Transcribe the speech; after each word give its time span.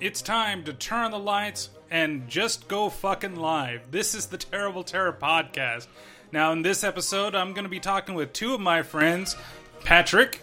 It's 0.00 0.22
time 0.22 0.64
to 0.64 0.72
turn 0.72 1.04
on 1.06 1.10
the 1.10 1.18
lights 1.18 1.70
and 1.90 2.28
just 2.28 2.68
go 2.68 2.88
fucking 2.88 3.36
live. 3.36 3.82
This 3.90 4.14
is 4.14 4.26
the 4.26 4.38
Terrible 4.38 4.84
Terror 4.84 5.12
Podcast. 5.12 5.86
Now, 6.32 6.52
in 6.52 6.62
this 6.62 6.84
episode, 6.84 7.34
I'm 7.34 7.52
going 7.52 7.64
to 7.64 7.70
be 7.70 7.80
talking 7.80 8.14
with 8.14 8.32
two 8.32 8.54
of 8.54 8.60
my 8.60 8.82
friends, 8.82 9.36
Patrick 9.84 10.40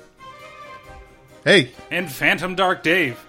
Hey, 1.44 1.72
and 1.90 2.12
Phantom 2.12 2.56
Dark 2.56 2.84
Dave. 2.84 3.24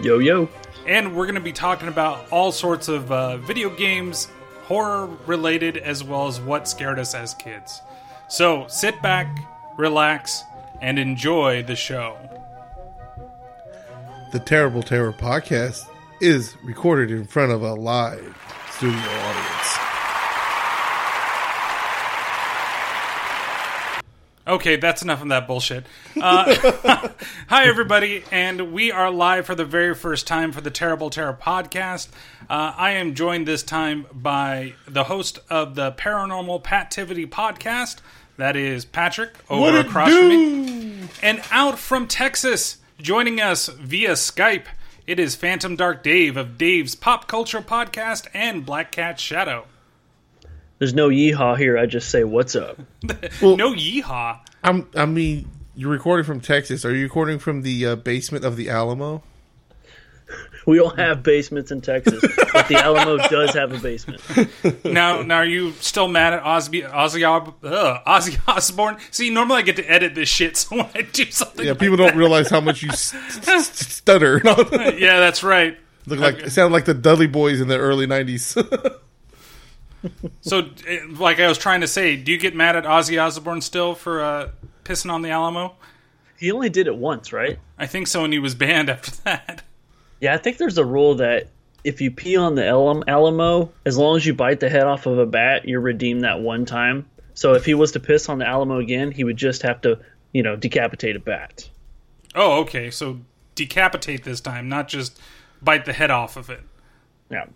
Yo 0.00 0.20
yo. 0.20 0.48
And 0.86 1.16
we're 1.16 1.26
going 1.26 1.34
to 1.34 1.40
be 1.40 1.52
talking 1.52 1.88
about 1.88 2.30
all 2.30 2.52
sorts 2.52 2.88
of 2.88 3.10
uh, 3.10 3.38
video 3.38 3.68
games, 3.68 4.28
horror 4.64 5.06
related, 5.26 5.76
as 5.76 6.04
well 6.04 6.28
as 6.28 6.40
what 6.40 6.68
scared 6.68 6.98
us 6.98 7.14
as 7.14 7.34
kids. 7.34 7.82
So 8.28 8.66
sit 8.68 9.02
back, 9.02 9.26
relax, 9.76 10.44
and 10.80 10.98
enjoy 10.98 11.64
the 11.64 11.74
show. 11.74 12.16
The 14.30 14.38
Terrible 14.38 14.82
Terror 14.82 15.12
podcast 15.12 15.88
is 16.20 16.54
recorded 16.62 17.10
in 17.10 17.24
front 17.24 17.50
of 17.50 17.62
a 17.62 17.72
live 17.72 18.36
studio 18.72 18.98
audience. 18.98 19.78
Okay, 24.46 24.76
that's 24.76 25.02
enough 25.02 25.22
of 25.22 25.28
that 25.28 25.46
bullshit. 25.46 25.86
Uh, 26.20 26.54
hi, 27.48 27.68
everybody, 27.68 28.22
and 28.30 28.72
we 28.72 28.90
are 28.92 29.10
live 29.10 29.46
for 29.46 29.54
the 29.54 29.64
very 29.64 29.94
first 29.94 30.26
time 30.26 30.52
for 30.52 30.60
the 30.60 30.70
Terrible 30.70 31.08
Terror 31.08 31.38
podcast. 31.40 32.08
Uh, 32.50 32.74
I 32.76 32.92
am 32.92 33.14
joined 33.14 33.48
this 33.48 33.62
time 33.62 34.06
by 34.12 34.74
the 34.86 35.04
host 35.04 35.38
of 35.48 35.74
the 35.74 35.92
Paranormal 35.92 36.62
Pativity 36.62 37.26
podcast. 37.26 37.98
That 38.36 38.56
is 38.56 38.84
Patrick 38.84 39.32
over 39.48 39.78
across 39.78 40.12
from 40.12 40.28
me. 40.28 41.08
And 41.22 41.42
out 41.50 41.78
from 41.78 42.06
Texas, 42.06 42.78
joining 43.00 43.40
us 43.40 43.68
via 43.68 44.12
Skype, 44.12 44.66
it 45.06 45.18
is 45.18 45.34
Phantom 45.34 45.76
Dark 45.76 46.02
Dave 46.02 46.36
of 46.36 46.58
Dave's 46.58 46.94
Pop 46.94 47.28
Culture 47.28 47.60
Podcast 47.60 48.26
and 48.34 48.66
Black 48.66 48.92
Cat 48.92 49.20
Shadow. 49.20 49.66
There's 50.78 50.94
no 50.94 51.08
yeehaw 51.08 51.56
here. 51.56 51.78
I 51.78 51.86
just 51.86 52.10
say 52.10 52.24
what's 52.24 52.54
up. 52.54 52.78
no 53.02 53.72
yeehaw. 53.72 54.40
I'm, 54.62 54.88
I 54.94 55.06
mean, 55.06 55.50
you're 55.74 55.90
recording 55.90 56.24
from 56.24 56.40
Texas. 56.40 56.84
Are 56.84 56.94
you 56.94 57.04
recording 57.04 57.38
from 57.38 57.62
the 57.62 57.86
uh, 57.86 57.96
basement 57.96 58.44
of 58.44 58.56
the 58.56 58.68
Alamo? 58.68 59.22
We 60.66 60.76
don't 60.76 60.98
have 60.98 61.22
basements 61.22 61.70
in 61.70 61.80
Texas, 61.80 62.20
but 62.52 62.68
the 62.68 62.74
Alamo 62.76 63.16
does 63.28 63.54
have 63.54 63.72
a 63.72 63.78
basement. 63.78 64.20
Now, 64.84 65.22
now, 65.22 65.36
are 65.36 65.44
you 65.46 65.72
still 65.72 66.08
mad 66.08 66.34
at 66.34 66.42
Ozzy, 66.42 66.86
Ozzy, 66.86 67.24
uh, 67.64 68.00
Ozzy 68.06 68.38
Osbourne? 68.46 68.98
See, 69.10 69.30
normally 69.30 69.58
I 69.58 69.62
get 69.62 69.76
to 69.76 69.84
edit 69.90 70.14
this 70.14 70.28
shit, 70.28 70.56
so 70.58 70.76
when 70.76 70.90
I 70.94 71.02
do 71.02 71.24
something, 71.30 71.64
Yeah, 71.64 71.70
like 71.72 71.80
people 71.80 71.96
don't 71.96 72.16
realize 72.16 72.50
how 72.50 72.60
much 72.60 72.82
you 72.82 72.90
s- 72.90 73.14
s- 73.48 73.78
stutter. 73.94 74.42
Yeah, 74.44 75.20
that's 75.20 75.42
right. 75.42 75.78
Look 76.06 76.18
like 76.18 76.38
it 76.40 76.50
sounded 76.50 76.72
like 76.74 76.84
the 76.84 76.94
Dudley 76.94 77.26
Boys 77.28 77.60
in 77.62 77.68
the 77.68 77.78
early 77.78 78.06
'90s. 78.06 78.54
So, 80.42 80.68
eh, 80.86 81.00
like 81.18 81.40
I 81.40 81.48
was 81.48 81.58
trying 81.58 81.80
to 81.80 81.88
say, 81.88 82.14
do 82.16 82.30
you 82.30 82.38
get 82.38 82.54
mad 82.54 82.76
at 82.76 82.84
Ozzy 82.84 83.20
Osbourne 83.20 83.60
still 83.60 83.94
for 83.96 84.22
uh, 84.22 84.50
pissing 84.84 85.10
on 85.10 85.22
the 85.22 85.30
Alamo? 85.30 85.74
He 86.38 86.52
only 86.52 86.70
did 86.70 86.86
it 86.86 86.96
once, 86.96 87.32
right? 87.32 87.58
I 87.78 87.86
think 87.86 88.06
so, 88.06 88.22
and 88.22 88.32
he 88.32 88.38
was 88.38 88.54
banned 88.54 88.88
after 88.90 89.10
that. 89.24 89.62
Yeah, 90.20 90.34
I 90.34 90.38
think 90.38 90.58
there's 90.58 90.78
a 90.78 90.84
rule 90.84 91.16
that 91.16 91.48
if 91.84 92.00
you 92.00 92.10
pee 92.10 92.36
on 92.36 92.54
the 92.54 92.70
Alam- 92.70 93.04
Alamo, 93.06 93.72
as 93.86 93.96
long 93.96 94.16
as 94.16 94.26
you 94.26 94.34
bite 94.34 94.60
the 94.60 94.68
head 94.68 94.84
off 94.84 95.06
of 95.06 95.18
a 95.18 95.26
bat, 95.26 95.68
you're 95.68 95.80
redeemed 95.80 96.24
that 96.24 96.40
one 96.40 96.64
time. 96.66 97.08
So 97.34 97.54
if 97.54 97.64
he 97.64 97.74
was 97.74 97.92
to 97.92 98.00
piss 98.00 98.28
on 98.28 98.38
the 98.38 98.46
Alamo 98.46 98.78
again, 98.78 99.12
he 99.12 99.22
would 99.24 99.36
just 99.36 99.62
have 99.62 99.80
to, 99.82 100.00
you 100.32 100.42
know, 100.42 100.56
decapitate 100.56 101.16
a 101.16 101.20
bat. 101.20 101.68
Oh, 102.34 102.60
okay. 102.62 102.90
So 102.90 103.20
decapitate 103.54 104.24
this 104.24 104.40
time, 104.40 104.68
not 104.68 104.88
just 104.88 105.20
bite 105.62 105.84
the 105.84 105.92
head 105.92 106.10
off 106.10 106.36
of 106.36 106.50
it. 106.50 106.60
Yeah. 107.30 107.46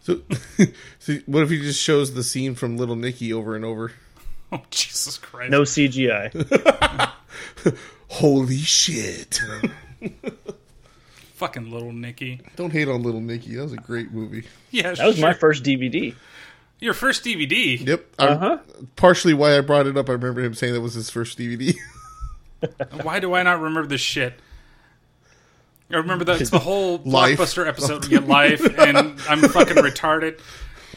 so, 0.00 0.22
so, 0.98 1.14
what 1.26 1.42
if 1.42 1.50
he 1.50 1.60
just 1.60 1.80
shows 1.80 2.14
the 2.14 2.22
scene 2.22 2.54
from 2.54 2.76
Little 2.76 2.96
Nicky 2.96 3.32
over 3.32 3.54
and 3.56 3.64
over? 3.64 3.92
Oh, 4.52 4.62
Jesus 4.70 5.16
Christ. 5.16 5.52
No 5.52 5.62
CGI. 5.62 7.12
Holy 8.08 8.56
shit! 8.56 9.40
Fucking 11.40 11.70
little 11.70 11.90
Nicky. 11.92 12.38
Don't 12.56 12.70
hate 12.70 12.86
on 12.86 13.02
Little 13.02 13.22
Nicky. 13.22 13.56
That 13.56 13.62
was 13.62 13.72
a 13.72 13.76
great 13.78 14.12
movie. 14.12 14.44
Yeah, 14.70 14.92
That 14.92 15.06
was 15.06 15.18
my 15.18 15.32
first 15.32 15.64
DVD. 15.64 16.14
Your 16.80 16.92
first 16.92 17.24
DVD. 17.24 17.80
Yep. 17.86 18.04
Uh-huh. 18.18 18.58
partially 18.96 19.32
why 19.32 19.56
I 19.56 19.62
brought 19.62 19.86
it 19.86 19.96
up. 19.96 20.10
I 20.10 20.12
remember 20.12 20.42
him 20.42 20.52
saying 20.52 20.74
that 20.74 20.82
was 20.82 20.92
his 20.92 21.08
first 21.08 21.38
DVD. 21.38 21.74
Why 23.02 23.20
do 23.20 23.32
I 23.32 23.42
not 23.42 23.58
remember 23.58 23.86
this 23.88 24.02
shit? 24.02 24.34
I 25.90 25.96
remember 25.96 26.26
that 26.26 26.42
it's 26.42 26.50
the 26.50 26.58
whole 26.58 26.98
Life. 27.06 27.38
blockbuster 27.38 27.66
episode 27.66 28.04
we 28.04 28.10
get 28.10 28.28
life, 28.28 28.60
and 28.78 28.98
I'm 28.98 29.40
fucking 29.40 29.76
retarded. 29.82 30.40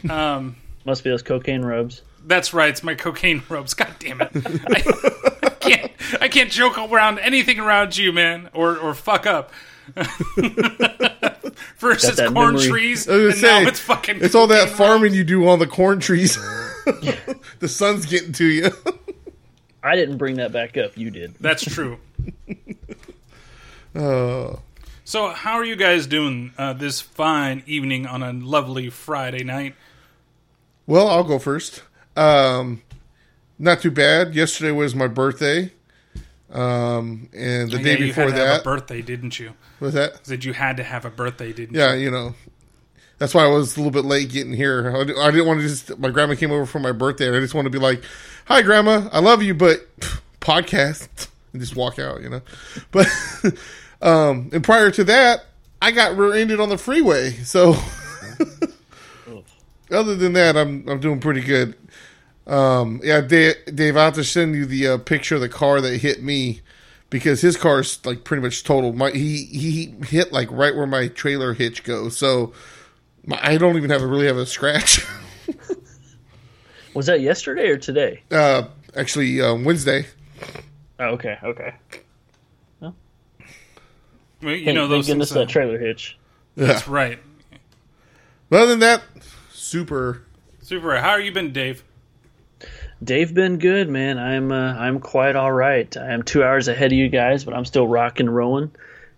Um, 0.09 0.57
Must 0.83 1.05
be 1.05 1.09
those 1.09 1.21
cocaine 1.23 1.61
robes. 1.61 2.01
that's 2.25 2.53
right. 2.53 2.67
It's 2.69 2.83
my 2.83 2.95
cocaine 2.95 3.43
robes. 3.47 3.73
God 3.75 3.95
damn 3.99 4.19
it! 4.19 4.29
I, 4.35 5.39
I 5.43 5.49
can't. 5.51 5.91
I 6.21 6.27
can't 6.27 6.51
joke 6.51 6.77
around 6.77 7.19
anything 7.19 7.59
around 7.59 7.97
you, 7.97 8.11
man, 8.11 8.49
or 8.53 8.77
or 8.77 8.93
fuck 8.93 9.25
up. 9.25 9.51
First 11.75 12.05
it's 12.07 12.17
that 12.17 12.33
corn 12.33 12.55
memory. 12.55 12.69
trees, 12.69 13.07
I 13.07 13.13
and 13.13 13.21
gonna 13.23 13.33
say, 13.33 13.47
now 13.47 13.67
it's 13.67 13.79
fucking. 13.79 14.19
It's 14.21 14.35
all 14.35 14.47
that 14.47 14.69
cocaine 14.69 14.77
farming 14.77 15.13
you 15.13 15.23
do 15.23 15.47
on 15.47 15.59
the 15.59 15.67
corn 15.67 15.99
trees. 15.99 16.35
the 17.59 17.67
sun's 17.67 18.05
getting 18.05 18.31
to 18.33 18.45
you. 18.45 18.72
I 19.83 19.95
didn't 19.95 20.17
bring 20.17 20.35
that 20.38 20.51
back 20.51 20.77
up. 20.77 20.97
You 20.97 21.11
did. 21.11 21.35
That's 21.39 21.63
true. 21.63 21.97
Uh, 23.95 24.55
So, 25.03 25.29
how 25.29 25.53
are 25.53 25.66
you 25.66 25.75
guys 25.75 26.07
doing 26.07 26.51
uh, 26.57 26.73
this 26.73 27.01
fine 27.01 27.63
evening 27.66 28.05
on 28.07 28.23
a 28.23 28.31
lovely 28.33 28.89
Friday 28.89 29.43
night? 29.43 29.75
well, 30.88 31.07
I'll 31.07 31.23
go 31.23 31.39
first. 31.39 31.83
Um, 32.17 32.81
not 33.59 33.81
too 33.81 33.91
bad. 33.91 34.33
Yesterday 34.35 34.72
was 34.72 34.95
my 34.95 35.07
birthday. 35.07 35.72
Um, 36.53 37.30
and 37.34 37.72
the 37.72 37.78
Yeah, 37.78 37.84
day 37.84 37.91
you 37.97 38.06
before 38.08 38.25
had 38.25 38.36
to 38.36 38.38
have 38.38 38.47
that 38.47 38.62
a 38.62 38.64
birthday, 38.64 39.02
didn't 39.02 39.40
you? 39.40 39.53
was 39.80 39.96
that. 39.96 40.25
Said 40.25 40.44
you 40.46 40.53
had 40.53 40.78
to 40.78 40.84
have 40.84 41.03
a 41.03 41.09
birthday, 41.09 41.52
didn't 41.52 41.74
you? 41.75 41.81
Yeah, 41.81 41.94
you 41.96 42.12
know. 42.12 42.36
That's 43.18 43.34
why 43.34 43.44
I 43.44 43.47
was 43.47 43.75
a 43.75 43.80
little 43.80 43.91
bit 43.91 44.06
late 44.06 44.30
getting 44.30 44.53
here. 44.53 44.91
I 44.96 45.00
I 45.02 45.31
didn't 45.31 45.47
want 45.47 45.62
to 45.62 45.68
just. 45.68 45.97
My 45.97 46.09
grandma 46.09 46.36
came 46.36 46.52
over 46.52 46.66
for 46.66 46.80
my 46.80 46.91
birthday, 46.91 47.28
and 47.28 47.36
I 47.36 47.40
just 47.40 47.53
want 47.56 47.66
to 47.66 47.69
be 47.72 47.80
like, 47.80 48.03
"Hi, 48.46 48.62
grandma, 48.62 49.09
I 49.12 49.19
love 49.19 49.41
you, 49.41 49.53
but 49.56 49.88
podcast," 50.41 51.28
and 51.53 51.62
just 51.62 51.75
walk 51.75 51.97
out, 52.00 52.22
you 52.22 52.30
know. 52.30 52.41
But 52.91 53.08
um, 54.02 54.49
and 54.53 54.64
prior 54.64 54.91
to 54.91 55.03
that, 55.06 55.46
I 55.82 55.91
got 55.91 56.17
rear-ended 56.17 56.59
on 56.59 56.70
the 56.70 56.78
freeway. 56.78 57.32
So 57.44 57.76
other 59.91 60.16
than 60.16 60.34
that, 60.34 60.58
I'm 60.58 60.88
I'm 60.88 60.99
doing 60.99 61.20
pretty 61.20 61.41
good. 61.41 61.76
Um, 62.45 62.99
yeah, 63.03 63.22
Dave, 63.22 63.55
Dave, 63.73 63.95
I 63.97 64.05
have 64.05 64.16
to 64.16 64.23
send 64.23 64.55
you 64.55 64.66
the 64.66 64.87
uh, 64.87 64.97
picture 64.97 65.35
of 65.35 65.41
the 65.41 65.49
car 65.49 65.79
that 65.81 65.97
hit 66.01 66.22
me 66.22 66.61
because 67.09 67.41
his 67.41 67.55
car's 67.55 68.05
like 68.05 68.23
pretty 68.23 68.41
much 68.43 68.63
total. 68.63 68.91
My 68.93 69.11
he 69.11 69.45
he 69.45 69.95
hit 70.07 70.34
like 70.34 70.51
right 70.51 70.75
where 70.75 70.87
my 70.87 71.07
trailer 71.07 71.53
hitch 71.53 71.84
goes, 71.84 72.17
so 72.17 72.51
my, 73.25 73.40
I 73.41 73.57
don't 73.57 73.78
even 73.78 73.90
have 73.91 74.01
a, 74.01 74.07
really 74.07 74.25
have 74.28 74.37
a 74.37 74.45
scratch. 74.45 75.05
Was 76.93 77.05
that 77.07 77.22
yesterday 77.22 77.69
or 77.69 77.78
today? 77.78 78.22
uh, 78.29 78.63
actually, 78.96 79.41
um, 79.41 79.63
Wednesday. 79.63 80.05
Oh, 80.99 81.05
okay, 81.11 81.37
okay. 81.43 81.73
Well, 82.81 82.93
you 84.53 84.66
Thank, 84.66 84.75
know 84.75 84.87
those 84.89 85.05
thank 85.07 85.13
goodness 85.13 85.29
things. 85.29 85.37
uh, 85.37 85.39
that 85.46 85.49
trailer 85.49 85.79
hitch. 85.79 86.17
Yeah. 86.57 86.67
That's 86.67 86.87
right. 86.87 87.17
But 88.49 88.57
other 88.63 88.72
than 88.72 88.79
that, 88.79 89.01
super. 89.51 90.23
Super. 90.61 90.97
How 90.99 91.11
are 91.11 91.19
you 91.22 91.31
been, 91.31 91.53
Dave? 91.53 91.84
Dave 93.03 93.34
been 93.34 93.58
good, 93.58 93.90
man. 93.90 94.17
I'm 94.17 94.52
uh, 94.52 94.73
I'm 94.73 95.00
quite 95.00 95.35
all 95.35 95.52
right. 95.52 95.96
I 95.97 96.14
am 96.14 96.23
two 96.23 96.44
hours 96.44 96.67
ahead 96.67 96.91
of 96.91 96.97
you 96.97 97.09
guys, 97.09 97.44
but 97.44 97.53
I'm 97.53 97.66
still 97.66 97.88
rocking 97.88 98.28
and 98.28 98.35
rolling, 98.35 98.72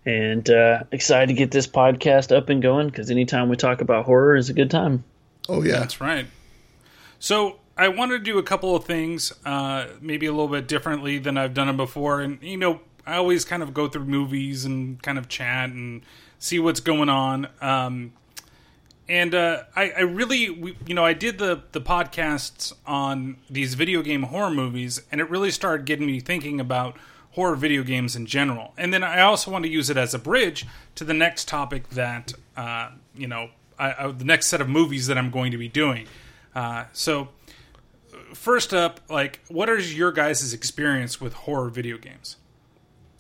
and 0.06 0.50
uh, 0.50 0.84
excited 0.92 1.28
to 1.28 1.34
get 1.34 1.52
this 1.52 1.68
podcast 1.68 2.36
up 2.36 2.50
and 2.50 2.62
going. 2.62 2.88
Because 2.88 3.12
anytime 3.12 3.50
we 3.50 3.58
talk 3.58 3.82
about 3.82 4.06
horror 4.06 4.36
is 4.36 4.50
a 4.50 4.54
good 4.54 4.72
time. 4.72 5.04
Oh 5.48 5.64
yeah, 5.64 5.80
That's 5.80 6.02
right. 6.02 6.26
So 7.20 7.60
I 7.78 7.90
wanted 7.90 8.20
to 8.20 8.24
do 8.24 8.38
a 8.38 8.44
couple 8.44 8.76
of 8.76 8.86
things, 8.86 9.34
uh, 9.46 9.88
maybe 10.02 10.26
a 10.26 10.32
little 10.32 10.48
bit 10.48 10.68
differently 10.68 11.18
than 11.18 11.38
I've 11.38 11.54
done 11.54 11.68
them 11.68 11.78
before. 11.78 12.22
And 12.22 12.42
you 12.42 12.58
know, 12.58 12.82
I 13.06 13.18
always 13.18 13.46
kind 13.46 13.62
of 13.62 13.74
go 13.74 13.88
through 13.88 14.06
movies 14.06 14.66
and 14.66 15.02
kind 15.04 15.18
of 15.18 15.28
chat 15.28 15.70
and 15.70 16.02
see 16.40 16.60
what's 16.60 16.80
going 16.80 17.10
on. 17.10 17.48
Um, 17.62 18.14
and 19.08 19.36
uh, 19.36 19.64
I, 19.76 19.92
I 19.92 20.02
really, 20.02 20.50
we, 20.50 20.78
you 20.86 20.96
know, 20.96 21.06
I 21.06 21.14
did 21.14 21.38
the 21.38 21.64
the 21.72 21.82
podcasts 21.82 22.74
on 22.86 23.38
these 23.50 23.74
video 23.76 24.02
game 24.02 24.24
horror 24.24 24.52
movies, 24.52 25.02
and 25.12 25.22
it 25.22 25.30
really 25.30 25.52
started 25.52 25.86
getting 25.86 26.06
me 26.06 26.20
thinking 26.20 26.60
about 26.60 26.98
horror 27.32 27.56
video 27.56 27.84
games 27.84 28.16
in 28.16 28.26
general. 28.26 28.74
And 28.78 28.94
then 28.94 29.04
I 29.04 29.22
also 29.22 29.52
want 29.52 29.66
to 29.66 29.70
use 29.70 29.90
it 29.90 29.98
as 29.98 30.14
a 30.14 30.20
bridge 30.20 30.66
to 30.96 31.04
the 31.04 31.14
next 31.14 31.48
topic 31.48 31.90
that 31.90 32.34
uh, 32.56 32.90
you 33.16 33.28
know, 33.28 33.50
I, 33.78 34.06
I, 34.06 34.12
the 34.12 34.26
next 34.26 34.48
set 34.48 34.62
of 34.62 34.70
movies 34.70 35.08
that 35.08 35.18
I'm 35.18 35.30
going 35.30 35.52
to 35.52 35.58
be 35.58 35.68
doing. 35.68 36.08
Uh, 36.54 36.86
so, 36.94 37.30
first 38.34 38.74
up, 38.74 39.02
like, 39.10 39.42
what 39.50 39.70
is 39.70 39.96
your 39.98 40.12
guys' 40.12 40.54
experience 40.54 41.20
with 41.20 41.34
horror 41.34 41.70
video 41.70 41.98
games? 41.98 42.38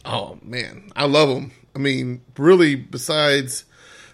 Oh 0.05 0.39
man, 0.41 0.91
I 0.95 1.05
love 1.05 1.29
them. 1.29 1.51
I 1.75 1.79
mean, 1.79 2.21
really, 2.37 2.75
besides 2.75 3.65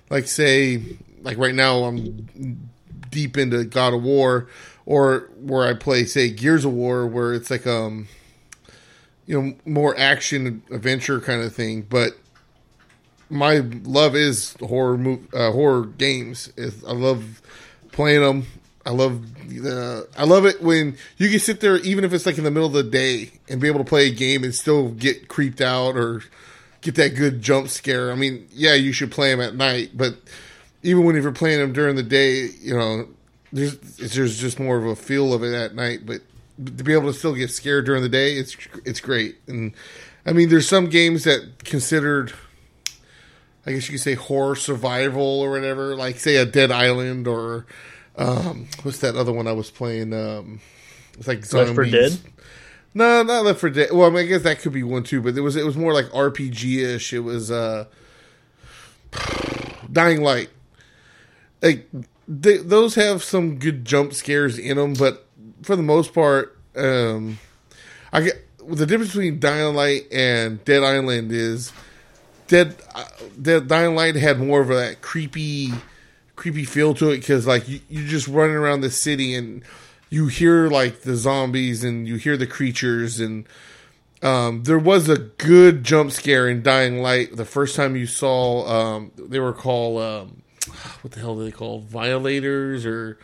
like 0.09 0.27
say, 0.27 0.97
like 1.21 1.37
right 1.37 1.55
now, 1.55 1.83
I'm 1.83 2.69
deep 3.09 3.37
into 3.37 3.63
God 3.63 3.93
of 3.93 4.03
War, 4.03 4.47
or 4.85 5.29
where 5.39 5.67
I 5.67 5.73
play 5.73 6.05
say 6.05 6.29
Gears 6.29 6.65
of 6.65 6.73
War, 6.73 7.07
where 7.07 7.33
it's 7.33 7.51
like 7.51 7.67
um, 7.67 8.07
you 9.25 9.41
know, 9.41 9.53
more 9.65 9.97
action 9.97 10.63
adventure 10.71 11.19
kind 11.19 11.41
of 11.41 11.53
thing. 11.53 11.83
But 11.83 12.17
my 13.29 13.59
love 13.83 14.15
is 14.15 14.55
horror 14.59 14.97
mov- 14.97 15.33
uh, 15.33 15.51
horror 15.51 15.85
games. 15.85 16.51
I 16.59 16.91
love 16.91 17.41
playing 17.91 18.21
them. 18.21 18.47
I 18.85 18.89
love 18.89 19.47
the 19.47 20.07
I 20.17 20.25
love 20.25 20.45
it 20.45 20.61
when 20.61 20.97
you 21.17 21.29
can 21.29 21.39
sit 21.39 21.59
there 21.59 21.77
even 21.77 22.03
if 22.03 22.13
it's 22.13 22.25
like 22.25 22.39
in 22.39 22.43
the 22.43 22.51
middle 22.51 22.67
of 22.67 22.73
the 22.73 22.83
day 22.83 23.31
and 23.47 23.61
be 23.61 23.67
able 23.67 23.79
to 23.79 23.85
play 23.85 24.07
a 24.07 24.11
game 24.11 24.43
and 24.43 24.55
still 24.55 24.89
get 24.89 25.27
creeped 25.27 25.61
out 25.61 25.95
or 25.95 26.23
get 26.81 26.95
that 26.95 27.15
good 27.15 27.41
jump 27.41 27.69
scare. 27.69 28.11
I 28.11 28.15
mean, 28.15 28.47
yeah, 28.51 28.73
you 28.73 28.91
should 28.91 29.11
play 29.11 29.29
them 29.29 29.39
at 29.39 29.55
night, 29.55 29.91
but 29.93 30.15
even 30.83 31.03
when 31.03 31.15
you're 31.15 31.31
playing 31.31 31.59
them 31.59 31.73
during 31.73 31.95
the 31.95 32.03
day, 32.03 32.47
you 32.61 32.75
know, 32.75 33.07
there's 33.51 33.77
there's 33.97 34.39
just 34.39 34.59
more 34.59 34.77
of 34.77 34.85
a 34.85 34.95
feel 34.95 35.33
of 35.33 35.43
it 35.43 35.53
at 35.53 35.75
night, 35.75 36.05
but 36.05 36.21
to 36.63 36.83
be 36.83 36.93
able 36.93 37.11
to 37.11 37.17
still 37.17 37.35
get 37.35 37.49
scared 37.49 37.85
during 37.85 38.01
the 38.01 38.09
day, 38.09 38.33
it's 38.33 38.55
it's 38.85 38.99
great. 38.99 39.37
And 39.47 39.73
I 40.25 40.33
mean, 40.33 40.49
there's 40.49 40.67
some 40.67 40.89
games 40.89 41.23
that 41.23 41.63
considered 41.63 42.33
I 43.65 43.73
guess 43.73 43.87
you 43.87 43.93
could 43.93 44.01
say 44.01 44.15
horror 44.15 44.55
survival 44.55 45.21
or 45.21 45.51
whatever, 45.51 45.95
like 45.95 46.19
say 46.19 46.37
a 46.37 46.45
Dead 46.45 46.71
Island 46.71 47.27
or 47.27 47.65
um, 48.15 48.67
what's 48.83 48.99
that 48.99 49.15
other 49.15 49.31
one 49.31 49.47
I 49.47 49.51
was 49.51 49.69
playing? 49.69 50.13
Um, 50.13 50.61
it's 51.13 51.27
like 51.27 51.39
Left 51.53 51.75
4 51.75 51.85
zombies. 51.85 51.91
Dead? 51.91 52.31
No, 52.93 53.23
not 53.23 53.45
Left 53.45 53.59
4 53.59 53.69
Dead. 53.69 53.89
Well, 53.91 54.07
I, 54.07 54.09
mean, 54.09 54.19
I 54.19 54.27
guess 54.27 54.43
that 54.43 54.59
could 54.59 54.73
be 54.73 54.83
one 54.83 55.03
too, 55.03 55.21
but 55.21 55.37
it 55.37 55.41
was 55.41 55.55
it 55.55 55.65
was 55.65 55.77
more 55.77 55.93
like 55.93 56.05
RPG 56.07 56.95
ish. 56.95 57.13
It 57.13 57.19
was 57.19 57.51
uh, 57.51 57.85
Dying 59.91 60.21
Light. 60.21 60.49
Like 61.61 61.87
they, 62.27 62.57
those 62.57 62.95
have 62.95 63.23
some 63.23 63.59
good 63.59 63.85
jump 63.85 64.13
scares 64.13 64.57
in 64.57 64.77
them, 64.77 64.93
but 64.93 65.27
for 65.63 65.75
the 65.75 65.83
most 65.83 66.13
part, 66.13 66.57
um, 66.75 67.39
I 68.11 68.21
get 68.21 68.47
the 68.67 68.85
difference 68.85 69.11
between 69.11 69.39
Dying 69.39 69.75
Light 69.75 70.07
and 70.11 70.63
Dead 70.65 70.83
Island 70.83 71.31
is 71.31 71.71
Dead 72.47 72.75
uh, 72.93 73.05
Dead 73.41 73.67
Dying 73.67 73.95
Light 73.95 74.15
had 74.15 74.39
more 74.39 74.61
of 74.61 74.67
that 74.69 75.01
creepy 75.01 75.71
creepy 76.35 76.65
feel 76.65 76.93
to 76.95 77.09
it 77.11 77.17
because 77.17 77.45
like 77.45 77.67
you, 77.67 77.79
you're 77.89 78.07
just 78.07 78.27
running 78.27 78.55
around 78.55 78.81
the 78.81 78.89
city 78.89 79.35
and 79.35 79.63
you 80.09 80.27
hear 80.27 80.67
like 80.69 81.01
the 81.01 81.15
zombies 81.15 81.83
and 81.83 82.07
you 82.07 82.15
hear 82.15 82.37
the 82.37 82.47
creatures 82.47 83.19
and 83.19 83.45
um, 84.23 84.63
there 84.63 84.79
was 84.79 85.09
a 85.09 85.17
good 85.17 85.83
jump 85.83 86.11
scare 86.11 86.47
in 86.47 86.61
Dying 86.61 87.01
Light 87.01 87.35
the 87.35 87.45
first 87.45 87.75
time 87.75 87.95
you 87.95 88.05
saw 88.05 88.67
um, 88.67 89.11
they 89.17 89.39
were 89.39 89.53
called 89.53 90.01
um, 90.01 90.43
what 91.01 91.11
the 91.13 91.19
hell 91.19 91.35
do 91.35 91.43
they 91.43 91.51
call 91.51 91.79
violators 91.79 92.85
or 92.85 93.17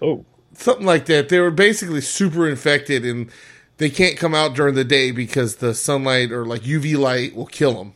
Oh, 0.00 0.24
something 0.54 0.86
like 0.86 1.06
that. 1.06 1.28
They 1.28 1.38
were 1.38 1.50
basically 1.52 2.00
super 2.00 2.48
infected 2.48 3.04
and 3.04 3.30
they 3.78 3.88
can't 3.90 4.16
come 4.16 4.34
out 4.34 4.54
during 4.54 4.74
the 4.74 4.84
day 4.84 5.10
because 5.12 5.56
the 5.56 5.74
sunlight 5.74 6.32
or 6.32 6.44
like 6.44 6.62
UV 6.62 6.96
light 6.98 7.34
will 7.36 7.46
kill 7.46 7.74
them. 7.74 7.94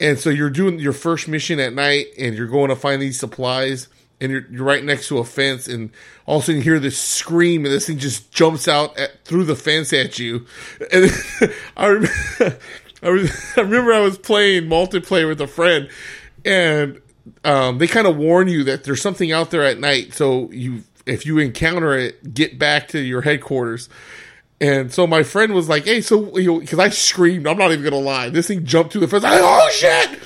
And 0.00 0.18
so 0.18 0.28
you're 0.28 0.50
doing 0.50 0.78
your 0.78 0.92
first 0.92 1.28
mission 1.28 1.58
at 1.60 1.72
night 1.72 2.06
and 2.18 2.34
you're 2.34 2.46
going 2.48 2.68
to 2.68 2.76
find 2.76 3.00
these 3.00 3.18
supplies 3.18 3.88
and 4.20 4.30
you're, 4.30 4.46
you're 4.50 4.64
right 4.64 4.84
next 4.84 5.08
to 5.08 5.18
a 5.18 5.24
fence 5.24 5.66
and 5.66 5.90
all 6.26 6.38
of 6.38 6.42
a 6.42 6.46
sudden 6.46 6.58
you 6.58 6.62
hear 6.62 6.78
this 6.78 6.98
scream 6.98 7.64
and 7.64 7.72
this 7.72 7.86
thing 7.86 7.98
just 7.98 8.30
jumps 8.32 8.68
out 8.68 8.96
at, 8.98 9.24
through 9.24 9.44
the 9.44 9.56
fence 9.56 9.92
at 9.92 10.18
you. 10.18 10.46
And 10.92 11.10
I, 11.76 11.88
rem- 11.88 12.06
I, 12.40 12.56
I 13.56 13.60
remember 13.60 13.92
I 13.92 14.00
was 14.00 14.18
playing 14.18 14.64
multiplayer 14.64 15.28
with 15.28 15.40
a 15.40 15.46
friend 15.46 15.88
and 16.44 17.00
um, 17.44 17.78
they 17.78 17.86
kind 17.86 18.06
of 18.06 18.16
warn 18.16 18.48
you 18.48 18.64
that 18.64 18.84
there's 18.84 19.02
something 19.02 19.32
out 19.32 19.50
there 19.50 19.64
at 19.64 19.78
night. 19.78 20.14
So 20.14 20.50
you, 20.50 20.82
if 21.06 21.26
you 21.26 21.38
encounter 21.38 21.94
it, 21.94 22.34
get 22.34 22.58
back 22.58 22.88
to 22.88 23.00
your 23.00 23.22
headquarters. 23.22 23.88
And 24.60 24.92
so 24.92 25.06
my 25.06 25.22
friend 25.22 25.52
was 25.52 25.68
like, 25.68 25.84
"Hey, 25.84 26.00
so 26.00 26.36
you 26.38 26.52
know, 26.52 26.60
because 26.60 26.78
I 26.78 26.88
screamed, 26.88 27.46
I'm 27.46 27.58
not 27.58 27.72
even 27.72 27.84
gonna 27.84 27.96
lie. 27.96 28.30
This 28.30 28.46
thing 28.48 28.64
jumped 28.64 28.92
to 28.92 29.00
the 29.00 29.08
fence. 29.08 29.24
Oh 29.26 29.70
shit!" 29.72 30.20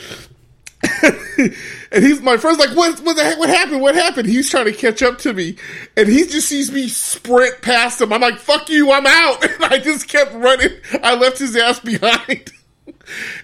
and 1.92 2.04
he's 2.04 2.20
my 2.20 2.36
friend's 2.36 2.58
like, 2.58 2.76
"What? 2.76 3.00
What 3.00 3.16
the 3.16 3.24
heck? 3.24 3.38
What 3.38 3.48
happened? 3.48 3.80
What 3.80 3.94
happened?" 3.94 4.28
He's 4.28 4.50
trying 4.50 4.66
to 4.66 4.72
catch 4.72 5.02
up 5.02 5.18
to 5.18 5.32
me, 5.32 5.56
and 5.96 6.08
he 6.08 6.26
just 6.26 6.48
sees 6.48 6.70
me 6.70 6.88
sprint 6.88 7.62
past 7.62 8.00
him. 8.00 8.12
I'm 8.12 8.20
like, 8.20 8.38
"Fuck 8.38 8.68
you! 8.68 8.92
I'm 8.92 9.06
out!" 9.06 9.44
And 9.58 9.64
I 9.64 9.78
just 9.78 10.08
kept 10.08 10.32
running. 10.34 10.70
I 11.02 11.14
left 11.14 11.38
his 11.38 11.56
ass 11.56 11.80
behind. 11.80 12.52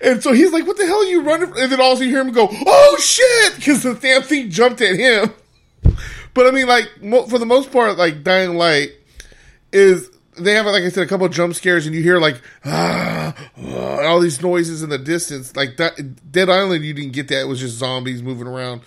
And 0.02 0.22
so 0.22 0.32
he's 0.32 0.52
like, 0.52 0.66
"What 0.66 0.76
the 0.76 0.87
hell 0.87 0.99
are 1.00 1.05
you 1.05 1.22
running?" 1.22 1.52
And 1.58 1.70
then 1.70 1.81
also 1.81 2.02
you 2.05 2.11
hear 2.11 2.20
him 2.20 2.32
go, 2.32 2.49
"Oh 2.50 2.96
shit!" 3.00 3.56
Because 3.56 3.82
the 3.82 3.94
damn 3.94 4.22
thing 4.22 4.50
jumped 4.50 4.81
at 4.81 4.96
him. 4.96 5.31
But 6.34 6.46
I 6.46 6.50
mean, 6.50 6.66
like 6.66 6.88
mo- 7.02 7.26
for 7.26 7.38
the 7.38 7.46
most 7.46 7.70
part, 7.72 7.96
like 7.96 8.25
Dying 8.25 8.56
Light 8.56 8.90
is 9.72 10.11
they 10.37 10.55
have 10.55 10.66
like 10.66 10.82
I 10.82 10.88
said 10.88 11.05
a 11.05 11.06
couple 11.06 11.26
of 11.26 11.32
jump 11.32 11.55
scares, 11.55 11.87
and 11.87 11.94
you 11.94 12.02
hear 12.02 12.19
like 12.19 12.40
ah, 12.64 13.34
ah, 13.56 14.00
all 14.06 14.20
these 14.20 14.43
noises 14.43 14.82
in 14.82 14.88
the 14.90 14.99
distance. 14.99 15.55
Like 15.55 15.76
that 15.76 16.32
Dead 16.32 16.50
Island, 16.50 16.84
you 16.84 16.93
didn't 16.93 17.12
get 17.12 17.29
that; 17.29 17.43
it 17.43 17.48
was 17.48 17.60
just 17.60 17.77
zombies 17.79 18.22
moving 18.22 18.46
around. 18.48 18.82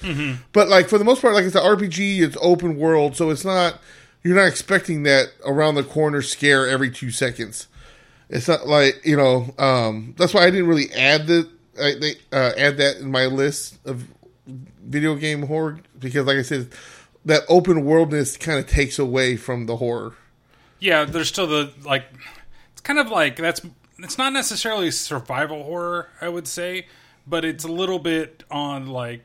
But 0.52 0.68
like 0.68 0.90
for 0.90 0.98
the 0.98 1.06
most 1.06 1.22
part, 1.22 1.34
like 1.34 1.46
it's 1.46 1.56
an 1.56 1.63
RPG, 1.63 2.20
it's 2.22 2.38
open 2.42 2.78
world, 2.78 3.16
so 3.16 3.30
it's 3.30 3.46
not 3.46 3.80
you're 4.24 4.36
not 4.36 4.48
expecting 4.48 5.04
that 5.04 5.28
around 5.46 5.75
the 5.75 5.84
corner 5.84 6.22
scare 6.22 6.68
every 6.68 6.92
two 6.92 7.12
seconds. 7.12 7.68
It's 8.30 8.48
not 8.48 8.68
like 8.68 9.02
you 9.06 9.16
know. 9.16 9.54
Um, 9.58 10.14
that's 10.18 10.34
why 10.34 10.46
I 10.46 10.50
didn't 10.50 10.68
really 10.68 10.92
add 10.94 11.28
the 11.28 11.50
I, 11.82 11.94
they, 12.00 12.16
uh, 12.32 12.52
add 12.58 12.78
that 12.78 12.98
in 12.98 13.12
my 13.12 13.26
list 13.28 13.78
of 13.86 14.06
video 14.48 15.16
game 15.16 15.44
horror 15.44 15.80
because, 16.00 16.26
like 16.26 16.38
I 16.38 16.42
said, 16.42 16.70
that 17.26 17.44
open 17.50 17.86
worldness 17.86 18.36
kind 18.38 18.60
of 18.60 18.68
takes 18.68 18.98
away 19.00 19.38
from 19.38 19.66
the 19.66 19.78
horror. 19.78 20.14
Yeah, 20.80 21.06
there's 21.06 21.28
still 21.30 21.48
the 21.48 21.72
like. 21.84 22.04
It's 22.74 22.82
kind 22.82 23.00
of 23.00 23.10
like 23.10 23.36
that's. 23.38 23.62
It's 24.00 24.18
not 24.18 24.32
necessarily 24.34 24.92
survival 24.92 25.64
horror, 25.64 26.10
I 26.22 26.30
would 26.30 26.48
say, 26.48 26.86
but 27.26 27.44
it's 27.46 27.64
a 27.64 27.72
little 27.72 28.00
bit 28.00 28.44
on 28.52 28.88
like. 28.88 29.24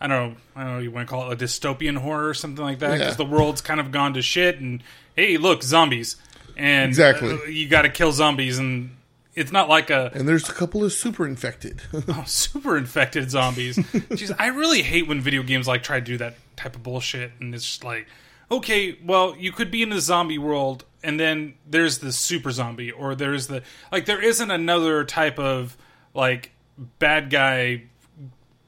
I 0.00 0.06
don't 0.06 0.30
know. 0.32 0.36
I 0.54 0.64
don't 0.64 0.72
know. 0.74 0.78
You 0.80 0.90
want 0.90 1.08
to 1.08 1.10
call 1.10 1.30
it 1.30 1.40
a 1.40 1.44
dystopian 1.44 1.96
horror 1.96 2.28
or 2.28 2.34
something 2.34 2.62
like 2.64 2.80
that 2.80 2.92
because 2.98 3.18
Yeah. 3.18 3.24
the 3.24 3.24
world's 3.24 3.62
kind 3.62 3.80
of 3.80 3.90
gone 3.90 4.12
to 4.14 4.22
shit, 4.22 4.58
and 4.60 4.82
hey, 5.16 5.36
look, 5.38 5.62
zombies, 5.62 6.16
and 6.56 6.88
Exactly. 6.88 7.30
uh, 7.32 7.44
you 7.44 7.68
got 7.68 7.82
to 7.82 7.88
kill 7.88 8.12
zombies, 8.12 8.58
and 8.58 8.96
it's 9.34 9.50
not 9.52 9.68
like 9.68 9.90
a 9.90 10.10
And 10.14 10.28
there's 10.28 10.48
a 10.48 10.52
couple 10.52 10.84
of 10.84 10.92
super 10.92 11.26
infected. 11.26 11.80
super 12.26 12.76
infected 12.76 13.30
zombies. 13.30 13.76
Jeez, 13.78 14.34
I 14.38 14.48
really 14.48 14.82
hate 14.82 15.08
when 15.08 15.20
video 15.20 15.42
games 15.42 15.66
like 15.66 15.82
try 15.82 15.98
to 16.00 16.04
do 16.04 16.16
that 16.18 16.34
type 16.56 16.76
of 16.76 16.82
bullshit, 16.82 17.32
and 17.40 17.54
it's 17.54 17.64
just 17.64 17.84
like, 17.84 18.06
okay, 18.50 18.98
well, 19.04 19.34
you 19.36 19.50
could 19.52 19.70
be 19.70 19.82
in 19.82 19.88
the 19.90 20.00
zombie 20.00 20.38
world, 20.38 20.84
and 21.02 21.18
then 21.18 21.54
there's 21.68 21.98
the 21.98 22.12
super 22.12 22.50
zombie, 22.50 22.90
or 22.92 23.14
there's 23.14 23.46
the 23.48 23.62
like, 23.90 24.06
there 24.06 24.22
isn't 24.22 24.50
another 24.50 25.04
type 25.04 25.38
of 25.38 25.76
like 26.14 26.52
bad 26.98 27.30
guy 27.30 27.82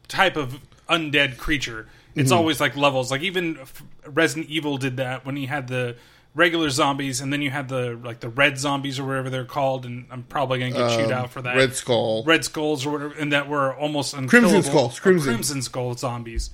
type 0.09 0.37
of 0.37 0.59
undead 0.89 1.37
creature. 1.37 1.89
It's 2.15 2.33
always 2.33 2.61
like 2.61 2.77
levels. 2.77 3.11
Like 3.11 3.21
even 3.21 3.59
Resident 4.07 4.49
Evil 4.49 4.79
did 4.79 4.97
that 4.97 5.27
when 5.27 5.37
he 5.37 5.45
had 5.45 5.69
the 5.69 5.97
regular 6.37 6.69
zombies, 6.71 7.21
and 7.21 7.33
then 7.33 7.43
you 7.43 7.51
had 7.51 7.69
the 7.69 7.99
like 8.05 8.21
the 8.21 8.29
red 8.29 8.59
zombies 8.59 9.01
or 9.01 9.05
whatever 9.05 9.31
they're 9.31 9.45
called. 9.45 9.85
And 9.87 10.07
I'm 10.11 10.23
probably 10.23 10.61
gonna 10.61 10.71
get 10.71 10.97
chewed 10.97 11.11
um, 11.11 11.19
out 11.25 11.31
for 11.33 11.43
that. 11.43 11.57
Red 11.57 11.75
Skull. 11.75 12.23
Red 12.25 12.45
Skulls 12.45 12.87
or 12.87 12.91
whatever, 12.93 13.15
and 13.15 13.33
that 13.33 13.49
were 13.49 13.75
almost 13.75 14.15
unkillable. 14.15 14.51
Crimson 14.51 14.71
Skulls, 14.71 15.01
Crimson. 15.01 15.33
Crimson 15.33 15.63
Skull 15.63 15.95
zombies, 15.95 16.51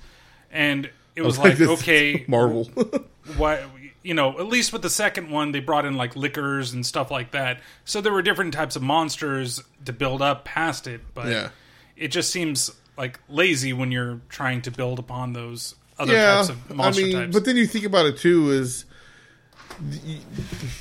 and 0.51 0.89
it 1.15 1.21
was 1.21 1.37
like, 1.37 1.59
like, 1.59 1.69
okay, 1.69 2.25
Marvel. 2.29 2.63
why 3.37 3.63
you 4.01 4.13
know 4.13 4.37
at 4.39 4.47
least 4.47 4.73
with 4.73 4.81
the 4.81 4.89
second 4.89 5.29
one 5.29 5.51
they 5.53 5.61
brought 5.61 5.85
in 5.85 5.95
like 5.95 6.15
lickers 6.15 6.73
and 6.73 6.85
stuff 6.85 7.11
like 7.11 7.31
that, 7.31 7.59
so 7.85 8.01
there 8.01 8.11
were 8.13 8.21
different 8.23 8.53
types 8.53 8.75
of 8.75 8.81
monsters 8.81 9.61
to 9.85 9.93
build 9.93 10.21
up 10.21 10.45
past 10.45 10.87
it, 10.87 11.01
but 11.13 11.27
Yeah. 11.27 11.49
it 11.95 12.07
just 12.07 12.31
seems 12.31 12.71
like 12.97 13.19
lazy 13.29 13.73
when 13.73 13.91
you're 13.91 14.21
trying 14.29 14.61
to 14.63 14.71
build 14.71 14.99
upon 14.99 15.33
those 15.33 15.75
other 15.99 16.13
yeah, 16.13 16.35
types 16.35 16.49
of 16.49 16.71
I 16.71 16.73
monster 16.73 17.01
mean, 17.03 17.13
types. 17.13 17.33
but 17.33 17.45
then 17.45 17.55
you 17.57 17.65
think 17.65 17.85
about 17.85 18.05
it 18.05 18.17
too 18.17 18.51
is 18.51 18.85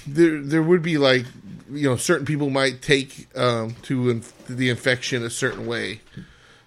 there 0.07 0.41
there 0.41 0.63
would 0.63 0.83
be 0.83 0.99
like 0.99 1.25
you 1.71 1.89
know 1.89 1.97
certain 1.97 2.27
people 2.27 2.51
might 2.51 2.83
take 2.83 3.29
um, 3.37 3.75
to 3.83 4.11
inf- 4.11 4.47
the 4.47 4.71
infection 4.71 5.25
a 5.25 5.31
certain 5.31 5.67
way. 5.67 6.01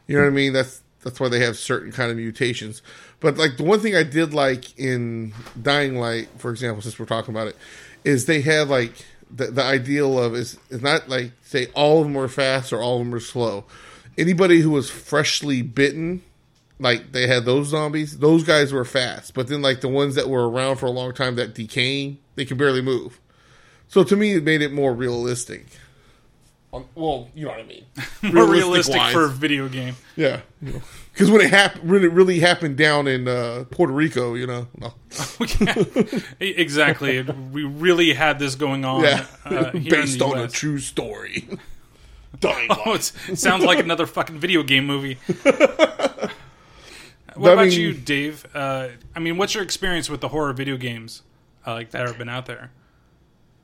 You 0.07 0.17
know 0.17 0.23
what 0.23 0.29
I 0.29 0.31
mean? 0.31 0.53
That's 0.53 0.81
that's 1.03 1.19
why 1.19 1.29
they 1.29 1.39
have 1.39 1.57
certain 1.57 1.91
kind 1.91 2.11
of 2.11 2.17
mutations. 2.17 2.81
But 3.19 3.37
like 3.37 3.57
the 3.57 3.63
one 3.63 3.79
thing 3.79 3.95
I 3.95 4.03
did 4.03 4.33
like 4.33 4.77
in 4.77 5.33
Dying 5.61 5.97
Light, 5.97 6.29
for 6.37 6.51
example, 6.51 6.81
since 6.81 6.99
we're 6.99 7.05
talking 7.05 7.33
about 7.33 7.47
it, 7.47 7.55
is 8.03 8.25
they 8.25 8.41
had 8.41 8.69
like 8.69 8.93
the, 9.29 9.47
the 9.47 9.63
ideal 9.63 10.19
of 10.19 10.35
is 10.35 10.57
is 10.69 10.81
not 10.81 11.09
like 11.09 11.31
say 11.43 11.67
all 11.73 11.99
of 11.99 12.05
them 12.05 12.13
were 12.13 12.27
fast 12.27 12.73
or 12.73 12.81
all 12.81 12.95
of 12.95 12.99
them 12.99 13.11
were 13.11 13.19
slow. 13.19 13.65
Anybody 14.17 14.61
who 14.61 14.71
was 14.71 14.89
freshly 14.89 15.61
bitten, 15.61 16.23
like 16.79 17.11
they 17.11 17.27
had 17.27 17.45
those 17.45 17.67
zombies, 17.67 18.19
those 18.19 18.43
guys 18.43 18.73
were 18.73 18.85
fast. 18.85 19.33
But 19.33 19.47
then 19.47 19.61
like 19.61 19.81
the 19.81 19.87
ones 19.87 20.15
that 20.15 20.29
were 20.29 20.49
around 20.49 20.77
for 20.77 20.85
a 20.85 20.91
long 20.91 21.13
time 21.13 21.35
that 21.35 21.53
decaying, 21.53 22.19
they 22.35 22.45
can 22.45 22.57
barely 22.57 22.81
move. 22.81 23.19
So 23.87 24.03
to 24.03 24.15
me, 24.15 24.33
it 24.33 24.43
made 24.43 24.61
it 24.61 24.73
more 24.73 24.93
realistic. 24.93 25.65
On, 26.73 26.85
well, 26.93 27.29
you 27.33 27.45
know 27.45 27.51
what 27.51 27.59
I 27.61 27.63
mean. 27.63 27.85
More 28.33 28.51
realistic 28.51 28.97
wise. 28.97 29.13
for 29.13 29.23
a 29.25 29.29
video 29.29 29.69
game. 29.69 29.95
yeah, 30.17 30.41
because 31.13 31.31
when 31.31 31.39
it 31.39 31.49
happened, 31.49 31.89
when 31.89 32.03
it 32.03 32.11
really 32.11 32.39
happened 32.41 32.75
down 32.75 33.07
in 33.07 33.29
uh, 33.29 33.63
Puerto 33.71 33.93
Rico, 33.93 34.33
you 34.33 34.45
know, 34.45 34.67
no. 34.77 34.93
exactly. 36.41 37.21
we 37.21 37.63
really 37.63 38.13
had 38.13 38.39
this 38.39 38.55
going 38.55 38.83
on 38.83 39.03
yeah, 39.05 39.25
uh, 39.45 39.71
here 39.71 39.89
based 39.89 40.13
in 40.15 40.19
the 40.19 40.25
on 40.25 40.39
a 40.39 40.49
true 40.49 40.79
story. 40.79 41.47
Dying 42.41 42.67
Oh, 42.85 42.95
it 42.95 43.03
sounds 43.37 43.63
like 43.63 43.79
another 43.79 44.05
fucking 44.05 44.39
video 44.39 44.61
game 44.61 44.85
movie. 44.85 45.17
What 47.35 47.51
I 47.51 47.53
about 47.53 47.67
mean- 47.67 47.79
you, 47.79 47.93
Dave? 47.93 48.45
Uh, 48.53 48.89
I 49.15 49.19
mean, 49.19 49.37
what's 49.37 49.53
your 49.53 49.63
experience 49.63 50.09
with 50.09 50.21
the 50.21 50.27
horror 50.29 50.53
video 50.53 50.77
games 50.77 51.21
uh, 51.65 51.73
like 51.73 51.91
that 51.91 52.07
have 52.07 52.17
been 52.17 52.29
out 52.29 52.45
there? 52.45 52.71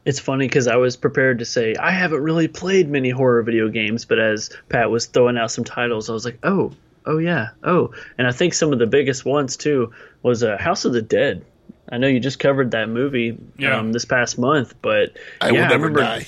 It's 0.04 0.20
funny 0.20 0.48
because 0.48 0.68
I 0.68 0.78
was 0.78 0.98
prepared 0.98 1.40
to 1.40 1.46
say 1.46 1.76
I 1.76 1.92
haven't 1.92 2.22
really 2.24 2.48
played 2.48 2.90
many 2.90 3.12
horror 3.12 3.44
video 3.44 3.70
games, 3.70 4.04
but 4.06 4.18
as 4.20 4.50
Pat 4.70 4.90
was 4.90 5.06
throwing 5.06 5.38
out 5.38 5.52
some 5.52 5.64
titles, 5.64 6.10
I 6.10 6.14
was 6.14 6.26
like, 6.26 6.40
oh, 6.44 6.72
oh 7.06 7.20
yeah, 7.20 7.50
oh, 7.64 7.94
and 8.18 8.28
I 8.28 8.32
think 8.32 8.56
some 8.56 8.74
of 8.74 8.80
the 8.80 8.88
biggest 8.88 9.26
ones 9.26 9.58
too 9.58 9.92
was 10.24 10.44
uh, 10.44 10.58
House 10.58 10.86
of 10.86 10.94
the 10.94 11.04
Dead. 11.04 11.46
I 11.92 11.98
know 12.00 12.08
you 12.08 12.20
just 12.20 12.40
covered 12.40 12.72
that 12.72 12.90
movie 12.90 13.38
Yeah. 13.60 13.78
um, 13.78 13.92
this 13.92 14.06
past 14.06 14.40
month, 14.40 14.74
but 14.82 15.18
I 15.40 15.48
yeah, 15.48 15.52
will 15.52 15.60
never 15.70 15.74
remember, 15.88 16.00
die. 16.00 16.26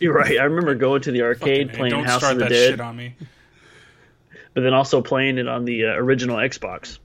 You're 0.00 0.14
right. 0.14 0.38
I 0.38 0.44
remember 0.44 0.74
going 0.74 1.02
to 1.02 1.10
the 1.10 1.20
arcade 1.22 1.70
Hey, 1.72 1.76
playing 1.76 2.04
House 2.04 2.22
of 2.22 2.36
the 2.38 2.44
that 2.44 2.48
Dead, 2.50 2.70
shit 2.70 2.80
on 2.80 2.96
me. 2.96 3.16
But 4.54 4.62
then 4.62 4.74
also 4.74 5.02
playing 5.02 5.38
it 5.38 5.48
on 5.48 5.64
the 5.64 5.86
uh, 5.86 5.88
original 5.94 6.36
Xbox. 6.36 6.98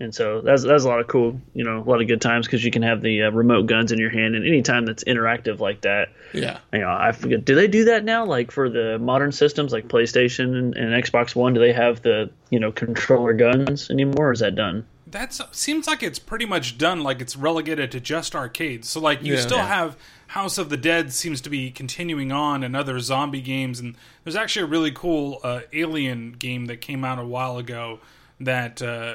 And 0.00 0.12
so 0.12 0.40
that's 0.40 0.64
that's 0.64 0.82
a 0.82 0.88
lot 0.88 0.98
of 0.98 1.06
cool, 1.06 1.40
you 1.54 1.62
know, 1.62 1.78
a 1.78 1.86
lot 1.88 2.02
of 2.02 2.08
good 2.08 2.20
times 2.20 2.46
because 2.46 2.64
you 2.64 2.72
can 2.72 2.82
have 2.82 3.00
the 3.00 3.22
uh, 3.22 3.30
remote 3.30 3.66
guns 3.66 3.92
in 3.92 3.98
your 4.00 4.10
hand, 4.10 4.34
and 4.34 4.44
anytime 4.44 4.86
that's 4.86 5.04
interactive 5.04 5.60
like 5.60 5.82
that, 5.82 6.08
Yeah, 6.32 6.58
you 6.72 6.80
know, 6.80 6.88
I 6.90 7.12
forget. 7.12 7.44
Do 7.44 7.54
they 7.54 7.68
do 7.68 7.84
that 7.84 8.02
now? 8.04 8.24
Like 8.24 8.50
for 8.50 8.68
the 8.68 8.98
modern 8.98 9.30
systems, 9.30 9.72
like 9.72 9.86
PlayStation 9.86 10.58
and, 10.58 10.76
and 10.76 11.04
Xbox 11.04 11.36
One, 11.36 11.54
do 11.54 11.60
they 11.60 11.72
have 11.72 12.02
the 12.02 12.28
you 12.50 12.58
know 12.58 12.72
controller 12.72 13.34
guns 13.34 13.88
anymore? 13.88 14.30
Or 14.30 14.32
is 14.32 14.40
that 14.40 14.56
done? 14.56 14.84
That 15.06 15.32
seems 15.52 15.86
like 15.86 16.02
it's 16.02 16.18
pretty 16.18 16.44
much 16.44 16.76
done. 16.76 17.04
Like 17.04 17.20
it's 17.20 17.36
relegated 17.36 17.92
to 17.92 18.00
just 18.00 18.34
arcades. 18.34 18.88
So 18.88 18.98
like 18.98 19.22
you 19.22 19.34
Yeah. 19.34 19.40
still 19.40 19.58
Yeah. 19.58 19.68
have 19.68 19.96
House 20.34 20.58
of 20.58 20.68
the 20.68 20.76
Dead 20.76 21.12
seems 21.12 21.40
to 21.42 21.48
be 21.48 21.70
continuing 21.70 22.32
on, 22.32 22.64
and 22.64 22.74
other 22.74 22.98
zombie 22.98 23.40
games. 23.40 23.78
And 23.78 23.94
there's 24.24 24.34
actually 24.34 24.64
a 24.64 24.66
really 24.66 24.90
cool 24.90 25.38
uh, 25.44 25.60
Alien 25.72 26.32
game 26.32 26.66
that 26.66 26.80
came 26.80 27.04
out 27.04 27.20
a 27.20 27.24
while 27.24 27.56
ago 27.56 28.00
that 28.40 28.82
uh, 28.82 29.14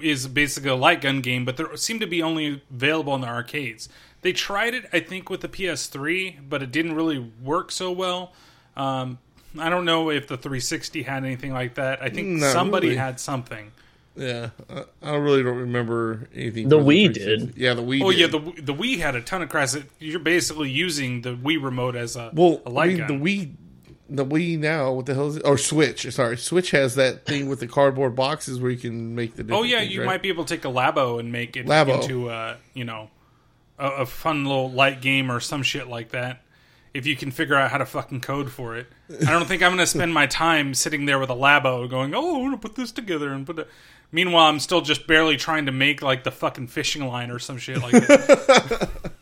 is 0.00 0.26
basically 0.26 0.70
a 0.70 0.74
light 0.74 1.02
gun 1.02 1.20
game, 1.20 1.44
but 1.44 1.58
there 1.58 1.76
seem 1.76 2.00
to 2.00 2.06
be 2.06 2.22
only 2.22 2.62
available 2.70 3.14
in 3.14 3.20
the 3.20 3.26
arcades. 3.26 3.90
They 4.22 4.32
tried 4.32 4.72
it, 4.72 4.88
I 4.90 5.00
think, 5.00 5.28
with 5.28 5.42
the 5.42 5.48
PS3, 5.48 6.48
but 6.48 6.62
it 6.62 6.72
didn't 6.72 6.94
really 6.94 7.30
work 7.42 7.70
so 7.70 7.92
well. 7.92 8.32
Um, 8.74 9.18
I 9.58 9.68
don't 9.68 9.84
know 9.84 10.10
if 10.10 10.28
the 10.28 10.38
360 10.38 11.02
had 11.02 11.26
anything 11.26 11.52
like 11.52 11.74
that. 11.74 12.00
I 12.00 12.08
think 12.08 12.26
Not 12.26 12.52
somebody 12.54 12.86
really. 12.88 12.98
had 12.98 13.20
something. 13.20 13.70
Yeah. 14.18 14.50
I, 14.68 14.84
I 15.02 15.14
really 15.16 15.42
don't 15.42 15.56
remember 15.58 16.28
anything. 16.34 16.68
The 16.68 16.78
Wii 16.78 17.14
360. 17.14 17.24
did. 17.46 17.56
Yeah, 17.56 17.74
the 17.74 17.82
Wii. 17.82 18.02
Oh 18.02 18.10
did. 18.10 18.18
yeah, 18.20 18.26
the 18.26 18.62
the 18.62 18.74
Wii 18.74 18.98
had 18.98 19.14
a 19.14 19.20
ton 19.22 19.42
of 19.42 19.48
crashes. 19.48 19.84
You're 19.98 20.18
basically 20.20 20.70
using 20.70 21.22
the 21.22 21.34
Wii 21.36 21.62
remote 21.62 21.96
as 21.96 22.16
a 22.16 22.30
Well, 22.34 22.60
a 22.66 22.68
I 22.68 22.72
light 22.72 22.88
mean, 22.88 22.96
gun. 22.98 23.06
the 23.06 23.14
Wii, 23.24 23.52
the 24.10 24.24
Wii 24.26 24.58
now, 24.58 24.92
what 24.92 25.06
the 25.06 25.14
hell 25.14 25.28
is 25.28 25.36
it? 25.36 25.42
Or 25.46 25.56
Switch? 25.58 26.10
Sorry, 26.12 26.36
Switch 26.36 26.70
has 26.72 26.94
that 26.96 27.24
thing 27.26 27.48
with 27.48 27.60
the 27.60 27.66
cardboard 27.68 28.16
boxes 28.16 28.60
where 28.60 28.70
you 28.70 28.78
can 28.78 29.14
make 29.14 29.36
the. 29.36 29.46
oh 29.54 29.62
yeah, 29.62 29.80
things, 29.80 29.94
you 29.94 30.00
right? 30.00 30.06
might 30.06 30.22
be 30.22 30.28
able 30.30 30.44
to 30.44 30.54
take 30.56 30.64
a 30.64 30.68
Labo 30.68 31.20
and 31.20 31.30
make 31.32 31.56
it 31.56 31.66
Labo. 31.66 32.00
into 32.02 32.28
a 32.30 32.56
you 32.74 32.84
know 32.84 33.10
a, 33.78 33.88
a 33.88 34.06
fun 34.06 34.44
little 34.44 34.70
light 34.70 35.00
game 35.00 35.30
or 35.30 35.40
some 35.40 35.62
shit 35.62 35.86
like 35.88 36.10
that. 36.10 36.42
If 36.94 37.06
you 37.06 37.16
can 37.16 37.30
figure 37.30 37.54
out 37.54 37.70
how 37.70 37.78
to 37.78 37.86
fucking 37.86 38.22
code 38.22 38.50
for 38.50 38.74
it, 38.76 38.86
I 39.20 39.30
don't 39.30 39.44
think 39.46 39.62
I'm 39.62 39.68
going 39.68 39.78
to 39.78 39.86
spend 39.86 40.12
my 40.14 40.26
time 40.26 40.72
sitting 40.72 41.04
there 41.04 41.18
with 41.18 41.28
a 41.28 41.34
Labo 41.34 41.88
going, 41.88 42.14
"Oh, 42.14 42.36
I'm 42.36 42.40
going 42.40 42.50
to 42.52 42.56
put 42.58 42.76
this 42.76 42.90
together 42.90 43.30
and 43.32 43.46
put 43.46 43.58
it." 43.58 43.68
Meanwhile, 44.10 44.46
I'm 44.46 44.60
still 44.60 44.80
just 44.80 45.06
barely 45.06 45.36
trying 45.36 45.66
to 45.66 45.72
make 45.72 46.02
like 46.02 46.24
the 46.24 46.30
fucking 46.30 46.68
fishing 46.68 47.06
line 47.06 47.30
or 47.30 47.38
some 47.38 47.58
shit 47.58 47.78
like 47.82 47.92
that. 47.92 49.12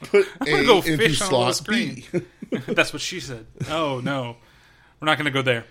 put 0.00 0.26
A 0.40 0.44
gonna 0.44 0.64
go 0.64 0.76
into 0.78 0.96
fish 0.96 1.20
on 1.22 1.32
a 1.32 1.38
little 1.38 1.52
slot 1.52 1.68
B. 1.68 2.04
That's 2.66 2.92
what 2.92 3.00
she 3.00 3.20
said. 3.20 3.46
Oh 3.70 4.00
no, 4.02 4.36
we're 5.02 5.06
not 5.06 5.18
going 5.18 5.26
to 5.26 5.32
go 5.32 5.42
there. 5.42 5.64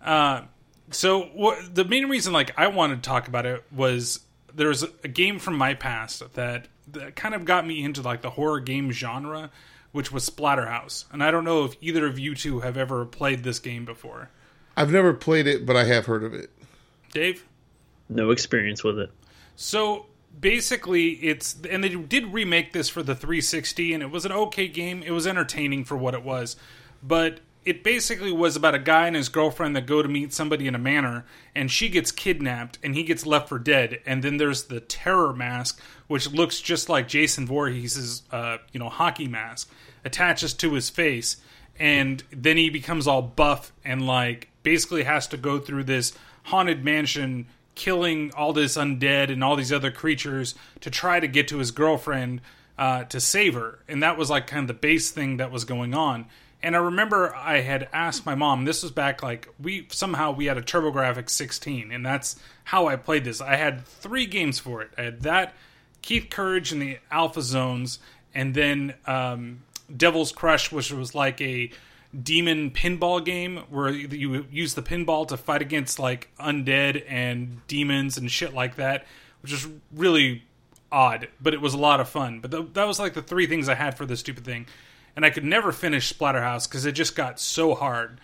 Uh, 0.00 0.42
so 0.90 1.24
what, 1.34 1.74
the 1.74 1.84
main 1.84 2.08
reason, 2.08 2.32
like, 2.32 2.58
I 2.58 2.68
wanted 2.68 3.02
to 3.02 3.08
talk 3.08 3.28
about 3.28 3.44
it 3.44 3.62
was 3.70 4.20
there's 4.54 4.82
a 4.82 5.08
game 5.08 5.38
from 5.38 5.56
my 5.56 5.74
past 5.74 6.34
that, 6.34 6.66
that 6.92 7.14
kind 7.14 7.34
of 7.34 7.44
got 7.44 7.66
me 7.66 7.84
into 7.84 8.00
like 8.00 8.22
the 8.22 8.30
horror 8.30 8.58
game 8.58 8.90
genre, 8.90 9.50
which 9.92 10.10
was 10.10 10.28
Splatterhouse. 10.28 11.04
And 11.12 11.22
I 11.22 11.30
don't 11.30 11.44
know 11.44 11.66
if 11.66 11.76
either 11.82 12.06
of 12.06 12.18
you 12.18 12.34
two 12.34 12.60
have 12.60 12.78
ever 12.78 13.04
played 13.04 13.44
this 13.44 13.58
game 13.58 13.84
before. 13.84 14.30
I've 14.78 14.90
never 14.90 15.12
played 15.12 15.46
it, 15.46 15.66
but 15.66 15.76
I 15.76 15.84
have 15.84 16.06
heard 16.06 16.24
of 16.24 16.32
it. 16.32 16.48
Dave. 17.12 17.44
No 18.10 18.30
experience 18.32 18.84
with 18.84 18.98
it. 18.98 19.10
So 19.54 20.06
basically, 20.38 21.10
it's 21.10 21.56
and 21.70 21.82
they 21.82 21.90
did 21.90 22.32
remake 22.32 22.72
this 22.72 22.88
for 22.88 23.02
the 23.02 23.14
360, 23.14 23.94
and 23.94 24.02
it 24.02 24.10
was 24.10 24.24
an 24.24 24.32
okay 24.32 24.68
game. 24.68 25.02
It 25.02 25.12
was 25.12 25.26
entertaining 25.26 25.84
for 25.84 25.96
what 25.96 26.14
it 26.14 26.24
was, 26.24 26.56
but 27.02 27.40
it 27.64 27.84
basically 27.84 28.32
was 28.32 28.56
about 28.56 28.74
a 28.74 28.78
guy 28.78 29.06
and 29.06 29.14
his 29.14 29.28
girlfriend 29.28 29.76
that 29.76 29.86
go 29.86 30.02
to 30.02 30.08
meet 30.08 30.32
somebody 30.32 30.66
in 30.66 30.74
a 30.74 30.78
manor, 30.78 31.24
and 31.54 31.70
she 31.70 31.88
gets 31.88 32.10
kidnapped, 32.10 32.78
and 32.82 32.94
he 32.94 33.02
gets 33.04 33.26
left 33.26 33.48
for 33.48 33.58
dead. 33.58 34.00
And 34.06 34.24
then 34.24 34.38
there's 34.38 34.64
the 34.64 34.80
terror 34.80 35.32
mask, 35.32 35.80
which 36.08 36.30
looks 36.30 36.60
just 36.60 36.88
like 36.88 37.06
Jason 37.06 37.46
Voorhees' 37.46 38.22
uh, 38.32 38.58
you 38.72 38.80
know 38.80 38.88
hockey 38.88 39.28
mask, 39.28 39.70
attaches 40.04 40.52
to 40.54 40.72
his 40.72 40.90
face, 40.90 41.36
and 41.78 42.24
then 42.32 42.56
he 42.56 42.70
becomes 42.70 43.06
all 43.06 43.22
buff 43.22 43.72
and 43.84 44.06
like 44.06 44.48
basically 44.62 45.04
has 45.04 45.26
to 45.28 45.36
go 45.36 45.58
through 45.58 45.84
this 45.84 46.12
haunted 46.44 46.84
mansion 46.84 47.46
killing 47.74 48.32
all 48.36 48.52
this 48.52 48.76
undead 48.76 49.30
and 49.30 49.42
all 49.42 49.56
these 49.56 49.72
other 49.72 49.90
creatures 49.90 50.54
to 50.80 50.90
try 50.90 51.20
to 51.20 51.28
get 51.28 51.48
to 51.48 51.58
his 51.58 51.70
girlfriend 51.70 52.40
uh, 52.78 53.04
to 53.04 53.20
save 53.20 53.54
her. 53.54 53.78
And 53.88 54.02
that 54.02 54.16
was 54.16 54.30
like 54.30 54.46
kind 54.46 54.62
of 54.62 54.68
the 54.68 54.74
base 54.74 55.10
thing 55.10 55.36
that 55.36 55.50
was 55.50 55.64
going 55.64 55.94
on. 55.94 56.26
And 56.62 56.76
I 56.76 56.78
remember 56.78 57.34
I 57.34 57.60
had 57.60 57.88
asked 57.92 58.26
my 58.26 58.34
mom. 58.34 58.64
This 58.64 58.82
was 58.82 58.92
back 58.92 59.22
like 59.22 59.48
we 59.58 59.86
somehow 59.90 60.32
we 60.32 60.46
had 60.46 60.58
a 60.58 60.62
TurboGrafx 60.62 61.30
16, 61.30 61.90
and 61.90 62.04
that's 62.04 62.36
how 62.64 62.86
I 62.86 62.96
played 62.96 63.24
this. 63.24 63.40
I 63.40 63.56
had 63.56 63.86
three 63.86 64.26
games 64.26 64.58
for 64.58 64.82
it. 64.82 64.90
I 64.98 65.02
had 65.02 65.22
that, 65.22 65.54
Keith 66.02 66.28
Courage 66.28 66.70
and 66.70 66.82
the 66.82 66.98
Alpha 67.10 67.40
Zones, 67.40 67.98
and 68.34 68.54
then 68.54 68.94
um, 69.06 69.62
Devil's 69.94 70.32
Crush, 70.32 70.70
which 70.70 70.92
was 70.92 71.14
like 71.14 71.40
a 71.40 71.70
demon 72.18 72.70
pinball 72.70 73.24
game 73.24 73.58
where 73.70 73.90
you 73.90 74.46
use 74.50 74.74
the 74.74 74.82
pinball 74.82 75.26
to 75.28 75.36
fight 75.36 75.62
against 75.62 75.98
like 75.98 76.28
undead 76.40 77.04
and 77.08 77.66
demons 77.68 78.16
and 78.16 78.30
shit 78.30 78.52
like 78.52 78.76
that, 78.76 79.06
which 79.42 79.52
is 79.52 79.66
really 79.94 80.42
odd, 80.90 81.28
but 81.40 81.54
it 81.54 81.60
was 81.60 81.74
a 81.74 81.78
lot 81.78 82.00
of 82.00 82.08
fun. 82.08 82.40
But 82.40 82.50
th- 82.50 82.68
that 82.72 82.86
was 82.86 82.98
like 82.98 83.14
the 83.14 83.22
three 83.22 83.46
things 83.46 83.68
I 83.68 83.74
had 83.74 83.96
for 83.96 84.06
this 84.06 84.20
stupid 84.20 84.44
thing, 84.44 84.66
and 85.14 85.24
I 85.24 85.30
could 85.30 85.44
never 85.44 85.72
finish 85.72 86.12
Splatterhouse 86.12 86.68
because 86.68 86.84
it 86.84 86.92
just 86.92 87.14
got 87.14 87.38
so 87.38 87.74
hard. 87.74 88.20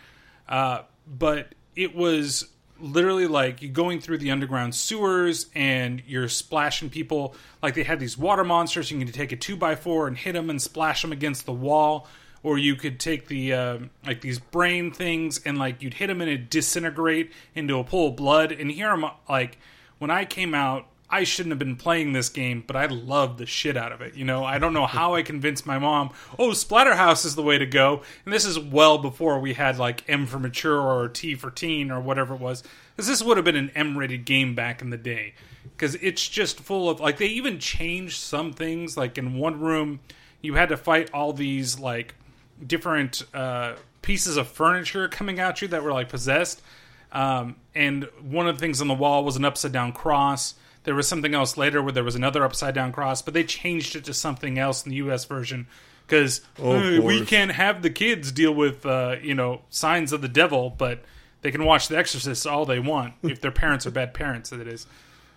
Uh, 0.49 0.83
but 1.07 1.55
it 1.75 1.95
was 1.95 2.49
literally 2.79 3.27
like 3.27 3.63
you 3.63 3.69
going 3.69 4.01
through 4.01 4.19
the 4.19 4.31
underground 4.31 4.75
sewers 4.75 5.47
and 5.55 6.03
you're 6.07 6.29
splashing 6.29 6.91
people. 6.91 7.35
Like 7.63 7.75
they 7.75 7.85
had 7.85 8.01
these 8.01 8.19
water 8.19 8.45
monsters, 8.45 8.91
you 8.91 8.99
can 8.99 9.11
take 9.13 9.33
a 9.33 9.37
two 9.37 9.57
by 9.57 9.77
four 9.77 10.09
and 10.09 10.17
hit 10.17 10.33
them 10.33 10.51
and 10.51 10.61
splash 10.61 11.03
them 11.03 11.13
against 11.13 11.47
the 11.47 11.53
wall. 11.53 12.09
Or 12.43 12.59
you 12.59 12.77
could 12.77 13.01
take 13.01 13.27
the 13.27 13.53
uh, 13.53 13.79
like 14.05 14.21
these 14.21 14.39
brain 14.39 14.93
things 14.93 15.41
and 15.45 15.59
like 15.59 15.83
you'd 15.83 15.95
hit 15.95 16.07
them 16.07 16.21
and 16.21 16.31
it 16.31 16.49
disintegrate 16.49 17.33
into 17.55 17.79
a 17.79 17.85
pool 17.85 18.09
of 18.09 18.17
blood. 18.17 18.53
And 18.53 18.71
here 18.71 18.89
I'm 18.89 19.05
like, 19.29 19.59
when 19.99 20.11
I 20.11 20.25
came 20.25 20.55
out, 20.55 20.87
I 21.09 21.25
shouldn't 21.25 21.53
have 21.53 21.59
been 21.59 21.77
playing 21.77 22.13
this 22.13 22.29
game, 22.29 22.65
but 22.67 22.75
I 22.75 22.87
loved 22.87 23.39
the 23.39 23.47
shit 23.47 23.77
out 23.77 23.93
of 23.93 24.01
it. 24.01 24.15
You 24.15 24.25
know, 24.25 24.45
I 24.45 24.59
don't 24.59 24.73
know 24.73 24.87
how 24.87 25.15
I 25.15 25.23
convinced 25.23 25.65
my 25.65 25.79
mom, 25.79 26.11
oh, 26.39 26.51
Splatterhouse 26.51 27.25
is 27.25 27.37
the 27.37 27.43
way 27.43 27.59
to 27.59 27.67
go. 27.67 28.03
And 28.25 28.35
this 28.35 28.45
is 28.45 28.59
well 28.59 28.99
before 28.99 29.39
we 29.39 29.55
had 29.55 29.79
like 29.79 30.03
M 30.09 30.27
for 30.27 30.39
mature 30.39 30.81
or 30.81 31.09
T 31.09 31.35
for 31.37 31.51
teen 31.51 31.91
or 31.91 32.01
whatever 32.01 32.35
it 32.35 32.41
was. 32.41 32.63
Because 32.95 33.07
this 33.07 33.23
would 33.23 33.37
have 33.37 33.45
been 33.45 33.57
an 33.57 33.71
M 33.75 33.97
rated 33.97 34.25
game 34.25 34.55
back 34.55 34.83
in 34.83 34.91
the 34.91 34.97
day. 34.97 35.35
Because 35.63 35.95
it's 35.97 36.27
just 36.27 36.61
full 36.61 36.89
of, 36.89 37.01
like, 37.01 37.19
they 37.19 37.27
even 37.27 37.59
changed 37.59 38.19
some 38.19 38.53
things. 38.53 38.97
Like, 38.97 39.19
in 39.19 39.37
one 39.37 39.61
room, 39.61 40.01
you 40.41 40.55
had 40.55 40.71
to 40.71 40.77
fight 40.77 41.11
all 41.13 41.33
these, 41.33 41.79
like, 41.79 42.15
different 42.65 43.25
uh, 43.35 43.75
pieces 44.03 44.37
of 44.37 44.49
furniture 44.49 45.09
coming 45.09 45.39
at 45.41 45.61
you 45.63 45.69
that 45.69 45.83
were, 45.83 45.93
like, 45.93 46.09
possessed. 46.09 46.63
Um, 47.13 47.57
and 47.75 48.05
one 48.23 48.47
of 48.49 48.57
the 48.57 48.61
things 48.61 48.81
on 48.81 48.89
the 48.89 48.95
wall 48.95 49.25
was 49.25 49.37
an 49.37 49.45
upside 49.45 49.73
down 49.73 49.93
cross. 49.93 50.55
There 50.85 50.95
was 50.95 51.09
something 51.09 51.35
else 51.35 51.57
later 51.57 51.83
where 51.83 51.93
there 51.93 52.05
was 52.05 52.15
another 52.15 52.45
upside 52.45 52.75
down 52.75 52.93
cross, 52.93 53.23
but 53.23 53.35
they 53.35 53.43
changed 53.45 53.97
it 53.97 54.05
to 54.05 54.15
something 54.15 54.59
else 54.59 54.85
in 54.85 54.91
the 54.91 54.97
U.S. 54.97 55.25
version 55.25 55.67
because 56.07 56.41
of 56.63 57.03
we 57.03 57.25
can't 57.25 57.51
have 57.51 57.83
the 57.83 57.91
kids 57.91 58.31
deal 58.31 58.53
with 58.55 58.87
uh, 58.87 59.17
you 59.21 59.35
know 59.35 59.63
signs 59.69 60.13
of 60.13 60.23
the 60.23 60.29
devil, 60.29 60.71
but 60.71 61.03
they 61.43 61.51
can 61.51 61.65
watch 61.65 61.89
The 61.89 61.97
Exorcist 61.99 62.47
all 62.47 62.65
they 62.67 62.79
want 62.79 63.15
if 63.25 63.41
their 63.41 63.51
parents 63.51 63.85
are 63.87 63.91
bad 63.91 64.15
parents. 64.15 64.51
That 64.51 64.69
is, 64.69 64.87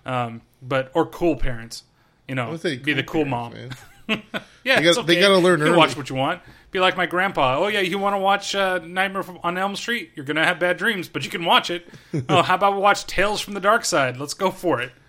um, 0.06 0.42
but 0.62 0.92
or 0.94 1.08
cool 1.08 1.36
parents. 1.36 1.84
You 2.28 2.36
know, 2.36 2.56
be 2.62 2.76
the 2.94 3.02
cool 3.04 3.26
mom. 3.26 3.54
parents, 3.54 3.76
man. 4.08 4.22
Yeah, 4.64 4.76
They 4.82 4.84
gotta- 4.84 5.00
okay. 5.02 5.20
gotta 5.20 5.38
learn 5.38 5.60
You 5.62 5.68
early. 5.68 5.78
watch 5.78 5.98
what 5.98 6.10
you 6.12 6.16
want. 6.16 6.42
Be 6.72 6.80
like 6.80 6.96
my 6.96 7.06
grandpa. 7.06 7.58
Oh 7.58 7.68
yeah, 7.68 7.80
you 7.80 7.98
want 7.98 8.14
to 8.14 8.20
watch 8.20 8.56
uh, 8.56 8.80
Nightmare 8.80 9.24
on 9.44 9.58
Elm 9.58 9.76
Street? 9.76 10.12
You're 10.16 10.26
gonna 10.26 10.46
have 10.46 10.60
bad 10.60 10.78
dreams, 10.78 11.08
but 11.10 11.24
you 11.24 11.30
can 11.30 11.46
watch 11.46 11.70
it. 11.70 11.88
oh, 12.30 12.44
how 12.44 12.56
about 12.56 12.74
we 12.74 12.80
watch 12.80 13.06
Tales 13.06 13.42
from 13.42 13.54
the 13.54 13.60
Dark 13.60 13.86
Side? 13.86 14.18
Let's 14.18 14.34
go 14.34 14.52
for 14.52 14.82
it. 14.82 14.92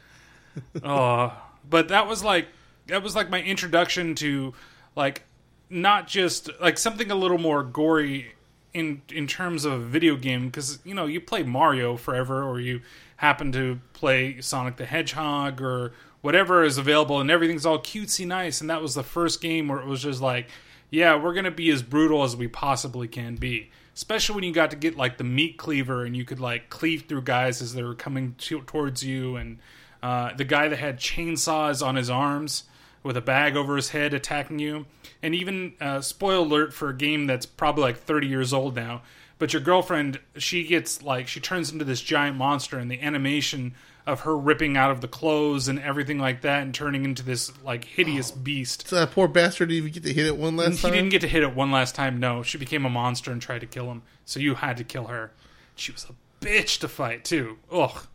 Oh, 0.83 1.33
but 1.69 1.89
that 1.89 2.09
was 2.09 2.25
like 2.25 2.49
that 2.89 3.05
was 3.05 3.15
like 3.15 3.31
my 3.31 3.41
introduction 3.41 4.17
to 4.17 4.53
like 4.97 5.23
not 5.71 6.09
just 6.09 6.51
like 6.61 6.77
something 6.77 7.11
a 7.11 7.15
little 7.15 7.39
more 7.39 7.63
gory 7.63 8.35
in 8.75 9.03
in 9.13 9.27
terms 9.27 9.65
of 9.65 9.73
a 9.73 9.79
video 9.79 10.17
game 10.17 10.47
because 10.47 10.81
you 10.85 10.95
know 10.95 11.07
you 11.07 11.21
play 11.21 11.43
Mario 11.43 11.97
forever 11.97 12.43
or 12.43 12.61
you 12.61 12.81
happen 13.17 13.53
to 13.53 13.81
play 13.93 14.41
Sonic 14.41 14.77
the 14.77 14.87
Hedgehog 14.87 15.61
or 15.61 15.93
whatever 16.21 16.65
is 16.65 16.79
available 16.79 17.21
and 17.21 17.31
everything's 17.31 17.65
all 17.65 17.79
cutesy 17.79 18.27
nice 18.27 18.61
and 18.61 18.69
that 18.69 18.83
was 18.83 18.95
the 18.95 19.03
first 19.03 19.41
game 19.41 19.69
where 19.69 19.81
it 19.81 19.87
was 19.87 20.03
just 20.03 20.21
like 20.21 20.49
yeah 20.91 21.17
we're 21.17 21.35
gonna 21.35 21.51
be 21.51 21.71
as 21.71 21.83
brutal 21.83 22.23
as 22.23 22.37
we 22.37 22.49
possibly 22.49 23.09
can 23.09 23.37
be 23.37 23.71
especially 23.95 24.35
when 24.35 24.45
you 24.45 24.53
got 24.53 24.71
to 24.71 24.77
get 24.77 24.97
like 24.97 25.19
the 25.19 25.25
meat 25.25 25.57
cleaver 25.57 26.05
and 26.05 26.17
you 26.17 26.25
could 26.25 26.41
like 26.41 26.71
cleave 26.71 27.05
through 27.09 27.23
guys 27.23 27.61
as 27.61 27.75
they 27.75 27.83
were 27.83 27.95
coming 27.95 28.35
to, 28.39 28.61
towards 28.63 29.03
you 29.03 29.37
and 29.37 29.59
uh, 30.03 30.33
the 30.35 30.45
guy 30.45 30.69
that 30.69 30.79
had 30.79 30.99
chainsaws 30.99 31.85
on 31.87 31.97
his 31.97 32.09
arms 32.09 32.65
with 33.03 33.17
a 33.17 33.21
bag 33.21 33.57
over 33.57 33.77
his 33.77 33.91
head 33.91 34.15
attacking 34.15 34.59
you. 34.59 34.87
And 35.23 35.35
even 35.35 35.75
uh, 35.81 36.01
spoil 36.01 36.43
alert 36.43 36.73
for 36.73 36.89
a 36.89 36.97
game 36.97 37.27
that's 37.27 37.47
probably 37.47 37.83
like 37.83 37.99
30 37.99 38.27
years 38.27 38.53
old 38.53 38.77
now. 38.77 39.03
But 39.39 39.53
your 39.53 39.63
girlfriend, 39.63 40.21
she 40.37 40.65
gets 40.65 41.03
like 41.03 41.27
she 41.27 41.41
turns 41.41 41.73
into 41.73 41.85
this 41.85 42.03
giant 42.03 42.37
monster, 42.37 42.79
and 42.79 42.91
the 42.91 43.01
animation 43.01 43.75
of 44.07 44.21
her 44.21 44.37
ripping 44.37 44.77
out 44.77 44.91
of 44.91 45.01
the 45.01 45.09
clothes 45.09 45.69
and 45.69 45.79
everything 45.79 46.19
like 46.19 46.43
that, 46.43 46.63
and 46.63 46.75
turning 46.75 47.05
into 47.05 47.23
this 47.23 47.53
like 47.63 47.85
hideous 47.85 48.33
oh. 48.35 48.41
beast. 48.41 48.89
So 48.89 48.97
that 48.97 49.11
poor 49.13 49.29
bastard 49.29 49.69
didn't 49.69 49.79
even 49.79 49.93
get 49.93 50.03
to 50.05 50.13
hit 50.13 50.27
it 50.27 50.37
one 50.37 50.57
last 50.57 50.77
He 50.77 50.83
time. 50.83 50.93
didn't 50.93 51.11
get 51.11 51.21
to 51.23 51.29
hit 51.29 51.43
it 51.43 51.55
one 51.55 51.71
last 51.71 51.95
time. 51.95 52.19
No, 52.19 52.43
she 52.43 52.59
became 52.59 52.85
a 52.85 52.91
monster 52.91 53.31
and 53.31 53.41
tried 53.41 53.61
to 53.61 53.67
kill 53.67 53.91
him. 53.91 54.03
So 54.25 54.41
you 54.41 54.55
had 54.55 54.77
to 54.79 54.85
kill 54.85 55.07
her. 55.07 55.33
She 55.75 55.93
was 55.93 56.07
a 56.09 56.45
bitch 56.45 56.79
to 56.81 56.89
fight 56.89 57.25
too. 57.25 57.59
Ugh. 57.73 58.07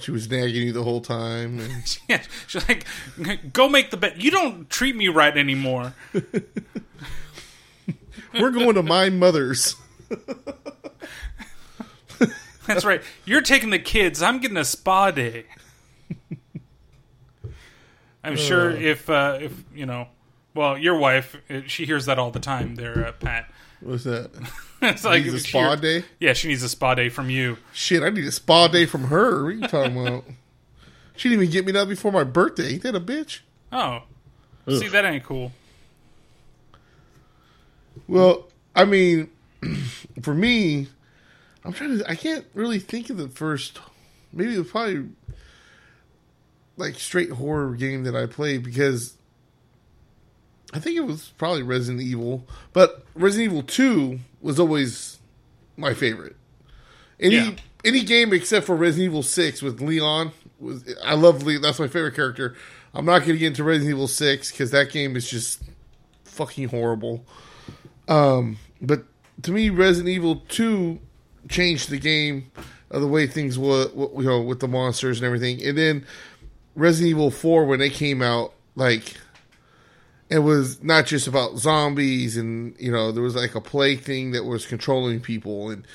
She 0.00 0.10
was 0.10 0.30
nagging 0.30 0.62
you 0.62 0.72
the 0.72 0.84
whole 0.84 1.02
time. 1.02 1.58
And 1.60 1.98
Yeah, 2.08 2.22
she's 2.46 2.66
like, 2.68 2.86
go 3.52 3.68
make 3.68 3.90
the 3.90 3.98
bed. 3.98 4.22
You 4.22 4.30
don't 4.30 4.70
treat 4.70 4.96
me 4.96 5.08
right 5.08 5.36
anymore. 5.36 5.92
we're 8.34 8.50
going 8.50 8.74
to 8.74 8.82
my 8.82 9.10
mother's. 9.10 9.76
That's 12.66 12.84
right. 12.84 13.02
You're 13.24 13.42
taking 13.42 13.70
the 13.70 13.78
kids. 13.78 14.22
I'm 14.22 14.38
getting 14.38 14.56
a 14.56 14.64
spa 14.64 15.10
day. 15.10 15.46
I'm 18.24 18.36
sure 18.36 18.70
if 18.70 19.10
uh, 19.10 19.38
if 19.40 19.52
you 19.74 19.84
know, 19.84 20.06
well, 20.54 20.78
your 20.78 20.96
wife, 20.96 21.36
uh, 21.50 21.62
she 21.66 21.84
hears 21.84 22.06
that 22.06 22.18
all 22.18 22.30
the 22.30 22.38
time. 22.40 22.76
There, 22.76 23.06
uh, 23.06 23.12
Pat. 23.12 23.50
What's 23.80 24.04
that? 24.04 24.30
it's 24.82 25.04
like 25.04 25.24
Needs 25.24 25.34
a 25.34 25.36
if 25.38 25.42
she 25.46 25.50
spa 25.50 25.74
day? 25.74 26.04
Yeah, 26.20 26.32
she 26.34 26.48
needs 26.48 26.62
a 26.62 26.68
spa 26.68 26.94
day 26.94 27.08
from 27.08 27.30
you. 27.30 27.58
Shit, 27.72 28.02
I 28.02 28.10
need 28.10 28.24
a 28.24 28.32
spa 28.32 28.68
day 28.68 28.86
from 28.86 29.04
her. 29.04 29.42
What 29.42 29.48
are 29.48 29.50
you 29.50 29.66
talking 29.66 30.06
about? 30.06 30.24
She 31.16 31.28
didn't 31.28 31.42
even 31.42 31.52
get 31.52 31.66
me 31.66 31.72
that 31.72 31.88
before 31.88 32.12
my 32.12 32.24
birthday. 32.24 32.74
Ain't 32.74 32.82
that 32.84 32.94
a 32.94 33.00
bitch? 33.00 33.40
Oh, 33.72 34.02
see, 34.68 34.88
that 34.88 35.04
ain't 35.04 35.24
cool. 35.24 35.52
Well, 38.06 38.48
I 38.74 38.84
mean, 38.84 39.30
for 40.22 40.34
me, 40.34 40.88
I'm 41.64 41.72
trying 41.72 41.98
to. 41.98 42.10
I 42.10 42.14
can't 42.14 42.44
really 42.54 42.78
think 42.78 43.10
of 43.10 43.16
the 43.16 43.28
first. 43.28 43.78
Maybe 44.32 44.54
it 44.54 44.58
was 44.58 44.68
probably 44.70 45.08
like 46.76 46.94
straight 46.96 47.30
horror 47.30 47.74
game 47.74 48.04
that 48.04 48.16
I 48.16 48.26
played 48.26 48.62
because 48.64 49.14
I 50.72 50.78
think 50.78 50.96
it 50.96 51.04
was 51.06 51.32
probably 51.38 51.62
Resident 51.62 52.02
Evil, 52.02 52.46
but 52.72 53.04
Resident 53.14 53.50
Evil 53.52 53.62
Two 53.62 54.20
was 54.40 54.58
always 54.58 55.18
my 55.76 55.94
favorite. 55.94 56.36
Any 57.20 57.36
Yeah. 57.36 57.54
any 57.84 58.02
game 58.02 58.32
except 58.32 58.66
for 58.66 58.74
Resident 58.74 59.10
Evil 59.10 59.22
Six 59.22 59.62
with 59.62 59.80
Leon 59.80 60.32
was. 60.58 60.82
I 61.04 61.14
love 61.14 61.42
Leon. 61.42 61.62
That's 61.62 61.78
my 61.78 61.88
favorite 61.88 62.14
character. 62.14 62.56
I'm 62.94 63.04
not 63.06 63.20
going 63.20 63.32
to 63.32 63.38
get 63.38 63.46
into 63.48 63.64
Resident 63.64 63.90
Evil 63.94 64.08
Six 64.08 64.50
because 64.50 64.70
that 64.72 64.90
game 64.90 65.14
is 65.16 65.30
just 65.30 65.62
fucking 66.24 66.68
horrible. 66.68 67.24
Um, 68.08 68.58
but 68.80 69.04
to 69.42 69.52
me, 69.52 69.70
Resident 69.70 70.08
Evil 70.08 70.42
Two 70.48 70.98
changed 71.48 71.90
the 71.90 71.98
game 71.98 72.50
of 72.90 73.00
the 73.00 73.08
way 73.08 73.26
things 73.26 73.58
were, 73.58 73.88
you 73.94 74.22
know, 74.22 74.40
with 74.40 74.60
the 74.60 74.68
monsters 74.68 75.18
and 75.18 75.26
everything. 75.26 75.62
And 75.62 75.76
then 75.76 76.06
Resident 76.74 77.10
Evil 77.10 77.30
Four, 77.30 77.64
when 77.64 77.78
they 77.78 77.90
came 77.90 78.22
out, 78.22 78.52
like 78.74 79.16
it 80.32 80.38
was 80.38 80.82
not 80.82 81.06
just 81.06 81.26
about 81.26 81.58
zombies, 81.58 82.36
and 82.36 82.74
you 82.78 82.90
know, 82.90 83.12
there 83.12 83.22
was 83.22 83.34
like 83.34 83.54
a 83.54 83.60
plague 83.60 84.00
thing 84.00 84.32
that 84.32 84.44
was 84.44 84.64
controlling 84.64 85.20
people, 85.20 85.70
and 85.70 85.86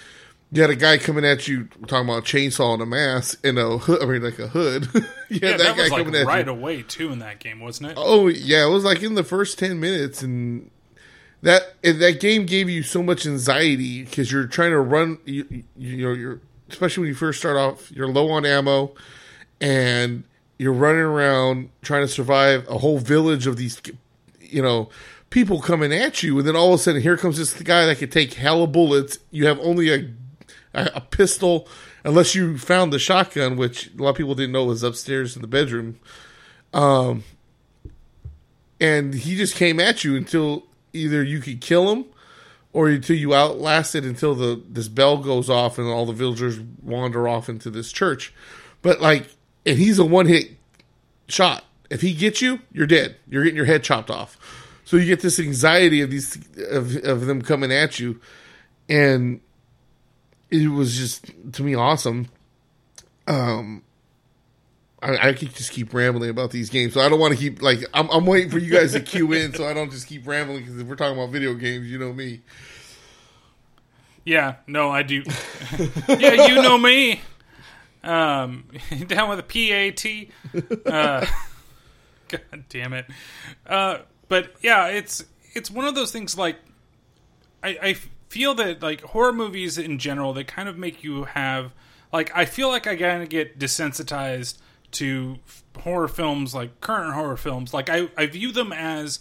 you 0.51 0.62
had 0.62 0.69
a 0.69 0.75
guy 0.75 0.97
coming 0.97 1.25
at 1.25 1.47
you 1.47 1.67
talking 1.88 2.07
about 2.07 2.23
chainsaw 2.23 2.73
and 2.73 2.83
a 2.83 2.86
mask 2.86 3.43
and 3.45 3.57
a 3.57 3.79
hood. 3.79 4.01
I 4.03 4.05
mean, 4.05 4.21
like 4.21 4.39
a 4.39 4.47
hood. 4.47 4.88
Yeah, 5.29 5.49
had 5.49 5.60
that, 5.60 5.75
was 5.75 5.91
like 5.91 6.05
coming 6.05 6.15
at 6.21 6.25
right 6.25 6.45
you. 6.45 6.51
away 6.53 6.83
too 6.83 7.12
in 7.12 7.19
that 7.19 7.39
game, 7.39 7.60
wasn't 7.60 7.91
it? 7.91 7.97
Oh 7.97 8.27
yeah, 8.29 8.65
it 8.65 8.69
was 8.69 8.86
like 8.86 9.03
in 9.03 9.15
the 9.15 9.25
first 9.25 9.60
ten 9.60 9.77
minutes, 9.77 10.23
and 10.23 10.71
that 11.41 11.82
that 11.84 12.19
game 12.19 12.45
gave 12.45 12.69
you 12.69 12.84
so 12.84 13.04
much 13.04 13.26
anxiety 13.26 14.04
because 14.04 14.32
you're 14.32 14.47
trying 14.47 14.71
to 14.71 14.80
run. 14.80 15.19
You, 15.26 15.63
you, 15.76 16.08
know, 16.08 16.13
you're 16.13 16.41
especially 16.69 17.02
when 17.02 17.10
you 17.10 17.15
first 17.15 17.39
start 17.39 17.58
off, 17.58 17.91
you're 17.91 18.08
low 18.08 18.32
on 18.32 18.45
ammo, 18.45 18.93
and 19.62 20.23
you're 20.58 20.73
running 20.73 21.02
around 21.02 21.69
trying 21.82 22.02
to 22.02 22.08
survive 22.08 22.67
a 22.67 22.80
whole 22.80 22.97
village 22.97 23.47
of 23.47 23.58
these, 23.58 23.82
you 24.41 24.62
know, 24.62 24.89
people 25.30 25.62
coming 25.62 25.93
at 25.93 26.23
you, 26.23 26.38
and 26.39 26.47
then 26.47 26.56
all 26.56 26.73
of 26.73 26.80
a 26.80 26.84
sudden 26.84 27.02
here 27.02 27.17
comes 27.17 27.38
this 27.38 27.54
guy 27.62 27.86
that 27.86 27.97
could 27.97 28.12
take 28.12 28.34
hella 28.34 28.67
bullets. 28.67 29.19
You 29.32 29.45
have 29.47 29.60
only 29.60 29.93
a, 29.93 30.10
a 30.73 31.02
pistol, 31.02 31.67
unless 32.04 32.36
you 32.36 32.58
found 32.58 32.91
the 32.91 33.00
shotgun, 33.00 33.56
which 33.58 33.91
a 33.97 34.02
lot 34.02 34.10
of 34.10 34.15
people 34.15 34.36
didn't 34.36 34.52
know 34.54 34.65
was 34.65 34.84
upstairs 34.84 35.36
in 35.36 35.41
the 35.41 35.47
bedroom 35.47 36.00
Um, 36.73 37.23
and 38.80 39.13
he 39.13 39.36
just 39.36 39.56
came 39.56 39.80
at 39.80 40.04
you 40.04 40.15
until 40.15 40.66
either 40.97 41.23
you 41.23 41.39
could 41.39 41.62
kill 41.62 41.91
him 41.91 42.05
or 42.73 42.89
until 42.89 43.15
you 43.15 43.33
outlasted 43.33 44.05
until 44.05 44.36
the 44.36 44.62
this 44.67 44.88
bell 44.88 45.17
goes 45.17 45.49
off 45.49 45.77
and 45.77 45.88
all 45.88 46.05
the 46.05 46.13
villagers 46.13 46.60
wander 46.83 47.27
off 47.27 47.49
into 47.49 47.69
this 47.69 47.91
church. 47.91 48.33
But 48.81 49.01
like, 49.01 49.27
and 49.65 49.77
he's 49.77 49.99
a 49.99 50.05
one 50.05 50.27
hit 50.27 50.51
shot. 51.27 51.63
If 51.89 52.01
he 52.01 52.13
gets 52.13 52.41
you, 52.41 52.60
you're 52.71 52.88
dead. 52.88 53.15
You're 53.29 53.43
getting 53.43 53.55
your 53.55 53.65
head 53.65 53.83
chopped 53.83 54.10
off. 54.10 54.38
So 54.83 54.97
you 54.97 55.05
get 55.05 55.21
this 55.21 55.39
anxiety 55.39 56.01
of 56.01 56.12
these 56.12 56.38
of 56.69 56.95
of 57.03 57.25
them 57.25 57.41
coming 57.41 57.71
at 57.71 57.99
you, 57.99 58.21
and 58.88 59.41
it 60.49 60.67
was 60.69 60.97
just 60.97 61.31
to 61.53 61.63
me 61.63 61.75
awesome. 61.75 62.27
Um, 63.27 63.83
I, 65.01 65.29
I 65.29 65.33
could 65.33 65.53
just 65.53 65.71
keep 65.71 65.93
rambling 65.93 66.29
about 66.29 66.51
these 66.51 66.69
games, 66.69 66.93
so 66.93 67.01
I 67.01 67.10
don't 67.10 67.19
want 67.19 67.33
to 67.33 67.39
keep 67.39 67.62
like 67.62 67.79
I'm, 67.93 68.10
I'm 68.10 68.25
waiting 68.25 68.49
for 68.49 68.57
you 68.57 68.71
guys 68.71 68.93
to 68.93 68.99
cue 68.99 69.31
in, 69.33 69.53
so 69.53 69.67
I 69.67 69.73
don't 69.73 69.91
just 69.91 70.07
keep 70.07 70.25
rambling 70.25 70.63
because 70.63 70.79
if 70.79 70.88
we're 70.88 70.95
talking 70.95 71.17
about 71.17 71.31
video 71.31 71.53
games, 71.53 71.88
you 71.88 71.99
know 71.99 72.13
me. 72.13 72.41
Yeah, 74.25 74.55
no, 74.65 74.89
I 74.89 75.03
do. 75.03 75.23
yeah, 76.07 76.47
you 76.47 76.55
know 76.55 76.77
me. 76.77 77.21
Um, 78.03 78.65
down 79.07 79.29
with 79.29 79.39
a 79.39 79.43
PAT. 79.43 80.86
Uh, 80.86 81.25
God 82.27 82.63
damn 82.69 82.93
it. 82.93 83.05
Uh, 83.65 83.99
but 84.27 84.53
yeah, 84.62 84.88
it's 84.88 85.23
it's 85.53 85.69
one 85.69 85.86
of 85.86 85.93
those 85.95 86.12
things 86.12 86.38
like 86.38 86.57
I, 87.63 87.77
I 87.81 87.93
feel 88.29 88.55
that 88.55 88.81
like 88.81 89.01
horror 89.01 89.33
movies 89.33 89.77
in 89.77 89.99
general 89.99 90.33
they 90.33 90.43
kind 90.43 90.67
of 90.67 90.77
make 90.77 91.03
you 91.03 91.25
have 91.25 91.71
like 92.12 92.31
I 92.36 92.45
feel 92.45 92.69
like 92.69 92.88
I 92.88 92.95
kind 92.95 93.23
of 93.23 93.29
get 93.29 93.60
desensitized 93.60 94.57
to 94.91 95.38
horror 95.80 96.08
films 96.08 96.56
like 96.56 96.80
current 96.82 97.13
horror 97.13 97.38
films 97.38 97.73
like 97.73 97.89
I, 97.89 98.10
I 98.17 98.26
view 98.26 98.52
them 98.52 98.71
as 98.71 99.19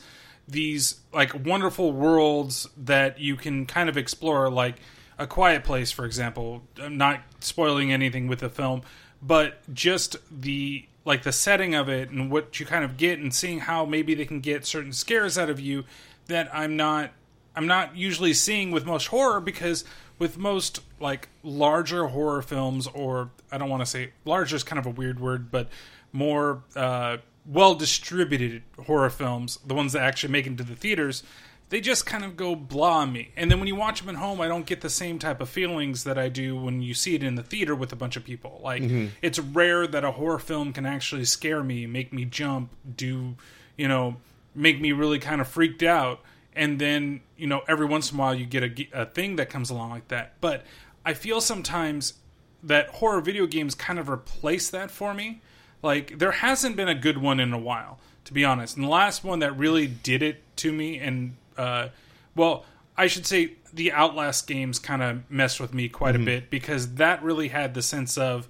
these 0.48 1.00
like 1.12 1.44
wonderful 1.44 1.92
worlds 1.92 2.68
that 2.76 3.18
you 3.18 3.36
can 3.36 3.66
kind 3.66 3.88
of 3.88 3.96
explore 3.96 4.48
like 4.48 4.76
a 5.18 5.26
quiet 5.26 5.64
place 5.64 5.90
for 5.90 6.04
example. 6.04 6.62
I'm 6.80 6.96
not 6.96 7.22
spoiling 7.40 7.92
anything 7.92 8.28
with 8.28 8.40
the 8.40 8.48
film 8.48 8.82
but 9.22 9.60
just 9.72 10.16
the 10.30 10.86
like 11.04 11.22
the 11.22 11.32
setting 11.32 11.74
of 11.74 11.88
it 11.88 12.10
and 12.10 12.30
what 12.30 12.58
you 12.60 12.66
kind 12.66 12.84
of 12.84 12.96
get 12.96 13.18
and 13.18 13.32
seeing 13.34 13.60
how 13.60 13.84
maybe 13.84 14.14
they 14.14 14.24
can 14.24 14.40
get 14.40 14.66
certain 14.66 14.92
scares 14.92 15.38
out 15.38 15.48
of 15.48 15.58
you 15.58 15.84
that 16.26 16.48
i'm 16.52 16.76
not 16.76 17.10
i'm 17.54 17.66
not 17.66 17.96
usually 17.96 18.34
seeing 18.34 18.70
with 18.70 18.84
most 18.84 19.06
horror 19.06 19.40
because 19.40 19.84
with 20.18 20.38
most 20.38 20.80
like 21.00 21.28
larger 21.42 22.06
horror 22.08 22.42
films 22.42 22.86
or 22.88 23.30
i 23.52 23.58
don't 23.58 23.68
want 23.68 23.82
to 23.82 23.86
say 23.86 24.10
larger 24.24 24.56
is 24.56 24.62
kind 24.62 24.78
of 24.78 24.86
a 24.86 24.90
weird 24.90 25.20
word 25.20 25.50
but 25.50 25.68
more 26.12 26.62
uh, 26.74 27.16
well 27.44 27.74
distributed 27.74 28.62
horror 28.86 29.10
films 29.10 29.58
the 29.66 29.74
ones 29.74 29.92
that 29.92 30.02
actually 30.02 30.32
make 30.32 30.46
it 30.46 30.50
into 30.50 30.64
the 30.64 30.76
theaters 30.76 31.22
they 31.68 31.80
just 31.80 32.06
kind 32.06 32.24
of 32.24 32.36
go 32.36 32.54
blah 32.54 32.98
on 32.98 33.12
me. 33.12 33.32
And 33.36 33.50
then 33.50 33.58
when 33.58 33.66
you 33.66 33.74
watch 33.74 34.00
them 34.00 34.08
at 34.08 34.20
home 34.20 34.40
i 34.40 34.48
don't 34.48 34.66
get 34.66 34.80
the 34.82 34.90
same 34.90 35.18
type 35.18 35.40
of 35.40 35.48
feelings 35.48 36.04
that 36.04 36.16
i 36.16 36.28
do 36.28 36.56
when 36.56 36.80
you 36.80 36.94
see 36.94 37.14
it 37.14 37.22
in 37.22 37.34
the 37.34 37.42
theater 37.42 37.74
with 37.74 37.92
a 37.92 37.96
bunch 37.96 38.16
of 38.16 38.24
people. 38.24 38.60
Like 38.62 38.82
it's 39.20 39.38
rare 39.38 39.86
that 39.86 40.04
a 40.04 40.12
horror 40.12 40.38
film 40.38 40.72
can 40.72 40.86
actually 40.86 41.24
scare 41.24 41.62
me 41.62 41.86
make 41.86 42.12
me 42.12 42.24
jump 42.24 42.70
do 42.96 43.34
you 43.76 43.88
know 43.88 44.16
make 44.54 44.80
me 44.80 44.92
really 44.92 45.18
kind 45.18 45.40
of 45.40 45.48
freaked 45.48 45.82
out 45.82 46.20
and 46.56 46.78
then 46.78 47.20
you 47.36 47.46
know 47.46 47.62
every 47.68 47.86
once 47.86 48.10
in 48.10 48.16
a 48.16 48.20
while 48.20 48.34
you 48.34 48.46
get 48.46 48.62
a, 48.62 49.02
a 49.02 49.06
thing 49.06 49.36
that 49.36 49.50
comes 49.50 49.70
along 49.70 49.90
like 49.90 50.08
that. 50.08 50.34
But 50.40 50.64
I 51.04 51.14
feel 51.14 51.40
sometimes 51.40 52.14
that 52.62 52.88
horror 52.88 53.20
video 53.20 53.46
games 53.46 53.74
kind 53.74 53.98
of 53.98 54.08
replace 54.08 54.70
that 54.70 54.90
for 54.90 55.14
me. 55.14 55.40
Like 55.82 56.18
there 56.18 56.32
hasn't 56.32 56.74
been 56.74 56.88
a 56.88 56.94
good 56.94 57.18
one 57.18 57.38
in 57.38 57.52
a 57.52 57.58
while, 57.58 58.00
to 58.24 58.32
be 58.32 58.44
honest. 58.44 58.76
And 58.76 58.84
the 58.84 58.90
last 58.90 59.22
one 59.22 59.38
that 59.40 59.56
really 59.56 59.86
did 59.86 60.22
it 60.22 60.42
to 60.56 60.72
me, 60.72 60.98
and 60.98 61.36
uh, 61.56 61.88
well, 62.34 62.64
I 62.96 63.06
should 63.06 63.26
say 63.26 63.52
the 63.72 63.92
Outlast 63.92 64.46
games 64.46 64.78
kind 64.78 65.02
of 65.02 65.30
messed 65.30 65.60
with 65.60 65.74
me 65.74 65.88
quite 65.88 66.16
a 66.16 66.18
bit 66.18 66.50
because 66.50 66.94
that 66.94 67.22
really 67.22 67.48
had 67.48 67.74
the 67.74 67.82
sense 67.82 68.16
of 68.16 68.48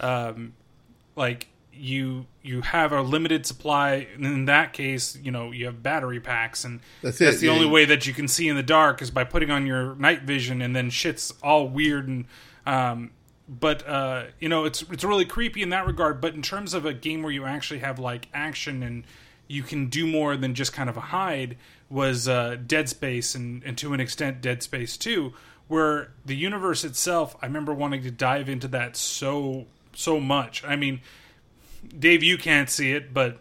um, 0.00 0.54
like 1.14 1.48
you 1.72 2.26
you 2.42 2.60
have 2.60 2.92
a 2.92 3.00
limited 3.02 3.46
supply 3.46 4.06
in 4.18 4.46
that 4.46 4.72
case 4.72 5.16
you 5.22 5.30
know 5.30 5.50
you 5.50 5.66
have 5.66 5.82
battery 5.82 6.20
packs 6.20 6.64
and 6.64 6.80
That's 7.02 7.18
that's, 7.18 7.38
the 7.38 7.46
yeah. 7.46 7.52
only 7.52 7.66
way 7.66 7.84
that 7.84 8.06
you 8.06 8.12
can 8.12 8.28
see 8.28 8.48
in 8.48 8.56
the 8.56 8.62
dark 8.62 9.00
is 9.00 9.10
by 9.10 9.24
putting 9.24 9.50
on 9.50 9.66
your 9.66 9.94
night 9.94 10.22
vision 10.22 10.60
and 10.60 10.74
then 10.74 10.90
shit's 10.90 11.32
all 11.42 11.68
weird 11.68 12.08
and 12.08 12.24
um 12.66 13.10
but 13.48 13.86
uh 13.86 14.24
you 14.40 14.48
know 14.48 14.64
it's 14.64 14.82
it's 14.90 15.04
really 15.04 15.24
creepy 15.24 15.62
in 15.62 15.70
that 15.70 15.86
regard 15.86 16.20
but 16.20 16.34
in 16.34 16.42
terms 16.42 16.74
of 16.74 16.84
a 16.84 16.92
game 16.92 17.22
where 17.22 17.32
you 17.32 17.44
actually 17.44 17.80
have 17.80 17.98
like 17.98 18.28
action 18.34 18.82
and 18.82 19.04
you 19.48 19.62
can 19.62 19.88
do 19.88 20.06
more 20.06 20.36
than 20.36 20.54
just 20.54 20.72
kind 20.72 20.88
of 20.88 20.96
a 20.96 21.00
hide 21.00 21.56
was 21.90 22.26
uh, 22.26 22.56
Dead 22.66 22.88
Space 22.88 23.34
and, 23.34 23.62
and 23.64 23.76
to 23.76 23.92
an 23.92 24.00
extent 24.00 24.40
Dead 24.40 24.62
Space 24.62 24.96
2 24.96 25.32
where 25.68 26.10
the 26.24 26.34
universe 26.34 26.84
itself 26.84 27.36
I 27.42 27.46
remember 27.46 27.74
wanting 27.74 28.02
to 28.02 28.10
dive 28.10 28.48
into 28.48 28.66
that 28.68 28.96
so 28.96 29.66
so 29.94 30.18
much. 30.18 30.64
I 30.64 30.74
mean 30.76 31.00
Dave 31.98 32.22
you 32.22 32.38
can't 32.38 32.70
see 32.70 32.92
it 32.92 33.12
but 33.12 33.38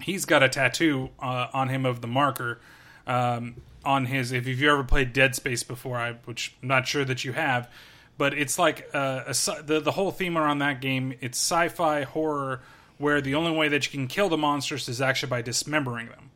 he's 0.00 0.24
got 0.24 0.42
a 0.42 0.48
tattoo 0.48 1.10
uh, 1.20 1.48
on 1.52 1.68
him 1.68 1.84
of 1.84 2.00
the 2.00 2.06
marker 2.06 2.60
um, 3.06 3.56
on 3.84 4.06
his 4.06 4.32
if 4.32 4.46
you've 4.46 4.62
ever 4.62 4.84
played 4.84 5.12
Dead 5.12 5.34
Space 5.34 5.62
before 5.62 5.96
I 5.96 6.12
which 6.24 6.54
I'm 6.62 6.68
not 6.68 6.86
sure 6.86 7.04
that 7.04 7.24
you 7.24 7.32
have 7.32 7.70
but 8.16 8.34
it's 8.34 8.58
like 8.58 8.88
uh, 8.92 9.24
a, 9.26 9.62
the 9.62 9.80
the 9.80 9.92
whole 9.92 10.10
theme 10.10 10.36
around 10.36 10.58
that 10.58 10.80
game 10.80 11.14
it's 11.20 11.38
sci-fi 11.38 12.02
horror 12.02 12.60
where 12.98 13.20
the 13.20 13.34
only 13.34 13.52
way 13.52 13.68
that 13.68 13.86
you 13.86 13.92
can 13.92 14.08
kill 14.08 14.28
the 14.28 14.36
monsters 14.36 14.88
is 14.88 15.00
actually 15.00 15.30
by 15.30 15.40
dismembering 15.40 16.08
them. 16.08 16.30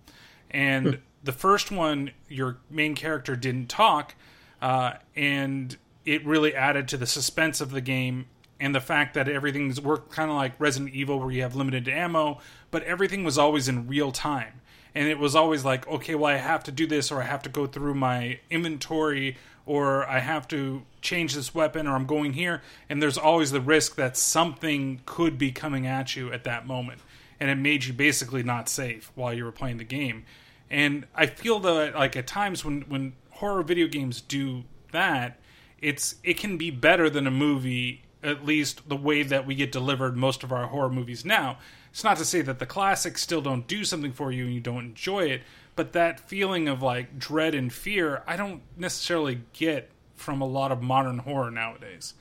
And 0.50 1.00
the 1.24 1.32
first 1.32 1.70
one 1.70 2.12
your 2.28 2.58
main 2.70 2.94
character 2.94 3.36
didn't 3.36 3.68
talk 3.68 4.14
uh, 4.60 4.94
and 5.14 5.76
it 6.04 6.24
really 6.24 6.54
added 6.54 6.88
to 6.88 6.96
the 6.96 7.06
suspense 7.06 7.60
of 7.60 7.70
the 7.70 7.80
game 7.80 8.26
and 8.62 8.72
the 8.72 8.81
fact 8.81 9.14
that 9.14 9.29
everything's 9.29 9.81
worked 9.81 10.12
kind 10.12 10.31
of 10.31 10.37
like 10.37 10.53
Resident 10.61 10.94
Evil 10.94 11.18
where 11.18 11.33
you 11.33 11.42
have 11.42 11.57
limited 11.57 11.88
ammo 11.88 12.38
but 12.70 12.85
everything 12.85 13.25
was 13.25 13.37
always 13.37 13.68
in 13.68 13.88
real 13.88 14.12
time. 14.12 14.61
And 14.94 15.09
it 15.09 15.18
was 15.18 15.35
always 15.35 15.64
like 15.64 15.87
okay 15.88 16.14
well 16.14 16.33
I 16.33 16.38
have 16.38 16.62
to 16.64 16.72
do 16.72 16.87
this 16.87 17.11
or 17.11 17.20
I 17.20 17.25
have 17.25 17.42
to 17.42 17.51
go 17.51 17.66
through 17.66 17.94
my 17.94 18.38
inventory 18.51 19.37
or 19.66 20.09
I 20.09 20.20
have 20.20 20.46
to 20.48 20.83
change 21.01 21.35
this 21.35 21.55
weapon 21.55 21.87
or 21.88 21.94
I'm 21.96 22.07
going 22.07 22.35
here. 22.35 22.62
And 22.88 23.03
there's 23.03 23.18
always 23.18 23.51
the 23.51 23.61
risk 23.61 23.96
that 23.96 24.16
something 24.16 25.01
could 25.07 25.38
be 25.38 25.51
coming 25.51 25.87
at 25.87 26.14
you 26.14 26.33
at 26.33 26.44
that 26.44 26.66
moment. 26.66 27.01
And 27.40 27.51
it 27.51 27.57
made 27.57 27.85
you 27.85 27.92
basically 27.92 28.44
not 28.44 28.68
safe 28.68 29.11
while 29.16 29.35
you 29.35 29.44
were 29.44 29.53
playing 29.53 29.79
the 29.79 29.85
game. 29.85 30.25
And 30.70 31.07
I 31.16 31.27
feel 31.27 31.59
that 31.61 31.94
like 31.96 32.16
at 32.16 32.29
times 32.29 32.64
when 32.64 32.83
when 32.83 33.14
horror 33.31 33.64
video 33.64 33.88
games 33.88 34.20
do 34.20 34.62
that 34.92 35.40
it's 35.81 36.14
it 36.22 36.38
can 36.38 36.57
be 36.57 36.70
better 36.70 37.11
than 37.11 37.27
a 37.27 37.31
movie 37.31 38.03
at 38.22 38.44
least 38.44 38.88
the 38.88 38.96
way 38.96 39.22
that 39.22 39.46
we 39.46 39.54
get 39.54 39.72
delivered 39.72 40.16
most 40.16 40.42
of 40.42 40.52
our 40.52 40.66
horror 40.68 40.90
movies 40.90 41.24
now 41.24 41.58
it's 41.90 42.04
not 42.04 42.16
to 42.16 42.24
say 42.24 42.40
that 42.40 42.58
the 42.58 42.66
classics 42.66 43.20
still 43.22 43.42
don't 43.42 43.66
do 43.66 43.85
something 43.85 44.12
for 44.12 44.32
you 44.32 44.44
and 44.44 44.54
you 44.54 44.61
don't 44.61 44.85
enjoy 44.85 45.24
it 45.24 45.42
but 45.74 45.92
that 45.92 46.20
feeling 46.20 46.68
of 46.68 46.82
like 46.82 47.18
dread 47.18 47.54
and 47.54 47.72
fear 47.72 48.22
i 48.26 48.37
don't 48.37 48.62
necessarily 48.76 49.40
get 49.52 49.90
from 50.14 50.40
a 50.40 50.46
lot 50.46 50.70
of 50.70 50.80
modern 50.82 51.18
horror 51.18 51.50
nowadays 51.50 52.14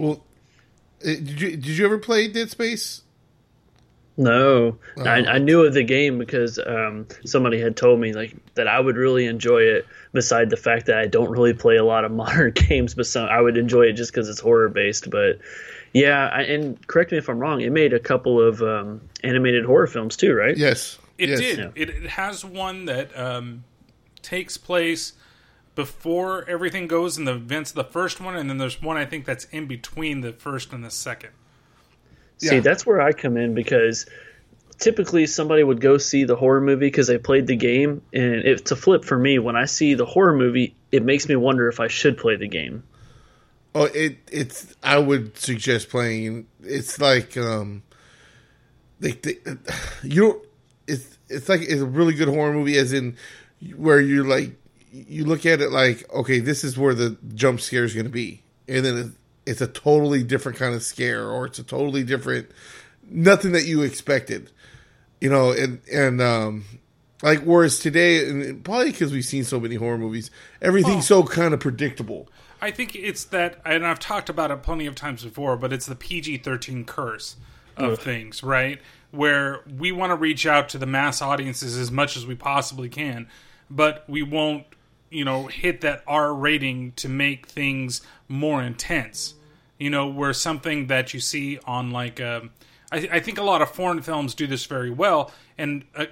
Well, 0.00 0.24
uh, 1.04 1.08
did 1.08 1.40
you 1.40 1.50
did 1.50 1.66
you 1.66 1.84
ever 1.84 1.98
play 1.98 2.26
Dead 2.26 2.48
Space? 2.48 3.02
No, 4.16 4.76
I, 4.98 5.20
Oh. 5.22 5.24
I 5.30 5.38
knew 5.38 5.62
of 5.64 5.72
the 5.72 5.82
game 5.82 6.18
because 6.18 6.58
um, 6.58 7.06
somebody 7.24 7.58
had 7.60 7.76
told 7.76 8.00
me 8.00 8.12
like 8.12 8.34
that 8.54 8.68
I 8.68 8.78
would 8.78 8.96
really 8.96 9.26
enjoy 9.26 9.62
it. 9.62 9.86
Beside 10.12 10.50
the 10.50 10.56
fact 10.56 10.86
that 10.86 10.98
I 10.98 11.06
don't 11.06 11.30
really 11.30 11.54
play 11.54 11.76
a 11.76 11.84
lot 11.84 12.04
of 12.04 12.10
modern 12.24 12.52
games, 12.52 12.94
but 12.94 13.06
some, 13.06 13.28
I 13.28 13.40
would 13.40 13.56
enjoy 13.56 13.82
it 13.82 13.92
just 13.92 14.12
because 14.12 14.28
it's 14.28 14.40
horror 14.40 14.68
based. 14.68 15.08
But 15.08 15.38
yeah, 15.92 16.28
I, 16.32 16.42
and 16.42 16.84
correct 16.88 17.12
me 17.12 17.18
if 17.18 17.28
I'm 17.28 17.38
wrong. 17.38 17.60
It 17.60 17.70
made 17.70 17.92
a 17.92 18.00
couple 18.00 18.40
of 18.40 18.60
um, 18.60 19.00
animated 19.22 19.64
horror 19.64 19.86
films 19.86 20.16
too, 20.16 20.34
right? 20.34 20.56
Yes, 20.56 20.98
It 21.16 21.28
yes. 21.28 21.38
did. 21.38 21.58
Yeah. 21.58 21.70
It, 21.76 21.90
it 21.90 22.06
has 22.10 22.44
one 22.44 22.86
that 22.86 23.16
um, 23.16 23.62
takes 24.20 24.56
place 24.56 25.12
before 25.76 26.44
everything 26.48 26.88
goes 26.88 27.16
in 27.16 27.24
the 27.24 27.34
events 27.34 27.70
of 27.70 27.76
the 27.76 27.84
first 27.84 28.20
one, 28.20 28.34
and 28.36 28.50
then 28.50 28.58
there's 28.58 28.82
one 28.82 28.96
I 28.96 29.04
think 29.06 29.24
that's 29.24 29.44
in 29.46 29.66
between 29.66 30.20
the 30.20 30.32
first 30.32 30.72
and 30.72 30.84
the 30.84 30.90
second. 30.90 31.30
See, 32.40 32.56
Yeah. 32.56 32.60
that's 32.60 32.84
where 32.86 33.00
I 33.00 33.12
come 33.12 33.36
in 33.36 33.54
because 33.54 34.06
typically 34.78 35.26
somebody 35.26 35.62
would 35.62 35.80
go 35.80 35.98
see 35.98 36.24
the 36.24 36.36
horror 36.36 36.60
movie 36.60 36.86
because 36.86 37.06
they 37.06 37.18
played 37.18 37.46
the 37.46 37.56
game, 37.56 38.02
and 38.12 38.34
it's 38.36 38.70
a 38.70 38.76
flip 38.76 39.04
for 39.04 39.18
me. 39.18 39.38
When 39.38 39.56
I 39.56 39.66
see 39.66 39.94
the 39.94 40.06
horror 40.06 40.34
movie, 40.34 40.74
it 40.90 41.04
makes 41.04 41.28
me 41.28 41.36
wonder 41.36 41.68
if 41.68 41.80
I 41.80 41.88
should 41.88 42.16
play 42.18 42.36
the 42.36 42.48
game. 42.48 42.82
Oh, 43.74 43.84
it 43.84 44.18
it's. 44.32 44.74
I 44.82 44.98
would 44.98 45.36
suggest 45.38 45.90
playing. 45.90 46.46
It's 46.62 46.98
like 47.00 47.36
um, 47.36 47.82
they, 48.98 49.12
they 49.12 49.36
you. 50.02 50.44
It's 50.88 51.18
it's 51.28 51.48
like 51.48 51.60
it's 51.60 51.80
a 51.80 51.86
really 51.86 52.14
good 52.14 52.28
horror 52.28 52.52
movie, 52.52 52.76
as 52.78 52.92
in 52.92 53.16
where 53.76 54.00
you're 54.00 54.24
like 54.24 54.52
you 54.92 55.24
look 55.24 55.46
at 55.46 55.60
it 55.60 55.70
like 55.70 56.10
okay, 56.12 56.40
this 56.40 56.64
is 56.64 56.76
where 56.76 56.94
the 56.94 57.16
jump 57.34 57.60
scare 57.60 57.84
is 57.84 57.94
going 57.94 58.06
to 58.06 58.10
be, 58.10 58.42
and 58.66 58.84
then 58.84 58.96
it, 58.96 59.06
it's 59.46 59.60
a 59.60 59.66
totally 59.66 60.22
different 60.22 60.58
kind 60.58 60.74
of 60.74 60.82
scare, 60.82 61.28
or 61.28 61.46
it's 61.46 61.58
a 61.58 61.64
totally 61.64 62.04
different 62.04 62.50
nothing 63.10 63.52
that 63.52 63.66
you 63.66 63.82
expected, 63.82 64.50
you 65.20 65.30
know, 65.30 65.52
and 65.52 65.80
and 65.92 66.20
um. 66.20 66.64
Like 67.22 67.40
whereas 67.40 67.78
today, 67.78 68.26
and 68.26 68.64
probably 68.64 68.92
because 68.92 69.12
we've 69.12 69.26
seen 69.26 69.44
so 69.44 69.60
many 69.60 69.74
horror 69.74 69.98
movies, 69.98 70.30
everything's 70.62 71.06
so 71.06 71.22
kind 71.22 71.52
of 71.52 71.60
predictable. 71.60 72.30
I 72.62 72.70
think 72.70 72.94
it's 72.94 73.24
that, 73.24 73.60
and 73.64 73.86
I've 73.86 73.98
talked 73.98 74.30
about 74.30 74.50
it 74.50 74.62
plenty 74.62 74.86
of 74.86 74.94
times 74.94 75.22
before, 75.22 75.58
but 75.58 75.70
it's 75.70 75.84
the 75.84 75.94
PG 75.94 76.38
13 76.38 76.86
curse 76.86 77.36
of 77.76 77.98
things, 77.98 78.42
right? 78.42 78.80
Where 79.10 79.60
we 79.78 79.92
want 79.92 80.12
to 80.12 80.16
reach 80.16 80.46
out 80.46 80.70
to 80.70 80.78
the 80.78 80.86
mass 80.86 81.20
audiences 81.20 81.76
as 81.76 81.90
much 81.90 82.16
as 82.16 82.26
we 82.26 82.34
possibly 82.34 82.88
can, 82.88 83.28
but 83.68 84.04
we 84.08 84.22
won't, 84.22 84.64
you 85.10 85.24
know, 85.24 85.46
hit 85.48 85.80
that 85.82 86.02
R 86.06 86.32
rating 86.34 86.92
to 86.92 87.08
make 87.08 87.46
things 87.46 88.00
more 88.28 88.62
intense. 88.62 89.34
You 89.78 89.90
know, 89.90 90.06
where 90.06 90.32
something 90.32 90.88
that 90.88 91.14
you 91.14 91.20
see 91.20 91.58
on 91.66 91.90
like, 91.90 92.20
um, 92.20 92.50
I, 92.92 93.08
I 93.12 93.20
think 93.20 93.38
a 93.38 93.42
lot 93.42 93.62
of 93.62 93.70
foreign 93.70 94.02
films 94.02 94.34
do 94.34 94.46
this 94.46 94.66
very 94.66 94.90
well, 94.90 95.32
and 95.56 95.84
uh, 95.96 96.06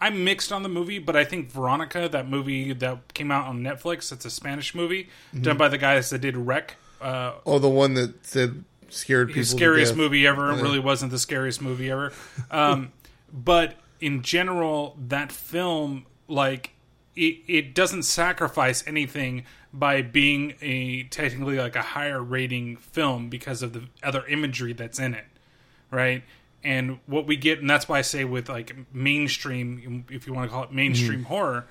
I'm 0.00 0.24
mixed 0.24 0.52
on 0.52 0.62
the 0.62 0.68
movie, 0.68 0.98
but 0.98 1.16
I 1.16 1.24
think 1.24 1.50
Veronica, 1.50 2.08
that 2.08 2.28
movie 2.28 2.72
that 2.74 3.14
came 3.14 3.30
out 3.30 3.46
on 3.46 3.60
Netflix, 3.62 4.12
it's 4.12 4.24
a 4.24 4.30
Spanish 4.30 4.74
movie 4.74 5.08
done 5.40 5.56
by 5.56 5.68
the 5.68 5.78
guys 5.78 6.10
that 6.10 6.20
did 6.20 6.36
REC. 6.36 6.76
Uh, 7.00 7.32
Oh, 7.44 7.58
the 7.58 7.68
one 7.68 7.94
that 7.94 8.24
said 8.26 8.64
scared 8.88 9.28
people. 9.28 9.42
scariest 9.44 9.96
movie 9.96 10.26
ever. 10.26 10.52
It 10.52 10.62
really 10.62 10.78
wasn't 10.78 11.10
the 11.12 11.18
scariest 11.18 11.60
movie 11.62 11.90
ever. 11.90 12.12
Um, 12.50 12.92
but 13.32 13.74
in 14.00 14.22
general, 14.22 14.96
that 15.08 15.32
film, 15.32 16.04
like, 16.28 16.70
it, 17.16 17.38
it 17.48 17.74
doesn't 17.74 18.02
sacrifice 18.02 18.84
anything 18.86 19.44
by 19.72 20.02
being 20.02 20.54
a 20.60 21.04
technically 21.04 21.56
like 21.56 21.74
a 21.74 21.82
higher 21.82 22.22
rating 22.22 22.76
film 22.76 23.28
because 23.28 23.62
of 23.62 23.72
the 23.72 23.84
other 24.02 24.26
imagery 24.26 24.72
that's 24.72 24.98
in 24.98 25.14
it, 25.14 25.24
right? 25.90 26.22
And 26.62 26.98
what 27.06 27.26
we 27.26 27.36
get, 27.36 27.60
and 27.60 27.68
that's 27.68 27.88
why 27.88 27.98
I 27.98 28.02
say 28.02 28.24
with 28.24 28.48
like 28.48 28.74
mainstream, 28.92 30.04
if 30.10 30.26
you 30.26 30.34
want 30.34 30.48
to 30.48 30.52
call 30.52 30.64
it 30.64 30.72
mainstream 30.72 31.20
mm-hmm. 31.20 31.28
horror, 31.28 31.66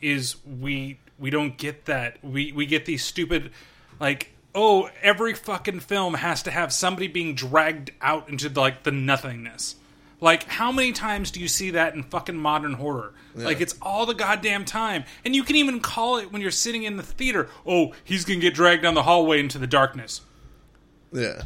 is 0.00 0.36
we 0.44 0.98
we 1.18 1.30
don't 1.30 1.56
get 1.56 1.86
that. 1.86 2.22
We 2.24 2.52
we 2.52 2.66
get 2.66 2.86
these 2.86 3.04
stupid 3.04 3.50
like 3.98 4.32
oh 4.54 4.88
every 5.02 5.34
fucking 5.34 5.80
film 5.80 6.14
has 6.14 6.42
to 6.44 6.50
have 6.50 6.72
somebody 6.72 7.06
being 7.06 7.34
dragged 7.34 7.92
out 8.00 8.28
into 8.28 8.48
the, 8.48 8.60
like 8.60 8.82
the 8.82 8.90
nothingness. 8.90 9.76
Like 10.20 10.44
how 10.44 10.70
many 10.70 10.92
times 10.92 11.30
do 11.30 11.40
you 11.40 11.48
see 11.48 11.70
that 11.70 11.94
in 11.94 12.02
fucking 12.02 12.36
modern 12.36 12.74
horror? 12.74 13.14
Like 13.34 13.60
it's 13.60 13.74
all 13.80 14.06
the 14.06 14.14
goddamn 14.14 14.64
time. 14.64 15.04
And 15.24 15.34
you 15.34 15.44
can 15.44 15.56
even 15.56 15.80
call 15.80 16.18
it 16.18 16.30
when 16.32 16.42
you're 16.42 16.50
sitting 16.50 16.82
in 16.82 16.96
the 16.96 17.02
theater, 17.02 17.48
"Oh, 17.64 17.92
he's 18.04 18.24
going 18.24 18.40
to 18.40 18.46
get 18.46 18.54
dragged 18.54 18.82
down 18.82 18.94
the 18.94 19.04
hallway 19.04 19.40
into 19.40 19.58
the 19.58 19.66
darkness." 19.66 20.20
Yeah. 21.12 21.42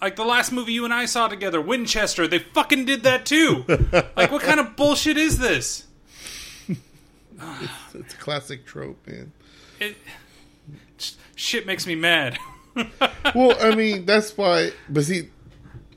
Like 0.00 0.16
the 0.16 0.24
last 0.24 0.52
movie 0.52 0.72
you 0.72 0.84
and 0.84 0.92
I 0.92 1.06
saw 1.06 1.28
together, 1.28 1.60
Winchester, 1.60 2.26
they 2.26 2.40
fucking 2.40 2.84
did 2.84 3.02
that 3.04 3.24
too. 3.24 3.64
like 4.16 4.30
what 4.30 4.42
kind 4.42 4.60
of 4.60 4.76
bullshit 4.76 5.16
is 5.16 5.38
this? 5.38 5.86
It's 7.94 8.14
a 8.14 8.16
classic 8.18 8.64
trope, 8.66 9.04
man. 9.06 9.32
It, 9.80 9.96
shit 11.34 11.66
makes 11.66 11.86
me 11.86 11.94
mad. 11.94 12.38
Well, 13.34 13.56
I 13.60 13.74
mean, 13.74 14.04
that's 14.06 14.36
why, 14.36 14.72
but 14.88 15.04
see, 15.04 15.28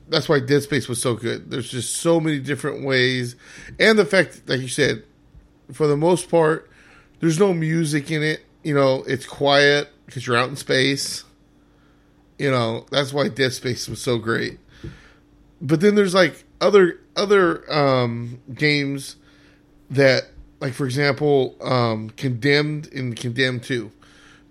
that's 0.08 0.28
why 0.28 0.40
Dead 0.40 0.62
Space 0.62 0.88
was 0.88 1.00
so 1.00 1.14
good. 1.14 1.50
There's 1.50 1.70
just 1.70 1.96
so 1.96 2.20
many 2.20 2.38
different 2.38 2.84
ways. 2.84 3.36
And 3.78 3.98
the 3.98 4.04
fact, 4.04 4.42
like 4.46 4.60
you 4.60 4.68
said, 4.68 5.02
for 5.72 5.86
the 5.86 5.96
most 5.96 6.30
part, 6.30 6.70
there's 7.20 7.38
no 7.38 7.52
music 7.52 8.10
in 8.10 8.22
it. 8.22 8.44
You 8.62 8.74
know, 8.74 9.04
it's 9.06 9.26
quiet 9.26 9.88
because 10.06 10.26
you're 10.26 10.36
out 10.36 10.48
in 10.48 10.56
space. 10.56 11.24
You 12.38 12.50
know, 12.50 12.86
that's 12.90 13.12
why 13.12 13.28
Dead 13.28 13.52
Space 13.52 13.88
was 13.88 14.00
so 14.00 14.18
great. 14.18 14.58
But 15.60 15.80
then 15.80 15.94
there's 15.94 16.14
like 16.14 16.44
other 16.60 17.00
other 17.16 17.72
um, 17.72 18.40
games 18.52 19.16
that, 19.90 20.24
like 20.60 20.74
for 20.74 20.84
example, 20.84 21.56
um, 21.62 22.10
Condemned 22.10 22.92
and 22.92 23.16
Condemned 23.16 23.62
Two. 23.62 23.90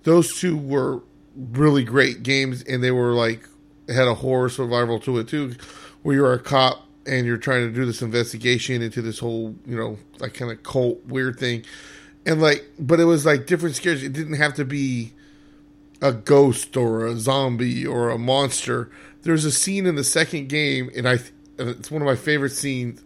Those 0.04 0.40
two 0.40 0.58
were 0.58 1.02
really 1.36 1.84
great 1.84 2.24
games, 2.24 2.64
and 2.64 2.84
they 2.84 2.92
were 2.92 3.14
like 3.14 3.48
had 3.88 4.08
a 4.08 4.16
horror 4.16 4.50
survival 4.50 5.00
to 5.02 5.18
it 5.20 5.28
too, 5.28 5.56
where 6.04 6.16
you're 6.16 6.34
a 6.34 6.40
cop 6.40 6.86
and 7.06 7.26
you're 7.26 7.38
trying 7.38 7.68
to 7.68 7.74
do 7.74 7.86
this 7.86 8.02
investigation 8.02 8.82
into 8.82 9.02
this 9.02 9.20
whole 9.20 9.56
you 9.66 9.78
know 9.78 9.98
like 10.20 10.34
kind 10.34 10.52
of 10.52 10.64
cult 10.64 11.06
weird 11.06 11.40
thing, 11.40 11.64
and 12.26 12.42
like 12.42 12.66
but 12.80 13.00
it 13.00 13.06
was 13.06 13.26
like 13.26 13.46
different 13.46 13.76
scares. 13.76 14.04
It 14.04 14.14
didn't 14.14 14.36
have 14.36 14.56
to 14.56 14.66
be 14.66 15.14
a 16.02 16.12
ghost 16.12 16.76
or 16.78 17.06
a 17.06 17.18
zombie 17.18 17.86
or 17.86 18.10
a 18.10 18.18
monster. 18.18 18.90
There's 19.24 19.46
a 19.46 19.52
scene 19.52 19.86
in 19.86 19.96
the 19.96 20.04
second 20.04 20.50
game, 20.50 20.92
and 20.96 21.08
I 21.08 21.20
it's 21.58 21.92
one 21.92 22.02
of 22.02 22.06
my 22.06 22.16
favorite 22.16 22.52
scenes, 22.52 23.02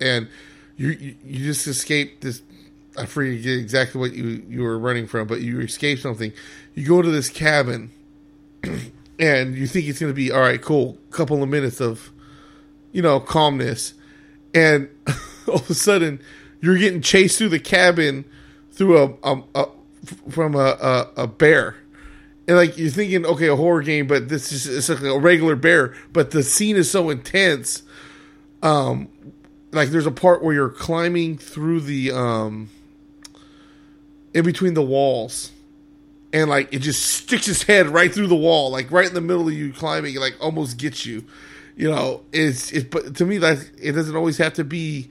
and 0.00 0.28
you 0.76 0.90
you, 0.90 1.14
you 1.24 1.44
just 1.44 1.66
escape 1.66 2.20
this. 2.20 2.42
I 2.96 3.06
forget 3.06 3.46
exactly 3.46 4.00
what 4.00 4.12
you 4.12 4.44
you 4.48 4.62
were 4.62 4.78
running 4.78 5.06
from, 5.06 5.26
but 5.26 5.40
you 5.40 5.60
escape 5.60 5.98
something. 5.98 6.32
You 6.74 6.86
go 6.86 7.02
to 7.02 7.10
this 7.10 7.28
cabin, 7.28 7.90
and 9.18 9.54
you 9.56 9.66
think 9.66 9.86
it's 9.86 9.98
going 9.98 10.10
to 10.10 10.16
be 10.16 10.30
all 10.30 10.40
right, 10.40 10.60
cool, 10.60 10.98
couple 11.10 11.42
of 11.42 11.48
minutes 11.48 11.80
of, 11.80 12.10
you 12.92 13.02
know, 13.02 13.20
calmness, 13.20 13.94
and 14.54 14.88
all 15.48 15.56
of 15.56 15.70
a 15.70 15.74
sudden 15.74 16.20
you're 16.60 16.78
getting 16.78 17.00
chased 17.00 17.38
through 17.38 17.48
the 17.48 17.58
cabin 17.58 18.24
through 18.72 18.98
a, 18.98 19.32
a, 19.32 19.42
a 19.54 19.68
from 20.30 20.54
a, 20.54 20.58
a, 20.58 21.10
a 21.16 21.26
bear 21.26 21.76
and 22.48 22.56
like 22.56 22.78
you're 22.78 22.88
thinking, 22.88 23.26
okay, 23.26 23.48
a 23.48 23.54
horror 23.54 23.82
game, 23.82 24.06
but 24.06 24.30
this 24.30 24.50
is 24.52 24.66
it's 24.66 24.88
like 24.88 25.02
a 25.02 25.18
regular 25.18 25.54
bear. 25.54 25.94
But 26.14 26.30
the 26.30 26.42
scene 26.42 26.76
is 26.76 26.90
so 26.90 27.10
intense. 27.10 27.82
Um, 28.62 29.08
like 29.70 29.90
there's 29.90 30.06
a 30.06 30.10
part 30.10 30.42
where 30.42 30.54
you're 30.54 30.70
climbing 30.70 31.36
through 31.36 31.80
the 31.80 32.10
um, 32.10 32.70
in 34.32 34.46
between 34.46 34.72
the 34.72 34.82
walls, 34.82 35.52
and 36.32 36.50
like 36.50 36.72
it 36.72 36.80
just 36.80 37.02
sticks 37.04 37.48
its 37.48 37.62
head 37.62 37.88
right 37.88 38.12
through 38.12 38.26
the 38.28 38.36
wall, 38.36 38.70
like 38.70 38.90
right 38.90 39.06
in 39.08 39.14
the 39.14 39.20
middle 39.20 39.48
of 39.48 39.54
you 39.54 39.72
climbing, 39.72 40.14
it, 40.14 40.20
like 40.20 40.36
almost 40.40 40.76
gets 40.78 41.06
you. 41.06 41.24
You 41.76 41.90
know, 41.90 42.22
it's 42.32 42.72
it. 42.72 42.90
But 42.90 43.16
to 43.16 43.24
me, 43.24 43.38
like 43.38 43.58
it 43.80 43.92
doesn't 43.92 44.16
always 44.16 44.38
have 44.38 44.54
to 44.54 44.64
be 44.64 45.08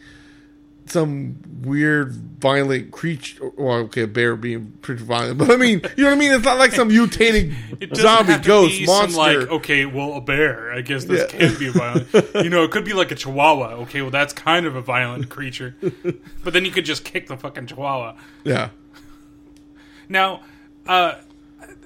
some 0.86 1.36
weird 1.64 2.14
violent 2.14 2.92
creature. 2.92 3.50
Well, 3.58 3.78
okay, 3.86 4.04
a 4.04 4.08
bear 4.08 4.36
being 4.38 4.72
pretty 4.82 5.04
violent, 5.04 5.38
but 5.38 5.52
I 5.52 5.56
mean, 5.58 5.82
you 5.98 6.04
know 6.04 6.10
what 6.12 6.16
I 6.16 6.20
mean? 6.20 6.32
It's 6.34 6.46
not 6.46 6.58
like 6.58 6.72
some 6.72 6.90
mutating 6.90 7.54
zombie 7.96 8.38
ghost 8.38 8.78
be 8.80 8.86
some, 8.86 9.12
monster. 9.14 9.40
like, 9.42 9.50
okay, 9.52 9.86
well, 9.86 10.14
a 10.14 10.22
bear. 10.22 10.72
I 10.72 10.82
guess 10.82 11.04
this 11.06 11.30
Yeah. 11.34 11.40
can 11.50 11.60
be 11.60 11.68
violent. 11.70 12.08
you 12.36 12.50
know, 12.50 12.64
it 12.64 12.72
could 12.72 12.86
be 12.86 12.94
like 12.94 13.12
a 13.12 13.16
chihuahua. 13.16 13.72
Okay, 13.84 14.02
well, 14.02 14.12
that's 14.12 14.32
kind 14.34 14.66
of 14.66 14.76
a 14.78 14.82
violent 14.82 15.28
creature. 15.30 15.76
but 16.44 16.54
then 16.54 16.64
you 16.64 16.72
could 16.72 16.86
just 16.86 17.04
kick 17.04 17.28
the 17.28 17.36
fucking 17.38 17.68
chihuahua. 17.68 18.16
yeah, 18.46 18.70
Now, 20.10 20.42
uh, 20.88 21.16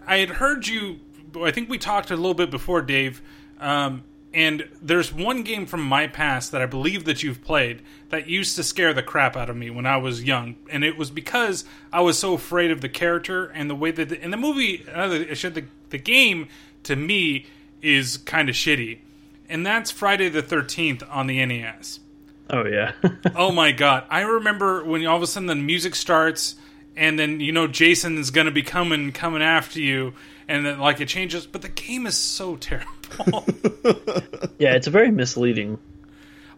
I 0.06 0.18
had 0.18 0.30
heard 0.30 0.68
you. 0.68 1.00
I 1.40 1.52
think 1.52 1.70
we 1.70 1.78
talked 1.78 2.12
a 2.12 2.16
little 2.16 2.34
bit 2.34 2.52
before, 2.52 2.82
Dave. 2.82 3.22
Um, 3.60 4.04
and 4.34 4.68
there's 4.82 5.14
one 5.14 5.44
game 5.44 5.66
from 5.66 5.82
my 5.82 6.08
past 6.08 6.52
that 6.52 6.62
I 6.62 6.66
believe 6.66 7.04
that 7.06 7.22
you've 7.22 7.44
played 7.44 7.82
that 8.10 8.28
used 8.28 8.56
to 8.56 8.64
scare 8.64 8.94
the 8.94 9.04
crap 9.04 9.36
out 9.36 9.50
of 9.50 9.58
me 9.58 9.70
when 9.70 9.86
I 9.86 9.98
was 9.98 10.24
young, 10.24 10.56
and 10.70 10.84
it 10.84 10.98
was 10.98 11.12
because 11.12 11.66
I 11.92 12.02
was 12.02 12.18
so 12.18 12.34
afraid 12.34 12.72
of 12.72 12.82
the 12.82 12.90
character 12.90 13.46
and 13.48 13.70
the 13.70 13.76
way 13.76 13.92
that 13.92 14.10
the, 14.10 14.22
in 14.22 14.32
the 14.32 14.38
movie, 14.38 14.86
uh, 14.88 15.26
I 15.30 15.34
should 15.34 15.56
the 15.56 15.66
the 15.90 15.98
game 15.98 16.48
to 16.84 16.96
me 16.96 17.46
is 17.82 18.18
kind 18.18 18.48
of 18.48 18.56
shitty, 18.56 19.00
and 19.50 19.66
that's 19.66 19.92
Friday 19.92 20.30
the 20.30 20.42
Thirteenth 20.42 21.04
on 21.10 21.28
the 21.28 21.46
NES. 21.46 22.00
Oh 22.50 22.66
yeah. 22.66 22.94
Oh 23.36 23.52
my 23.52 23.72
god! 23.72 24.06
I 24.10 24.22
remember 24.22 24.84
when 24.84 25.06
all 25.06 25.18
of 25.18 25.24
a 25.24 25.28
sudden 25.28 25.48
the 25.48 25.56
music 25.56 25.96
starts, 25.96 26.56
and 26.96 27.18
then 27.18 27.40
you 27.40 27.52
know 27.52 27.68
Jason's 27.68 28.32
gonna 28.32 28.52
be 28.52 28.64
coming, 28.64 29.12
coming 29.12 29.42
after 29.42 29.80
you, 29.80 30.14
and 30.48 30.66
then 30.66 30.80
like 30.80 31.00
it 31.02 31.08
changes. 31.08 31.46
But 31.48 31.62
the 31.62 31.70
game 31.70 32.06
is 32.06 32.16
so 32.16 32.56
terrible. 32.58 33.46
yeah, 34.58 34.76
it's 34.76 34.88
very 34.88 35.12
misleading. 35.12 35.80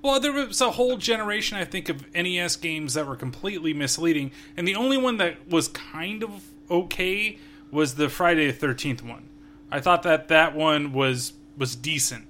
well, 0.02 0.19
there 0.19 0.32
was 0.32 0.62
a 0.62 0.72
whole 0.72 0.98
generation, 0.98 1.58
I 1.58 1.65
think, 1.65 1.89
of 1.89 2.13
NES 2.13 2.56
games 2.58 2.93
that 2.96 3.08
were 3.08 3.15
completely 3.15 3.74
misleading, 3.74 4.32
and 4.58 4.67
the 4.67 4.76
only 4.76 4.98
one 4.98 5.17
that 5.17 5.48
was 5.50 5.67
kind 5.67 6.24
of 6.24 6.43
okay 6.69 7.38
was 7.72 7.96
the 7.96 8.10
Friday 8.10 8.48
the 8.48 8.54
Thirteenth 8.54 9.04
one. 9.04 9.30
I 9.72 9.80
thought 9.80 10.04
that 10.04 10.28
that 10.28 10.56
one 10.56 10.93
was 10.93 11.34
was 11.58 11.76
decent, 11.76 12.26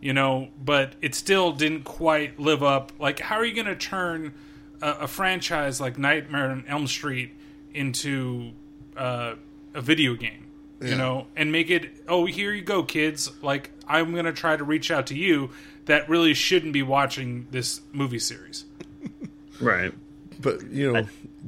you 0.00 0.12
know, 0.12 0.48
but 0.62 0.94
it 1.00 1.14
still 1.14 1.52
didn't 1.52 1.84
quite 1.84 2.38
live 2.38 2.62
up. 2.62 2.92
Like, 2.98 3.20
how 3.20 3.36
are 3.36 3.44
you 3.44 3.54
going 3.54 3.66
to 3.66 3.76
turn 3.76 4.34
a, 4.80 4.90
a 4.90 5.06
franchise 5.08 5.80
like 5.80 5.98
Nightmare 5.98 6.50
on 6.50 6.64
Elm 6.68 6.86
Street 6.86 7.32
into 7.74 8.52
uh, 8.96 9.34
a 9.74 9.80
video 9.80 10.14
game? 10.14 10.46
You 10.80 10.96
know, 10.96 11.28
and 11.36 11.52
make 11.52 11.70
it. 11.70 11.92
Oh, 12.08 12.26
here 12.26 12.52
you 12.52 12.62
go, 12.62 12.82
kids. 12.82 13.30
Like, 13.40 13.70
I'm 13.86 14.10
going 14.14 14.24
to 14.24 14.32
try 14.32 14.56
to 14.56 14.64
reach 14.64 14.90
out 14.90 15.06
to 15.08 15.14
you 15.16 15.50
that 15.84 16.08
really 16.08 16.34
shouldn't 16.34 16.72
be 16.72 16.82
watching 16.82 17.46
this 17.52 17.80
movie 17.92 18.18
series. 18.18 18.64
Right. 19.60 19.92
but 20.40 20.64
you 20.72 20.92
know, 20.92 21.06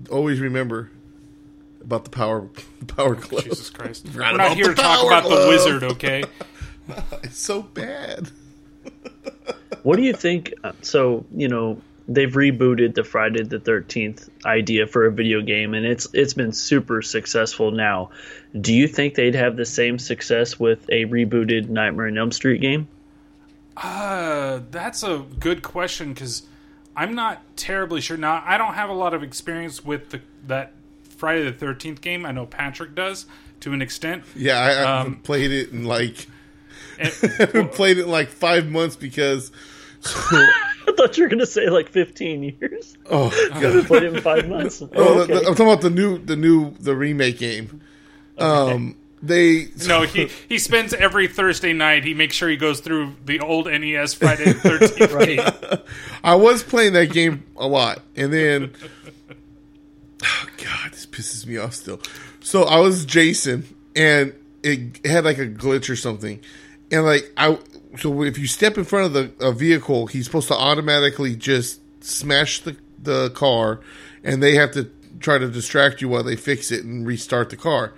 always 0.08 0.38
remember 0.38 0.92
about 1.80 2.04
the 2.04 2.10
power 2.10 2.48
power 2.86 3.16
glove. 3.16 3.42
Jesus 3.42 3.70
Christ. 3.70 4.06
Forgot 4.06 4.32
We're 4.32 4.38
not 4.38 4.54
here 4.56 4.68
to 4.68 4.74
talk 4.74 5.00
power 5.00 5.06
about 5.08 5.28
the 5.28 5.46
wizard, 5.48 5.82
okay? 5.82 6.22
It's 7.24 7.38
so 7.38 7.62
bad. 7.62 8.30
What 9.82 9.96
do 9.96 10.02
you 10.02 10.12
think? 10.12 10.54
uh, 10.62 10.72
So 10.82 11.24
you 11.34 11.48
know 11.48 11.80
they've 12.08 12.30
rebooted 12.32 12.94
the 12.94 13.04
Friday 13.04 13.42
the 13.44 13.58
Thirteenth 13.60 14.28
idea 14.44 14.86
for 14.86 15.06
a 15.06 15.12
video 15.12 15.40
game, 15.40 15.74
and 15.74 15.84
it's 15.86 16.06
it's 16.12 16.34
been 16.34 16.52
super 16.52 17.02
successful 17.02 17.70
now. 17.70 18.10
Do 18.60 18.72
you 18.74 18.86
think 18.88 19.14
they'd 19.14 19.34
have 19.34 19.56
the 19.56 19.64
same 19.66 19.98
success 19.98 20.58
with 20.60 20.88
a 20.90 21.04
rebooted 21.06 21.68
Nightmare 21.68 22.06
on 22.06 22.18
Elm 22.18 22.32
Street 22.32 22.60
game? 22.60 22.88
Uh, 23.76 24.60
that's 24.70 25.02
a 25.02 25.24
good 25.40 25.62
question 25.62 26.12
because 26.14 26.42
I'm 26.96 27.14
not 27.14 27.42
terribly 27.56 28.00
sure. 28.00 28.16
Now, 28.16 28.42
I 28.46 28.56
don't 28.56 28.74
have 28.74 28.88
a 28.88 28.94
lot 28.94 29.14
of 29.14 29.22
experience 29.24 29.84
with 29.84 30.10
the, 30.10 30.20
that 30.46 30.72
Friday 31.16 31.42
the 31.44 31.52
Thirteenth 31.52 32.00
game. 32.00 32.24
I 32.24 32.30
know 32.32 32.46
Patrick 32.46 32.94
does 32.94 33.26
to 33.60 33.72
an 33.72 33.82
extent. 33.82 34.22
Yeah, 34.36 34.58
I, 34.60 34.70
I 34.74 35.00
Um, 35.00 35.16
played 35.16 35.50
it 35.50 35.70
in 35.72 35.84
like 35.84 36.28
And- 36.98 37.12
I 37.22 37.26
haven't 37.38 37.72
played 37.72 37.98
it 37.98 38.02
in 38.04 38.10
like 38.10 38.28
five 38.28 38.68
months 38.68 38.94
because. 38.94 39.50
I 40.04 40.70
thought 40.96 41.16
you 41.18 41.24
were 41.24 41.28
gonna 41.30 41.46
say 41.46 41.68
like 41.68 41.88
fifteen 41.88 42.42
years. 42.42 42.96
Oh 43.10 43.28
I 43.54 43.60
god! 43.60 43.86
played 43.86 44.02
it 44.04 44.14
in 44.14 44.20
five 44.22 44.48
months. 44.48 44.80
Oh, 44.82 44.88
Oh, 44.94 45.14
the- 45.14 45.20
okay. 45.22 45.32
the- 45.34 45.38
I'm 45.48 45.54
talking 45.54 45.66
about 45.66 45.80
the 45.82 45.90
new, 45.90 46.18
the 46.18 46.36
new, 46.36 46.72
the 46.80 46.94
remake 46.96 47.38
game. 47.38 47.80
Um, 48.38 48.96
they 49.22 49.68
no, 49.86 50.02
he 50.02 50.28
he 50.48 50.58
spends 50.58 50.92
every 50.92 51.28
Thursday 51.28 51.72
night. 51.72 52.04
He 52.04 52.14
makes 52.14 52.34
sure 52.36 52.48
he 52.48 52.56
goes 52.56 52.80
through 52.80 53.14
the 53.24 53.40
old 53.40 53.66
NES 53.66 54.14
Friday 54.14 54.52
the 54.52 54.54
Thirteenth 54.54 55.18
game. 55.70 55.78
I 56.22 56.34
was 56.34 56.62
playing 56.62 56.92
that 56.94 57.10
game 57.12 57.44
a 57.56 57.66
lot, 57.66 58.02
and 58.16 58.32
then, 58.32 58.72
oh 60.22 60.46
god, 60.62 60.92
this 60.92 61.06
pisses 61.06 61.46
me 61.46 61.56
off 61.58 61.74
still. 61.74 62.00
So 62.40 62.64
I 62.64 62.78
was 62.80 63.04
Jason, 63.04 63.64
and 63.96 64.34
it 64.62 65.04
had 65.06 65.24
like 65.24 65.38
a 65.38 65.46
glitch 65.46 65.88
or 65.88 65.96
something, 65.96 66.40
and 66.90 67.04
like 67.04 67.30
I, 67.36 67.58
so 67.98 68.22
if 68.22 68.38
you 68.38 68.46
step 68.46 68.78
in 68.78 68.84
front 68.84 69.06
of 69.06 69.12
the 69.12 69.46
a 69.46 69.52
vehicle, 69.52 70.06
he's 70.06 70.26
supposed 70.26 70.48
to 70.48 70.54
automatically 70.54 71.36
just 71.36 71.80
smash 72.02 72.60
the 72.60 72.76
the 73.02 73.30
car, 73.30 73.80
and 74.22 74.42
they 74.42 74.54
have 74.54 74.72
to 74.72 74.90
try 75.20 75.38
to 75.38 75.48
distract 75.48 76.00
you 76.00 76.08
while 76.08 76.22
they 76.22 76.36
fix 76.36 76.70
it 76.70 76.84
and 76.84 77.06
restart 77.06 77.50
the 77.50 77.56
car. 77.56 77.92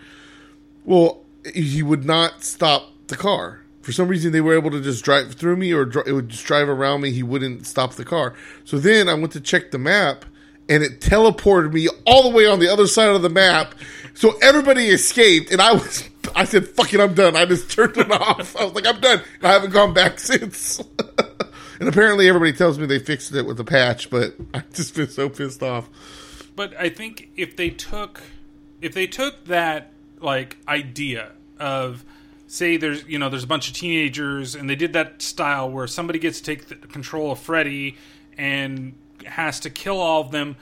Well, 0.85 1.22
he 1.54 1.82
would 1.82 2.04
not 2.04 2.44
stop 2.44 2.92
the 3.06 3.16
car. 3.16 3.62
For 3.82 3.92
some 3.92 4.09
reason, 4.09 4.32
they 4.32 4.40
were 4.40 4.54
able 4.54 4.72
to 4.72 4.80
just 4.80 5.04
drive 5.04 5.35
through 5.35 5.56
me, 5.56 5.72
or 5.72 5.85
dri- 5.85 6.02
it 6.06 6.12
would 6.12 6.28
just 6.28 6.44
drive 6.44 6.68
around 6.68 7.02
me. 7.02 7.12
He 7.12 7.22
wouldn't 7.22 7.66
stop 7.66 7.94
the 7.94 8.04
car. 8.04 8.35
So 8.64 8.78
then 8.78 9.09
I 9.09 9.14
went 9.14 9.32
to 9.32 9.40
check 9.40 9.70
the 9.70 9.78
map, 9.78 10.24
and 10.68 10.82
it 10.82 11.00
teleported 11.00 11.72
me 11.72 11.88
all 12.04 12.24
the 12.24 12.37
way 12.37 12.46
on 12.46 12.59
the 12.59 12.68
other 12.68 12.88
side 12.88 13.11
of 13.11 13.22
the 13.22 13.30
map. 13.30 13.74
So 14.14 14.37
everybody 14.42 14.88
escaped, 14.88 15.52
and 15.52 15.61
I 15.61 15.72
was. 15.72 16.09
I 16.37 16.44
said, 16.44 16.68
"Fuck 16.68 16.92
it, 16.92 17.01
I'm 17.01 17.14
done." 17.14 17.35
I 17.35 17.46
just 17.46 17.70
turned 17.72 17.96
it 17.96 18.11
off. 18.12 18.55
I 18.57 18.64
was 18.64 18.75
like, 18.75 18.87
"I'm 18.87 19.01
done." 19.01 19.22
And 19.37 19.44
I 19.44 19.53
haven't 19.53 19.72
gone 19.72 19.94
back 19.94 20.18
since. 20.20 20.81
and 21.81 21.88
apparently, 21.88 22.29
everybody 22.29 22.53
tells 22.53 22.79
me 22.79 22.87
they 22.87 22.99
fixed 22.99 23.35
it 23.35 23.46
with 23.46 23.59
a 23.59 23.64
patch, 23.64 24.11
but 24.11 24.35
I've 24.55 24.70
just 24.72 24.94
been 24.94 25.09
so 25.09 25.29
pissed 25.29 25.62
off. 25.62 25.88
But 26.55 26.79
I 26.79 26.90
think 26.90 27.31
if 27.37 27.57
they 27.57 27.70
took 27.70 28.22
if 28.81 28.92
they 28.94 29.07
took 29.07 29.46
that 29.46 29.92
like 30.20 30.59
idea 30.68 31.33
of 31.59 32.05
say 32.46 32.77
there's 32.77 33.05
you 33.07 33.18
know 33.18 33.31
there's 33.31 33.44
a 33.44 33.49
bunch 33.49 33.68
of 33.68 33.75
teenagers 33.75 34.55
and 34.55 34.68
they 34.68 34.77
did 34.77 34.92
that 34.92 35.22
style 35.22 35.70
where 35.70 35.87
somebody 35.87 36.18
gets 36.18 36.38
to 36.40 36.44
take 36.44 36.68
the 36.68 36.77
control 36.77 37.33
of 37.33 37.38
Freddy 37.38 37.96
and 38.38 38.94
has 39.25 39.61
to 39.61 39.70
kill 39.70 39.99
all 39.99 40.20
of 40.20 40.31
them 40.31 40.57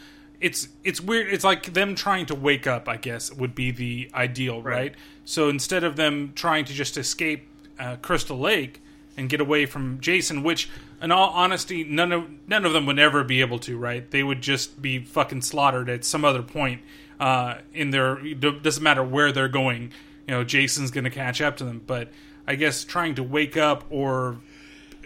it's 0.44 0.68
it's 0.84 1.00
weird. 1.00 1.32
It's 1.32 1.42
like 1.42 1.72
them 1.72 1.94
trying 1.94 2.26
to 2.26 2.34
wake 2.34 2.66
up. 2.66 2.86
I 2.86 2.98
guess 2.98 3.32
would 3.32 3.54
be 3.54 3.70
the 3.70 4.10
ideal, 4.14 4.60
right? 4.60 4.94
So 5.24 5.48
instead 5.48 5.84
of 5.84 5.96
them 5.96 6.32
trying 6.34 6.64
to 6.66 6.72
just 6.72 6.96
escape 6.96 7.48
uh, 7.78 7.96
Crystal 7.96 8.38
Lake 8.38 8.80
and 9.16 9.28
get 9.28 9.40
away 9.40 9.66
from 9.66 10.00
Jason, 10.00 10.42
which, 10.42 10.68
in 11.00 11.10
all 11.10 11.30
honesty, 11.30 11.84
none 11.84 12.12
of 12.12 12.28
none 12.46 12.64
of 12.64 12.72
them 12.72 12.86
would 12.86 12.98
ever 12.98 13.24
be 13.24 13.40
able 13.40 13.58
to, 13.60 13.78
right? 13.78 14.08
They 14.10 14.22
would 14.22 14.42
just 14.42 14.80
be 14.80 14.98
fucking 15.00 15.42
slaughtered 15.42 15.88
at 15.88 16.04
some 16.04 16.24
other 16.24 16.42
point 16.42 16.82
uh, 17.20 17.58
in 17.72 17.90
their. 17.90 18.24
it 18.24 18.40
Doesn't 18.40 18.82
matter 18.82 19.02
where 19.02 19.32
they're 19.32 19.48
going. 19.48 19.92
You 20.26 20.34
know, 20.34 20.44
Jason's 20.44 20.90
going 20.90 21.04
to 21.04 21.10
catch 21.10 21.40
up 21.40 21.56
to 21.58 21.64
them. 21.64 21.82
But 21.86 22.10
I 22.46 22.54
guess 22.54 22.84
trying 22.84 23.14
to 23.16 23.22
wake 23.22 23.56
up 23.56 23.84
or 23.90 24.38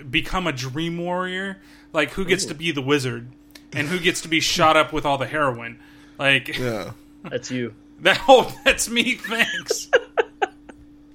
become 0.09 0.47
a 0.47 0.53
dream 0.53 0.99
warrior, 0.99 1.59
like 1.93 2.11
who 2.11 2.25
gets 2.25 2.45
to 2.47 2.55
be 2.55 2.71
the 2.71 2.83
wizard 2.83 3.29
and 3.73 3.89
who 3.89 3.99
gets 3.99 4.21
to 4.23 4.29
be 4.29 4.41
shot 4.41 4.77
up 4.77 4.93
with 4.93 5.05
all 5.05 5.19
the 5.19 5.27
heroin, 5.27 5.79
like. 6.19 6.57
Yeah. 6.57 6.93
That's 7.25 7.51
you. 7.51 7.75
That 8.03 8.21
oh, 8.29 8.57
that's 8.65 8.89
me. 8.89 9.15
Thanks. 9.17 9.89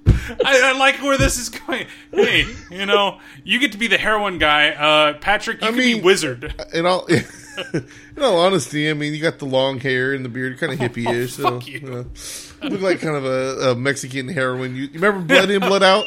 I, 0.06 0.60
I 0.72 0.72
like 0.78 0.96
where 1.02 1.16
this 1.16 1.38
is 1.38 1.48
going. 1.48 1.86
Hey, 2.12 2.44
you 2.70 2.84
know, 2.84 3.20
you 3.42 3.58
get 3.58 3.72
to 3.72 3.78
be 3.78 3.86
the 3.86 3.96
heroin 3.96 4.36
guy. 4.38 4.68
Uh, 4.70 5.14
Patrick, 5.14 5.62
you 5.62 5.68
I 5.68 5.70
can 5.70 5.78
be 5.78 5.94
mean- 5.94 6.04
wizard. 6.04 6.54
In 6.74 6.84
all, 6.84 7.06
in 7.74 7.86
all 8.22 8.38
honesty, 8.38 8.90
I 8.90 8.94
mean, 8.94 9.14
you 9.14 9.20
got 9.22 9.38
the 9.38 9.46
long 9.46 9.80
hair 9.80 10.12
and 10.12 10.24
the 10.24 10.28
beard, 10.28 10.58
kind 10.58 10.72
of 10.72 10.78
hippie-ish. 10.78 11.34
so, 11.34 11.42
fuck 11.58 11.66
you. 11.66 11.80
know, 11.80 12.04
you 12.62 12.68
look 12.70 12.80
like 12.82 13.00
kind 13.00 13.16
of 13.16 13.24
a, 13.24 13.70
a 13.70 13.74
Mexican 13.74 14.28
heroin. 14.28 14.76
You, 14.76 14.82
you 14.84 15.00
remember 15.00 15.20
Blood 15.26 15.50
In, 15.50 15.60
Blood 15.60 15.82
Out? 15.82 16.04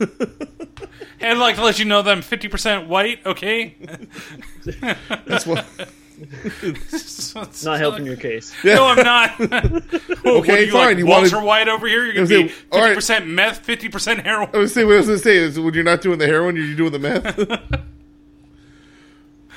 And 1.22 1.32
I'd 1.32 1.38
like 1.38 1.56
to 1.56 1.62
let 1.64 1.78
you 1.78 1.84
know 1.84 2.00
that 2.00 2.10
I'm 2.10 2.22
50% 2.22 2.86
white. 2.86 3.18
Okay, 3.26 3.76
That's 5.26 5.44
what. 5.46 5.66
Not 7.64 7.78
helping 7.78 8.06
your 8.06 8.16
case. 8.16 8.52
No, 8.64 8.86
I'm 8.86 9.04
not. 9.04 9.40
okay, 10.26 10.66
you 10.66 10.72
fine, 10.72 10.86
Like 10.88 10.98
you 10.98 11.06
Walter 11.06 11.36
wanted- 11.36 11.46
White 11.46 11.68
over 11.68 11.86
here. 11.86 12.04
You're 12.04 12.14
gonna 12.14 12.26
be 12.26 12.48
saying, 12.48 12.50
50% 12.70 13.26
meth, 13.26 13.66
50% 13.66 14.22
heroin. 14.24 14.48
I 14.52 14.58
was 14.58 14.74
saying 14.74 14.86
what 14.86 14.94
I 14.94 14.98
was 14.98 15.06
going 15.06 15.18
to 15.18 15.24
say 15.24 15.36
is 15.36 15.58
when 15.58 15.74
you're 15.74 15.84
not 15.84 16.00
doing 16.00 16.18
the 16.18 16.26
heroin, 16.26 16.56
you're 16.56 16.74
doing 16.76 16.92
the 16.92 16.98
meth. 16.98 17.80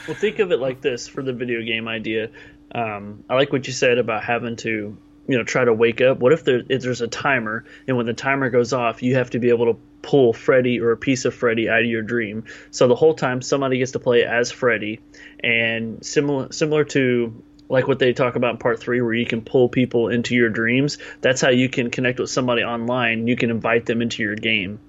Well, 0.08 0.18
think 0.18 0.40
of 0.40 0.52
it 0.52 0.60
like 0.60 0.82
this 0.82 1.08
for 1.08 1.24
the 1.24 1.32
video 1.32 1.62
game 1.62 1.88
idea. 1.88 2.30
Um, 2.76 3.24
I 3.30 3.36
like 3.36 3.54
what 3.54 3.66
you 3.68 3.72
said 3.72 3.98
about 3.98 4.22
having 4.22 4.58
to, 4.58 4.98
you 5.28 5.38
know, 5.38 5.44
try 5.44 5.64
to 5.64 5.74
wake 5.74 6.02
up. 6.02 6.20
What 6.20 6.34
if, 6.34 6.44
there, 6.44 6.64
if 6.68 6.82
there's 6.82 7.02
a 7.02 7.08
timer, 7.08 7.64
and 7.88 7.96
when 7.98 8.06
the 8.06 8.14
timer 8.14 8.50
goes 8.50 8.74
off, 8.74 9.02
you 9.02 9.16
have 9.16 9.30
to 9.32 9.40
be 9.40 9.50
able 9.50 9.74
to 9.74 9.80
pull 10.02 10.34
Freddy 10.34 10.82
or 10.82 10.92
a 10.92 10.98
piece 10.98 11.24
of 11.26 11.34
Freddy 11.34 11.70
out 11.70 11.80
of 11.80 11.86
your 11.86 12.02
dream. 12.02 12.44
So 12.72 12.88
the 12.88 12.96
whole 12.96 13.14
time, 13.14 13.42
somebody 13.42 13.78
gets 13.78 13.92
to 13.94 14.00
play 14.00 14.26
as 14.26 14.52
Freddy, 14.52 15.00
and 15.42 16.06
similar 16.06 16.52
similar 16.52 16.84
to 16.86 17.42
like 17.70 17.88
what 17.88 18.00
they 18.00 18.12
talk 18.14 18.36
about 18.36 18.52
in 18.52 18.58
part 18.58 18.80
three, 18.82 19.02
where 19.02 19.14
you 19.14 19.26
can 19.26 19.42
pull 19.42 19.70
people 19.70 20.10
into 20.10 20.36
your 20.36 20.50
dreams. 20.50 20.98
That's 21.22 21.40
how 21.40 21.50
you 21.50 21.70
can 21.70 21.90
connect 21.90 22.20
with 22.20 22.30
somebody 22.30 22.64
online. 22.64 23.28
You 23.28 23.36
can 23.38 23.50
invite 23.50 23.86
them 23.86 24.02
into 24.02 24.22
your 24.24 24.36
game, 24.36 24.80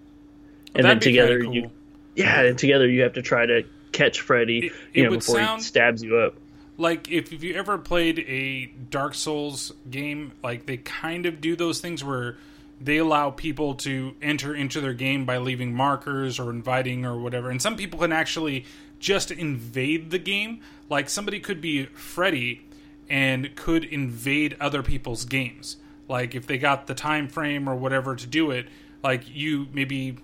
and 0.75 0.85
then 0.85 0.99
That'd 0.99 1.03
together 1.03 1.41
cool. 1.43 1.55
you 1.55 1.71
yeah, 2.17 2.43
and 2.43 2.59
together 2.59 2.89
you 2.89 3.03
have 3.03 3.15
to 3.15 3.23
try 3.23 3.47
to 3.47 3.63
catch 3.93 4.21
Freddy, 4.21 4.67
It- 4.67 4.73
you 4.93 5.05
know, 5.05 5.11
before 5.11 5.37
sound- 5.37 5.61
he 5.61 5.65
stabs 5.65 6.03
you 6.03 6.17
up. 6.19 6.35
Like 6.77 7.11
if, 7.11 7.33
if 7.33 7.43
you 7.45 7.55
ever 7.55 7.79
played 7.79 8.19
a 8.21 8.67
Dark 8.67 9.15
Souls 9.15 9.73
game, 9.91 10.33
like 10.43 10.67
they 10.67 10.79
kind 10.79 11.27
of 11.27 11.41
do 11.41 11.57
those 11.57 11.81
things 11.81 12.03
where 12.03 12.37
they 12.81 12.99
allow 12.99 13.31
people 13.31 13.75
to 13.75 14.15
enter 14.21 14.55
into 14.55 14.81
their 14.81 14.93
game 14.93 15.25
by 15.25 15.39
leaving 15.39 15.75
markers 15.75 16.39
or 16.39 16.51
inviting 16.51 17.07
or 17.07 17.19
whatever. 17.19 17.51
And 17.51 17.63
some 17.63 17.77
people 17.77 18.01
can 18.01 18.13
actually 18.13 18.65
just 18.99 19.31
invade 19.31 20.11
the 20.11 20.19
game. 20.19 20.61
Like 20.89 21.09
somebody 21.09 21.41
could 21.41 21.61
be 21.61 21.87
Freddy 21.87 22.67
and 23.09 23.55
could 23.55 23.85
invade 23.85 24.57
other 24.61 24.83
people's 24.83 25.25
games. 25.25 25.77
Like 26.09 26.35
if 26.35 26.47
they 26.47 26.59
got 26.59 26.87
the 26.87 26.95
time 26.95 27.29
frame 27.29 27.69
or 27.69 27.77
whatever 27.77 28.17
to 28.17 28.27
do 28.27 28.51
it, 28.51 28.67
like 29.03 29.23
you 29.29 29.69
maybe 29.73 30.19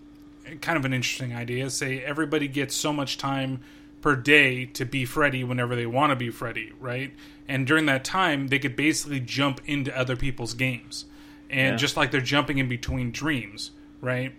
kind 0.61 0.77
of 0.77 0.85
an 0.85 0.93
interesting 0.93 1.35
idea. 1.35 1.71
Say 1.71 2.01
everybody 2.01 2.49
gets 2.49 2.75
so 2.75 2.93
much 2.93 3.19
time 3.19 3.61
per 4.01 4.17
day 4.17 4.65
to 4.67 4.85
be 4.85 5.05
Freddy 5.05 5.45
whenever 5.45 5.77
they 5.77 5.87
want 5.87 6.11
to 6.11 6.17
be 6.17 6.31
Freddy, 6.31 6.73
right? 6.81 7.13
And 7.49 7.67
during 7.67 7.87
that 7.87 8.05
time, 8.05 8.49
they 8.49 8.59
could 8.59 8.77
basically 8.77 9.21
jump 9.21 9.61
into 9.67 9.97
other 9.99 10.17
people's 10.17 10.55
games, 10.55 11.05
and 11.51 11.73
Yeah. 11.73 11.77
just 11.77 11.97
like 11.97 12.11
they're 12.11 12.21
jumping 12.21 12.59
in 12.59 12.69
between 12.69 13.11
dreams, 13.11 13.73
right? 14.01 14.33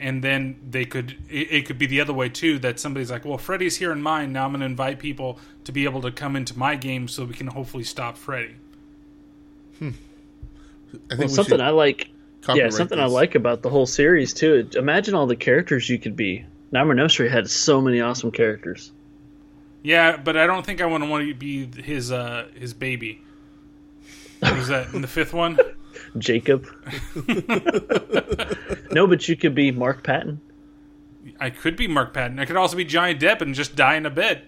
And 0.00 0.22
then 0.22 0.56
they 0.70 0.84
could 0.84 1.16
it, 1.28 1.50
it 1.52 1.66
could 1.66 1.78
be 1.78 1.86
the 1.86 2.00
other 2.00 2.12
way 2.12 2.28
too 2.28 2.58
that 2.60 2.78
somebody's 2.78 3.10
like, 3.10 3.24
well, 3.24 3.38
Freddy's 3.38 3.76
here 3.78 3.90
in 3.92 4.00
mine. 4.00 4.32
Now 4.32 4.44
I'm 4.44 4.52
going 4.52 4.60
to 4.60 4.66
invite 4.66 4.98
people 5.00 5.40
to 5.64 5.72
be 5.72 5.84
able 5.84 6.00
to 6.02 6.10
come 6.12 6.36
into 6.36 6.56
my 6.58 6.76
game 6.76 7.08
so 7.08 7.24
we 7.24 7.34
can 7.34 7.48
hopefully 7.48 7.82
stop 7.84 8.16
Freddy. 8.16 8.54
Hmm. 9.78 9.90
I 11.10 11.16
think 11.16 11.18
Well, 11.18 11.28
we 11.28 11.34
something 11.34 11.60
I 11.60 11.70
like, 11.70 12.08
yeah, 12.08 12.12
copyright 12.42 12.72
something 12.74 12.98
I 12.98 13.06
like 13.06 13.34
about 13.34 13.62
the 13.62 13.70
whole 13.70 13.86
series 13.86 14.32
too. 14.34 14.68
Imagine 14.76 15.14
all 15.14 15.26
the 15.26 15.36
characters 15.36 15.88
you 15.88 15.98
could 15.98 16.16
be. 16.16 16.44
Nightmare 16.70 16.92
on 16.92 17.00
Elm 17.00 17.08
Street 17.08 17.30
had 17.32 17.48
so 17.50 17.80
many 17.80 18.00
awesome 18.00 18.30
characters. 18.30 18.92
Yeah, 19.82 20.16
but 20.16 20.36
I 20.36 20.46
don't 20.46 20.64
think 20.66 20.80
I 20.80 20.86
want 20.86 21.04
to 21.04 21.10
want 21.10 21.26
to 21.28 21.34
be 21.34 21.66
his 21.82 22.10
uh 22.12 22.48
his 22.54 22.74
baby. 22.74 23.22
Was 24.42 24.68
that 24.68 24.92
in 24.94 25.02
the 25.02 25.08
fifth 25.08 25.32
one? 25.32 25.58
Jacob. 26.18 26.66
no, 28.92 29.06
but 29.06 29.28
you 29.28 29.36
could 29.36 29.54
be 29.54 29.70
Mark 29.72 30.02
Patton. 30.04 30.40
I 31.40 31.50
could 31.50 31.76
be 31.76 31.86
Mark 31.88 32.14
Patton. 32.14 32.38
I 32.38 32.44
could 32.44 32.56
also 32.56 32.76
be 32.76 32.84
Johnny 32.84 33.14
Depp 33.14 33.40
and 33.42 33.54
just 33.54 33.76
die 33.76 33.96
in 33.96 34.06
a 34.06 34.10
bed. 34.10 34.42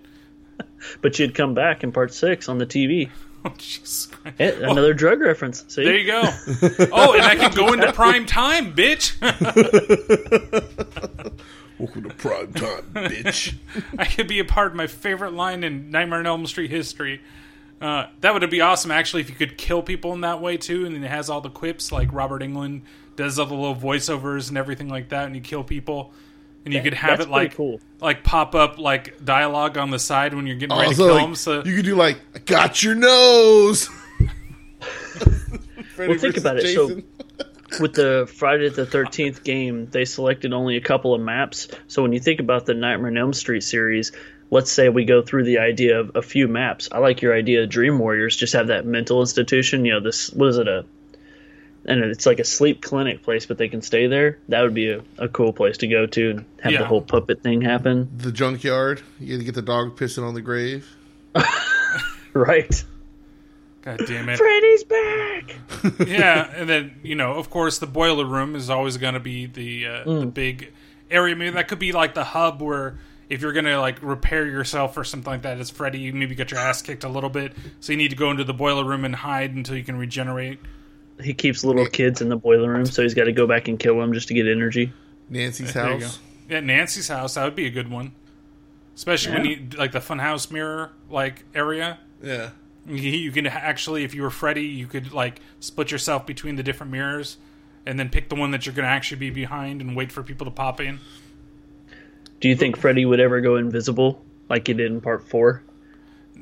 But 1.03 1.19
you'd 1.19 1.35
come 1.35 1.55
back 1.55 1.85
in 1.85 1.93
part 1.93 2.13
six 2.13 2.49
on 2.49 2.59
the 2.59 2.67
TV. 2.67 3.11
Oh, 3.45 3.53
Jesus 3.57 4.07
Christ. 4.07 4.37
Eh, 4.39 4.53
another 4.63 4.93
drug 4.93 5.21
reference. 5.21 5.65
See, 5.69 5.85
There 5.85 5.97
you 5.97 6.07
go. 6.07 6.23
Oh, 6.93 7.15
and 7.15 7.23
I 7.23 7.37
could 7.37 7.55
go 7.55 7.73
into 7.73 7.91
prime 7.93 8.27
time, 8.27 8.75
bitch. 8.75 9.17
Welcome 11.81 12.03
to 12.03 12.11
prime 12.11 12.53
time, 12.53 12.83
bitch. 12.93 13.55
I 13.99 14.05
could 14.05 14.29
be 14.29 14.39
a 14.39 14.45
part 14.45 14.67
of 14.67 14.75
my 14.75 14.87
favorite 14.87 15.33
line 15.33 15.65
in 15.65 15.91
Nightmare 15.91 16.19
on 16.19 16.27
Elm 16.27 16.47
Street 16.47 16.71
history. 16.71 17.23
Uh, 17.81 18.05
that 18.21 18.35
would 18.35 18.51
be 18.51 18.61
awesome, 18.61 18.91
actually, 18.91 19.23
if 19.23 19.31
you 19.31 19.35
could 19.35 19.57
kill 19.57 19.83
people 19.83 20.13
in 20.13 20.21
that 20.21 20.43
way 20.43 20.59
too, 20.59 20.85
and 20.85 20.95
it 20.95 21.09
has 21.09 21.31
all 21.31 21.41
the 21.41 21.49
quips 21.49 21.91
like 21.91 22.13
Robert 22.13 22.43
Englund 22.43 22.83
does 23.17 23.39
all 23.39 23.47
the 23.47 23.55
little 23.55 23.75
voiceovers 23.75 24.51
and 24.51 24.59
everything 24.59 24.91
like 24.91 25.09
that, 25.09 25.25
and 25.25 25.35
you 25.35 25.41
kill 25.41 25.65
people, 25.65 26.13
and 26.67 26.75
you 26.75 26.83
could 26.83 26.93
have 26.93 27.21
it 27.21 27.31
like 27.31 27.55
cool. 27.55 27.81
like 27.99 28.25
pop 28.25 28.55
up 28.55 28.79
like 28.79 29.25
dialogue 29.25 29.79
on 29.79 29.91
the 29.91 29.99
side 29.99 30.35
when 30.35 30.47
you're 30.47 30.57
getting 30.57 30.77
ready 30.77 30.91
to 30.91 30.97
kill 30.97 31.15
like, 31.15 31.25
them. 31.25 31.35
So 31.35 31.65
you 31.65 31.77
could 31.77 31.87
do 31.87 31.97
like, 31.97 32.19
I 32.35 32.41
got 32.41 32.83
your 32.83 32.95
nose. 32.95 33.89
Well, 36.09 36.17
think 36.17 36.39
about 36.39 36.57
it. 36.57 36.75
So, 36.75 37.03
with 37.79 37.95
the 37.95 38.31
Friday 38.37 38.69
the 38.71 38.87
Thirteenth 38.87 39.45
game, 39.45 39.87
they 39.91 40.05
selected 40.05 40.53
only 40.53 40.77
a 40.77 40.81
couple 40.81 41.15
of 41.15 41.21
maps. 41.21 41.69
So 41.89 42.03
when 42.03 42.13
you 42.13 42.21
think 42.21 42.41
about 42.41 42.67
the 42.67 42.75
Nightmare 42.75 43.11
on 43.11 43.19
Elm 43.19 43.33
Street 43.33 43.63
series, 43.63 44.13
let's 44.51 44.73
say 44.73 44.89
we 44.89 45.05
go 45.05 45.23
through 45.23 45.45
the 45.45 45.59
idea 45.59 46.01
of 46.01 46.13
a 46.17 46.23
few 46.23 46.49
maps. 46.49 46.89
I 46.91 46.99
like 46.99 47.23
your 47.23 47.35
idea 47.35 47.63
of 47.63 47.69
Dream 47.71 47.99
Warriors. 47.99 48.37
Just 48.37 48.55
have 48.55 48.69
that 48.69 48.85
mental 48.87 49.21
institution. 49.21 49.85
You 49.85 49.93
know, 49.95 50.01
this 50.01 50.31
what 50.31 50.49
is 50.49 50.59
it 50.59 50.69
a 50.69 50.85
and 51.87 52.05
it's 52.05 52.27
like 52.27 52.41
a 52.41 52.45
sleep 52.45 52.83
clinic 52.83 53.23
place, 53.23 53.47
but 53.47 53.57
they 53.57 53.69
can 53.69 53.81
stay 53.81 54.07
there. 54.07 54.39
That 54.49 54.61
would 54.63 54.75
be 54.75 54.91
a, 54.91 55.03
a 55.17 55.29
cool 55.29 55.53
place 55.55 55.79
to 55.79 55.87
go 55.89 56.05
to 56.07 56.31
and 56.31 56.45
have 56.63 56.73
Yeah. 56.73 56.81
the 56.81 56.85
whole 56.87 57.01
puppet 57.01 57.43
thing 57.43 57.63
happen. 57.63 58.11
the 58.19 58.31
junkyard. 58.33 59.01
You 59.19 59.39
get 59.43 59.55
the 59.55 59.63
dog 59.63 59.97
pissing 59.97 60.23
on 60.27 60.35
the 60.35 60.43
grave. 60.43 60.87
Right. 62.33 62.85
God 63.83 64.01
damn 64.07 64.29
it. 64.29 64.37
Freddy's 64.37 64.85
back. 64.85 65.57
yeah, 66.07 66.51
and 66.55 66.69
then 66.69 67.01
you 67.03 67.15
know, 67.15 67.35
of 67.35 67.49
course, 67.51 67.79
the 67.79 67.87
boiler 67.87 68.25
room 68.27 68.55
is 68.55 68.69
always 68.71 68.97
going 68.99 69.15
to 69.15 69.21
be 69.21 69.47
the 69.47 69.87
uh, 69.87 70.05
the 70.05 70.11
Mm. 70.27 70.35
big 70.35 70.73
area. 71.11 71.35
Maybe 71.35 71.51
that 71.55 71.69
could 71.69 71.79
be 71.79 71.93
like 71.93 72.15
the 72.15 72.25
hub 72.25 72.61
where 72.61 72.99
if 73.31 73.41
you're 73.41 73.53
going 73.53 73.65
to 73.65 73.79
like 73.81 73.97
repair 74.03 74.47
yourself 74.47 74.97
or 74.97 75.05
something 75.05 75.31
like 75.33 75.43
that, 75.43 75.59
as 75.59 75.71
Freddy, 75.71 75.99
you 76.01 76.13
maybe 76.13 76.35
get 76.35 76.51
your 76.51 76.61
ass 76.61 76.83
kicked 76.83 77.05
a 77.05 77.09
little 77.09 77.31
bit, 77.31 77.53
so 77.81 77.93
you 77.93 77.97
need 77.97 78.11
to 78.11 78.17
go 78.17 78.31
into 78.31 78.45
the 78.45 78.53
boiler 78.53 78.85
room 78.85 79.05
and 79.05 79.15
hide 79.15 79.55
until 79.55 79.77
you 79.77 79.85
can 79.85 79.97
regenerate. 79.97 80.59
He 81.23 81.33
keeps 81.35 81.63
little 81.65 81.87
kids 81.87 82.21
in 82.21 82.29
the 82.29 82.37
boiler 82.37 82.71
room, 82.73 82.87
so 82.87 83.03
he's 83.03 83.15
got 83.15 83.25
to 83.25 83.33
go 83.33 83.47
back 83.47 83.69
and 83.69 83.79
kill 83.79 83.99
them 83.99 84.13
just 84.13 84.29
to 84.29 84.35
get 84.35 84.47
energy. 84.49 84.93
Nancy's 85.29 85.73
There 85.73 85.93
you 85.93 85.99
go. 86.01 86.05
house. 86.07 86.19
Yeah, 86.49 86.61
Nancy's 86.61 87.09
house 87.09 87.35
that 87.35 87.45
would 87.45 87.55
be 87.55 87.67
a 87.67 87.71
good 87.71 87.91
one, 87.91 88.13
especially 88.97 89.33
when 89.35 89.45
you 89.45 89.69
like 89.79 89.93
the 89.93 90.01
funhouse 90.01 90.51
mirror 90.51 90.91
like 91.09 91.45
area. 91.55 91.99
Yeah. 92.23 92.51
You, 92.97 93.11
you 93.11 93.33
can 93.33 93.47
actually, 93.47 94.05
if 94.05 94.15
you 94.15 94.23
were 94.23 94.31
Freddy, 94.31 94.65
you 94.67 94.87
could 94.87 95.13
like 95.13 95.41
split 95.61 95.91
yourself 95.91 96.27
between 96.27 96.57
the 96.57 96.63
different 96.63 96.93
mirrors, 96.93 97.37
and 97.87 97.99
then 97.99 98.09
pick 98.09 98.29
the 98.29 98.35
one 98.35 98.51
that 98.51 98.67
you're 98.67 98.75
going 98.75 98.87
to 98.87 98.91
actually 98.91 99.19
be 99.19 99.31
behind 99.31 99.81
and 99.81 99.97
wait 99.97 100.13
for 100.13 100.23
people 100.23 100.45
to 100.45 100.51
pop 100.51 100.81
in. 100.81 100.99
Do 102.41 102.49
you 102.49 102.57
think 102.57 102.77
Freddy 102.77 103.05
would 103.05 103.21
ever 103.21 103.41
go 103.41 103.57
invisible 103.57 104.23
like 104.49 104.67
he 104.67 104.75
did 104.75 104.91
in 104.91 105.01
part 105.01 105.29
four? 105.29 105.63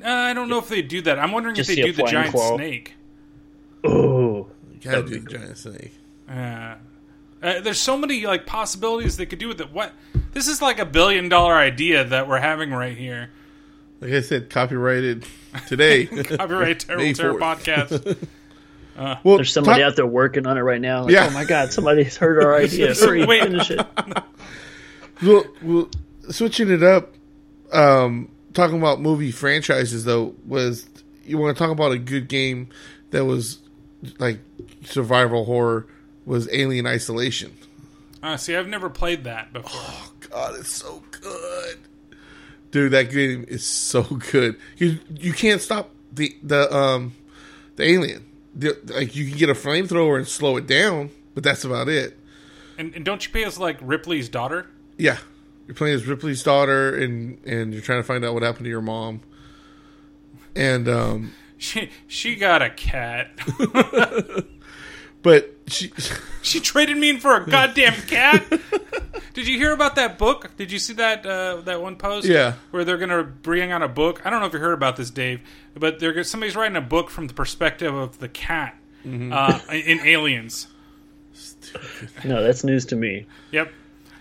Uh, 0.03 0.07
I 0.09 0.33
don't 0.33 0.47
know 0.47 0.59
if 0.59 0.69
they 0.69 0.81
do 0.81 1.01
that. 1.01 1.19
I'm 1.19 1.31
wondering 1.31 1.55
Just 1.55 1.69
if 1.69 1.75
they 1.75 1.81
do 1.83 1.91
the 1.93 2.03
giant 2.03 2.31
claw. 2.31 2.55
snake. 2.55 2.93
Oh, 3.83 4.47
You 4.71 4.79
gotta 4.81 5.03
do 5.03 5.09
be 5.09 5.19
the 5.19 5.29
giant 5.29 5.57
snake. 5.57 5.93
Uh, 6.29 6.75
uh, 7.41 7.59
there's 7.61 7.79
so 7.79 7.97
many 7.97 8.25
like 8.25 8.45
possibilities 8.45 9.17
they 9.17 9.25
could 9.25 9.39
do 9.39 9.47
with 9.47 9.59
it. 9.61 9.71
What 9.71 9.93
this 10.33 10.47
is 10.47 10.61
like 10.61 10.79
a 10.79 10.85
billion 10.85 11.27
dollar 11.29 11.55
idea 11.55 12.03
that 12.03 12.27
we're 12.27 12.39
having 12.39 12.71
right 12.71 12.97
here. 12.97 13.31
Like 14.01 14.13
I 14.13 14.21
said, 14.21 14.49
copyrighted 14.49 15.25
today. 15.67 16.05
Copyright 16.23 16.79
Terrible 16.87 17.05
May 17.05 17.13
Terror 17.13 17.33
4th. 17.33 17.39
podcast. 17.39 18.27
well, 19.23 19.35
There's 19.37 19.51
somebody 19.53 19.81
talk- 19.81 19.91
out 19.91 19.95
there 19.95 20.05
working 20.05 20.45
on 20.47 20.57
it 20.57 20.61
right 20.61 20.81
now. 20.81 21.03
Like, 21.03 21.13
Yeah. 21.13 21.27
Oh 21.29 21.33
my 21.33 21.45
god, 21.45 21.71
somebody's 21.71 22.17
heard 22.17 22.43
our 22.43 22.55
idea. 22.55 22.93
Hurry, 22.95 23.25
Wait. 23.25 23.43
finish 23.43 23.71
it. 23.71 23.85
Well, 25.21 25.43
well, 25.61 25.89
switching 26.29 26.69
it 26.69 26.83
up, 26.83 27.13
um, 27.73 28.29
talking 28.53 28.77
about 28.77 29.01
movie 29.01 29.31
franchises 29.31 30.05
though 30.05 30.33
was 30.47 30.87
you 31.25 31.37
want 31.37 31.55
to 31.57 31.61
talk 31.63 31.71
about 31.71 31.91
a 31.91 31.97
good 31.97 32.27
game 32.27 32.69
that 33.11 33.25
was 33.25 33.59
like 34.17 34.39
survival 34.85 35.45
horror 35.45 35.87
was 36.25 36.47
Alien 36.53 36.87
Isolation. 36.87 37.55
Uh, 38.23 38.37
see, 38.37 38.55
I've 38.55 38.67
never 38.67 38.89
played 38.89 39.23
that 39.25 39.51
before. 39.53 39.71
Oh, 39.73 40.11
God, 40.29 40.55
it's 40.59 40.71
so 40.71 41.01
good, 41.11 41.77
dude. 42.71 42.91
That 42.93 43.11
game 43.11 43.45
is 43.47 43.65
so 43.65 44.03
good. 44.03 44.57
You 44.77 44.99
you 45.15 45.33
can't 45.33 45.61
stop 45.61 45.91
the 46.11 46.35
the 46.43 46.73
um 46.75 47.13
the 47.75 47.83
alien. 47.83 48.25
The, 48.55 48.77
like 48.85 49.15
you 49.15 49.29
can 49.29 49.37
get 49.37 49.49
a 49.49 49.53
flamethrower 49.53 50.17
and 50.17 50.27
slow 50.27 50.57
it 50.57 50.67
down, 50.67 51.11
but 51.33 51.43
that's 51.43 51.63
about 51.63 51.87
it. 51.87 52.17
And, 52.77 52.93
and 52.95 53.05
don't 53.05 53.23
you 53.25 53.31
play 53.31 53.43
as 53.45 53.59
like 53.59 53.77
Ripley's 53.81 54.27
daughter? 54.27 54.67
Yeah, 54.97 55.17
you're 55.67 55.75
playing 55.75 55.95
as 55.95 56.07
Ripley's 56.07 56.43
daughter, 56.43 56.95
and 56.95 57.37
and 57.45 57.73
you're 57.73 57.83
trying 57.83 57.99
to 57.99 58.03
find 58.03 58.25
out 58.25 58.33
what 58.33 58.43
happened 58.43 58.65
to 58.65 58.69
your 58.69 58.81
mom. 58.81 59.21
And 60.55 60.89
um, 60.89 61.33
She 61.59 61.89
she 62.07 62.35
got 62.37 62.61
a 62.61 62.69
cat. 62.69 63.31
but 65.21 65.58
she, 65.71 65.91
she 66.41 66.59
traded 66.59 66.97
me 66.97 67.09
in 67.11 67.19
for 67.19 67.35
a 67.35 67.45
goddamn 67.49 67.93
cat. 68.07 68.45
Did 69.33 69.47
you 69.47 69.57
hear 69.57 69.71
about 69.73 69.95
that 69.95 70.17
book? 70.17 70.51
Did 70.57 70.71
you 70.71 70.79
see 70.79 70.93
that 70.93 71.25
uh, 71.25 71.61
that 71.61 71.81
one 71.81 71.95
post? 71.95 72.27
Yeah. 72.27 72.53
where 72.71 72.83
they're 72.83 72.97
gonna 72.97 73.23
bring 73.23 73.71
out 73.71 73.81
a 73.83 73.87
book. 73.87 74.21
I 74.25 74.29
don't 74.29 74.39
know 74.41 74.47
if 74.47 74.53
you 74.53 74.59
heard 74.59 74.73
about 74.73 74.97
this, 74.97 75.09
Dave, 75.09 75.39
but 75.75 75.99
they're 75.99 76.23
somebody's 76.23 76.55
writing 76.55 76.75
a 76.75 76.81
book 76.81 77.09
from 77.09 77.27
the 77.27 77.33
perspective 77.33 77.93
of 77.93 78.19
the 78.19 78.27
cat 78.29 78.75
Mm-hmm. 79.05 79.31
uh, 79.31 79.59
in 79.73 79.99
Aliens. 80.05 80.67
No, 82.25 82.43
that's 82.43 82.63
news 82.65 82.85
to 82.87 82.95
me. 82.97 83.25
Yep. 83.51 83.71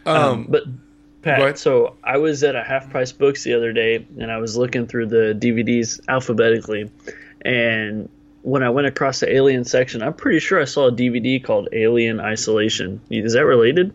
um, 0.07 0.47
But 0.49 0.65
Pat, 1.23 1.41
ahead. 1.41 1.59
so 1.59 1.97
I 2.05 2.19
was 2.19 2.45
at 2.45 2.55
a 2.55 2.63
half 2.63 2.89
price 2.91 3.11
books 3.11 3.43
the 3.43 3.55
other 3.55 3.73
day, 3.73 4.07
and 4.21 4.31
I 4.31 4.37
was 4.39 4.57
looking 4.57 4.87
through 4.87 5.07
the 5.07 5.37
DVDs 5.37 6.01
alphabetically, 6.09 6.91
and 7.43 8.09
when 8.49 8.63
I 8.63 8.71
went 8.71 8.87
across 8.87 9.21
the 9.21 9.31
Alien 9.33 9.65
section, 9.65 10.03
I'm 10.03 10.15
pretty 10.15 10.39
sure 10.41 10.61
I 10.61 10.65
saw 10.65 10.87
a 10.89 10.93
DVD 10.93 11.43
called 11.43 11.69
Alien 11.73 12.21
Isolation. 12.21 13.01
Is 13.11 13.35
that 13.35 13.45
related? 13.45 13.93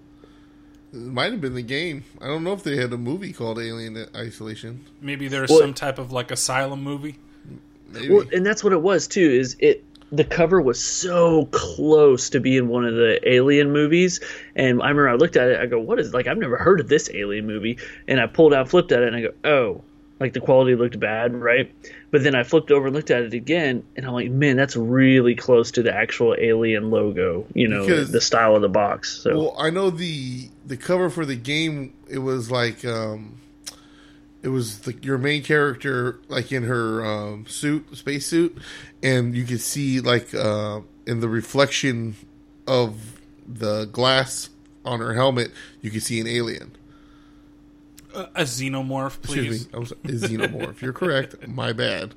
it 0.94 1.00
might 1.00 1.32
have 1.32 1.42
been 1.42 1.56
the 1.56 1.64
game. 1.64 2.04
I 2.22 2.28
don't 2.28 2.44
know 2.44 2.54
if 2.54 2.62
they 2.62 2.78
had 2.78 2.94
a 2.94 2.98
movie 2.98 3.34
called 3.34 3.58
Alien 3.58 4.06
Isolation. 4.16 4.86
Maybe 5.02 5.28
there's 5.28 5.50
Well- 5.50 5.60
some 5.60 5.74
type 5.74 5.98
of 5.98 6.12
like 6.12 6.30
asylum 6.30 6.84
movie. 6.84 7.16
Maybe. 7.92 8.10
Well, 8.10 8.26
and 8.32 8.46
that's 8.46 8.64
what 8.64 8.74
it 8.74 8.82
was 8.82 9.08
too. 9.08 9.22
Is 9.28 9.56
it 9.60 9.84
the 10.12 10.24
cover 10.24 10.62
was 10.62 10.80
so 10.80 11.46
close 11.52 12.30
to 12.32 12.40
being 12.40 12.68
one 12.68 12.86
of 12.86 12.94
the 12.94 13.20
Alien 13.28 13.72
movies, 13.72 14.20
and 14.56 14.84
I 14.84 14.90
remember 14.90 15.10
I 15.10 15.16
looked 15.16 15.36
at 15.36 15.50
it. 15.50 15.60
I 15.60 15.66
go, 15.66 15.80
"What 15.80 16.00
is 16.00 16.14
like? 16.14 16.28
I've 16.28 16.38
never 16.38 16.58
heard 16.58 16.80
of 16.80 16.88
this 16.88 17.10
Alien 17.12 17.48
movie." 17.48 17.80
And 18.08 18.20
I 18.20 18.28
pulled 18.28 18.54
out, 18.54 18.70
flipped 18.70 18.92
at 18.92 19.02
it, 19.02 19.08
and 19.08 19.16
I 19.16 19.22
go, 19.22 19.32
"Oh." 19.44 19.82
Like 20.20 20.32
the 20.34 20.40
quality 20.40 20.76
looked 20.76 20.98
bad, 21.00 21.34
right? 21.36 21.70
But 22.14 22.22
then 22.22 22.36
I 22.36 22.44
flipped 22.44 22.70
over 22.70 22.86
and 22.86 22.96
looked 22.96 23.10
at 23.10 23.24
it 23.24 23.34
again, 23.34 23.84
and 23.96 24.06
I'm 24.06 24.14
like, 24.14 24.30
man, 24.30 24.56
that's 24.56 24.76
really 24.76 25.34
close 25.34 25.72
to 25.72 25.82
the 25.82 25.92
actual 25.92 26.36
alien 26.38 26.92
logo. 26.92 27.48
You 27.56 27.68
know, 27.68 27.88
Because- 27.88 28.12
the 28.12 28.22
style 28.22 28.56
of 28.56 28.62
the 28.62 28.70
box. 28.70 29.18
So 29.18 29.36
Well, 29.36 29.56
I 29.58 29.72
know 29.72 29.90
the 29.90 30.50
the 30.64 30.78
cover 30.78 31.10
for 31.10 31.26
the 31.26 31.36
game. 31.36 31.94
It 32.08 32.20
was 32.20 32.52
like 32.52 32.86
um, 32.86 33.40
it 34.44 34.50
was 34.50 34.82
the, 34.82 34.94
your 35.02 35.18
main 35.18 35.42
character 35.42 36.20
like 36.28 36.52
in 36.52 36.66
her 36.66 37.04
um, 37.04 37.48
suit, 37.48 37.98
space 37.98 38.28
suit, 38.28 38.60
and 39.02 39.36
you 39.36 39.44
could 39.44 39.62
see 39.62 40.00
like 40.00 40.36
uh, 40.36 40.82
in 41.08 41.20
the 41.20 41.28
reflection 41.28 42.16
of 42.68 43.20
the 43.48 43.86
glass 43.86 44.52
on 44.86 45.00
her 45.00 45.16
helmet, 45.16 45.50
you 45.82 45.90
could 45.90 46.04
see 46.04 46.20
an 46.20 46.28
alien. 46.28 46.76
Uh, 48.14 48.28
a 48.36 48.44
xenomorph, 48.44 49.22
please. 49.22 49.64
Excuse 49.64 49.68
me, 49.68 49.72
I 49.74 49.80
was 49.80 49.92
a 49.92 49.96
xenomorph. 49.96 50.82
You're 50.82 50.94
correct. 50.94 51.48
My 51.48 51.74
bad. 51.74 52.14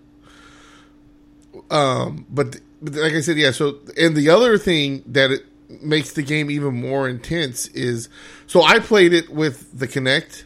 Um, 1.70 2.26
but, 2.28 2.60
but 2.82 2.94
like 2.94 3.14
I 3.14 3.20
said, 3.20 3.38
yeah. 3.38 3.50
So, 3.50 3.78
and 3.96 4.16
the 4.16 4.28
other 4.30 4.58
thing 4.58 5.02
that 5.06 5.30
it 5.30 5.46
makes 5.68 6.12
the 6.12 6.22
game 6.22 6.50
even 6.50 6.80
more 6.80 7.08
intense 7.08 7.68
is, 7.68 8.08
so 8.46 8.62
I 8.62 8.78
played 8.78 9.12
it 9.12 9.30
with 9.30 9.78
the 9.78 9.88
Kinect. 9.88 10.44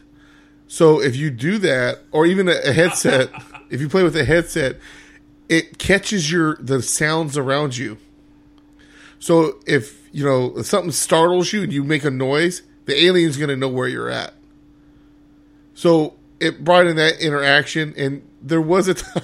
So 0.67 1.01
if 1.01 1.15
you 1.15 1.29
do 1.29 1.57
that, 1.59 1.99
or 2.11 2.25
even 2.25 2.47
a, 2.47 2.53
a 2.63 2.71
headset, 2.71 3.29
if 3.69 3.81
you 3.81 3.89
play 3.89 4.03
with 4.03 4.15
a 4.15 4.25
headset, 4.25 4.77
it 5.49 5.77
catches 5.77 6.31
your 6.31 6.55
the 6.61 6.81
sounds 6.81 7.37
around 7.37 7.75
you. 7.75 7.97
So 9.19 9.59
if 9.67 10.09
you 10.13 10.23
know 10.23 10.57
if 10.57 10.65
something 10.65 10.91
startles 10.91 11.51
you 11.51 11.63
and 11.63 11.73
you 11.73 11.83
make 11.83 12.05
a 12.05 12.09
noise, 12.09 12.61
the 12.85 13.05
alien's 13.05 13.35
going 13.37 13.49
to 13.49 13.57
know 13.57 13.67
where 13.67 13.87
you're 13.87 14.09
at. 14.09 14.33
So 15.81 16.13
it 16.39 16.63
brought 16.63 16.85
in 16.85 16.97
that 16.97 17.21
interaction, 17.21 17.95
and 17.97 18.21
there 18.39 18.61
was 18.61 18.87
a 18.87 18.93
time 18.93 19.23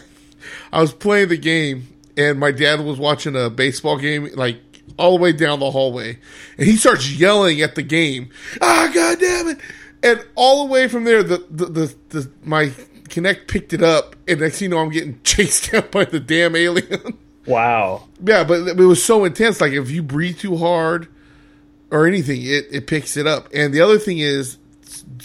I 0.73 0.81
was 0.81 0.91
playing 0.91 1.29
the 1.29 1.37
game, 1.37 1.87
and 2.17 2.39
my 2.39 2.49
dad 2.51 2.79
was 2.83 2.97
watching 2.97 3.35
a 3.35 3.47
baseball 3.51 3.99
game, 3.99 4.27
like 4.33 4.57
all 4.97 5.15
the 5.15 5.21
way 5.21 5.33
down 5.33 5.59
the 5.59 5.69
hallway, 5.69 6.17
and 6.57 6.65
he 6.65 6.75
starts 6.75 7.11
yelling 7.11 7.61
at 7.61 7.75
the 7.75 7.83
game. 7.83 8.31
Ah, 8.59 8.89
god 8.91 9.19
damn 9.19 9.49
it! 9.49 9.59
And 10.01 10.25
all 10.33 10.65
the 10.65 10.71
way 10.73 10.87
from 10.87 11.03
there, 11.03 11.21
the 11.21 11.45
the, 11.51 11.65
the, 11.67 11.95
the 12.09 12.31
my 12.43 12.71
Kinect 13.07 13.47
picked 13.47 13.73
it 13.73 13.83
up, 13.83 14.15
and 14.27 14.39
next 14.39 14.57
thing 14.57 14.71
you 14.71 14.75
know, 14.75 14.81
I'm 14.81 14.89
getting 14.89 15.21
chased 15.23 15.71
down 15.71 15.83
by 15.91 16.05
the 16.05 16.19
damn 16.19 16.55
alien. 16.55 17.19
wow, 17.45 18.07
yeah, 18.25 18.43
but 18.43 18.67
it 18.67 18.77
was 18.77 19.03
so 19.05 19.25
intense. 19.25 19.61
Like 19.61 19.73
if 19.73 19.91
you 19.91 20.01
breathe 20.01 20.39
too 20.39 20.57
hard 20.57 21.07
or 21.91 22.07
anything, 22.07 22.41
it, 22.41 22.65
it 22.71 22.87
picks 22.87 23.15
it 23.15 23.27
up. 23.27 23.47
And 23.53 23.75
the 23.75 23.81
other 23.81 23.99
thing 23.99 24.17
is 24.17 24.57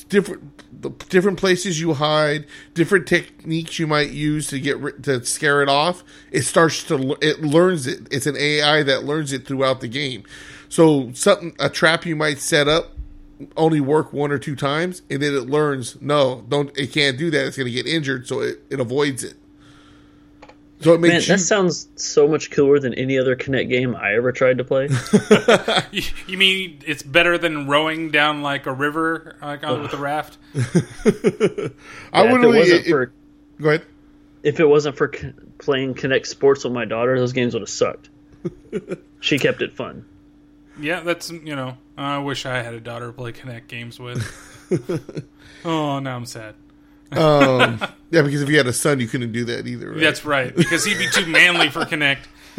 different 0.09 0.52
the 0.83 0.91
different 1.09 1.39
places 1.39 1.81
you 1.81 1.95
hide, 1.95 2.47
different 2.75 3.07
techniques 3.07 3.79
you 3.79 3.87
might 3.87 4.11
use 4.11 4.49
to 4.49 4.61
get 4.61 5.03
to 5.05 5.25
scare 5.25 5.63
it 5.63 5.69
off. 5.69 6.05
It 6.31 6.43
starts 6.43 6.85
to 6.85 7.17
it 7.21 7.41
learns 7.41 7.87
it. 7.87 8.09
It's 8.11 8.27
an 8.27 8.37
AI 8.37 8.83
that 8.83 9.05
learns 9.05 9.33
it 9.33 9.47
throughout 9.47 9.81
the 9.81 9.89
game. 9.89 10.25
So 10.69 11.13
something 11.13 11.55
a 11.59 11.69
trap 11.69 12.05
you 12.07 12.17
might 12.17 12.39
set 12.39 12.69
up 12.69 12.93
only 13.57 13.81
work 13.81 14.13
one 14.13 14.31
or 14.31 14.39
two 14.39 14.57
times, 14.57 15.03
and 15.11 15.23
then 15.23 15.35
it 15.35 15.49
learns 15.49 16.01
no, 16.01 16.45
don't 16.49 16.77
it 16.79 16.93
can't 16.93 17.19
do 17.19 17.31
that. 17.31 17.47
It's 17.47 17.57
going 17.57 17.67
to 17.67 17.73
get 17.73 17.87
injured, 17.87 18.27
so 18.27 18.41
it, 18.41 18.63
it 18.71 18.81
avoids 18.81 19.25
it. 19.25 19.35
So 20.83 20.95
it 20.95 21.01
man, 21.01 21.21
you, 21.21 21.27
that 21.29 21.39
sounds 21.41 21.89
so 21.97 22.27
much 22.29 22.51
cooler 22.51 22.79
than 22.79 22.95
any 22.95 23.19
other 23.19 23.37
Kinect 23.37 23.69
game 23.69 23.95
I 23.95 24.15
ever 24.15 24.33
tried 24.33 24.59
to 24.59 24.65
play. 24.65 24.89
You, 25.93 26.03
you 26.27 26.39
mean 26.39 26.81
it's 26.87 27.03
better 27.03 27.37
than 27.39 27.67
rowing 27.69 28.11
down 28.11 28.43
like 28.43 28.67
a 28.67 28.73
river 28.73 29.37
like, 29.43 29.63
on, 29.65 29.83
with 29.83 29.93
a 29.93 29.97
raft? 29.99 30.39
I 30.55 32.25
Yeah, 32.25 32.33
would 32.33 32.41
if 32.41 32.45
it 32.45 32.47
really 32.47 32.59
wasn't 32.59 32.87
it- 32.87 32.91
for 32.91 33.13
go 33.61 33.69
ahead. 33.69 33.87
if 34.43 34.61
it 34.61 34.65
wasn't 34.67 34.97
for 34.97 35.13
c- 35.15 35.33
playing 35.59 35.95
Kinect 35.95 36.27
Sports 36.27 36.65
with 36.65 36.73
my 36.73 36.85
daughter, 36.85 37.19
those 37.19 37.33
games 37.33 37.55
would 37.55 37.63
have 37.63 37.69
sucked. 37.69 38.09
she 39.21 39.39
kept 39.39 39.63
it 39.63 39.73
fun. 39.75 40.05
Yeah, 40.81 41.01
that's 41.01 41.31
you 41.31 41.55
know. 41.55 41.77
I 41.97 42.19
wish 42.19 42.47
I 42.47 42.63
had 42.63 42.73
a 42.75 42.81
daughter 42.81 43.09
to 43.09 43.13
play 43.13 43.33
Kinect 43.33 43.69
games 43.69 44.01
with. 44.01 44.25
oh, 45.65 45.99
now 45.99 46.17
I'm 46.17 46.27
sad. 46.27 46.55
Um, 47.17 47.79
yeah, 48.11 48.23
because 48.23 48.43
if 48.43 48.49
you 48.49 48.57
had 48.57 48.67
a 48.67 48.73
son, 48.73 49.01
you 49.01 49.07
couldn't 49.09 49.33
do 49.33 49.45
that 49.47 49.67
either. 49.67 49.91
Right? 49.91 50.01
That's 50.01 50.25
right, 50.25 50.55
because 50.55 50.85
he'd 50.85 50.99
be 50.99 51.09
too 51.09 51.27
manly 51.27 51.69
for 51.71 51.81
Kinect. 51.85 52.19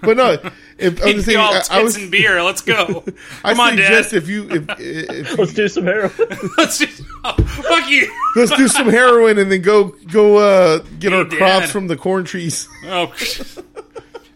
but 0.00 0.16
no, 0.16 0.30
if, 0.78 0.98
I'm 1.02 1.06
He'd 1.08 1.14
just 1.16 1.16
be 1.16 1.20
saying, 1.22 1.38
all 1.38 1.52
I, 1.52 1.56
tits 1.58 1.70
I 1.70 1.82
was, 1.82 1.96
and 1.96 2.10
beer. 2.10 2.42
Let's 2.42 2.62
go. 2.62 3.04
I 3.44 3.50
Come 3.50 3.60
on, 3.60 3.70
suggest 3.72 4.12
Dad. 4.12 4.16
if 4.22 4.28
you 4.30 4.48
if, 4.50 4.64
if 4.78 5.38
Let's 5.38 5.52
do 5.52 5.68
some 5.68 5.84
heroin. 5.84 6.10
Let's 6.56 6.78
just 6.78 7.02
oh, 7.22 7.34
fuck 7.44 7.90
you. 7.90 8.10
let's 8.34 8.56
do 8.56 8.66
some 8.66 8.88
heroin 8.88 9.36
and 9.38 9.52
then 9.52 9.60
go 9.60 9.94
go 10.10 10.38
uh, 10.38 10.78
get 10.98 11.12
Hey, 11.12 11.18
our 11.18 11.24
crops 11.26 11.70
from 11.70 11.86
the 11.86 11.96
corn 11.98 12.24
trees. 12.24 12.66
Oh. 12.84 13.12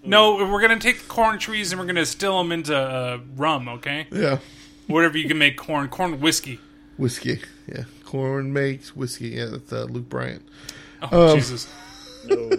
No, 0.05 0.37
we're 0.37 0.61
gonna 0.61 0.79
take 0.79 1.01
the 1.01 1.09
corn 1.09 1.39
trees 1.39 1.73
and 1.73 1.81
we're 1.81 1.87
gonna 1.87 2.01
distill 2.01 2.37
them 2.39 2.53
into 2.53 2.77
uh, 2.77 3.21
rum. 3.37 3.69
Okay, 3.69 4.07
Yeah, 4.11 4.39
whatever 4.87 5.19
you 5.19 5.29
can 5.29 5.39
make 5.39 5.57
corn, 5.57 5.89
corn 5.89 6.21
whiskey. 6.21 6.59
whiskey. 6.97 7.41
Yeah, 7.67 7.85
corn 8.11 8.53
makes 8.53 8.97
whiskey. 8.97 9.29
Yeah, 9.29 9.47
that's 9.47 9.73
uh, 9.73 9.85
Luke 9.85 10.09
Bryan. 10.09 10.43
Oh 11.13 11.31
Um, 11.31 11.37
Jesus. 11.39 11.69
no. 12.27 12.51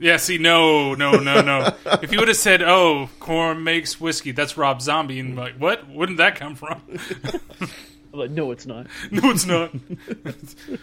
Yeah, 0.00 0.16
see, 0.16 0.38
no, 0.38 0.94
no, 0.94 1.12
no, 1.18 1.40
no. 1.42 1.74
if 2.02 2.12
you 2.12 2.20
would 2.20 2.28
have 2.28 2.36
said, 2.36 2.62
"Oh, 2.62 3.10
corn 3.18 3.64
makes 3.64 4.00
whiskey," 4.00 4.30
that's 4.30 4.56
Rob 4.56 4.80
Zombie, 4.80 5.18
and 5.18 5.36
like, 5.36 5.54
what? 5.56 5.88
Wouldn't 5.88 6.18
that 6.18 6.36
come 6.36 6.54
from? 6.54 6.80
I'm 6.92 7.70
like, 8.12 8.30
no, 8.30 8.52
it's 8.52 8.64
not. 8.64 8.86
no, 9.10 9.30
it's 9.30 9.44
not. 9.44 9.72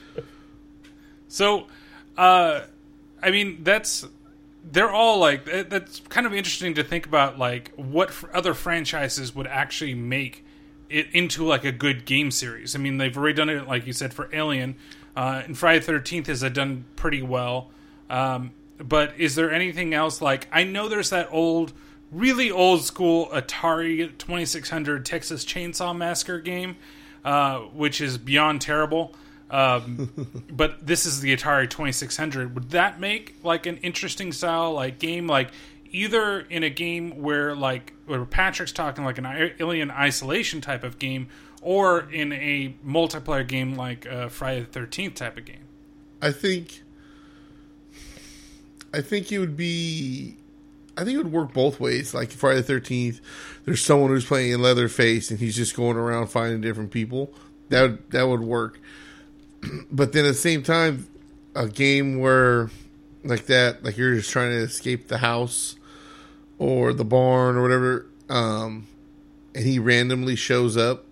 so, 1.27 1.67
uh, 2.17 2.61
I 3.23 3.31
mean, 3.31 3.63
that's 3.63 4.05
they're 4.69 4.91
all 4.91 5.17
like 5.19 5.45
that's 5.69 5.99
kind 6.09 6.27
of 6.27 6.33
interesting 6.33 6.73
to 6.75 6.83
think 6.83 7.05
about, 7.05 7.39
like 7.39 7.71
what 7.75 8.11
other 8.33 8.53
franchises 8.53 9.33
would 9.35 9.47
actually 9.47 9.93
make 9.95 10.44
it 10.89 11.07
into 11.13 11.45
like 11.45 11.63
a 11.65 11.71
good 11.71 12.05
game 12.05 12.31
series. 12.31 12.75
I 12.75 12.79
mean, 12.79 12.97
they've 12.97 13.15
already 13.17 13.33
done 13.35 13.49
it, 13.49 13.67
like 13.67 13.87
you 13.87 13.93
said, 13.93 14.13
for 14.13 14.29
Alien. 14.33 14.75
uh, 15.15 15.41
and 15.45 15.57
Friday 15.57 15.79
Thirteenth 15.79 16.27
has 16.27 16.41
done 16.51 16.85
pretty 16.95 17.21
well. 17.21 17.69
Um, 18.09 18.51
but 18.77 19.13
is 19.17 19.35
there 19.35 19.51
anything 19.51 19.93
else 19.93 20.21
like 20.21 20.47
I 20.51 20.63
know 20.63 20.89
there's 20.89 21.09
that 21.09 21.29
old, 21.31 21.73
really 22.11 22.51
old 22.51 22.83
school 22.83 23.27
Atari 23.27 24.17
Twenty 24.17 24.45
Six 24.45 24.69
Hundred 24.69 25.05
Texas 25.05 25.45
Chainsaw 25.45 25.95
Massacre 25.95 26.39
game, 26.39 26.75
uh, 27.23 27.59
which 27.59 28.01
is 28.01 28.17
beyond 28.17 28.61
terrible. 28.61 29.15
Um, 29.49 30.43
but 30.51 30.85
this 30.85 31.05
is 31.05 31.21
the 31.21 31.35
Atari 31.35 31.69
2600. 31.69 32.55
Would 32.55 32.71
that 32.71 32.99
make 32.99 33.35
like 33.43 33.65
an 33.67 33.77
interesting 33.77 34.31
style 34.33 34.73
like 34.73 34.99
game, 34.99 35.27
like 35.27 35.51
either 35.95 36.41
in 36.41 36.63
a 36.63 36.69
game 36.69 37.21
where 37.21 37.55
like 37.55 37.93
where 38.05 38.25
Patrick's 38.25 38.71
talking 38.71 39.03
like 39.03 39.17
an 39.17 39.53
alien 39.59 39.91
isolation 39.91 40.61
type 40.61 40.83
of 40.83 40.99
game, 40.99 41.27
or 41.61 42.09
in 42.11 42.31
a 42.33 42.75
multiplayer 42.85 43.47
game 43.47 43.75
like 43.75 44.05
uh, 44.05 44.29
Friday 44.29 44.61
the 44.61 44.65
Thirteenth 44.67 45.15
type 45.15 45.37
of 45.37 45.45
game? 45.45 45.65
I 46.21 46.31
think. 46.31 46.81
I 48.93 49.01
think 49.01 49.31
it 49.31 49.39
would 49.39 49.57
be. 49.57 50.37
I 50.97 51.03
think 51.03 51.15
it 51.15 51.17
would 51.17 51.31
work 51.33 51.53
both 51.53 51.79
ways. 51.79 52.13
Like 52.13 52.31
Friday 52.31 52.57
the 52.57 52.63
Thirteenth, 52.63 53.19
there's 53.65 53.83
someone 53.83 54.09
who's 54.09 54.25
playing 54.25 54.51
in 54.51 54.61
Leatherface, 54.61 55.31
and 55.31 55.39
he's 55.39 55.55
just 55.55 55.75
going 55.75 55.97
around 55.97 56.27
finding 56.27 56.61
different 56.61 56.91
people. 56.91 57.33
That 57.69 58.11
that 58.11 58.27
would 58.27 58.41
work 58.41 58.79
but 59.91 60.13
then 60.13 60.25
at 60.25 60.29
the 60.29 60.33
same 60.33 60.63
time, 60.63 61.07
a 61.55 61.67
game 61.67 62.19
where 62.19 62.69
like 63.23 63.45
that, 63.47 63.83
like 63.83 63.97
you're 63.97 64.15
just 64.15 64.31
trying 64.31 64.51
to 64.51 64.57
escape 64.57 65.07
the 65.07 65.17
house 65.17 65.75
or 66.57 66.93
the 66.93 67.05
barn 67.05 67.55
or 67.55 67.61
whatever, 67.61 68.05
um, 68.29 68.87
and 69.53 69.65
he 69.65 69.79
randomly 69.79 70.35
shows 70.35 70.77
up, 70.77 71.05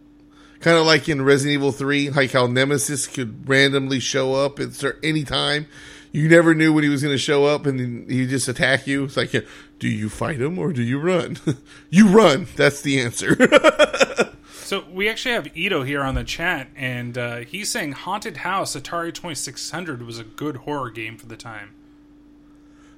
kind 0.60 0.78
of 0.78 0.86
like 0.86 1.10
in 1.10 1.22
Resident 1.22 1.56
Evil 1.56 1.72
Three, 1.72 2.10
like 2.10 2.32
how 2.32 2.48
Nemesis 2.48 3.08
could 3.08 3.48
randomly 3.48 4.00
show 4.00 4.34
up 4.34 4.60
at 4.60 4.84
any 5.04 5.24
time. 5.24 5.68
You 6.12 6.30
never 6.30 6.54
knew 6.54 6.72
when 6.72 6.84
he 6.84 6.90
was 6.90 7.02
going 7.02 7.16
to 7.16 7.20
show 7.20 7.46
up, 7.46 7.66
and 7.66 8.10
he 8.10 8.28
just 8.28 8.48
attack 8.48 8.86
you. 8.86 9.06
It's 9.06 9.18
like, 9.18 9.32
do 9.80 9.88
you 9.88 10.10
fight 10.10 10.40
him 10.40 10.60
or 10.60 10.72
do 10.72 10.84
you 10.84 11.00
run? 11.00 11.38
you 11.90 12.08
run. 12.08 12.48
That's 12.56 12.82
the 12.82 13.02
answer. 13.02 13.36
So 14.74 14.86
we 14.92 15.10
actually 15.10 15.36
have 15.36 15.56
Ito 15.56 15.84
here 15.84 16.02
on 16.02 16.16
the 16.16 16.24
chat, 16.24 16.70
and 16.76 17.16
uh, 17.16 17.38
he's 17.40 17.70
saying 17.70 17.92
Haunted 17.92 18.38
House 18.38 18.76
Atari 18.76 19.14
Twenty 19.14 19.36
Six 19.36 19.70
Hundred 19.70 20.02
was 20.02 20.18
a 20.18 20.24
good 20.24 20.58
horror 20.58 20.90
game 20.90 21.18
for 21.18 21.28
the 21.28 21.36
time. 21.36 21.76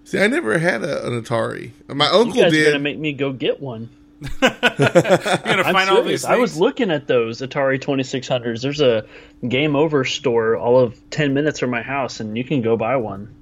See, 0.05 0.19
I 0.19 0.27
never 0.27 0.57
had 0.57 0.83
a, 0.83 1.05
an 1.07 1.21
Atari. 1.21 1.71
My 1.87 2.07
uncle 2.07 2.35
you 2.37 2.43
guys 2.43 2.51
did. 2.51 2.67
Are 2.67 2.71
gonna 2.71 2.83
make 2.83 2.97
me 2.97 3.11
go 3.13 3.33
get 3.33 3.59
one. 3.59 3.89
You're 4.41 4.49
gonna 4.49 5.63
I'm 5.65 5.73
find 5.73 5.89
all 5.89 5.97
these. 6.03 6.21
serious. 6.21 6.25
I 6.25 6.37
was 6.37 6.57
looking 6.57 6.89
at 6.91 7.05
those 7.07 7.41
Atari 7.41 7.79
2600s. 7.79 8.61
There's 8.61 8.81
a 8.81 9.05
Game 9.47 9.75
Over 9.75 10.05
store 10.05 10.55
all 10.57 10.79
of 10.79 10.97
10 11.09 11.33
minutes 11.33 11.59
from 11.59 11.69
my 11.71 11.81
house, 11.81 12.19
and 12.21 12.37
you 12.37 12.43
can 12.43 12.61
go 12.61 12.77
buy 12.77 12.95
one. 12.97 13.33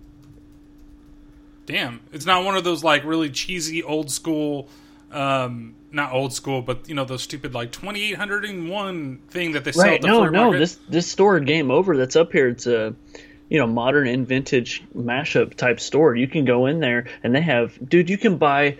Damn, 1.65 2.01
it's 2.11 2.25
not 2.25 2.43
one 2.43 2.57
of 2.57 2.63
those 2.63 2.83
like 2.83 3.05
really 3.05 3.29
cheesy 3.29 3.83
old 3.83 4.11
school. 4.11 4.67
Um, 5.11 5.75
not 5.91 6.11
old 6.11 6.33
school, 6.33 6.61
but 6.61 6.89
you 6.89 6.95
know 6.95 7.05
those 7.05 7.21
stupid 7.21 7.53
like 7.53 7.71
twenty 7.71 8.09
eight 8.09 8.15
hundred 8.17 8.45
and 8.45 8.69
one 8.69 9.19
thing 9.29 9.51
that 9.53 9.63
they 9.63 9.71
sell 9.71 9.83
Right? 9.85 9.95
at 9.95 10.01
the 10.01 10.07
No, 10.07 10.25
no. 10.25 10.43
market. 10.45 10.59
This 10.59 10.79
this 10.89 11.07
store 11.07 11.39
Game 11.39 11.71
Over 11.71 11.95
that's 11.95 12.15
up 12.15 12.31
here. 12.31 12.47
It's 12.49 12.67
a 12.67 12.95
you 13.49 13.59
know 13.59 13.67
modern 13.67 14.07
and 14.07 14.27
vintage 14.27 14.83
mashup 14.95 15.55
type 15.55 15.79
store. 15.79 16.15
You 16.15 16.27
can 16.27 16.45
go 16.45 16.65
in 16.65 16.79
there, 16.79 17.07
and 17.23 17.33
they 17.33 17.41
have 17.41 17.77
dude. 17.87 18.09
You 18.09 18.17
can 18.17 18.37
buy. 18.37 18.77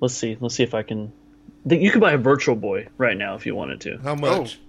Let's 0.00 0.14
see. 0.14 0.36
Let's 0.40 0.54
see 0.54 0.62
if 0.62 0.74
I 0.74 0.82
can. 0.82 1.12
You 1.64 1.90
can 1.90 2.00
buy 2.00 2.12
a 2.12 2.18
Virtual 2.18 2.54
Boy 2.54 2.88
right 2.96 3.16
now 3.16 3.34
if 3.34 3.46
you 3.46 3.54
wanted 3.54 3.80
to. 3.82 3.98
How 3.98 4.14
much? 4.14 4.58
Oh. 4.58 4.62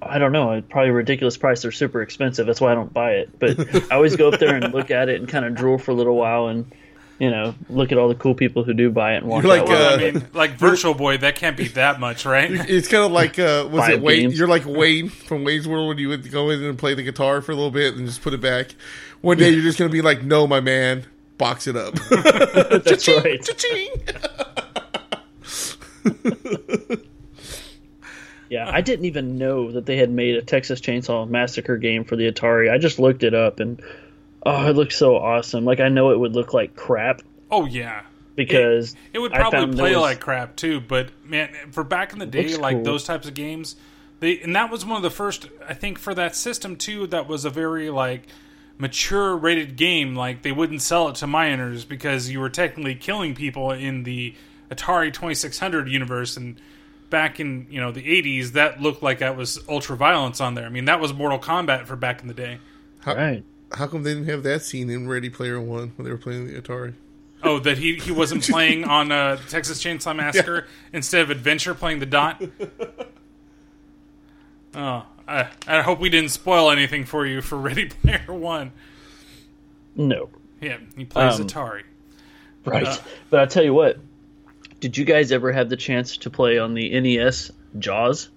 I 0.00 0.18
don't 0.18 0.30
know. 0.30 0.62
Probably 0.62 0.90
a 0.90 0.92
ridiculous 0.92 1.36
price. 1.36 1.62
They're 1.62 1.72
super 1.72 2.02
expensive. 2.02 2.46
That's 2.46 2.60
why 2.60 2.70
I 2.70 2.74
don't 2.76 2.92
buy 2.92 3.14
it. 3.14 3.36
But 3.36 3.74
I 3.92 3.96
always 3.96 4.14
go 4.14 4.28
up 4.28 4.38
there 4.38 4.54
and 4.54 4.72
look 4.72 4.92
at 4.92 5.08
it 5.08 5.18
and 5.20 5.28
kind 5.28 5.44
of 5.44 5.56
drool 5.56 5.76
for 5.76 5.90
a 5.90 5.94
little 5.94 6.14
while 6.14 6.46
and, 6.46 6.72
you 7.18 7.30
know, 7.30 7.54
look 7.68 7.90
at 7.90 7.98
all 7.98 8.08
the 8.08 8.14
cool 8.14 8.34
people 8.34 8.62
who 8.64 8.72
do 8.74 8.90
buy 8.90 9.14
it 9.14 9.18
and 9.18 9.26
walk 9.26 9.42
You're 9.42 9.50
like, 9.50 9.62
out. 9.62 9.68
well, 9.68 9.92
uh, 9.92 9.96
I 9.96 10.10
mean, 10.12 10.26
like 10.34 10.52
Virtual 10.58 10.94
Boy, 10.94 11.16
that 11.18 11.34
can't 11.34 11.56
be 11.56 11.68
that 11.68 11.98
much, 11.98 12.24
right? 12.24 12.50
It's 12.68 12.88
kind 12.88 13.04
of 13.04 13.10
like 13.12 13.38
uh, 13.38 13.68
was 13.72 13.80
Five 13.80 13.90
it 13.94 14.00
Wayne? 14.02 14.20
games. 14.22 14.38
You're 14.38 14.48
like 14.48 14.64
Wayne 14.66 15.08
from 15.08 15.44
Wayne's 15.44 15.66
World 15.66 15.88
when 15.88 15.98
you 15.98 16.08
would 16.08 16.30
go 16.30 16.50
in 16.50 16.62
and 16.62 16.78
play 16.78 16.94
the 16.94 17.02
guitar 17.02 17.40
for 17.40 17.52
a 17.52 17.54
little 17.54 17.70
bit 17.70 17.94
and 17.96 18.06
just 18.06 18.22
put 18.22 18.34
it 18.34 18.40
back. 18.40 18.74
One 19.20 19.36
day 19.36 19.50
you're 19.50 19.62
just 19.62 19.78
gonna 19.78 19.90
be 19.90 20.00
like, 20.02 20.22
"No, 20.22 20.46
my 20.46 20.60
man, 20.60 21.04
box 21.38 21.66
it 21.66 21.74
up." 21.76 21.94
That's 21.94 23.08
right. 23.08 23.42
Cha-ching. 23.42 23.88
Yeah, 28.50 28.70
I 28.72 28.80
didn't 28.80 29.04
even 29.04 29.36
know 29.36 29.72
that 29.72 29.84
they 29.84 29.96
had 29.98 30.10
made 30.10 30.36
a 30.36 30.42
Texas 30.42 30.80
Chainsaw 30.80 31.28
Massacre 31.28 31.76
game 31.76 32.04
for 32.04 32.16
the 32.16 32.30
Atari. 32.32 32.72
I 32.72 32.78
just 32.78 32.98
looked 32.98 33.22
it 33.22 33.34
up 33.34 33.60
and 33.60 33.82
oh, 34.44 34.68
it 34.68 34.76
looks 34.76 34.96
so 34.96 35.16
awesome. 35.16 35.64
Like 35.64 35.80
I 35.80 35.88
know 35.88 36.10
it 36.10 36.18
would 36.18 36.34
look 36.34 36.52
like 36.52 36.76
crap 36.76 37.22
oh 37.50 37.66
yeah, 37.66 38.02
because 38.36 38.94
it 39.12 39.18
would 39.18 39.32
probably 39.32 39.74
play 39.74 39.90
there 39.90 39.98
was- 39.98 40.02
like 40.02 40.20
crap 40.20 40.56
too. 40.56 40.80
But 40.80 41.10
man, 41.24 41.50
for 41.72 41.84
back 41.84 42.12
in 42.12 42.18
the 42.18 42.26
day, 42.26 42.44
looks 42.44 42.58
like 42.58 42.76
cool. 42.76 42.84
those 42.84 43.04
types 43.04 43.26
of 43.26 43.34
games, 43.34 43.76
they 44.20 44.40
and 44.40 44.54
that 44.56 44.70
was 44.70 44.84
one 44.84 44.96
of 44.96 45.02
the 45.02 45.10
first, 45.10 45.48
I 45.66 45.74
think, 45.74 45.98
for 45.98 46.14
that 46.14 46.34
system 46.36 46.76
too. 46.76 47.06
That 47.06 47.28
was 47.28 47.44
a 47.44 47.50
very 47.50 47.90
like 47.90 48.26
mature 48.78 49.36
rated 49.36 49.76
game. 49.76 50.14
Like 50.14 50.42
they 50.42 50.52
wouldn't 50.52 50.82
sell 50.82 51.08
it 51.08 51.16
to 51.16 51.26
minors 51.26 51.84
because 51.84 52.30
you 52.30 52.40
were 52.40 52.50
technically 52.50 52.94
killing 52.94 53.34
people 53.34 53.72
in 53.72 54.04
the 54.04 54.34
Atari 54.70 55.12
Twenty 55.12 55.34
Six 55.34 55.58
Hundred 55.58 55.88
universe 55.88 56.36
and. 56.36 56.60
Back 57.10 57.40
in 57.40 57.68
you 57.70 57.80
know 57.80 57.90
the 57.90 58.02
'80s, 58.02 58.52
that 58.52 58.82
looked 58.82 59.02
like 59.02 59.20
that 59.20 59.34
was 59.34 59.58
ultra 59.66 59.96
violence 59.96 60.42
on 60.42 60.52
there. 60.52 60.66
I 60.66 60.68
mean, 60.68 60.84
that 60.84 61.00
was 61.00 61.14
Mortal 61.14 61.38
Kombat 61.38 61.86
for 61.86 61.96
back 61.96 62.20
in 62.20 62.28
the 62.28 62.34
day. 62.34 62.58
right. 63.06 63.42
How 63.72 63.86
come 63.86 64.02
they 64.02 64.14
didn't 64.14 64.28
have 64.28 64.42
that 64.44 64.62
scene 64.62 64.88
in 64.90 65.08
Ready 65.08 65.28
Player 65.30 65.60
One 65.60 65.92
when 65.96 66.04
they 66.04 66.10
were 66.10 66.16
playing 66.18 66.46
the 66.46 66.60
Atari? 66.60 66.94
Oh, 67.42 67.58
that 67.60 67.78
he 67.78 67.94
he 67.96 68.10
wasn't 68.10 68.42
playing 68.48 68.84
on 68.84 69.12
uh, 69.12 69.36
Texas 69.48 69.82
Chainsaw 69.82 70.14
Massacre 70.16 70.66
instead 70.92 71.20
of 71.22 71.30
Adventure, 71.30 71.74
playing 71.74 71.98
the 72.00 72.06
dot. 72.06 72.42
Oh, 74.74 75.04
I, 75.26 75.48
I 75.66 75.82
hope 75.82 75.98
we 75.98 76.10
didn't 76.10 76.30
spoil 76.30 76.70
anything 76.70 77.04
for 77.04 77.26
you 77.26 77.40
for 77.40 77.56
Ready 77.58 77.86
Player 77.86 78.26
One. 78.28 78.72
No. 79.96 80.28
Yeah, 80.60 80.78
he 80.96 81.04
plays 81.04 81.40
Um, 81.40 81.46
Atari. 81.46 81.82
Right. 82.64 82.86
Uh, 82.86 82.96
but 83.30 83.40
I'll 83.40 83.46
tell 83.46 83.64
you 83.64 83.74
what. 83.74 83.98
Did 84.80 84.96
you 84.96 85.04
guys 85.04 85.32
ever 85.32 85.50
have 85.52 85.68
the 85.70 85.76
chance 85.76 86.18
to 86.18 86.30
play 86.30 86.58
on 86.58 86.74
the 86.74 87.00
NES 87.00 87.50
Jaws? 87.78 88.28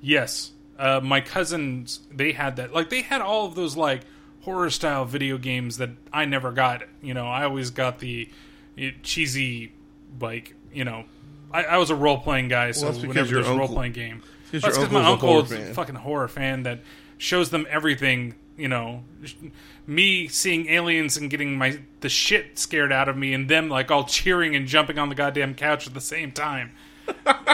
Yes, 0.00 0.50
uh, 0.78 1.00
my 1.00 1.20
cousins 1.20 2.00
they 2.10 2.32
had 2.32 2.56
that. 2.56 2.72
Like 2.72 2.90
they 2.90 3.02
had 3.02 3.20
all 3.20 3.46
of 3.46 3.54
those 3.54 3.76
like 3.76 4.00
horror 4.42 4.70
style 4.70 5.04
video 5.04 5.38
games 5.38 5.76
that 5.78 5.90
I 6.12 6.24
never 6.24 6.52
got. 6.52 6.82
You 7.02 7.14
know, 7.14 7.26
I 7.26 7.44
always 7.44 7.70
got 7.70 7.98
the 7.98 8.28
uh, 8.78 8.86
cheesy 9.02 9.72
like 10.20 10.54
you 10.72 10.84
know. 10.84 11.04
I, 11.52 11.64
I 11.64 11.76
was 11.78 11.90
a 11.90 11.96
role 11.96 12.18
playing 12.18 12.48
guy, 12.48 12.70
so 12.70 12.86
that's 12.86 13.04
whenever 13.04 13.28
there's 13.34 13.48
a 13.48 13.54
role 13.54 13.66
playing 13.66 13.92
game, 13.92 14.22
that's 14.52 14.64
because 14.64 14.90
my 14.90 15.04
uncle's 15.04 15.22
a 15.22 15.26
horror 15.26 15.40
uncle 15.40 15.56
is 15.56 15.70
a 15.70 15.74
fucking 15.74 15.94
horror 15.96 16.28
fan 16.28 16.62
that 16.62 16.80
shows 17.18 17.50
them 17.50 17.66
everything. 17.68 18.34
You 18.56 18.68
know, 18.68 19.04
me 19.86 20.28
seeing 20.28 20.68
aliens 20.68 21.16
and 21.16 21.28
getting 21.30 21.56
my 21.56 21.80
the 22.00 22.08
shit 22.08 22.58
scared 22.58 22.92
out 22.92 23.08
of 23.08 23.16
me, 23.16 23.32
and 23.32 23.48
them 23.48 23.68
like 23.68 23.90
all 23.90 24.04
cheering 24.04 24.54
and 24.54 24.66
jumping 24.66 24.98
on 24.98 25.08
the 25.08 25.14
goddamn 25.14 25.54
couch 25.54 25.86
at 25.86 25.94
the 25.94 26.00
same 26.00 26.32
time. 26.32 26.72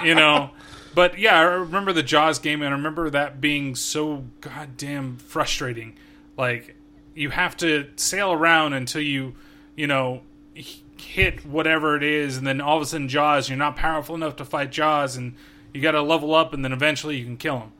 you 0.05 0.15
know. 0.15 0.51
But 0.97 1.19
yeah, 1.19 1.39
I 1.39 1.43
remember 1.43 1.93
the 1.93 2.03
Jaws 2.03 2.39
game, 2.39 2.63
and 2.63 2.73
I 2.73 2.73
remember 2.75 3.11
that 3.11 3.39
being 3.39 3.75
so 3.75 4.25
goddamn 4.41 5.19
frustrating. 5.19 5.95
Like 6.37 6.77
you 7.15 7.31
have 7.31 7.57
to 7.59 7.89
sail 7.97 8.33
around 8.33 8.75
until 8.75 9.01
you, 9.01 9.35
you 9.77 9.87
know, 9.87 10.23
hit 10.99 11.47
whatever 11.47 11.97
it 11.97 12.03
is, 12.03 12.37
and 12.37 12.47
then 12.47 12.61
all 12.61 12.77
of 12.77 12.83
a 12.83 12.87
sudden 12.87 13.09
Jaws, 13.09 13.49
you're 13.49 13.59
not 13.59 13.77
powerful 13.77 14.15
enough 14.15 14.37
to 14.37 14.45
fight 14.45 14.71
Jaws, 14.71 15.17
and 15.17 15.35
you 15.73 15.81
got 15.81 15.93
to 15.93 16.03
level 16.03 16.35
up, 16.35 16.53
and 16.53 16.65
then 16.65 16.73
eventually 16.73 17.17
you 17.17 17.25
can 17.25 17.37
kill 17.37 17.59
him. 17.59 17.73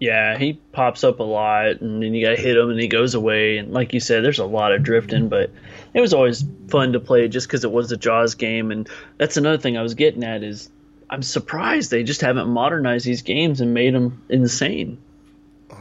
Yeah, 0.00 0.36
he 0.36 0.54
pops 0.72 1.04
up 1.04 1.20
a 1.20 1.22
lot, 1.22 1.80
and 1.80 2.02
then 2.02 2.14
you 2.14 2.24
gotta 2.26 2.40
hit 2.40 2.56
him, 2.56 2.68
and 2.68 2.80
he 2.80 2.88
goes 2.88 3.14
away. 3.14 3.58
And 3.58 3.72
like 3.72 3.94
you 3.94 4.00
said, 4.00 4.24
there's 4.24 4.40
a 4.40 4.44
lot 4.44 4.72
of 4.72 4.82
drifting, 4.82 5.28
but 5.28 5.50
it 5.94 6.00
was 6.00 6.12
always 6.12 6.44
fun 6.68 6.92
to 6.92 7.00
play 7.00 7.28
just 7.28 7.46
because 7.46 7.64
it 7.64 7.72
was 7.72 7.92
a 7.92 7.96
Jaws 7.96 8.34
game. 8.34 8.70
And 8.70 8.88
that's 9.18 9.36
another 9.36 9.56
thing 9.56 9.78
I 9.78 9.82
was 9.82 9.94
getting 9.94 10.24
at 10.24 10.42
is 10.42 10.68
I'm 11.08 11.22
surprised 11.22 11.90
they 11.90 12.02
just 12.02 12.20
haven't 12.20 12.48
modernized 12.48 13.06
these 13.06 13.22
games 13.22 13.60
and 13.60 13.72
made 13.72 13.94
them 13.94 14.22
insane. 14.28 14.98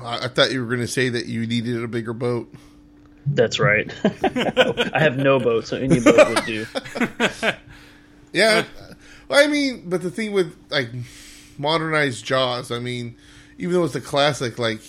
I, 0.05 0.25
I 0.25 0.27
thought 0.27 0.51
you 0.51 0.59
were 0.61 0.67
going 0.67 0.79
to 0.81 0.87
say 0.87 1.09
that 1.09 1.25
you 1.27 1.45
needed 1.47 1.83
a 1.83 1.87
bigger 1.87 2.13
boat. 2.13 2.53
That's 3.25 3.59
right. 3.59 3.91
I 4.93 4.99
have 4.99 5.17
no 5.17 5.39
boat, 5.39 5.65
so 5.67 5.77
any 5.77 5.99
boat 5.99 6.27
would 6.29 6.45
do. 6.45 6.65
Yeah, 8.33 8.65
well, 9.29 9.43
I 9.43 9.47
mean, 9.47 9.83
but 9.87 10.01
the 10.01 10.09
thing 10.09 10.31
with 10.31 10.55
like 10.71 10.89
modernized 11.59 12.25
Jaws, 12.25 12.71
I 12.71 12.79
mean, 12.79 13.15
even 13.59 13.75
though 13.75 13.83
it's 13.83 13.93
a 13.93 14.01
classic, 14.01 14.57
like 14.57 14.81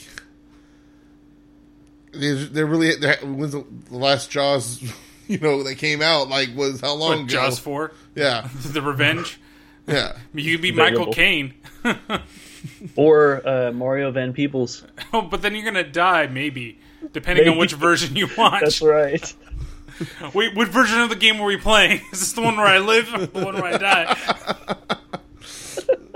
they're, 2.13 2.35
they're 2.37 2.67
really 2.67 2.95
they're, 2.97 3.17
when's 3.19 3.53
the, 3.53 3.65
the 3.91 3.97
last 3.99 4.31
Jaws, 4.31 4.83
you 5.29 5.39
know, 5.39 5.63
that 5.65 5.75
came 5.77 6.01
out? 6.01 6.29
Like, 6.31 6.57
was 6.57 6.81
how 6.81 6.95
long 6.95 7.11
What, 7.11 7.19
ago? 7.21 7.27
Jaws 7.27 7.59
four, 7.59 7.93
Yeah, 8.15 8.49
the 8.65 8.81
Revenge. 8.81 9.39
yeah. 9.87 10.17
You 10.33 10.53
could 10.53 10.63
be 10.63 10.71
Debatable. 10.71 10.99
Michael 11.01 11.13
Caine. 11.13 11.53
or 12.97 13.47
uh, 13.47 13.73
Mario 13.73 14.11
Van 14.11 14.33
Peebles. 14.33 14.85
Oh, 15.13 15.23
but 15.23 15.43
then 15.43 15.55
you're 15.55 15.65
gonna 15.65 15.85
die, 15.89 16.27
maybe, 16.27 16.79
depending 17.13 17.49
on 17.49 17.57
which 17.57 17.73
version 17.75 18.17
you 18.17 18.29
watch. 18.39 18.63
That's 18.63 18.83
right. 18.83 19.35
Wait, 20.35 20.57
what 20.57 20.69
version 20.69 21.01
of 21.01 21.09
the 21.09 21.15
game 21.15 21.39
were 21.39 21.47
we 21.47 21.57
playing? 21.57 22.01
Is 22.13 22.19
this 22.21 22.33
the 22.33 22.43
one 22.43 22.57
where 22.57 22.67
I 22.67 22.79
live, 22.79 23.15
or 23.15 23.27
the 23.27 23.45
one 23.45 23.55
where 23.55 23.65
I 23.75 23.77
die? 23.79 24.17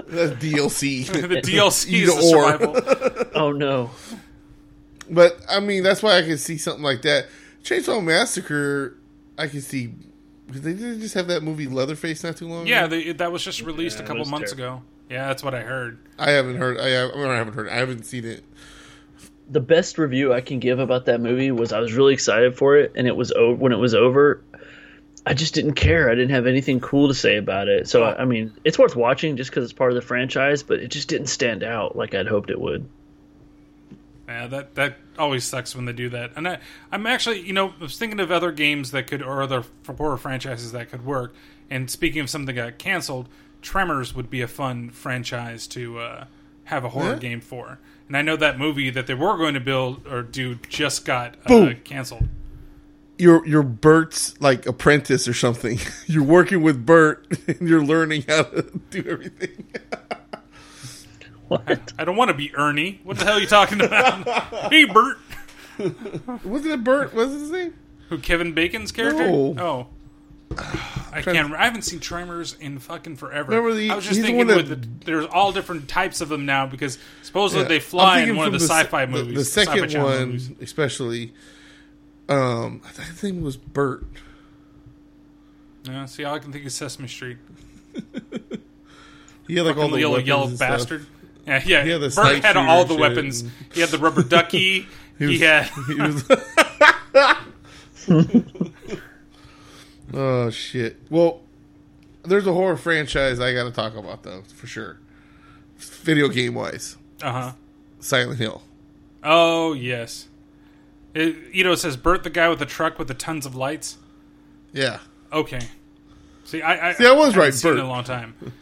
That's 0.08 0.32
DLC. 0.42 1.06
The 1.06 1.40
DLC 1.42 1.88
Either 1.90 2.12
is 2.12 2.16
the 2.16 2.36
or. 2.36 2.50
survival. 2.50 3.30
Oh 3.34 3.52
no. 3.52 3.90
But 5.10 5.38
I 5.48 5.60
mean, 5.60 5.82
that's 5.84 6.02
why 6.02 6.18
I 6.18 6.22
can 6.22 6.38
see 6.38 6.58
something 6.58 6.82
like 6.82 7.02
that. 7.02 7.26
Chainsaw 7.62 8.02
Massacre, 8.02 8.96
I 9.38 9.46
can 9.46 9.60
see 9.60 9.92
because 10.46 10.62
they 10.62 10.72
didn't 10.72 11.00
just 11.00 11.14
have 11.14 11.28
that 11.28 11.42
movie 11.42 11.66
Leatherface 11.68 12.24
not 12.24 12.36
too 12.36 12.48
long. 12.48 12.66
Yeah, 12.66 12.86
ago? 12.86 12.96
they, 12.96 13.12
that 13.12 13.30
was 13.30 13.44
just 13.44 13.60
released 13.62 13.98
Yeah, 13.98 14.04
a 14.04 14.06
couple 14.08 14.24
months 14.24 14.52
terrible. 14.54 14.78
ago. 14.78 14.82
Yeah, 15.08 15.28
that's 15.28 15.42
what 15.42 15.54
I 15.54 15.60
heard. 15.60 15.98
I 16.18 16.32
haven't 16.32 16.56
heard. 16.56 16.78
I, 16.78 16.88
have, 16.88 17.12
I, 17.12 17.16
mean, 17.16 17.26
I 17.28 17.36
haven't 17.36 17.54
heard. 17.54 17.68
I 17.68 17.76
haven't 17.76 18.04
seen 18.04 18.24
it. 18.24 18.44
The 19.50 19.60
best 19.60 19.96
review 19.96 20.34
I 20.34 20.42
can 20.42 20.58
give 20.58 20.78
about 20.78 21.06
that 21.06 21.20
movie 21.20 21.50
was 21.50 21.72
I 21.72 21.80
was 21.80 21.94
really 21.94 22.12
excited 22.12 22.56
for 22.56 22.76
it, 22.76 22.92
and 22.94 23.06
it 23.06 23.16
was 23.16 23.32
o- 23.32 23.54
when 23.54 23.72
it 23.72 23.78
was 23.78 23.94
over. 23.94 24.42
I 25.24 25.34
just 25.34 25.54
didn't 25.54 25.74
care. 25.74 26.10
I 26.10 26.14
didn't 26.14 26.30
have 26.30 26.46
anything 26.46 26.80
cool 26.80 27.08
to 27.08 27.14
say 27.14 27.36
about 27.36 27.68
it. 27.68 27.88
So 27.88 28.04
I 28.04 28.24
mean, 28.24 28.54
it's 28.64 28.78
worth 28.78 28.96
watching 28.96 29.36
just 29.36 29.50
because 29.50 29.64
it's 29.64 29.72
part 29.72 29.90
of 29.90 29.94
the 29.94 30.02
franchise, 30.02 30.62
but 30.62 30.80
it 30.80 30.88
just 30.88 31.08
didn't 31.08 31.26
stand 31.26 31.62
out 31.62 31.96
like 31.96 32.14
I'd 32.14 32.26
hoped 32.26 32.50
it 32.50 32.60
would. 32.60 32.88
Yeah, 34.26 34.46
that 34.46 34.74
that 34.74 34.98
always 35.18 35.44
sucks 35.44 35.74
when 35.74 35.86
they 35.86 35.92
do 35.92 36.10
that. 36.10 36.32
And 36.36 36.46
I, 36.46 36.58
I'm 36.92 37.06
actually, 37.06 37.40
you 37.40 37.54
know, 37.54 37.72
I 37.78 37.82
was 37.82 37.98
thinking 37.98 38.20
of 38.20 38.30
other 38.30 38.52
games 38.52 38.90
that 38.90 39.06
could, 39.06 39.22
or 39.22 39.42
other 39.42 39.64
horror 39.86 40.18
franchises 40.18 40.72
that 40.72 40.90
could 40.90 41.04
work. 41.04 41.34
And 41.70 41.90
speaking 41.90 42.20
of 42.20 42.30
something 42.30 42.54
that 42.54 42.62
got 42.62 42.78
canceled, 42.78 43.28
Tremors 43.62 44.14
would 44.14 44.30
be 44.30 44.40
a 44.40 44.48
fun 44.48 44.90
franchise 44.90 45.66
to 45.68 45.98
uh, 45.98 46.24
have 46.64 46.84
a 46.84 46.90
horror 46.90 47.12
Yeah. 47.14 47.18
game 47.18 47.40
for. 47.40 47.78
And 48.06 48.16
I 48.16 48.22
know 48.22 48.36
that 48.36 48.58
movie 48.58 48.88
that 48.90 49.06
they 49.06 49.14
were 49.14 49.36
going 49.36 49.54
to 49.54 49.60
build 49.60 50.06
or 50.06 50.22
do 50.22 50.54
just 50.68 51.04
got 51.04 51.36
uh, 51.50 51.74
canceled. 51.84 52.28
You're 53.18 53.44
you're 53.46 53.62
Bert's 53.64 54.40
like 54.40 54.64
apprentice 54.66 55.26
or 55.26 55.34
something. 55.34 55.78
you're 56.06 56.22
working 56.24 56.62
with 56.62 56.86
Bert 56.86 57.26
and 57.48 57.68
you're 57.68 57.82
learning 57.84 58.24
how 58.28 58.44
to 58.44 58.80
do 58.90 59.04
everything. 59.08 59.66
What? 61.48 61.92
I 61.98 62.04
don't 62.04 62.16
want 62.16 62.28
to 62.28 62.34
be 62.34 62.54
Ernie. 62.54 63.00
What 63.04 63.18
the 63.18 63.24
hell 63.24 63.36
are 63.36 63.40
you 63.40 63.46
talking 63.46 63.80
about? 63.80 64.24
hey, 64.72 64.84
Bert. 64.84 65.18
Wasn't 66.44 66.72
it 66.72 66.84
Bert? 66.84 67.14
What's 67.14 67.32
his 67.32 67.50
name? 67.50 67.74
Who 68.08 68.18
Kevin 68.18 68.52
Bacon's 68.52 68.92
character? 68.92 69.26
No. 69.26 69.54
Oh. 69.58 69.86
I 70.56 71.22
can't. 71.22 71.52
I 71.54 71.64
haven't 71.64 71.82
seen 71.82 72.00
Tremors 72.00 72.56
in 72.60 72.78
fucking 72.78 73.16
forever. 73.16 73.50
Remember 73.50 73.74
the- 73.74 73.90
I 73.90 73.96
was 73.96 74.04
just 74.04 74.16
he's 74.16 74.24
the 74.24 74.32
thinking 74.32 74.46
one 74.48 74.56
with 74.56 74.68
that- 74.68 74.82
the, 75.00 75.04
there's 75.04 75.26
all 75.26 75.52
different 75.52 75.88
types 75.88 76.20
of 76.20 76.28
them 76.28 76.46
now 76.46 76.66
because 76.66 76.98
supposedly 77.22 77.62
Yeah. 77.64 77.68
they 77.68 77.74
I'm 77.76 77.80
fly 77.80 78.18
in 78.20 78.24
thinking 78.26 78.36
one 78.36 78.46
of 78.48 78.52
from 78.54 78.58
the, 78.60 78.66
se- 78.66 78.74
sci-fi 78.80 79.06
the- 79.06 79.12
movies. 79.12 79.34
The, 79.34 79.40
Sci-Fi 79.44 79.72
second 79.74 79.88
Channel 79.90 80.06
one, 80.08 80.26
movies. 80.26 80.50
especially. 80.60 81.32
Um, 82.28 82.82
I 82.84 82.88
think 82.90 83.08
his 83.08 83.22
name 83.22 83.42
was 83.42 83.56
Bert. 83.56 84.04
Yeah, 85.84 86.04
see, 86.06 86.24
all 86.24 86.34
I 86.34 86.38
can 86.40 86.52
think 86.52 86.66
is 86.66 86.74
Sesame 86.74 87.08
Street. 87.08 87.38
He 89.46 89.56
had 89.56 89.64
like 89.64 89.76
all 89.78 89.88
the 89.88 89.98
yellow, 90.00 90.12
weapons 90.14 90.28
yellow 90.28 90.46
and 90.48 90.56
stuff. 90.56 90.68
bastard. 90.70 91.06
Yeah, 91.46 91.62
yeah. 91.64 91.84
He 91.84 91.90
had 91.90 92.00
the 92.02 92.06
Bert 92.08 92.12
snipe 92.12 92.42
had 92.42 92.56
all 92.58 92.84
the 92.84 92.94
shit, 92.94 93.00
weapons. 93.00 93.44
He 93.72 93.80
had 93.80 93.88
the 93.88 93.96
rubber 93.98 94.22
ducky. 94.22 94.86
he, 95.18 95.26
was- 95.26 95.40
had. 95.40 95.70
He 95.86 95.94
was- 95.94 96.24
oh 100.14 100.50
shit! 100.50 100.96
Well, 101.10 101.40
there's 102.24 102.46
a 102.46 102.52
horror 102.52 102.76
franchise 102.76 103.40
I 103.40 103.52
got 103.54 103.64
to 103.64 103.70
talk 103.70 103.94
about 103.96 104.22
though 104.22 104.42
for 104.54 104.66
sure. 104.66 104.98
Video 105.78 106.28
game 106.28 106.54
wise, 106.54 106.96
Uh 107.22 107.32
huh. 107.32 107.52
Silent 108.00 108.38
Hill. 108.38 108.62
Oh 109.22 109.72
yes. 109.72 110.26
It, 111.14 111.36
you 111.52 111.64
know, 111.64 111.72
it 111.72 111.78
says 111.78 111.96
Bert, 111.96 112.22
the 112.22 112.30
guy 112.30 112.48
with 112.48 112.58
the 112.58 112.66
truck 112.66 112.98
with 112.98 113.08
the 113.08 113.14
tons 113.14 113.46
of 113.46 113.54
lights. 113.54 113.96
Yeah. 114.72 114.98
Okay. 115.32 115.60
See, 116.44 116.62
I, 116.62 116.90
I, 116.90 116.92
See, 116.94 117.06
I 117.06 117.12
was 117.12 117.28
haven't 117.28 117.40
right, 117.40 117.54
seen 117.54 117.72
it 117.72 117.74
Bert. 117.76 117.84
a 117.84 117.88
long 117.88 118.04
time. 118.04 118.34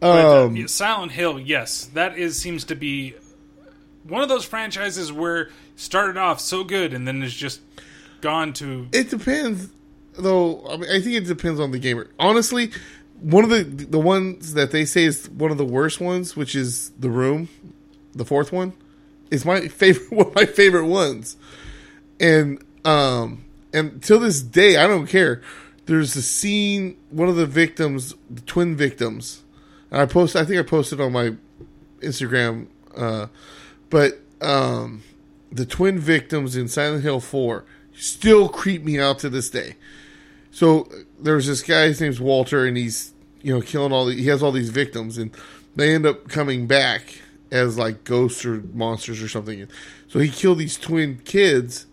But, 0.00 0.24
uh, 0.24 0.44
Um, 0.46 0.68
Silent 0.68 1.12
Hill, 1.12 1.38
yes, 1.40 1.86
that 1.94 2.18
is 2.18 2.38
seems 2.38 2.64
to 2.64 2.74
be 2.74 3.14
one 4.02 4.22
of 4.22 4.28
those 4.28 4.44
franchises 4.44 5.10
where 5.10 5.48
started 5.76 6.18
off 6.18 6.40
so 6.40 6.62
good 6.62 6.92
and 6.92 7.08
then 7.08 7.22
is 7.22 7.32
just 7.34 7.60
gone 8.20 8.52
to. 8.54 8.88
It 8.92 9.08
depends, 9.08 9.68
though. 10.16 10.66
I 10.68 10.76
mean, 10.76 10.90
I 10.90 11.00
think 11.00 11.16
it 11.16 11.26
depends 11.26 11.60
on 11.60 11.70
the 11.70 11.78
gamer. 11.78 12.08
Honestly, 12.18 12.70
one 13.20 13.44
of 13.44 13.50
the 13.50 13.62
the 13.62 13.98
ones 13.98 14.54
that 14.54 14.70
they 14.70 14.84
say 14.84 15.04
is 15.04 15.28
one 15.30 15.50
of 15.50 15.58
the 15.58 15.64
worst 15.64 16.00
ones, 16.00 16.36
which 16.36 16.54
is 16.54 16.90
the 16.90 17.10
room, 17.10 17.48
the 18.12 18.24
fourth 18.24 18.52
one, 18.52 18.74
is 19.30 19.44
my 19.44 19.68
favorite. 19.68 20.12
One 20.12 20.26
of 20.28 20.34
my 20.34 20.46
favorite 20.46 20.86
ones, 20.86 21.36
and 22.20 22.62
um, 22.84 23.44
and 23.72 24.02
till 24.02 24.20
this 24.20 24.42
day, 24.42 24.76
I 24.76 24.86
don't 24.86 25.06
care. 25.06 25.42
There's 25.86 26.16
a 26.16 26.22
scene. 26.22 26.96
One 27.10 27.28
of 27.28 27.36
the 27.36 27.46
victims, 27.46 28.14
the 28.30 28.40
twin 28.42 28.76
victims, 28.76 29.42
and 29.90 30.00
I 30.00 30.06
post. 30.06 30.36
I 30.36 30.44
think 30.44 30.58
I 30.58 30.62
posted 30.62 31.00
on 31.00 31.12
my 31.12 31.34
Instagram, 32.00 32.66
uh, 32.96 33.26
but 33.90 34.20
um, 34.40 35.02
the 35.50 35.66
twin 35.66 35.98
victims 35.98 36.56
in 36.56 36.68
Silent 36.68 37.02
Hill 37.02 37.20
Four 37.20 37.64
still 37.96 38.48
creep 38.48 38.84
me 38.84 38.98
out 38.98 39.18
to 39.20 39.30
this 39.30 39.48
day. 39.50 39.76
So 40.54 40.88
there's 41.18 41.48
this 41.48 41.62
guy. 41.62 41.86
His 41.88 42.00
name's 42.00 42.20
Walter, 42.20 42.64
and 42.64 42.76
he's 42.76 43.12
you 43.42 43.52
know 43.52 43.60
killing 43.60 43.92
all. 43.92 44.06
The, 44.06 44.14
he 44.14 44.28
has 44.28 44.40
all 44.40 44.52
these 44.52 44.70
victims, 44.70 45.18
and 45.18 45.30
they 45.74 45.92
end 45.94 46.06
up 46.06 46.28
coming 46.28 46.68
back 46.68 47.18
as 47.50 47.76
like 47.76 48.04
ghosts 48.04 48.44
or 48.44 48.62
monsters 48.72 49.20
or 49.20 49.28
something. 49.28 49.66
So 50.06 50.20
he 50.20 50.28
killed 50.28 50.58
these 50.58 50.78
twin 50.78 51.18
kids, 51.24 51.86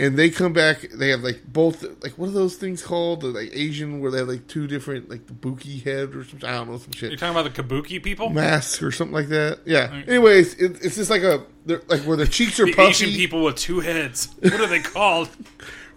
and 0.00 0.18
they 0.18 0.30
come 0.30 0.52
back. 0.52 0.80
They 0.92 1.10
have 1.10 1.20
like 1.22 1.42
both 1.46 1.84
like 2.02 2.18
what 2.18 2.28
are 2.28 2.32
those 2.32 2.56
things 2.56 2.82
called? 2.82 3.20
The 3.20 3.28
like 3.28 3.50
Asian 3.52 4.00
where 4.00 4.10
they 4.10 4.18
have 4.18 4.28
like 4.28 4.48
two 4.48 4.66
different 4.66 5.08
like 5.08 5.28
the 5.28 5.32
buki 5.34 5.84
head 5.84 6.16
or 6.16 6.24
something. 6.24 6.48
I 6.48 6.54
don't 6.54 6.70
know 6.70 6.78
some 6.78 6.90
shit 6.90 7.10
You're 7.10 7.18
talking 7.18 7.38
about 7.40 7.54
the 7.54 7.62
Kabuki 7.62 8.02
people? 8.02 8.30
mask 8.30 8.82
or 8.82 8.90
something 8.90 9.14
like 9.14 9.28
that. 9.28 9.60
Yeah. 9.64 10.02
Anyways, 10.08 10.54
it, 10.54 10.84
it's 10.84 10.96
just 10.96 11.08
like 11.10 11.22
a 11.22 11.44
they're, 11.66 11.82
like 11.86 12.00
where 12.00 12.16
the 12.16 12.26
cheeks 12.26 12.58
are 12.58 12.66
The 12.66 12.72
puffy. 12.72 12.88
Asian 12.88 13.10
people 13.10 13.44
with 13.44 13.54
two 13.56 13.78
heads. 13.78 14.34
What 14.40 14.54
are 14.60 14.66
they 14.66 14.80
called? 14.80 15.28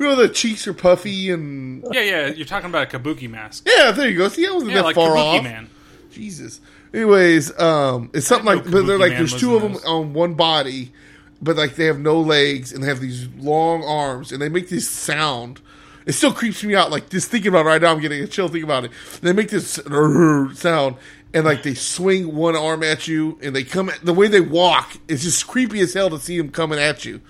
You 0.01 0.07
know, 0.07 0.15
the 0.15 0.29
cheeks 0.29 0.67
are 0.67 0.73
puffy 0.73 1.29
and 1.29 1.83
yeah, 1.91 2.01
yeah, 2.01 2.27
you're 2.29 2.47
talking 2.47 2.71
about 2.71 2.91
a 2.91 2.97
Kabuki 2.97 3.29
mask. 3.29 3.67
yeah. 3.67 3.91
There 3.91 4.09
you 4.09 4.17
go. 4.17 4.29
See, 4.29 4.47
I 4.47 4.51
wasn't 4.51 4.71
Yeah, 4.71 4.77
that 4.77 4.85
like 4.85 4.95
far 4.95 5.09
Kabuki 5.11 5.37
off. 5.37 5.43
Man. 5.43 5.69
Jesus. 6.11 6.59
Anyways, 6.91 7.57
um, 7.59 8.09
it's 8.11 8.25
something 8.25 8.47
like 8.47 8.63
but 8.63 8.71
they're 8.87 8.97
Kabuki 8.97 8.99
like 8.99 9.11
Man 9.11 9.17
there's 9.19 9.39
two 9.39 9.55
of 9.55 9.61
them 9.61 9.75
on 9.85 10.13
one 10.13 10.33
body, 10.33 10.91
but 11.39 11.55
like 11.55 11.75
they 11.75 11.85
have 11.85 11.99
no 11.99 12.19
legs 12.19 12.73
and 12.73 12.83
they 12.83 12.87
have 12.87 12.99
these 12.99 13.27
long 13.37 13.83
arms 13.83 14.31
and 14.31 14.41
they 14.41 14.49
make 14.49 14.69
this 14.69 14.89
sound. 14.89 15.61
It 16.07 16.13
still 16.13 16.33
creeps 16.33 16.63
me 16.63 16.73
out. 16.73 16.89
Like 16.89 17.11
just 17.11 17.29
thinking 17.29 17.49
about 17.49 17.67
it 17.67 17.69
right 17.69 17.81
now, 17.83 17.91
I'm 17.91 17.99
getting 18.01 18.23
a 18.23 18.27
chill 18.27 18.47
thinking 18.47 18.63
about 18.63 18.85
it. 18.85 18.91
They 19.21 19.33
make 19.33 19.49
this 19.49 19.73
sound 20.59 20.95
and 21.31 21.45
like 21.45 21.61
they 21.61 21.75
swing 21.75 22.35
one 22.35 22.55
arm 22.55 22.81
at 22.81 23.07
you 23.07 23.37
and 23.43 23.55
they 23.55 23.63
come 23.63 23.89
at 23.89 24.03
the 24.03 24.13
way 24.13 24.27
they 24.27 24.41
walk. 24.41 24.97
It's 25.07 25.21
just 25.21 25.45
creepy 25.45 25.79
as 25.81 25.93
hell 25.93 26.09
to 26.09 26.17
see 26.17 26.39
them 26.39 26.49
coming 26.49 26.79
at 26.79 27.05
you. 27.05 27.21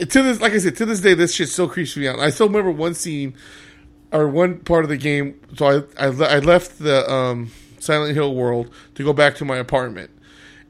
And 0.00 0.10
to 0.10 0.22
this, 0.22 0.40
like 0.40 0.52
I 0.52 0.58
said, 0.58 0.76
to 0.76 0.86
this 0.86 1.00
day, 1.00 1.14
this 1.14 1.34
shit 1.34 1.48
still 1.48 1.68
creeps 1.68 1.96
me 1.96 2.06
out. 2.06 2.18
I 2.18 2.30
still 2.30 2.46
remember 2.46 2.70
one 2.70 2.94
scene 2.94 3.34
or 4.12 4.28
one 4.28 4.58
part 4.60 4.84
of 4.84 4.88
the 4.88 4.96
game. 4.96 5.40
So 5.56 5.86
I 5.98 6.06
I, 6.06 6.36
I 6.36 6.38
left 6.38 6.78
the 6.78 7.10
um, 7.10 7.50
Silent 7.78 8.14
Hill 8.14 8.34
world 8.34 8.72
to 8.94 9.04
go 9.04 9.12
back 9.12 9.36
to 9.36 9.44
my 9.44 9.56
apartment, 9.56 10.10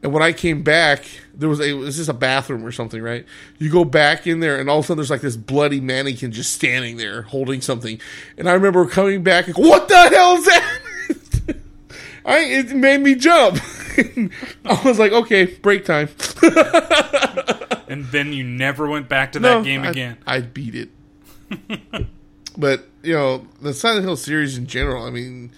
and 0.03 0.13
when 0.13 0.23
I 0.23 0.33
came 0.33 0.63
back, 0.63 1.05
there 1.35 1.49
was 1.49 1.61
a 1.61 1.75
was 1.75 1.97
just 1.97 2.09
a 2.09 2.15
bathroom 2.15 2.65
or 2.65 2.73
something, 2.73 3.03
right? 3.03 3.27
You 3.59 3.71
go 3.71 3.85
back 3.85 4.27
in 4.27 4.41
there, 4.41 4.59
and 4.59 4.71
all 4.71 4.79
of 4.79 4.85
a 4.85 4.89
sudden 4.89 4.99
there's 4.99 5.11
like 5.11 5.21
this 5.21 5.37
bloody 5.37 5.81
mannequin 5.81 6.33
just 6.33 6.53
standing 6.53 6.97
there 6.97 7.23
holding 7.23 7.61
something, 7.61 8.01
and 8.37 8.49
I 8.49 8.55
remember 8.55 8.87
coming 8.87 9.23
back, 9.23 9.47
like, 9.47 9.59
what 9.59 9.89
the 9.89 10.09
hell 10.09 10.37
is 10.37 10.45
that? 10.47 10.81
I 12.25 12.39
it 12.41 12.75
made 12.75 13.01
me 13.01 13.15
jump. 13.15 13.59
I 14.65 14.81
was 14.85 14.99
like, 14.99 15.13
okay, 15.13 15.47
break 15.47 15.85
time. 15.85 16.09
And 17.89 18.05
then 18.07 18.33
you 18.33 18.45
never 18.45 18.87
went 18.89 19.09
back 19.09 19.33
to 19.33 19.39
that 19.41 19.65
game 19.65 19.83
I- 19.83 19.91
again. 19.91 20.19
I 20.27 20.41
beat 20.41 20.75
it. 20.75 20.91
but 22.57 22.89
you 23.03 23.15
know 23.15 23.47
the 23.63 23.73
Silent 23.73 24.05
Hill 24.05 24.17
series 24.17 24.59
in 24.59 24.67
general. 24.67 25.05
I 25.05 25.11
mean, 25.11 25.51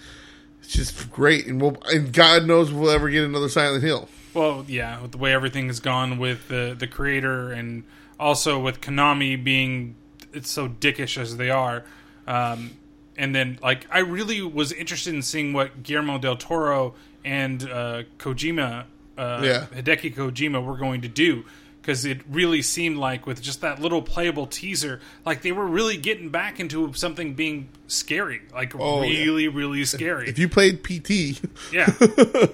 it's 0.61 0.71
just 0.71 1.11
great, 1.11 1.47
and 1.47 1.61
we'll, 1.61 1.77
and 1.87 2.13
God 2.13 2.45
knows 2.45 2.71
we'll 2.71 2.89
ever 2.91 3.09
get 3.09 3.23
another 3.23 3.49
Silent 3.49 3.83
Hill. 3.83 4.07
Well, 4.33 4.63
yeah, 4.67 5.01
with 5.01 5.11
the 5.11 5.17
way 5.17 5.33
everything 5.33 5.67
has 5.67 5.79
gone 5.79 6.17
with 6.17 6.47
the 6.47 6.75
the 6.77 6.87
creator, 6.87 7.51
and 7.51 7.83
also 8.19 8.59
with 8.59 8.79
Konami 8.81 9.41
being 9.41 9.95
it's 10.33 10.49
so 10.49 10.69
dickish 10.69 11.17
as 11.17 11.35
they 11.35 11.49
are, 11.49 11.83
um, 12.27 12.71
and 13.17 13.35
then 13.35 13.59
like 13.61 13.85
I 13.91 13.99
really 13.99 14.41
was 14.41 14.71
interested 14.71 15.13
in 15.13 15.21
seeing 15.21 15.51
what 15.51 15.83
Guillermo 15.83 16.17
del 16.19 16.37
Toro 16.37 16.95
and 17.25 17.63
uh, 17.69 18.03
Kojima, 18.17 18.85
uh, 19.17 19.41
Yeah. 19.43 19.65
Hideki 19.75 20.15
Kojima, 20.15 20.63
were 20.65 20.77
going 20.77 21.01
to 21.01 21.07
do 21.09 21.43
because 21.81 22.05
it 22.05 22.21
really 22.29 22.61
seemed 22.61 22.97
like 22.97 23.25
with 23.25 23.41
just 23.41 23.61
that 23.61 23.79
little 23.81 24.01
playable 24.01 24.45
teaser, 24.47 24.99
like 25.25 25.41
they 25.41 25.51
were 25.51 25.65
really 25.65 25.97
getting 25.97 26.29
back 26.29 26.59
into 26.59 26.93
something 26.93 27.33
being 27.33 27.69
scary, 27.87 28.41
like 28.53 28.73
Oh, 28.75 29.01
yeah. 29.01 29.23
really, 29.23 29.47
really 29.47 29.83
scary. 29.85 30.29
If 30.29 30.37
you 30.39 30.47
played 30.47 30.83
PT, 30.83 31.41
Yeah, 31.73 31.91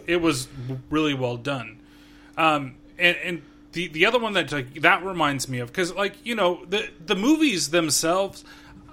it 0.07 0.21
was 0.21 0.47
really 0.89 1.13
well 1.13 1.37
done. 1.37 1.79
Um, 2.37 2.75
and 2.97 3.17
and 3.17 3.41
the 3.73 3.87
the 3.89 4.05
other 4.05 4.19
one 4.19 4.33
that 4.33 4.51
like, 4.51 4.81
that 4.81 5.03
reminds 5.03 5.47
me 5.49 5.59
of 5.59 5.67
because 5.67 5.93
like 5.93 6.13
you 6.25 6.35
know 6.35 6.63
the 6.69 6.87
the 7.05 7.15
movies 7.15 7.69
themselves. 7.69 8.43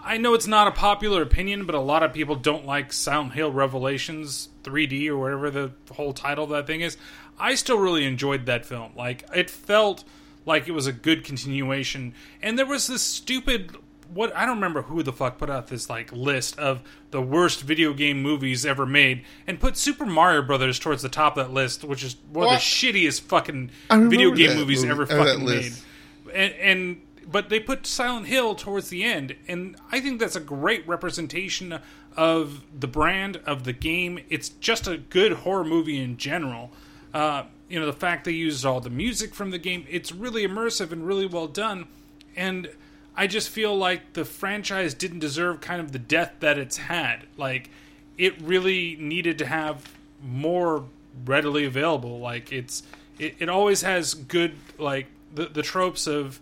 I 0.06 0.18
know 0.18 0.34
it's 0.34 0.46
not 0.46 0.66
a 0.68 0.70
popular 0.70 1.22
opinion, 1.22 1.64
but 1.64 1.74
a 1.74 1.80
lot 1.80 2.02
of 2.02 2.12
people 2.12 2.36
don't 2.36 2.66
like 2.66 2.92
Silent 2.92 3.32
Hill 3.32 3.50
Revelations 3.50 4.50
3D 4.62 5.08
or 5.08 5.16
whatever 5.16 5.50
the 5.50 5.70
whole 5.94 6.12
title 6.12 6.44
of 6.44 6.50
that 6.50 6.66
thing 6.66 6.82
is. 6.82 6.98
I 7.38 7.54
still 7.54 7.78
really 7.78 8.04
enjoyed 8.04 8.44
that 8.44 8.66
film. 8.66 8.92
Like 8.96 9.24
it 9.34 9.48
felt 9.48 10.04
like 10.46 10.68
it 10.68 10.72
was 10.72 10.86
a 10.86 10.92
good 10.92 11.24
continuation, 11.24 12.14
and 12.42 12.58
there 12.58 12.66
was 12.66 12.86
this 12.86 13.02
stupid 13.02 13.76
what 14.12 14.36
I 14.36 14.46
don't 14.46 14.56
remember 14.56 14.82
who 14.82 15.02
the 15.02 15.12
fuck 15.12 15.38
put 15.38 15.50
out 15.50 15.66
this 15.68 15.90
like 15.90 16.12
list 16.12 16.56
of 16.58 16.82
the 17.10 17.20
worst 17.22 17.62
video 17.62 17.92
game 17.94 18.22
movies 18.22 18.64
ever 18.64 18.86
made 18.86 19.24
and 19.46 19.58
put 19.58 19.76
Super 19.76 20.06
Mario 20.06 20.42
Brothers 20.42 20.78
towards 20.78 21.02
the 21.02 21.08
top 21.08 21.36
of 21.36 21.46
that 21.46 21.52
list, 21.52 21.82
which 21.82 22.04
is 22.04 22.14
one 22.30 22.46
What? 22.46 22.54
of 22.54 22.60
the 22.60 22.64
shittiest 22.64 23.22
fucking 23.22 23.70
video 23.90 24.30
game 24.30 24.56
movies 24.56 24.84
movie- 24.84 24.90
ever 24.92 25.06
fucking 25.06 25.44
made. 25.44 25.72
And, 26.32 26.52
and 26.54 27.00
but 27.26 27.48
they 27.48 27.58
put 27.58 27.86
Silent 27.86 28.26
Hill 28.26 28.54
towards 28.54 28.90
the 28.90 29.02
end, 29.02 29.34
and 29.48 29.74
I 29.90 29.98
think 30.00 30.20
that's 30.20 30.36
a 30.36 30.40
great 30.40 30.86
representation 30.86 31.78
of 32.16 32.62
the 32.78 32.86
brand 32.86 33.38
of 33.46 33.64
the 33.64 33.72
game. 33.72 34.20
It's 34.28 34.50
just 34.50 34.86
a 34.86 34.98
good 34.98 35.32
horror 35.32 35.64
movie 35.64 35.98
in 36.00 36.18
general. 36.18 36.70
Uh, 37.14 37.44
you 37.74 37.80
know, 37.80 37.86
the 37.86 37.92
fact 37.92 38.24
they 38.24 38.30
used 38.30 38.64
all 38.64 38.80
the 38.80 38.88
music 38.88 39.34
from 39.34 39.50
the 39.50 39.58
game, 39.58 39.84
it's 39.90 40.12
really 40.12 40.46
immersive 40.46 40.92
and 40.92 41.04
really 41.04 41.26
well 41.26 41.48
done. 41.48 41.88
And 42.36 42.70
I 43.16 43.26
just 43.26 43.48
feel 43.48 43.76
like 43.76 44.12
the 44.12 44.24
franchise 44.24 44.94
didn't 44.94 45.18
deserve 45.18 45.60
kind 45.60 45.80
of 45.80 45.90
the 45.90 45.98
death 45.98 46.34
that 46.38 46.56
it's 46.56 46.76
had. 46.76 47.26
Like, 47.36 47.70
it 48.16 48.40
really 48.40 48.94
needed 49.00 49.38
to 49.38 49.46
have 49.46 49.90
more 50.22 50.84
readily 51.24 51.64
available. 51.64 52.20
Like, 52.20 52.52
it's 52.52 52.84
it, 53.18 53.34
it 53.40 53.48
always 53.48 53.82
has 53.82 54.14
good 54.14 54.54
like 54.78 55.06
the 55.34 55.46
the 55.46 55.62
tropes 55.62 56.06
of 56.06 56.38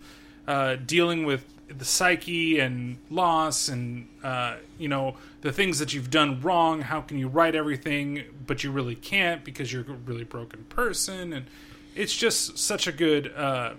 uh, 0.46 0.76
dealing 0.76 1.24
with 1.24 1.46
the 1.76 1.84
psyche 1.84 2.58
and 2.58 2.98
loss 3.10 3.68
and 3.68 4.08
uh, 4.22 4.56
you 4.78 4.88
know 4.88 5.16
the 5.40 5.52
things 5.52 5.78
that 5.78 5.94
you've 5.94 6.10
done 6.10 6.40
wrong. 6.40 6.82
How 6.82 7.00
can 7.00 7.18
you 7.18 7.28
right 7.28 7.54
everything, 7.54 8.24
but 8.46 8.64
you 8.64 8.70
really 8.70 8.94
can't 8.94 9.44
because 9.44 9.72
you're 9.72 9.82
a 9.82 9.94
really 9.94 10.24
broken 10.24 10.64
person, 10.64 11.32
and 11.32 11.46
it's 11.94 12.14
just 12.16 12.58
such 12.58 12.86
a 12.86 12.92
good 12.92 13.32
uh, 13.34 13.74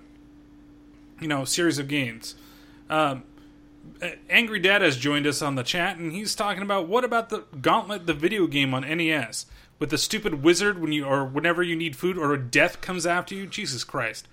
you 1.19 1.27
know 1.27 1.45
series 1.45 1.79
of 1.79 1.87
games. 1.87 2.35
Um, 2.89 3.23
Angry 4.29 4.59
Dad 4.59 4.81
has 4.81 4.97
joined 4.97 5.27
us 5.27 5.41
on 5.41 5.55
the 5.55 5.63
chat, 5.63 5.97
and 5.97 6.11
he's 6.11 6.35
talking 6.35 6.63
about 6.63 6.87
what 6.87 7.03
about 7.03 7.29
the 7.29 7.45
Gauntlet, 7.61 8.05
the 8.05 8.13
video 8.13 8.47
game 8.47 8.73
on 8.73 8.81
NES, 8.81 9.45
with 9.79 9.89
the 9.89 9.97
stupid 9.97 10.43
wizard 10.43 10.79
when 10.79 10.91
you 10.91 11.05
or 11.05 11.25
whenever 11.25 11.63
you 11.63 11.75
need 11.75 11.95
food 11.95 12.17
or 12.17 12.35
death 12.37 12.81
comes 12.81 13.05
after 13.05 13.35
you. 13.35 13.45
Jesus 13.45 13.83
Christ! 13.83 14.27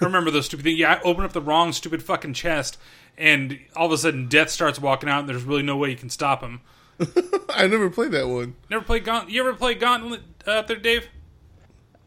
I 0.00 0.04
remember 0.04 0.30
those 0.30 0.46
stupid 0.46 0.64
things. 0.64 0.78
Yeah, 0.78 0.94
I 0.94 1.00
open 1.02 1.24
up 1.24 1.32
the 1.32 1.40
wrong 1.40 1.72
stupid 1.72 2.02
fucking 2.02 2.34
chest, 2.34 2.78
and 3.18 3.58
all 3.76 3.86
of 3.86 3.92
a 3.92 3.98
sudden 3.98 4.28
death 4.28 4.50
starts 4.50 4.80
walking 4.80 5.08
out, 5.08 5.20
and 5.20 5.28
there's 5.28 5.44
really 5.44 5.62
no 5.62 5.76
way 5.76 5.90
you 5.90 5.96
can 5.96 6.10
stop 6.10 6.42
him. 6.42 6.60
I 7.50 7.66
never 7.66 7.90
played 7.90 8.12
that 8.12 8.28
one. 8.28 8.54
Never 8.70 8.84
played 8.84 9.04
Gauntlet. 9.04 9.32
You 9.32 9.40
ever 9.40 9.54
play 9.54 9.74
Gauntlet 9.74 10.22
uh, 10.46 10.52
out 10.52 10.68
there, 10.68 10.76
Dave? 10.76 11.08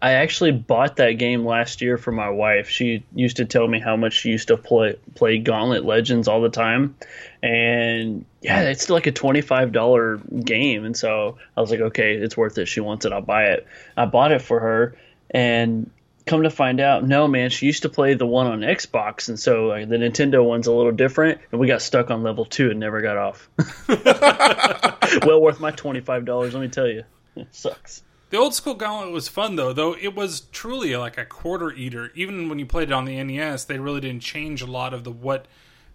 I 0.03 0.13
actually 0.15 0.51
bought 0.51 0.97
that 0.97 1.13
game 1.13 1.45
last 1.45 1.81
year 1.81 1.97
for 1.97 2.11
my 2.11 2.29
wife. 2.29 2.67
She 2.67 3.05
used 3.15 3.37
to 3.37 3.45
tell 3.45 3.65
me 3.69 3.79
how 3.79 3.95
much 3.95 4.11
she 4.13 4.29
used 4.29 4.49
to 4.49 4.57
play 4.57 4.97
play 5.15 5.37
Gauntlet 5.37 5.85
Legends 5.85 6.27
all 6.27 6.41
the 6.41 6.49
time, 6.49 6.97
and 7.41 8.25
yeah, 8.41 8.63
it's 8.63 8.89
like 8.89 9.07
a 9.07 9.13
twenty 9.13 9.39
five 9.39 9.71
dollar 9.71 10.17
game. 10.17 10.83
And 10.83 10.97
so 10.97 11.37
I 11.55 11.61
was 11.61 11.71
like, 11.71 11.79
okay, 11.79 12.15
it's 12.15 12.35
worth 12.35 12.57
it. 12.57 12.67
She 12.67 12.81
wants 12.81 13.05
it, 13.05 13.13
I'll 13.13 13.21
buy 13.21 13.45
it. 13.45 13.65
I 13.95 14.05
bought 14.05 14.33
it 14.33 14.41
for 14.41 14.59
her, 14.59 14.97
and 15.31 15.89
come 16.25 16.43
to 16.43 16.49
find 16.49 16.79
out, 16.79 17.05
no 17.05 17.27
man, 17.27 17.49
she 17.49 17.65
used 17.65 17.83
to 17.83 17.89
play 17.89 18.13
the 18.13 18.25
one 18.25 18.47
on 18.47 18.61
Xbox, 18.61 19.29
and 19.29 19.39
so 19.39 19.67
like, 19.67 19.89
the 19.89 19.97
Nintendo 19.97 20.43
one's 20.43 20.67
a 20.67 20.71
little 20.71 20.91
different. 20.91 21.41
And 21.51 21.59
we 21.59 21.67
got 21.67 21.81
stuck 21.81 22.11
on 22.11 22.23
level 22.23 22.45
two 22.45 22.71
and 22.71 22.79
never 22.79 23.01
got 23.01 23.17
off. 23.17 23.49
well 25.25 25.41
worth 25.41 25.59
my 25.59 25.71
twenty 25.71 26.01
five 26.01 26.25
dollars, 26.25 26.53
let 26.53 26.61
me 26.61 26.69
tell 26.69 26.87
you. 26.87 27.03
It 27.35 27.47
sucks. 27.51 28.03
The 28.29 28.37
old 28.39 28.55
school 28.55 28.73
Gauntlet 28.73 29.13
was 29.13 29.27
fun 29.27 29.57
though, 29.57 29.73
though 29.73 29.95
it 29.95 30.15
was 30.15 30.41
truly 30.51 30.95
like 30.95 31.19
a 31.19 31.25
quarter 31.25 31.71
eater. 31.71 32.11
Even 32.15 32.49
when 32.49 32.57
you 32.57 32.65
played 32.65 32.89
it 32.89 32.93
on 32.93 33.05
the 33.05 33.23
NES, 33.23 33.65
they 33.65 33.77
really 33.77 34.01
didn't 34.01 34.23
change 34.23 34.61
a 34.61 34.65
lot 34.65 34.93
of 34.93 35.03
the 35.03 35.11
what 35.11 35.45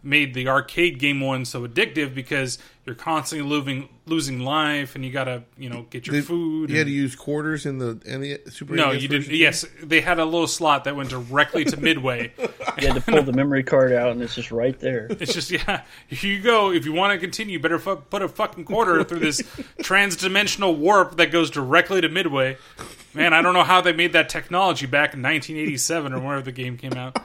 made 0.03 0.33
the 0.33 0.47
arcade 0.49 0.99
game 1.01 1.21
one 1.21 1.45
so 1.45 1.67
addictive 1.67 2.15
because 2.15 2.59
you're 2.87 2.95
constantly 2.95 3.47
losing 3.47 3.89
losing 4.07 4.39
life 4.41 4.95
and 4.95 5.05
you 5.05 5.11
gotta 5.13 5.43
you 5.59 5.69
know 5.69 5.87
get 5.91 6.07
your 6.07 6.15
Did- 6.15 6.25
food. 6.25 6.71
You 6.71 6.79
had 6.79 6.87
to 6.87 6.93
use 6.93 7.15
quarters 7.17 7.67
in 7.67 7.79
the 7.79 8.01
in 8.07 8.21
the 8.21 8.41
Super 8.49 8.75
no, 8.75 8.93
NES 8.93 9.03
you 9.03 9.09
didn't. 9.09 9.23
version? 9.25 9.39
Yes, 9.41 9.65
they 9.83 10.01
had 10.01 10.19
a 10.19 10.25
little 10.25 10.47
slot 10.47 10.85
that 10.85 10.95
went 10.97 11.11
directly 11.11 11.65
to 11.65 11.77
midway. 11.77 12.33
You 12.81 12.87
had 12.87 12.95
to 13.05 13.13
pull 13.13 13.23
the 13.25 13.33
memory 13.33 13.65
card 13.65 13.93
out, 13.93 14.13
and 14.13 14.23
it's 14.23 14.37
just 14.37 14.53
right 14.53 14.79
there. 14.79 15.09
It's 15.11 15.35
just 15.35 15.51
yeah. 15.51 15.83
Here 16.07 16.33
you 16.33 16.41
go. 16.41 16.71
If 16.71 16.85
you 16.85 16.93
want 16.93 17.13
to 17.13 17.19
continue, 17.19 17.55
you 17.55 17.59
better 17.59 17.81
fu- 17.81 17.97
put 17.97 18.23
a 18.23 18.29
fucking 18.29 18.67
quarter 18.67 19.03
through 19.03 19.19
this 19.19 19.43
trans-dimensional 19.83 20.77
warp 20.77 21.17
that 21.17 21.33
goes 21.33 21.51
directly 21.51 22.01
to 22.03 22.09
Midway. 22.09 22.57
Man, 23.15 23.33
I 23.35 23.43
don't 23.43 23.53
know 23.53 23.65
how 23.65 23.81
they 23.81 23.93
made 23.93 24.13
that 24.13 24.29
technology 24.29 24.87
back 24.87 25.13
in 25.13 25.21
1987 25.23 26.13
or 26.13 26.21
whenever 26.21 26.43
the 26.43 26.53
game 26.53 26.77
came 26.77 26.93
out. 26.93 27.19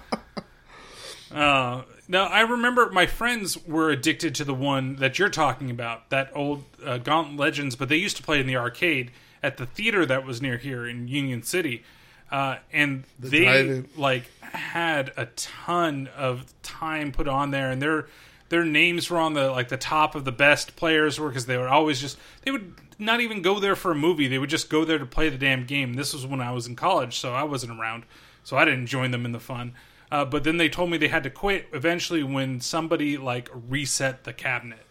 Uh, 1.32 1.84
now 2.14 2.26
I 2.26 2.41
remember 2.41 2.89
my 2.91 3.07
friends 3.07 3.57
were 3.66 3.89
addicted 3.89 4.36
to 4.36 4.45
the 4.45 4.53
one 4.53 4.97
that 4.97 5.18
you're 5.20 5.30
talking 5.30 5.70
about, 5.72 6.09
that 6.11 6.32
old 6.34 6.64
uh, 6.86 6.99
Gauntlet 6.99 7.38
Legends, 7.38 7.76
but 7.76 7.89
they 7.89 7.97
used 7.97 8.16
to 8.18 8.24
play 8.24 8.39
in 8.39 8.45
the 8.47 8.55
arcade 8.55 9.11
at 9.41 9.57
the 9.57 9.66
theater 9.66 10.05
that 10.05 10.24
was 10.24 10.41
near 10.41 10.57
here 10.57 10.88
in 10.88 11.07
Union 11.07 11.41
City, 11.41 11.84
uh, 12.32 12.57
and 12.72 13.03
they 13.20 13.43
drive-in. 13.43 13.89
like 13.97 14.32
had 14.41 15.11
a 15.18 15.26
ton 15.36 16.07
of 16.16 16.45
time 16.61 17.11
put 17.11 17.28
on 17.28 17.51
there, 17.51 17.72
and 17.72 17.82
their 17.82 18.05
their 18.49 18.64
names 18.64 19.09
were 19.09 19.18
on 19.18 19.34
the 19.34 19.49
like 19.49 19.70
the 19.70 19.78
top 19.78 20.14
of 20.14 20.24
the 20.24 20.32
best 20.32 20.76
players 20.76 21.20
were 21.20 21.30
because 21.30 21.47
they 21.47 21.57
would 21.57 21.68
always 21.68 21.99
just 21.99 22.18
they 22.43 22.51
would 22.51 22.76
not 22.99 23.22
even 23.22 23.41
go 23.41 23.59
there 23.59 23.76
for 23.76 23.91
a 23.91 23.95
movie; 23.95 24.28
they 24.28 24.38
would 24.38 24.51
just 24.51 24.70
go 24.70 24.86
there 24.86 24.99
to 24.99 25.05
play 25.05 25.30
the 25.30 25.38
damn 25.38 25.66
game. 25.66 25.95
This 25.95 26.14
was 26.14 26.28
when 26.28 26.41
I 26.41 26.51
was 26.51 26.68
in 26.68 26.76
college, 26.76 27.18
so 27.18 27.34
I 27.34 27.43
wasn't 27.43 27.80
around, 27.80 28.05
so 28.43 28.55
I 28.55 28.66
didn't 28.66 28.86
join 28.86 29.09
them 29.09 29.26
in 29.26 29.32
the 29.32 29.39
fun. 29.39 29.74
Uh, 30.14 30.24
but 30.24 30.43
then 30.43 30.57
they 30.57 30.70
told 30.70 30.91
me 30.91 30.97
they 30.99 31.07
had 31.07 31.24
to 31.24 31.30
quit 31.32 31.68
eventually 31.74 32.22
when 32.22 32.61
somebody 32.61 33.18
like 33.18 33.49
reset 33.68 34.26
the 34.26 34.32
cabinet 34.32 34.86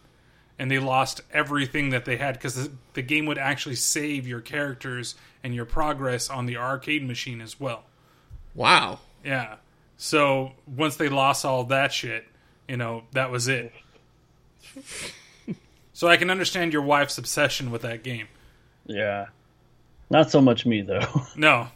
and 0.58 0.68
they 0.68 0.80
lost 0.80 1.20
everything 1.32 1.90
that 1.90 2.04
they 2.04 2.16
had 2.16 2.34
because 2.34 2.56
the, 2.56 2.72
the 2.94 3.02
game 3.02 3.24
would 3.26 3.38
actually 3.38 3.76
save 3.76 4.26
your 4.26 4.40
characters 4.40 5.14
and 5.44 5.54
your 5.54 5.64
progress 5.64 6.28
on 6.28 6.46
the 6.46 6.56
arcade 6.56 7.06
machine 7.06 7.40
as 7.40 7.60
well. 7.60 7.84
Wow. 8.56 8.98
Yeah. 9.24 9.58
So 9.96 10.54
once 10.66 10.96
they 10.96 11.08
lost 11.08 11.44
all 11.44 11.62
that 11.66 11.92
shit, 11.92 12.26
you 12.66 12.76
know, 12.76 13.04
that 13.12 13.30
was 13.30 13.46
it. 13.46 13.72
so 15.92 16.08
I 16.08 16.16
can 16.16 16.30
understand 16.30 16.72
your 16.72 16.82
wife's 16.82 17.16
obsession 17.16 17.70
with 17.70 17.82
that 17.82 18.02
game. 18.02 18.26
Yeah. 18.86 19.26
Not 20.10 20.32
so 20.32 20.40
much 20.40 20.66
me 20.66 20.82
though. 20.82 21.06
No. 21.36 21.68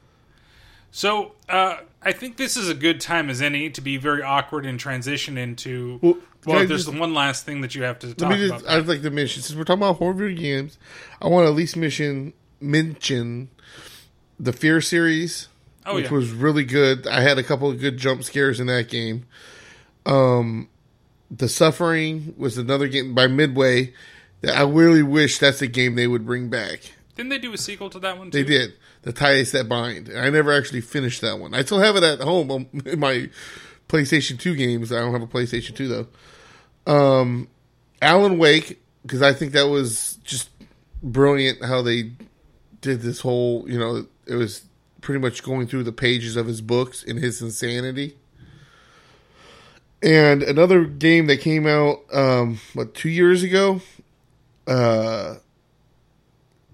so 0.90 1.32
uh, 1.48 1.78
I 2.02 2.12
think 2.12 2.36
this 2.38 2.56
is 2.56 2.68
a 2.68 2.74
good 2.74 3.00
time 3.00 3.28
as 3.28 3.42
any 3.42 3.68
to 3.70 3.80
be 3.80 3.96
very 3.98 4.22
awkward 4.22 4.64
and 4.64 4.80
transition 4.80 5.36
into. 5.36 5.98
Well, 6.00 6.16
Well, 6.46 6.66
there's 6.66 6.86
just- 6.86 6.96
one 6.98 7.12
last 7.12 7.44
thing 7.44 7.60
that 7.60 7.74
you 7.74 7.82
have 7.82 7.98
to 7.98 8.14
talk 8.14 8.32
just, 8.36 8.62
about. 8.62 8.68
I'd 8.68 8.86
like 8.86 9.02
to 9.02 9.10
mention, 9.10 9.42
since 9.42 9.54
we're 9.56 9.64
talking 9.64 9.82
about 9.82 9.96
horror 9.96 10.14
video 10.14 10.40
games, 10.40 10.78
I 11.20 11.28
want 11.28 11.44
to 11.44 11.50
at 11.50 11.54
least 11.54 11.76
mention, 11.76 12.32
mention 12.60 13.50
the 14.38 14.52
Fear 14.54 14.80
series, 14.80 15.48
Oh, 15.84 15.96
which 15.96 16.06
yeah. 16.06 16.12
was 16.12 16.30
really 16.30 16.64
good. 16.64 17.06
I 17.06 17.20
had 17.20 17.38
a 17.38 17.42
couple 17.42 17.68
of 17.70 17.78
good 17.78 17.98
jump 17.98 18.24
scares 18.24 18.58
in 18.60 18.66
that 18.68 18.88
game. 18.88 19.26
Um, 20.06 20.68
the 21.30 21.48
Suffering 21.48 22.34
was 22.38 22.56
another 22.56 22.88
game 22.88 23.14
by 23.14 23.26
Midway 23.26 23.92
that 24.40 24.56
I 24.56 24.62
really 24.62 25.02
wish 25.02 25.38
that's 25.38 25.60
a 25.60 25.66
game 25.66 25.94
they 25.94 26.06
would 26.06 26.24
bring 26.24 26.48
back. 26.48 26.80
Didn't 27.16 27.28
they 27.28 27.38
do 27.38 27.52
a 27.52 27.58
sequel 27.58 27.90
to 27.90 27.98
that 27.98 28.16
one? 28.18 28.30
They 28.30 28.42
did. 28.44 28.72
The 29.02 29.12
Ties 29.12 29.52
That 29.52 29.68
Bind. 29.68 30.10
I 30.14 30.30
never 30.30 30.52
actually 30.52 30.82
finished 30.82 31.20
that 31.22 31.38
one. 31.38 31.54
I 31.54 31.62
still 31.62 31.80
have 31.80 31.96
it 31.96 32.02
at 32.02 32.20
home 32.20 32.68
in 32.84 32.98
my 32.98 33.30
PlayStation 33.88 34.38
2 34.38 34.54
games. 34.54 34.92
I 34.92 35.00
don't 35.00 35.12
have 35.12 35.22
a 35.22 35.26
PlayStation 35.26 35.74
2 35.74 36.06
though. 36.86 36.92
Um, 36.92 37.48
Alan 38.02 38.38
Wake, 38.38 38.80
because 39.02 39.22
I 39.22 39.32
think 39.32 39.52
that 39.52 39.68
was 39.68 40.18
just 40.24 40.50
brilliant 41.02 41.64
how 41.64 41.82
they 41.82 42.12
did 42.80 43.00
this 43.00 43.20
whole, 43.20 43.68
you 43.68 43.78
know, 43.78 44.06
it 44.26 44.34
was 44.34 44.64
pretty 45.00 45.20
much 45.20 45.42
going 45.42 45.66
through 45.66 45.84
the 45.84 45.92
pages 45.92 46.36
of 46.36 46.46
his 46.46 46.60
books 46.60 47.02
in 47.02 47.16
his 47.16 47.40
insanity. 47.40 48.16
And 50.02 50.42
another 50.42 50.84
game 50.84 51.26
that 51.26 51.40
came 51.40 51.66
out, 51.66 52.00
um, 52.12 52.60
what, 52.74 52.94
two 52.94 53.10
years 53.10 53.42
ago? 53.42 53.82
Uh, 54.66 55.36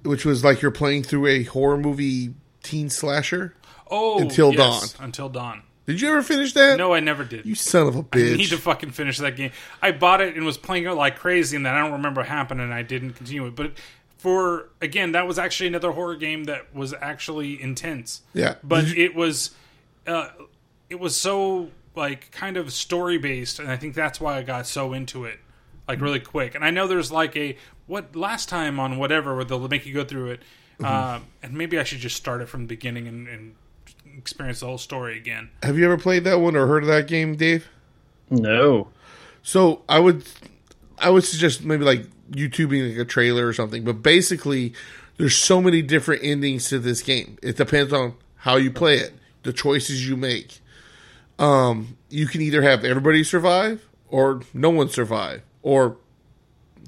which 0.07 0.25
was 0.25 0.45
like 0.45 0.63
you're 0.63 0.71
playing 0.71 1.03
through 1.03 1.27
a 1.27 1.43
horror 1.45 1.77
movie 1.79 2.35
teen 2.63 2.89
slasher. 2.91 3.55
Oh, 3.91 4.19
Until 4.21 4.53
yes, 4.53 4.93
Dawn. 4.95 5.05
Until 5.07 5.29
dawn. 5.29 5.63
Did 5.87 6.01
you 6.01 6.09
ever 6.09 6.23
finish 6.23 6.53
that? 6.55 6.77
No, 6.79 6.93
I 6.93 6.99
never 6.99 7.23
did. 7.23 7.47
You 7.47 7.55
son 7.55 7.87
of 7.87 7.95
a 7.95 8.01
I 8.01 8.03
bitch. 8.03 8.37
need 8.39 8.49
to 8.49 8.57
fucking 8.59 8.91
finish 8.91 9.19
that 9.19 9.37
game. 9.37 9.53
I 9.81 9.93
bought 9.93 10.21
it 10.21 10.35
and 10.37 10.45
was 10.45 10.59
playing 10.59 10.85
it 10.87 10.91
like 10.93 11.17
crazy, 11.19 11.55
and 11.57 11.65
then 11.65 11.75
I 11.75 11.79
don't 11.81 11.93
remember 11.93 12.23
what 12.23 12.29
happened, 12.29 12.61
and 12.61 12.75
I 12.75 12.83
didn't 12.83 13.13
continue 13.13 13.47
it. 13.47 13.55
But 13.55 13.75
for 14.19 14.71
again, 14.81 15.13
that 15.13 15.29
was 15.29 15.39
actually 15.39 15.69
another 15.69 15.93
horror 15.93 16.17
game 16.17 16.45
that 16.45 16.75
was 16.75 16.93
actually 17.01 17.63
intense. 17.63 18.23
Yeah. 18.35 18.57
but 18.65 18.89
you- 18.89 19.05
it 19.05 19.15
was, 19.15 19.51
uh, 20.09 20.31
it 20.91 20.99
was 20.99 21.15
so 21.15 21.71
like 21.95 22.33
kind 22.33 22.57
of 22.57 22.73
story 22.73 23.19
based, 23.19 23.61
and 23.61 23.71
I 23.71 23.77
think 23.77 23.95
that's 23.95 24.21
why 24.21 24.37
I 24.39 24.43
got 24.43 24.67
so 24.67 24.93
into 24.93 25.25
it, 25.25 25.39
like 25.87 26.01
really 26.01 26.19
quick. 26.21 26.57
And 26.57 26.65
I 26.65 26.71
know 26.71 26.89
there's 26.89 27.13
like 27.13 27.37
a 27.37 27.57
what 27.87 28.15
last 28.17 28.49
time 28.49 28.79
on 28.81 28.99
whatever 28.99 29.35
where 29.35 29.45
they'll 29.45 29.67
make 29.69 29.87
you 29.87 29.95
go 29.95 30.05
through 30.05 30.31
it, 30.31 30.41
Mm-hmm. 30.79 30.85
uh, 30.85 31.21
and 31.43 31.55
maybe 31.55 31.79
I 31.79 31.85
should 31.85 32.01
just 32.01 32.17
start 32.17 32.43
it 32.43 32.51
from 32.51 32.63
the 32.63 32.67
beginning 32.69 33.09
and, 33.09 33.27
and 33.29 33.55
experience 34.19 34.61
the 34.61 34.67
whole 34.67 34.77
story 34.77 35.17
again. 35.17 35.49
Have 35.63 35.79
you 35.79 35.87
ever 35.87 35.97
played 35.97 36.25
that 36.25 36.39
one 36.39 36.55
or 36.55 36.67
heard 36.67 36.83
of 36.83 36.89
that 36.91 37.07
game, 37.07 37.35
Dave? 37.35 37.67
No. 38.29 38.89
So 39.43 39.81
I 39.89 40.01
would, 40.01 40.25
I 40.99 41.09
would 41.09 41.25
suggest 41.25 41.65
maybe 41.65 41.85
like 41.85 42.05
YouTubing 42.31 42.91
like 42.91 42.99
a 42.99 43.07
trailer 43.07 43.47
or 43.47 43.55
something. 43.55 43.85
But 43.85 44.03
basically, 44.03 44.75
there's 45.17 45.35
so 45.35 45.63
many 45.63 45.81
different 45.81 46.23
endings 46.23 46.69
to 46.69 46.79
this 46.79 47.01
game. 47.03 47.39
It 47.43 47.57
depends 47.57 47.95
on 47.95 48.13
how 48.37 48.57
you 48.57 48.71
play 48.71 48.99
it, 48.99 49.15
the 49.45 49.55
choices 49.55 50.07
you 50.07 50.15
make. 50.15 50.61
Um, 51.39 51.97
you 52.11 52.27
can 52.27 52.43
either 52.43 52.61
have 52.61 52.85
everybody 52.85 53.25
survive 53.25 53.87
or 54.09 54.43
no 54.53 54.69
one 54.69 54.91
survive, 54.91 55.41
or 55.63 55.97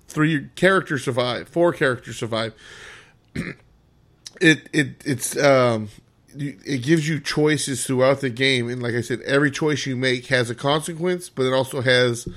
three 0.08 0.48
characters 0.56 1.04
survive, 1.04 1.48
four 1.48 1.72
characters 1.72 2.16
survive. 2.16 2.54
it 4.40 4.68
it 4.72 5.02
it's 5.04 5.36
um 5.36 5.88
it 6.36 6.82
gives 6.82 7.08
you 7.08 7.20
choices 7.20 7.86
throughout 7.86 8.20
the 8.20 8.30
game. 8.30 8.68
And 8.68 8.82
like 8.82 8.94
i 8.94 9.00
said 9.00 9.20
every 9.22 9.50
choice 9.50 9.86
you 9.86 9.96
make 9.96 10.26
has 10.26 10.50
a 10.50 10.54
consequence 10.54 11.28
but 11.28 11.44
it 11.44 11.52
also 11.52 11.80
has 11.80 12.28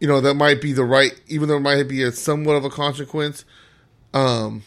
you 0.00 0.08
know 0.08 0.20
that 0.20 0.34
might 0.34 0.60
be 0.60 0.72
the 0.72 0.84
right 0.84 1.18
even 1.26 1.48
though 1.48 1.56
it 1.56 1.60
might 1.60 1.88
be 1.88 2.02
a 2.02 2.12
somewhat 2.12 2.56
of 2.56 2.64
a 2.64 2.70
consequence 2.70 3.44
um 4.14 4.62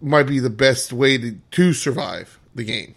might 0.00 0.24
be 0.24 0.40
the 0.40 0.50
best 0.50 0.92
way 0.92 1.16
to 1.16 1.36
to 1.52 1.72
survive 1.72 2.38
the 2.54 2.64
game. 2.64 2.94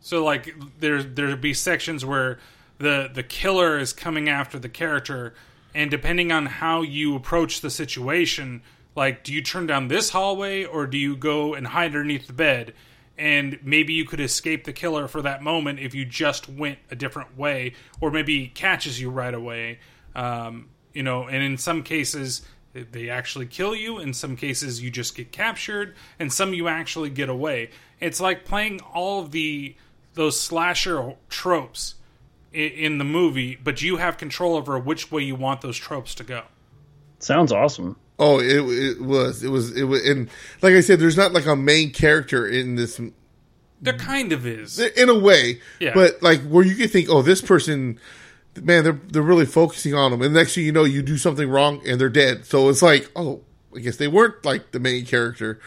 So 0.00 0.24
like 0.24 0.54
there 0.78 1.02
there'd 1.02 1.40
be 1.40 1.52
sections 1.52 2.04
where 2.04 2.38
the 2.78 3.10
the 3.12 3.22
killer 3.22 3.78
is 3.78 3.92
coming 3.92 4.28
after 4.28 4.58
the 4.58 4.68
character 4.68 5.34
and 5.76 5.90
depending 5.90 6.32
on 6.32 6.46
how 6.46 6.80
you 6.80 7.14
approach 7.14 7.60
the 7.60 7.68
situation, 7.68 8.62
like 8.96 9.22
do 9.22 9.30
you 9.30 9.42
turn 9.42 9.66
down 9.66 9.88
this 9.88 10.08
hallway 10.08 10.64
or 10.64 10.86
do 10.86 10.96
you 10.96 11.14
go 11.14 11.52
and 11.52 11.66
hide 11.66 11.88
underneath 11.88 12.26
the 12.26 12.32
bed? 12.32 12.72
And 13.18 13.58
maybe 13.62 13.92
you 13.92 14.06
could 14.06 14.18
escape 14.18 14.64
the 14.64 14.72
killer 14.72 15.06
for 15.06 15.20
that 15.20 15.42
moment 15.42 15.78
if 15.78 15.94
you 15.94 16.06
just 16.06 16.48
went 16.48 16.78
a 16.90 16.96
different 16.96 17.36
way, 17.36 17.74
or 18.00 18.10
maybe 18.10 18.40
he 18.40 18.48
catches 18.48 18.98
you 18.98 19.10
right 19.10 19.34
away. 19.34 19.80
Um, 20.14 20.70
you 20.94 21.02
know, 21.02 21.28
and 21.28 21.42
in 21.42 21.58
some 21.58 21.82
cases 21.82 22.40
they 22.72 23.10
actually 23.10 23.46
kill 23.46 23.76
you. 23.76 23.98
In 23.98 24.14
some 24.14 24.34
cases 24.34 24.82
you 24.82 24.90
just 24.90 25.14
get 25.14 25.30
captured, 25.30 25.94
and 26.18 26.32
some 26.32 26.54
you 26.54 26.68
actually 26.68 27.10
get 27.10 27.28
away. 27.28 27.68
It's 28.00 28.20
like 28.20 28.46
playing 28.46 28.80
all 28.94 29.24
the 29.24 29.76
those 30.14 30.40
slasher 30.40 31.16
tropes 31.28 31.96
in 32.52 32.98
the 32.98 33.04
movie, 33.04 33.58
but 33.62 33.82
you 33.82 33.96
have 33.98 34.16
control 34.18 34.56
over 34.56 34.78
which 34.78 35.10
way 35.12 35.22
you 35.22 35.34
want 35.34 35.60
those 35.60 35.76
tropes 35.76 36.14
to 36.16 36.24
go. 36.24 36.42
Sounds 37.18 37.52
awesome. 37.52 37.96
oh 38.18 38.38
it, 38.40 38.56
it 38.56 39.00
was 39.00 39.42
it 39.42 39.48
was 39.48 39.76
it 39.76 39.84
was 39.84 40.06
and 40.06 40.28
like 40.62 40.72
i 40.74 40.80
said 40.80 40.98
there's 40.98 41.16
not 41.18 41.32
like 41.32 41.44
a 41.46 41.54
main 41.56 41.90
character 41.90 42.46
in 42.46 42.74
this 42.76 42.98
There 43.82 43.92
kind 43.98 44.32
of 44.32 44.46
is. 44.46 44.78
in 44.78 45.08
a 45.10 45.18
way. 45.18 45.60
Yeah. 45.80 45.92
But 45.94 46.22
like 46.22 46.42
where 46.42 46.64
you 46.64 46.74
could 46.74 46.90
think, 46.90 47.08
oh, 47.10 47.20
this 47.22 47.42
person, 47.42 47.98
man, 48.62 48.84
they're 48.84 49.00
they're 49.08 49.22
really 49.22 49.44
focusing 49.46 49.94
on 49.94 50.10
them, 50.12 50.22
and 50.22 50.32
next 50.34 50.54
thing 50.54 50.64
you 50.64 50.72
know, 50.72 50.84
you 50.84 51.02
do 51.02 51.18
something 51.18 51.48
wrong 51.48 51.82
and 51.86 52.00
they're 52.00 52.08
dead. 52.08 52.44
So 52.46 52.68
it's 52.70 52.80
like, 52.82 53.10
oh, 53.16 53.42
I 53.74 53.80
guess 53.80 53.96
they 53.96 54.08
weren't 54.08 54.44
like 54.44 54.72
the 54.72 54.80
main 54.80 55.04
character. 55.04 55.58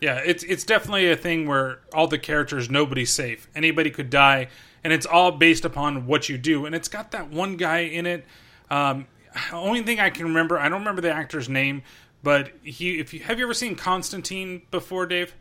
Yeah, 0.00 0.20
it's 0.24 0.44
it's 0.44 0.62
definitely 0.64 1.10
a 1.10 1.16
thing 1.16 1.48
where 1.48 1.80
all 1.92 2.06
the 2.06 2.18
characters, 2.18 2.68
nobody's 2.70 3.10
safe. 3.12 3.48
Anybody 3.56 3.90
could 3.90 4.10
die, 4.10 4.48
and 4.86 4.92
it's 4.92 5.04
all 5.04 5.32
based 5.32 5.64
upon 5.64 6.06
what 6.06 6.28
you 6.28 6.38
do. 6.38 6.64
And 6.64 6.72
it's 6.72 6.86
got 6.86 7.10
that 7.10 7.28
one 7.28 7.56
guy 7.56 7.78
in 7.78 8.06
it. 8.06 8.24
Um, 8.70 9.08
only 9.52 9.82
thing 9.82 9.98
I 9.98 10.10
can 10.10 10.26
remember, 10.26 10.60
I 10.60 10.68
don't 10.68 10.78
remember 10.78 11.02
the 11.02 11.10
actor's 11.10 11.48
name, 11.48 11.82
but 12.22 12.52
he. 12.62 13.00
If 13.00 13.12
you 13.12 13.18
have 13.18 13.40
you 13.40 13.46
ever 13.46 13.52
seen 13.52 13.74
Constantine 13.74 14.62
before, 14.70 15.06
Dave? 15.06 15.34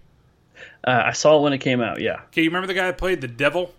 Uh, 0.84 1.04
I 1.06 1.12
saw 1.12 1.38
it 1.38 1.44
when 1.44 1.54
it 1.54 1.60
came 1.60 1.80
out. 1.80 2.02
Yeah. 2.02 2.22
Okay, 2.30 2.42
you 2.42 2.50
remember 2.50 2.66
the 2.66 2.74
guy 2.74 2.88
that 2.88 2.98
played 2.98 3.22
the 3.22 3.28
devil? 3.28 3.76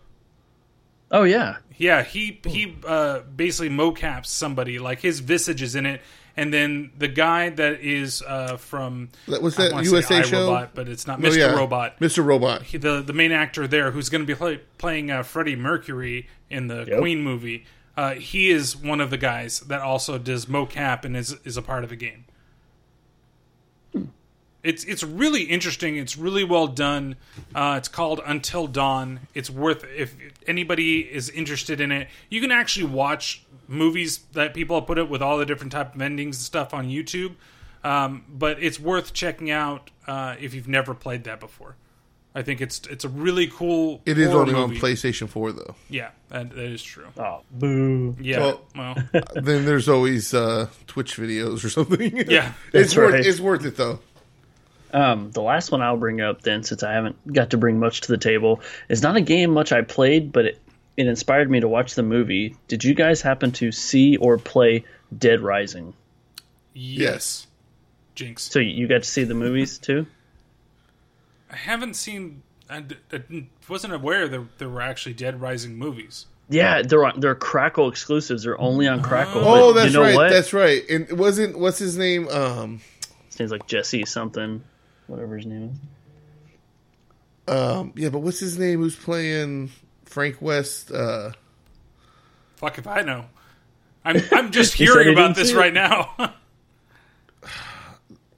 Oh 1.10 1.24
yeah. 1.24 1.56
Yeah, 1.76 2.04
he 2.04 2.40
he 2.44 2.76
uh, 2.86 3.22
basically 3.22 3.70
mocaps 3.70 4.26
somebody 4.26 4.78
like 4.78 5.00
his 5.00 5.18
visage 5.18 5.62
is 5.62 5.74
in 5.74 5.84
it, 5.84 6.00
and 6.37 6.53
then 6.53 6.91
the 6.99 7.09
guy 7.09 7.49
that 7.51 7.80
is 7.80 8.22
uh, 8.26 8.57
from 8.57 9.09
That 9.28 9.43
was 9.43 9.57
that 9.57 9.72
USA 9.84 10.22
say 10.22 10.28
show? 10.30 10.49
iRobot, 10.51 10.68
but 10.74 10.89
it's 10.89 11.07
not 11.07 11.18
Oh, 11.18 11.22
Mr. 11.22 11.37
yeah. 11.39 11.55
Robot. 11.55 11.99
Mr. 12.01 12.24
Robot. 12.24 12.62
He- 12.62 12.78
the 12.78 13.01
the 13.03 13.12
main 13.12 13.32
actor 13.32 13.66
there, 13.66 13.91
who's 13.93 14.09
going 14.09 14.22
to 14.22 14.26
be 14.26 14.34
play, 14.34 14.61
playing 14.78 15.11
uh, 15.11 15.22
Freddie 15.22 15.57
Mercury 15.57 16.28
in 16.51 16.66
the 16.68 16.84
Yep. 16.87 16.99
Queen 16.99 17.22
movie, 17.22 17.64
uh, 17.97 18.14
he 18.14 18.51
is 18.51 18.76
one 18.76 19.01
of 19.01 19.11
the 19.11 19.16
guys 19.18 19.61
that 19.61 19.80
also 19.80 20.18
does 20.18 20.47
mocap 20.47 21.05
and 21.05 21.16
is 21.16 21.37
is 21.45 21.57
a 21.57 21.62
part 21.62 21.82
of 21.84 21.91
the 21.91 21.97
game. 21.97 22.24
It's 24.66 24.84
it's 24.84 25.02
really 25.04 25.42
interesting. 25.44 25.96
It's 25.96 26.16
really 26.16 26.44
well 26.44 26.66
done. 26.66 27.16
Uh, 27.54 27.74
it's 27.78 27.88
called 27.88 28.20
Until 28.26 28.66
Dawn. 28.66 29.20
It's 29.34 29.48
worth 29.48 29.84
if 29.96 30.14
anybody 30.46 31.00
is 31.00 31.30
interested 31.30 31.80
in 31.80 31.92
it. 31.92 32.08
You 32.28 32.40
can 32.40 32.50
actually 32.50 32.86
watch 32.86 33.44
movies 33.68 34.18
that 34.32 34.54
people 34.54 34.78
have 34.78 34.86
put 34.86 34.98
it 34.98 35.08
with 35.08 35.22
all 35.22 35.38
the 35.38 35.46
different 35.46 35.72
type 35.72 35.94
of 35.94 36.02
endings 36.02 36.36
and 36.36 36.42
stuff 36.44 36.74
on 36.74 36.88
YouTube. 36.88 37.34
Um, 37.84 38.24
but 38.28 38.60
it's 38.62 38.80
worth 38.80 39.12
checking 39.12 39.50
out 39.50 39.90
uh, 40.08 40.34
if 40.40 40.54
you've 40.54 40.68
never 40.68 40.94
played 40.94 41.24
that 41.24 41.38
before. 41.38 41.76
I 42.34 42.42
think 42.42 42.60
it's 42.60 42.80
it's 42.88 43.04
a 43.04 43.08
really 43.08 43.46
cool. 43.46 44.02
It 44.04 44.18
is 44.18 44.28
horror 44.30 44.42
only 44.42 44.54
on. 44.54 44.70
PlayStation 44.74 45.28
4 45.28 45.52
though. 45.52 45.74
Yeah, 45.88 46.10
that, 46.28 46.50
that 46.50 46.58
is 46.64 46.82
true. 46.82 47.06
Oh 47.16 47.42
boo. 47.50 48.16
Yeah, 48.20 48.38
Well- 48.40 48.60
well, 48.76 48.96
then 49.36 49.64
there's 49.64 49.88
always 49.88 50.34
uh, 50.34 50.68
Twitch 50.86 51.16
videos 51.16 51.64
or 51.64 51.70
something. 51.70 52.14
Yeah. 52.28 52.52
it's 52.74 52.92
That's 52.92 52.96
worth 52.96 53.24
it's 53.26 53.40
worth 53.40 53.64
it 53.64 53.76
though. 53.76 54.00
Um, 54.93 55.30
the 55.30 55.43
last 55.43 55.70
one 55.70 55.82
I'll 55.82 55.97
bring 55.97 56.20
up 56.20 56.43
then, 56.43 56.62
since 56.62 56.82
I 56.82 56.93
haven't 56.93 57.32
got 57.32 57.51
to 57.51 57.59
bring 57.59 57.78
much 57.78 58.03
to 58.03 58.09
the 58.09 58.18
table, 58.18 58.61
is 58.89 59.03
not 59.03 59.16
a 59.16 59.20
game 59.20 59.51
much 59.51 59.72
I 59.72 59.82
played, 59.82 60.32
but 60.32 60.45
it, 60.47 60.59
it 60.97 61.07
inspired 61.07 61.51
me 61.51 61.61
to 61.61 61.68
watch 61.68 61.95
the 61.95 62.03
movie. 62.03 62.57
Did 62.68 62.84
you 62.84 62.95
guys 62.95 63.20
happen 63.20 63.53
to 63.53 63.72
see 63.72 64.16
or 64.16 64.39
play 64.39 64.84
Dead 65.16 65.41
Rising? 65.41 65.95
yes. 66.74 67.47
Jinx. 68.14 68.45
So 68.45 68.61
you 68.61 68.89
got 68.89 69.03
to 69.03 69.09
see 69.09 69.24
the 69.24 69.34
movies 69.34 69.78
too? 69.78 70.07
I 71.51 71.57
haven't 71.57 71.95
seen. 71.95 72.43
I 72.70 72.82
wasn't 73.68 73.93
aware 73.93 74.26
that 74.26 74.59
there 74.59 74.68
were 74.70 74.80
actually 74.80 75.12
Dead 75.12 75.41
Rising 75.41 75.76
movies. 75.76 76.26
Yeah, 76.49 76.82
they're 76.82 77.05
on, 77.05 77.20
they're 77.20 77.34
Crackle 77.34 77.89
exclusives. 77.89 78.45
They're 78.45 78.61
only 78.61 78.89
on 78.89 79.03
Crackle. 79.03 79.43
Oh, 79.45 79.72
but 79.72 79.80
that's 79.80 79.93
you 79.93 79.99
know 79.99 80.05
right. 80.05 80.14
What? 80.14 80.30
That's 80.30 80.53
right. 80.53 80.82
And 80.89 81.09
it 81.09 81.16
wasn't 81.16 81.59
what's 81.59 81.78
his 81.78 81.99
name? 81.99 82.26
Um, 82.28 82.80
His 83.26 83.39
name's 83.39 83.53
like 83.53 83.66
Jesse 83.66 84.07
something, 84.07 84.62
whatever 85.07 85.36
his 85.36 85.46
name 85.46 85.72
is. 87.48 87.54
um, 87.54 87.92
yeah, 87.96 88.09
but 88.09 88.20
what's 88.20 88.38
his 88.40 88.59
name? 88.59 88.80
Who's 88.80 88.96
playing 88.96 89.70
Frank 90.04 90.40
West? 90.42 90.90
Uh, 90.90 91.32
Fuck 92.57 92.78
if 92.78 92.86
I 92.86 93.02
know. 93.02 93.26
I'm 94.04 94.20
I'm 94.32 94.50
just 94.52 94.74
hearing 94.78 95.09
about 95.12 95.34
this 95.36 95.52
right 95.52 95.72
now. 95.74 96.14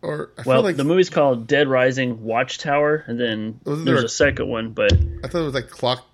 or 0.03 0.31
I 0.39 0.43
Well, 0.45 0.59
feel 0.59 0.62
like 0.62 0.77
the 0.77 0.85
movie's 0.85 1.11
called 1.11 1.47
Dead 1.47 1.69
Rising 1.69 2.23
Watchtower, 2.25 3.05
and 3.07 3.19
then 3.19 3.61
Wasn't 3.64 3.85
there's 3.87 3.99
there- 4.01 4.07
a 4.07 4.09
second 4.09 4.49
one, 4.49 4.71
but 4.71 4.93
I 4.93 5.29
thought 5.29 5.41
it 5.41 5.45
was 5.45 5.55
like 5.55 5.71
clock 5.71 6.07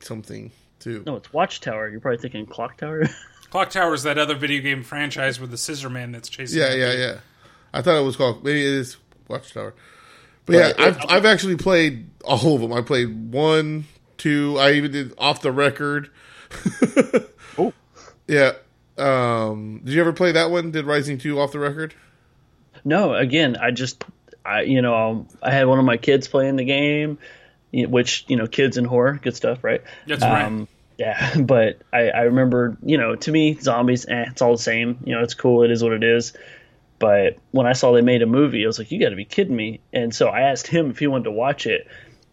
something 0.00 0.50
too. 0.80 1.02
no, 1.06 1.16
it's 1.16 1.32
Watchtower. 1.32 1.88
You're 1.88 2.00
probably 2.00 2.18
thinking 2.18 2.46
Clock 2.46 2.78
Tower. 2.78 3.04
Clock 3.50 3.70
Tower 3.70 3.94
is 3.94 4.02
that 4.02 4.18
other 4.18 4.34
video 4.34 4.60
game 4.60 4.82
franchise 4.82 5.38
with 5.40 5.50
the 5.50 5.56
Scissor 5.58 5.88
Man 5.88 6.12
that's 6.12 6.28
chasing. 6.28 6.60
Yeah, 6.60 6.74
yeah, 6.74 6.92
you. 6.92 6.98
yeah. 6.98 7.18
I 7.72 7.80
thought 7.82 7.96
it 7.98 8.04
was 8.04 8.16
called. 8.16 8.44
Maybe 8.44 8.60
it 8.60 8.72
is 8.72 8.96
Watchtower. 9.28 9.74
But 10.46 10.54
yeah, 10.54 10.72
But 10.76 10.80
it- 10.80 10.80
I've 10.80 10.98
I've 11.08 11.26
actually 11.26 11.56
played 11.56 12.08
all 12.24 12.54
of 12.54 12.60
them. 12.60 12.72
I 12.72 12.80
played 12.80 13.32
one, 13.32 13.84
two. 14.16 14.56
I 14.58 14.72
even 14.72 14.90
did 14.92 15.12
off 15.18 15.42
the 15.42 15.52
record. 15.52 16.10
Oh. 17.58 17.72
Yeah. 18.28 18.52
Um, 18.98 19.80
did 19.82 19.94
you 19.94 20.00
ever 20.02 20.12
play 20.12 20.32
that 20.32 20.50
one? 20.50 20.70
Dead 20.72 20.84
Rising 20.84 21.16
Two 21.16 21.40
off 21.40 21.52
the 21.52 21.58
record? 21.58 21.94
No, 22.84 23.14
again, 23.14 23.56
I 23.56 23.70
just, 23.70 24.04
I 24.44 24.62
you 24.62 24.82
know, 24.82 25.26
I 25.42 25.52
had 25.52 25.66
one 25.66 25.78
of 25.78 25.84
my 25.86 25.96
kids 25.96 26.28
playing 26.28 26.56
the 26.56 26.64
game, 26.64 27.18
which 27.72 28.24
you 28.28 28.36
know, 28.36 28.46
kids 28.46 28.76
and 28.76 28.86
horror, 28.86 29.18
good 29.22 29.34
stuff, 29.34 29.64
right? 29.64 29.82
That's 30.06 30.22
right. 30.22 30.44
Um, 30.44 30.68
yeah, 30.98 31.34
but 31.40 31.80
I, 31.92 32.08
I 32.10 32.20
remember, 32.22 32.76
you 32.82 32.98
know, 32.98 33.16
to 33.16 33.30
me, 33.32 33.54
zombies, 33.54 34.06
eh, 34.06 34.26
it's 34.30 34.42
all 34.42 34.52
the 34.52 34.62
same. 34.62 34.98
You 35.04 35.14
know, 35.14 35.22
it's 35.22 35.34
cool. 35.34 35.62
It 35.62 35.70
is 35.70 35.82
what 35.82 35.92
it 35.92 36.04
is. 36.04 36.34
But 36.98 37.36
when 37.50 37.66
I 37.66 37.72
saw 37.74 37.92
they 37.92 38.00
made 38.00 38.22
a 38.22 38.26
movie, 38.26 38.64
I 38.64 38.66
was 38.66 38.78
like, 38.78 38.90
you 38.90 38.98
got 39.00 39.10
to 39.10 39.16
be 39.16 39.24
kidding 39.24 39.54
me. 39.54 39.80
And 39.92 40.14
so 40.14 40.28
I 40.28 40.42
asked 40.42 40.66
him 40.66 40.90
if 40.90 40.98
he 40.98 41.06
wanted 41.06 41.24
to 41.24 41.30
watch 41.32 41.66
it. 41.66 41.86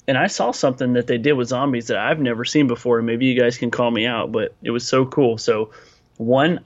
and 0.08 0.18
I 0.18 0.28
saw 0.28 0.52
something 0.52 0.94
that 0.94 1.08
they 1.08 1.18
did 1.18 1.34
with 1.34 1.50
zombies 1.50 1.88
that 1.88 1.98
I've 1.98 2.20
never 2.20 2.46
seen 2.46 2.68
before. 2.68 2.98
and 2.98 3.06
Maybe 3.08 3.26
you 3.26 3.40
guys 3.40 3.58
can 3.58 3.72
call 3.72 3.90
me 3.90 4.06
out, 4.06 4.32
but 4.32 4.54
it 4.62 4.72
was 4.72 4.88
so 4.88 5.06
cool. 5.06 5.38
So, 5.38 5.72
one, 6.18 6.62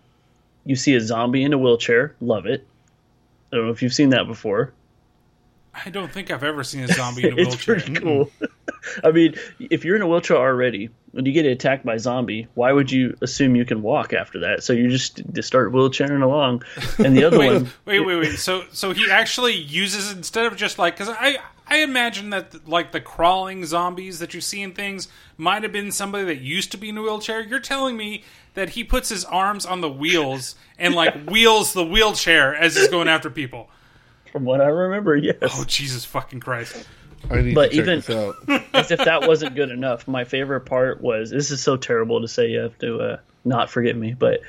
you 0.65 0.75
see 0.75 0.95
a 0.95 1.01
zombie 1.01 1.43
in 1.43 1.53
a 1.53 1.57
wheelchair, 1.57 2.15
love 2.19 2.45
it. 2.45 2.67
I 3.51 3.55
don't 3.55 3.65
know 3.65 3.71
if 3.71 3.81
you've 3.81 3.93
seen 3.93 4.09
that 4.09 4.27
before. 4.27 4.73
I 5.85 5.89
don't 5.89 6.11
think 6.11 6.31
I've 6.31 6.43
ever 6.43 6.63
seen 6.63 6.83
a 6.83 6.87
zombie 6.93 7.27
in 7.27 7.33
a 7.33 7.41
it's 7.41 7.67
wheelchair. 7.67 7.75
pretty 7.75 7.93
cool. 7.93 8.31
I 9.03 9.11
mean, 9.11 9.35
if 9.59 9.83
you're 9.85 9.95
in 9.95 10.01
a 10.01 10.07
wheelchair 10.07 10.37
already, 10.37 10.89
when 11.11 11.25
you 11.25 11.31
get 11.33 11.45
attacked 11.45 11.85
by 11.85 11.95
a 11.95 11.99
zombie, 11.99 12.47
why 12.53 12.71
would 12.71 12.91
you 12.91 13.17
assume 13.21 13.55
you 13.55 13.65
can 13.65 13.81
walk 13.81 14.13
after 14.13 14.39
that? 14.41 14.63
So 14.63 14.73
you 14.73 14.89
just, 14.89 15.21
just 15.33 15.47
start 15.47 15.71
wheelchairing 15.71 16.21
along. 16.23 16.63
And 16.97 17.17
the 17.17 17.23
other 17.27 17.39
wait, 17.39 17.53
one, 17.53 17.71
wait, 17.85 17.99
wait, 18.01 18.15
wait. 18.17 18.39
So, 18.39 18.63
so 18.71 18.93
he 18.93 19.09
actually 19.11 19.55
uses 19.55 20.11
instead 20.11 20.45
of 20.45 20.55
just 20.55 20.79
like 20.79 20.97
because 20.97 21.09
I, 21.09 21.37
I 21.67 21.79
imagine 21.79 22.29
that 22.29 22.67
like 22.67 22.91
the 22.91 23.01
crawling 23.01 23.65
zombies 23.65 24.19
that 24.19 24.33
you 24.33 24.41
see 24.41 24.61
in 24.61 24.73
things 24.73 25.07
might 25.37 25.63
have 25.63 25.71
been 25.71 25.91
somebody 25.91 26.25
that 26.25 26.39
used 26.39 26.71
to 26.71 26.77
be 26.77 26.89
in 26.89 26.97
a 26.97 27.01
wheelchair. 27.01 27.41
You're 27.41 27.59
telling 27.59 27.97
me 27.97 28.23
that 28.53 28.69
he 28.69 28.83
puts 28.83 29.09
his 29.09 29.25
arms 29.25 29.65
on 29.65 29.81
the 29.81 29.89
wheels 29.89 30.55
and 30.79 30.95
like 30.95 31.29
wheels 31.29 31.73
the 31.73 31.85
wheelchair 31.85 32.55
as 32.55 32.75
he's 32.75 32.87
going 32.87 33.07
after 33.07 33.29
people. 33.29 33.69
From 34.31 34.45
what 34.45 34.61
I 34.61 34.65
remember, 34.67 35.15
yes. 35.15 35.37
Oh 35.41 35.63
Jesus 35.65 36.05
fucking 36.05 36.39
Christ! 36.39 36.87
I 37.29 37.41
need 37.41 37.55
But 37.55 37.71
to 37.71 37.77
check 37.77 37.83
even- 37.87 37.99
this 37.99 38.09
out. 38.09 38.35
As 38.73 38.91
if 38.91 38.99
that 39.05 39.27
wasn't 39.27 39.55
good 39.55 39.71
enough, 39.71 40.07
my 40.07 40.23
favorite 40.23 40.61
part 40.61 41.01
was 41.01 41.29
this 41.29 41.51
is 41.51 41.61
so 41.61 41.77
terrible 41.77 42.21
to 42.21 42.27
say. 42.27 42.49
You 42.49 42.59
have 42.59 42.77
to 42.79 42.99
uh, 42.99 43.17
not 43.45 43.69
forgive 43.69 43.95
me, 43.97 44.13
but 44.17 44.41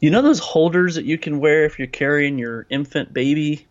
you 0.00 0.10
know 0.10 0.22
those 0.22 0.38
holders 0.38 0.94
that 0.94 1.04
you 1.04 1.18
can 1.18 1.40
wear 1.40 1.64
if 1.66 1.78
you're 1.78 1.88
carrying 1.88 2.38
your 2.38 2.66
infant 2.70 3.12
baby, 3.12 3.66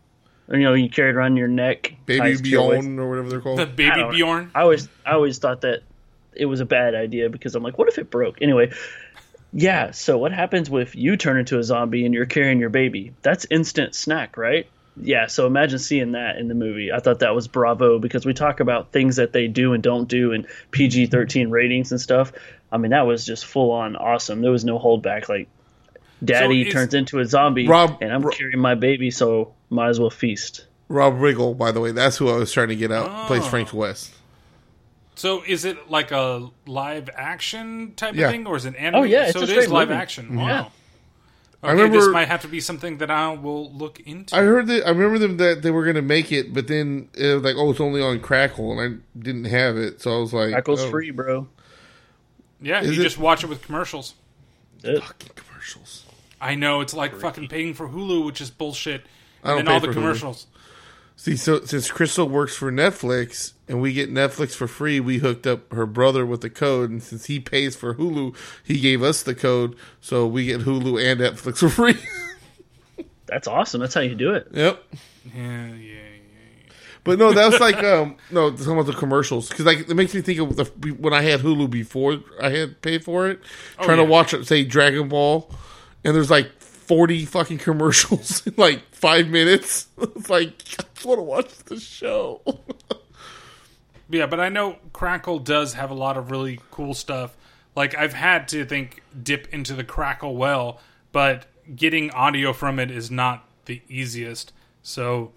or 0.47 0.57
you 0.57 0.63
know 0.63 0.73
you 0.75 0.89
carry 0.89 1.09
it 1.09 1.15
around 1.15 1.37
your 1.37 1.47
neck, 1.47 1.95
Baby 2.05 2.19
ties 2.19 2.41
to 2.41 2.49
your 2.49 2.67
waist? 2.69 2.81
Beyond 2.83 2.99
or 2.99 3.09
whatever 3.09 3.29
they're 3.29 3.41
called. 3.41 3.59
The 3.59 3.65
baby 3.65 3.95
don't. 3.95 4.11
Bjorn. 4.11 4.51
I 4.53 4.61
always 4.61 4.87
I 5.05 5.13
always 5.13 5.39
thought 5.39 5.61
that 5.61 5.81
it 6.33 6.45
was 6.45 6.59
a 6.61 6.65
bad 6.65 6.93
idea 6.95 7.29
because 7.29 7.55
I'm 7.55 7.63
like, 7.63 7.77
what 7.77 7.87
if 7.89 7.97
it 7.97 8.09
broke? 8.11 8.41
Anyway, 8.41 8.71
yeah. 9.51 9.91
So 9.91 10.17
what 10.17 10.31
happens 10.31 10.69
if 10.71 10.95
you 10.95 11.17
turn 11.17 11.37
into 11.37 11.57
a 11.57 11.63
zombie 11.63 12.05
and 12.05 12.13
you're 12.13 12.27
carrying 12.27 12.59
your 12.59 12.69
baby? 12.69 13.13
That's 13.23 13.45
instant 13.49 13.95
snack, 13.95 14.37
right? 14.37 14.67
Yeah. 14.97 15.27
So 15.27 15.45
imagine 15.47 15.79
seeing 15.79 16.11
that 16.13 16.37
in 16.37 16.47
the 16.47 16.53
movie. 16.55 16.91
I 16.91 16.99
thought 16.99 17.19
that 17.19 17.33
was 17.35 17.47
bravo 17.47 17.99
because 17.99 18.25
we 18.25 18.33
talk 18.33 18.59
about 18.59 18.91
things 18.91 19.15
that 19.17 19.33
they 19.33 19.47
do 19.47 19.73
and 19.73 19.81
don't 19.83 20.07
do 20.07 20.33
and 20.33 20.45
PG-13 20.71 21.49
ratings 21.51 21.91
and 21.91 21.99
stuff. 22.01 22.31
I 22.71 22.77
mean, 22.77 22.91
that 22.91 23.07
was 23.07 23.25
just 23.25 23.45
full 23.45 23.71
on 23.71 23.95
awesome. 23.95 24.41
There 24.41 24.51
was 24.51 24.65
no 24.65 24.77
holdback. 24.77 25.29
Like, 25.29 25.47
daddy 26.23 26.67
is- 26.67 26.73
turns 26.73 26.93
into 26.93 27.19
a 27.19 27.25
zombie 27.25 27.67
Rob- 27.67 27.97
and 28.01 28.11
I'm 28.13 28.21
Ro- 28.21 28.31
carrying 28.31 28.59
my 28.59 28.75
baby, 28.75 29.09
so 29.11 29.53
might 29.69 29.89
as 29.89 29.99
well 29.99 30.09
feast. 30.09 30.65
Rob 30.89 31.15
Riggle, 31.15 31.57
by 31.57 31.71
the 31.71 31.79
way, 31.79 31.91
that's 31.91 32.17
who 32.17 32.29
I 32.29 32.35
was 32.35 32.51
trying 32.51 32.69
to 32.69 32.75
get 32.75 32.91
out. 32.91 33.27
Plays 33.27 33.43
Oh. 33.43 33.49
Frank 33.49 33.73
West. 33.73 34.11
So 35.15 35.43
is 35.45 35.65
it 35.65 35.89
like 35.91 36.11
a 36.11 36.49
live 36.65 37.09
action 37.15 37.93
type 37.95 38.15
Yeah. 38.15 38.25
of 38.27 38.31
thing, 38.31 38.47
or 38.47 38.55
is 38.55 38.65
it 38.65 38.73
oh, 38.77 38.81
anime? 38.81 38.99
Oh, 39.01 39.03
yeah, 39.03 39.23
it's 39.25 39.33
so 39.33 39.39
a 39.39 39.43
it 39.43 39.49
is 39.49 39.55
straight 39.55 39.69
live 39.69 39.89
movie. 39.89 39.99
action. 40.01 40.35
Wow. 40.35 40.47
Yeah. 40.47 40.65
Okay, 41.61 41.69
I 41.69 41.73
remember- 41.73 41.97
this 41.97 42.07
might 42.07 42.27
have 42.29 42.41
to 42.43 42.47
be 42.47 42.61
something 42.61 42.99
that 42.99 43.11
I 43.11 43.33
will 43.33 43.71
look 43.73 43.99
into. 44.01 44.35
I 44.35 44.43
heard 44.43 44.67
that. 44.67 44.85
I 44.87 44.91
remember 44.91 45.19
them 45.19 45.37
that 45.37 45.61
they 45.61 45.71
were 45.71 45.83
going 45.83 45.97
to 45.97 46.01
make 46.01 46.31
it, 46.31 46.53
but 46.53 46.67
then 46.67 47.09
it 47.15 47.35
was 47.35 47.43
like, 47.43 47.55
oh, 47.57 47.71
it's 47.71 47.81
only 47.81 48.01
on 48.01 48.21
Crackle, 48.21 48.79
and 48.79 48.79
I 48.79 49.19
didn't 49.19 49.45
have 49.45 49.75
it, 49.77 50.01
so 50.01 50.15
I 50.15 50.19
was 50.21 50.33
like, 50.33 50.51
Crackle's 50.53 50.81
oh, 50.83 50.89
free, 50.89 51.11
bro. 51.11 51.47
yeah, 52.61 52.81
Is 52.81 52.95
you 52.95 53.01
it- 53.01 53.03
just 53.03 53.17
watch 53.17 53.43
it 53.43 53.47
with 53.47 53.61
commercials. 53.61 54.13
It- 54.83 55.03
Fucking 55.03 55.31
commercials. 55.35 56.05
I 56.41 56.55
know 56.55 56.79
it's 56.79 56.93
like 56.93 57.13
fucking 57.19 57.49
paying 57.49 57.73
for 57.73 57.89
Hulu, 57.89 58.25
which 58.25 58.39
is 58.39 58.49
bullshit. 58.49 59.01
I 59.43 59.49
don't 59.49 59.59
And 59.59 59.67
then 59.67 59.73
all 59.73 59.79
pay 59.81 59.87
the 59.87 59.93
for 59.93 59.99
Hulu. 59.99 60.03
commercials. 60.03 60.47
See, 61.17 61.35
so 61.35 61.59
since 61.65 61.91
Crystal 61.91 62.29
works 62.29 62.55
for 62.55 62.71
Netflix 62.71 63.51
and 63.69 63.79
we 63.79 63.93
get 63.93 64.11
Netflix 64.11 64.55
for 64.55 64.67
free, 64.67 64.99
we 64.99 65.19
hooked 65.19 65.45
up 65.45 65.71
her 65.71 65.85
brother 65.85 66.25
with 66.25 66.41
the 66.41 66.49
code, 66.49 66.89
and 66.89 67.01
since 67.01 67.25
he 67.27 67.39
pays 67.39 67.75
for 67.75 67.93
Hulu, 67.93 68.35
he 68.63 68.79
gave 68.79 69.03
us 69.03 69.21
the 69.21 69.35
code, 69.35 69.75
so 70.01 70.25
we 70.25 70.47
get 70.47 70.61
Hulu 70.61 71.01
and 71.01 71.21
Netflix 71.21 71.59
for 71.59 71.69
free. 71.69 71.97
That's 73.27 73.47
awesome. 73.47 73.79
That's 73.79 73.93
how 73.93 74.01
you 74.01 74.15
do 74.15 74.33
it. 74.33 74.47
yep. 74.51 74.83
Yeah, 75.35 75.67
yeah, 75.67 75.75
yeah. 75.75 75.99
But 77.03 77.19
no, 77.19 77.31
that 77.31 77.51
was 77.51 77.59
like 77.59 77.81
um 77.83 78.17
no 78.29 78.55
some 78.55 78.77
of 78.77 78.85
the 78.85 78.93
commercials 78.93 79.49
because 79.49 79.65
like 79.65 79.89
it 79.89 79.95
makes 79.95 80.13
me 80.13 80.21
think 80.21 80.39
of 80.39 80.55
the 80.55 80.65
when 80.99 81.13
I 81.13 81.21
had 81.21 81.39
Hulu 81.41 81.69
before 81.69 82.19
I 82.41 82.49
had 82.49 82.81
paid 82.81 83.03
for 83.03 83.29
it, 83.29 83.39
trying 83.77 83.97
yeah. 83.97 84.03
to 84.03 84.09
watch 84.09 84.35
say 84.45 84.63
Dragon 84.63 85.07
Ball, 85.07 85.49
and 86.03 86.15
there's 86.15 86.29
like 86.29 86.51
forty 86.59 87.25
fucking 87.25 87.59
commercials 87.59 88.41
in 88.47 88.55
like 88.57 88.83
five 88.91 89.27
minutes. 89.27 89.87
It's 90.01 90.29
like 90.29 90.53
I 90.79 90.83
just 90.93 91.05
want 91.05 91.19
to 91.19 91.23
watch 91.23 91.57
the 91.65 91.79
show. 91.79 92.41
Yeah, 94.09 94.25
but 94.25 94.39
I 94.39 94.49
know 94.49 94.77
Crackle 94.93 95.39
does 95.39 95.73
have 95.73 95.91
a 95.91 95.93
lot 95.93 96.17
of 96.17 96.31
really 96.31 96.59
cool 96.71 96.93
stuff. 96.93 97.35
Like 97.75 97.95
I've 97.95 98.13
had 98.13 98.47
to 98.49 98.65
think 98.65 99.03
dip 99.21 99.47
into 99.53 99.73
the 99.73 99.83
Crackle 99.83 100.35
well, 100.35 100.79
but 101.11 101.45
getting 101.75 102.09
audio 102.11 102.51
from 102.53 102.79
it 102.79 102.89
is 102.91 103.11
not 103.11 103.45
the 103.65 103.81
easiest. 103.87 104.51
So 104.81 105.31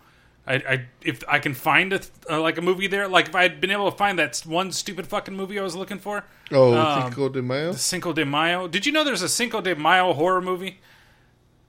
I, 0.47 0.55
I 0.55 0.87
if 1.03 1.23
I 1.29 1.39
can 1.39 1.53
find 1.55 1.93
a 1.93 2.01
uh, 2.31 2.41
like 2.41 2.57
a 2.57 2.63
movie 2.63 2.87
there, 2.87 3.07
like 3.09 3.29
if 3.29 3.35
I 3.35 3.43
had 3.43 3.61
been 3.61 3.71
able 3.71 3.91
to 3.91 3.97
find 3.97 4.19
that 4.19 4.39
one 4.47 4.73
stupid 4.73 5.07
fucking 5.07 5.37
movie 5.37 5.59
I 5.59 5.63
was 5.63 5.77
looking 5.77 5.99
for, 5.99 6.25
Oh, 6.51 6.75
Um, 6.75 7.03
Cinco 7.11 7.29
de 7.29 7.43
Mayo. 7.43 7.73
Cinco 7.73 8.13
de 8.13 8.25
Mayo. 8.25 8.67
Did 8.69 8.87
you 8.87 8.93
know 8.93 9.05
there's 9.05 9.23
a 9.23 9.29
Cinco 9.29 9.61
de 9.61 9.75
Mayo 9.77 10.13
horror 10.15 10.41
movie? 10.41 10.81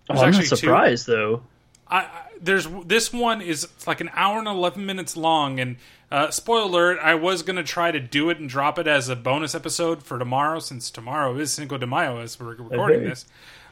Oh, 0.10 0.14
I'm 0.14 0.16
not 0.16 0.28
actually 0.30 0.47
two. 0.47 0.56
surprised 0.56 1.08
though. 1.08 1.43
I, 1.88 1.97
I 1.99 2.10
there's 2.41 2.68
this 2.86 3.14
one 3.14 3.41
is 3.41 3.66
it's 3.66 3.88
like 3.88 4.01
an 4.01 4.10
hour 4.14 4.39
and 4.39 4.47
eleven 4.47 4.86
minutes 4.86 5.16
long, 5.18 5.60
and 5.60 5.76
uh, 6.14 6.30
spoiler 6.30 6.91
alert, 6.91 6.99
I 7.01 7.16
was 7.16 7.41
gonna 7.41 7.64
try 7.64 7.91
to 7.91 7.99
do 7.99 8.30
it 8.30 8.38
and 8.39 8.47
drop 8.47 8.78
it 8.78 8.88
as 8.88 9.09
a 9.09 9.16
bonus 9.16 9.55
episode 9.55 10.03
for 10.03 10.20
tomorrow, 10.20 10.59
since 10.59 10.91
tomorrow 10.91 11.36
is 11.38 11.51
Cinco 11.51 11.78
de 11.78 11.88
Mayo 11.88 12.20
as 12.22 12.39
we're 12.39 12.53
recording 12.55 13.01
Hey. 13.01 13.07
this. 13.09 13.26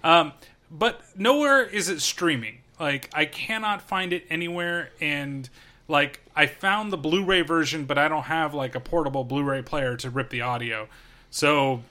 Um, 0.04 0.34
but 0.72 1.02
nowhere 1.16 1.64
is 1.64 1.88
it 1.88 2.02
streaming. 2.02 2.58
Like 2.80 3.10
I 3.14 3.26
cannot 3.26 3.84
find 3.84 4.12
it 4.12 4.26
anywhere, 4.30 4.90
and 5.00 5.48
like 5.88 6.22
I 6.36 6.48
found 6.48 6.92
the 6.92 6.98
Blu-ray 6.98 7.42
version, 7.42 7.86
but 7.86 7.98
I 8.00 8.08
don't 8.08 8.24
have 8.24 8.54
like 8.56 8.74
a 8.74 8.80
portable 8.80 9.24
Blu-ray 9.24 9.62
player 9.62 9.96
to 9.98 10.10
rip 10.10 10.32
the 10.32 10.42
audio. 10.42 10.88
So 11.30 11.84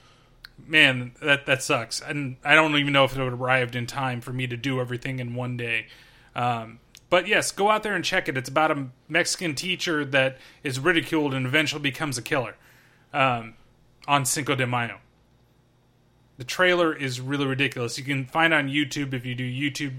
man, 0.67 1.13
that 1.21 1.45
that 1.45 1.63
sucks. 1.63 2.01
And 2.01 2.35
I 2.43 2.55
don't 2.55 2.75
even 2.75 2.91
know 2.91 3.05
if 3.05 3.15
it 3.15 3.19
arrived 3.21 3.75
in 3.75 3.87
time 3.87 4.19
for 4.19 4.33
me 4.33 4.47
to 4.47 4.57
do 4.57 4.81
everything 4.81 5.19
in 5.19 5.33
one 5.33 5.55
day. 5.55 5.87
Um, 6.35 6.79
but 7.11 7.27
yes, 7.27 7.51
go 7.51 7.69
out 7.69 7.83
there 7.83 7.93
and 7.93 8.05
check 8.05 8.29
it. 8.29 8.37
It's 8.37 8.47
about 8.47 8.71
a 8.71 8.87
Mexican 9.09 9.53
teacher 9.53 10.05
that 10.05 10.37
is 10.63 10.79
ridiculed 10.79 11.33
and 11.33 11.45
eventually 11.45 11.81
becomes 11.81 12.17
a 12.17 12.21
killer 12.21 12.55
um, 13.13 13.55
on 14.07 14.23
Cinco 14.23 14.55
de 14.55 14.65
Mayo. 14.65 14.99
The 16.37 16.45
trailer 16.45 16.95
is 16.95 17.19
really 17.19 17.45
ridiculous. 17.45 17.97
You 17.97 18.05
can 18.05 18.25
find 18.25 18.53
on 18.53 18.69
YouTube 18.69 19.13
if 19.13 19.25
you 19.25 19.35
do 19.35 19.43
YouTube 19.43 19.95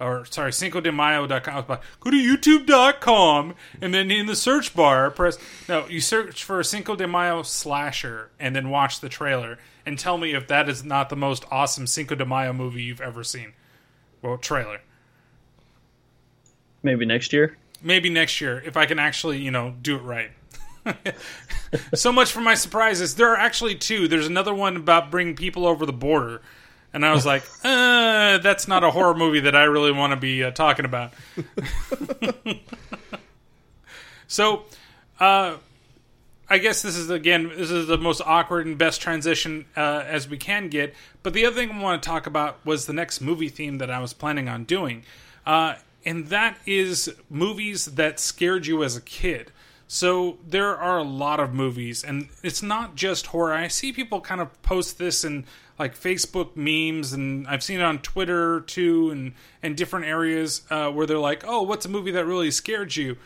or 0.00 0.24
sorry, 0.24 0.52
Cinco 0.52 0.80
de 0.80 0.90
Mayo.com. 0.90 1.64
Go 2.00 2.10
to 2.10 2.16
YouTube.com 2.16 3.54
and 3.80 3.94
then 3.94 4.10
in 4.10 4.26
the 4.26 4.36
search 4.36 4.74
bar, 4.74 5.08
press 5.12 5.38
no, 5.68 5.86
you 5.86 6.00
search 6.00 6.42
for 6.42 6.60
Cinco 6.64 6.96
de 6.96 7.06
Mayo 7.06 7.42
slasher 7.42 8.30
and 8.40 8.56
then 8.56 8.70
watch 8.70 8.98
the 8.98 9.08
trailer 9.08 9.56
and 9.86 10.00
tell 10.00 10.18
me 10.18 10.34
if 10.34 10.48
that 10.48 10.68
is 10.68 10.82
not 10.82 11.10
the 11.10 11.16
most 11.16 11.44
awesome 11.48 11.86
Cinco 11.86 12.16
de 12.16 12.26
Mayo 12.26 12.52
movie 12.52 12.82
you've 12.82 13.00
ever 13.00 13.22
seen. 13.22 13.52
Well, 14.20 14.36
trailer. 14.36 14.80
Maybe 16.86 17.04
next 17.04 17.32
year. 17.32 17.56
Maybe 17.82 18.10
next 18.10 18.40
year 18.40 18.62
if 18.64 18.76
I 18.76 18.86
can 18.86 19.00
actually, 19.00 19.38
you 19.38 19.50
know, 19.50 19.74
do 19.82 19.96
it 19.96 20.02
right. 20.02 20.30
so 21.94 22.12
much 22.12 22.30
for 22.30 22.40
my 22.40 22.54
surprises. 22.54 23.16
There 23.16 23.28
are 23.28 23.36
actually 23.36 23.74
two. 23.74 24.06
There's 24.06 24.28
another 24.28 24.54
one 24.54 24.76
about 24.76 25.10
bringing 25.10 25.34
people 25.34 25.66
over 25.66 25.84
the 25.84 25.92
border. 25.92 26.42
And 26.94 27.04
I 27.04 27.12
was 27.12 27.26
like, 27.26 27.42
uh, 27.64 28.38
that's 28.38 28.68
not 28.68 28.84
a 28.84 28.92
horror 28.92 29.16
movie 29.16 29.40
that 29.40 29.56
I 29.56 29.64
really 29.64 29.90
want 29.90 30.12
to 30.12 30.16
be 30.16 30.44
uh, 30.44 30.52
talking 30.52 30.84
about. 30.84 31.12
so, 34.28 34.62
uh, 35.18 35.56
I 36.48 36.58
guess 36.58 36.82
this 36.82 36.96
is 36.96 37.10
again 37.10 37.48
this 37.48 37.72
is 37.72 37.88
the 37.88 37.98
most 37.98 38.22
awkward 38.24 38.66
and 38.66 38.78
best 38.78 39.00
transition 39.00 39.64
uh, 39.76 40.04
as 40.06 40.28
we 40.28 40.38
can 40.38 40.68
get. 40.68 40.94
But 41.24 41.32
the 41.32 41.46
other 41.46 41.56
thing 41.56 41.72
I 41.72 41.82
want 41.82 42.00
to 42.00 42.08
talk 42.08 42.28
about 42.28 42.64
was 42.64 42.86
the 42.86 42.92
next 42.92 43.20
movie 43.20 43.48
theme 43.48 43.78
that 43.78 43.90
I 43.90 43.98
was 43.98 44.12
planning 44.12 44.48
on 44.48 44.62
doing, 44.62 45.02
uh, 45.44 45.74
and 46.06 46.28
that 46.28 46.58
is 46.64 47.12
movies 47.28 47.84
that 47.86 48.20
scared 48.20 48.66
you 48.66 48.84
as 48.84 48.96
a 48.96 49.00
kid. 49.00 49.50
So 49.88 50.38
there 50.46 50.76
are 50.76 50.98
a 50.98 51.04
lot 51.04 51.40
of 51.40 51.52
movies, 51.52 52.02
and 52.02 52.28
it's 52.42 52.62
not 52.62 52.94
just 52.94 53.26
horror. 53.26 53.52
I 53.52 53.68
see 53.68 53.92
people 53.92 54.20
kind 54.20 54.40
of 54.40 54.60
post 54.62 54.98
this 54.98 55.24
in 55.24 55.44
like 55.78 55.94
Facebook 55.94 56.56
memes, 56.56 57.12
and 57.12 57.46
I've 57.46 57.62
seen 57.62 57.80
it 57.80 57.84
on 57.84 57.98
Twitter 57.98 58.60
too, 58.60 59.10
and 59.10 59.34
and 59.62 59.76
different 59.76 60.06
areas 60.06 60.62
uh, 60.70 60.90
where 60.90 61.06
they're 61.06 61.18
like, 61.18 61.44
"Oh, 61.46 61.62
what's 61.62 61.86
a 61.86 61.90
movie 61.90 62.12
that 62.12 62.24
really 62.24 62.50
scared 62.50 62.96
you?" 62.96 63.16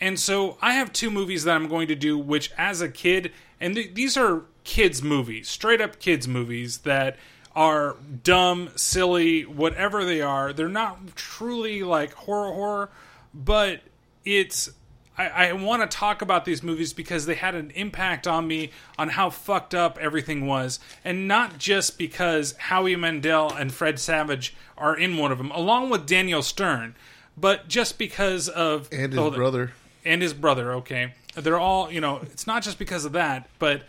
And 0.00 0.18
so 0.18 0.56
I 0.62 0.72
have 0.72 0.92
two 0.92 1.10
movies 1.10 1.44
that 1.44 1.54
I'm 1.54 1.68
going 1.68 1.88
to 1.88 1.94
do, 1.94 2.18
which 2.18 2.50
as 2.56 2.80
a 2.80 2.88
kid, 2.88 3.32
and 3.60 3.74
th- 3.74 3.94
these 3.94 4.16
are 4.16 4.44
kids' 4.64 5.02
movies, 5.02 5.48
straight 5.48 5.80
up 5.80 5.98
kids' 5.98 6.26
movies 6.26 6.78
that 6.78 7.16
are 7.54 7.96
dumb, 8.22 8.70
silly, 8.76 9.42
whatever 9.44 10.04
they 10.04 10.22
are. 10.22 10.52
They're 10.52 10.68
not 10.68 11.16
truly 11.16 11.82
like 11.82 12.12
horror 12.12 12.52
horror, 12.52 12.90
but 13.34 13.80
it's 14.24 14.70
I, 15.18 15.48
I 15.48 15.52
want 15.54 15.82
to 15.88 15.96
talk 15.96 16.22
about 16.22 16.44
these 16.44 16.62
movies 16.62 16.92
because 16.92 17.26
they 17.26 17.34
had 17.34 17.54
an 17.54 17.72
impact 17.72 18.26
on 18.26 18.46
me 18.46 18.70
on 18.98 19.08
how 19.10 19.28
fucked 19.30 19.74
up 19.74 19.98
everything 19.98 20.46
was, 20.46 20.78
and 21.04 21.26
not 21.28 21.58
just 21.58 21.98
because 21.98 22.54
Howie 22.56 22.96
Mandel 22.96 23.52
and 23.52 23.72
Fred 23.72 23.98
Savage 23.98 24.54
are 24.78 24.96
in 24.96 25.16
one 25.18 25.30
of 25.32 25.38
them, 25.38 25.50
along 25.50 25.90
with 25.90 26.06
Daniel 26.06 26.42
Stern, 26.42 26.94
but 27.36 27.68
just 27.68 27.98
because 27.98 28.48
of 28.48 28.88
And 28.92 29.12
his 29.12 29.34
brother. 29.34 29.72
and 30.04 30.22
his 30.22 30.32
brother. 30.32 30.72
Okay, 30.74 31.12
they're 31.34 31.58
all 31.58 31.90
you 31.90 32.00
know. 32.00 32.20
It's 32.22 32.46
not 32.46 32.62
just 32.62 32.78
because 32.78 33.04
of 33.04 33.12
that, 33.12 33.48
but 33.58 33.82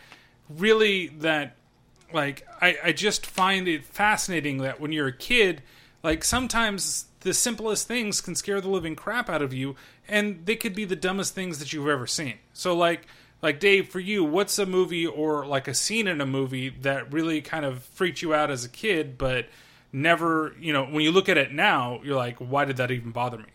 really 0.49 1.07
that 1.19 1.55
like 2.13 2.47
I, 2.61 2.77
I 2.83 2.91
just 2.91 3.25
find 3.25 3.67
it 3.67 3.85
fascinating 3.85 4.59
that 4.59 4.79
when 4.79 4.91
you're 4.91 5.07
a 5.07 5.17
kid, 5.17 5.61
like 6.03 6.23
sometimes 6.23 7.05
the 7.21 7.33
simplest 7.33 7.87
things 7.87 8.21
can 8.21 8.35
scare 8.35 8.61
the 8.61 8.69
living 8.69 8.95
crap 8.95 9.29
out 9.29 9.41
of 9.41 9.53
you, 9.53 9.75
and 10.07 10.45
they 10.45 10.55
could 10.55 10.75
be 10.75 10.85
the 10.85 10.95
dumbest 10.95 11.35
things 11.35 11.59
that 11.59 11.71
you've 11.73 11.87
ever 11.87 12.07
seen. 12.07 12.35
So 12.53 12.75
like 12.75 13.07
like 13.41 13.59
Dave, 13.59 13.89
for 13.89 13.99
you, 13.99 14.23
what's 14.23 14.59
a 14.59 14.65
movie 14.65 15.05
or 15.05 15.45
like 15.45 15.67
a 15.67 15.73
scene 15.73 16.07
in 16.07 16.21
a 16.21 16.25
movie 16.25 16.69
that 16.69 17.11
really 17.11 17.41
kind 17.41 17.65
of 17.65 17.83
freaked 17.83 18.21
you 18.21 18.33
out 18.33 18.51
as 18.51 18.63
a 18.63 18.69
kid, 18.69 19.17
but 19.17 19.47
never, 19.91 20.53
you 20.59 20.71
know, 20.73 20.85
when 20.85 21.03
you 21.03 21.11
look 21.11 21.27
at 21.27 21.37
it 21.37 21.51
now, 21.51 22.01
you're 22.03 22.15
like, 22.15 22.37
why 22.37 22.65
did 22.65 22.77
that 22.77 22.91
even 22.91 23.11
bother 23.11 23.37
me? 23.37 23.45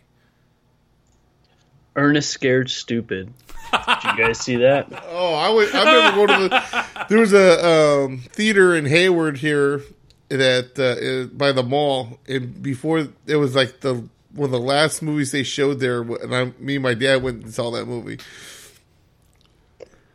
Ernest 1.96 2.30
Scared 2.30 2.70
Stupid. 2.70 3.32
Did 3.72 4.04
you 4.04 4.16
guys 4.16 4.38
see 4.38 4.56
that? 4.56 4.86
Oh, 5.08 5.34
I 5.34 5.48
would. 5.48 5.74
I 5.74 5.94
remember 5.94 6.26
going 6.26 6.40
to 6.40 6.48
the. 6.48 7.06
There 7.08 7.18
was 7.18 7.32
a 7.32 7.66
um, 7.66 8.18
theater 8.18 8.76
in 8.76 8.84
Hayward 8.84 9.38
here 9.38 9.82
that 10.28 10.78
uh, 10.78 11.32
uh, 11.32 11.36
by 11.36 11.52
the 11.52 11.62
mall, 11.62 12.18
and 12.28 12.62
before 12.62 13.08
it 13.26 13.36
was 13.36 13.54
like 13.54 13.80
the 13.80 14.06
one 14.34 14.44
of 14.44 14.50
the 14.50 14.60
last 14.60 15.02
movies 15.02 15.32
they 15.32 15.42
showed 15.42 15.80
there, 15.80 16.02
and 16.02 16.34
I, 16.34 16.52
me 16.58 16.76
and 16.76 16.82
my 16.82 16.94
dad 16.94 17.22
went 17.22 17.44
and 17.44 17.52
saw 17.52 17.70
that 17.70 17.86
movie. 17.86 18.18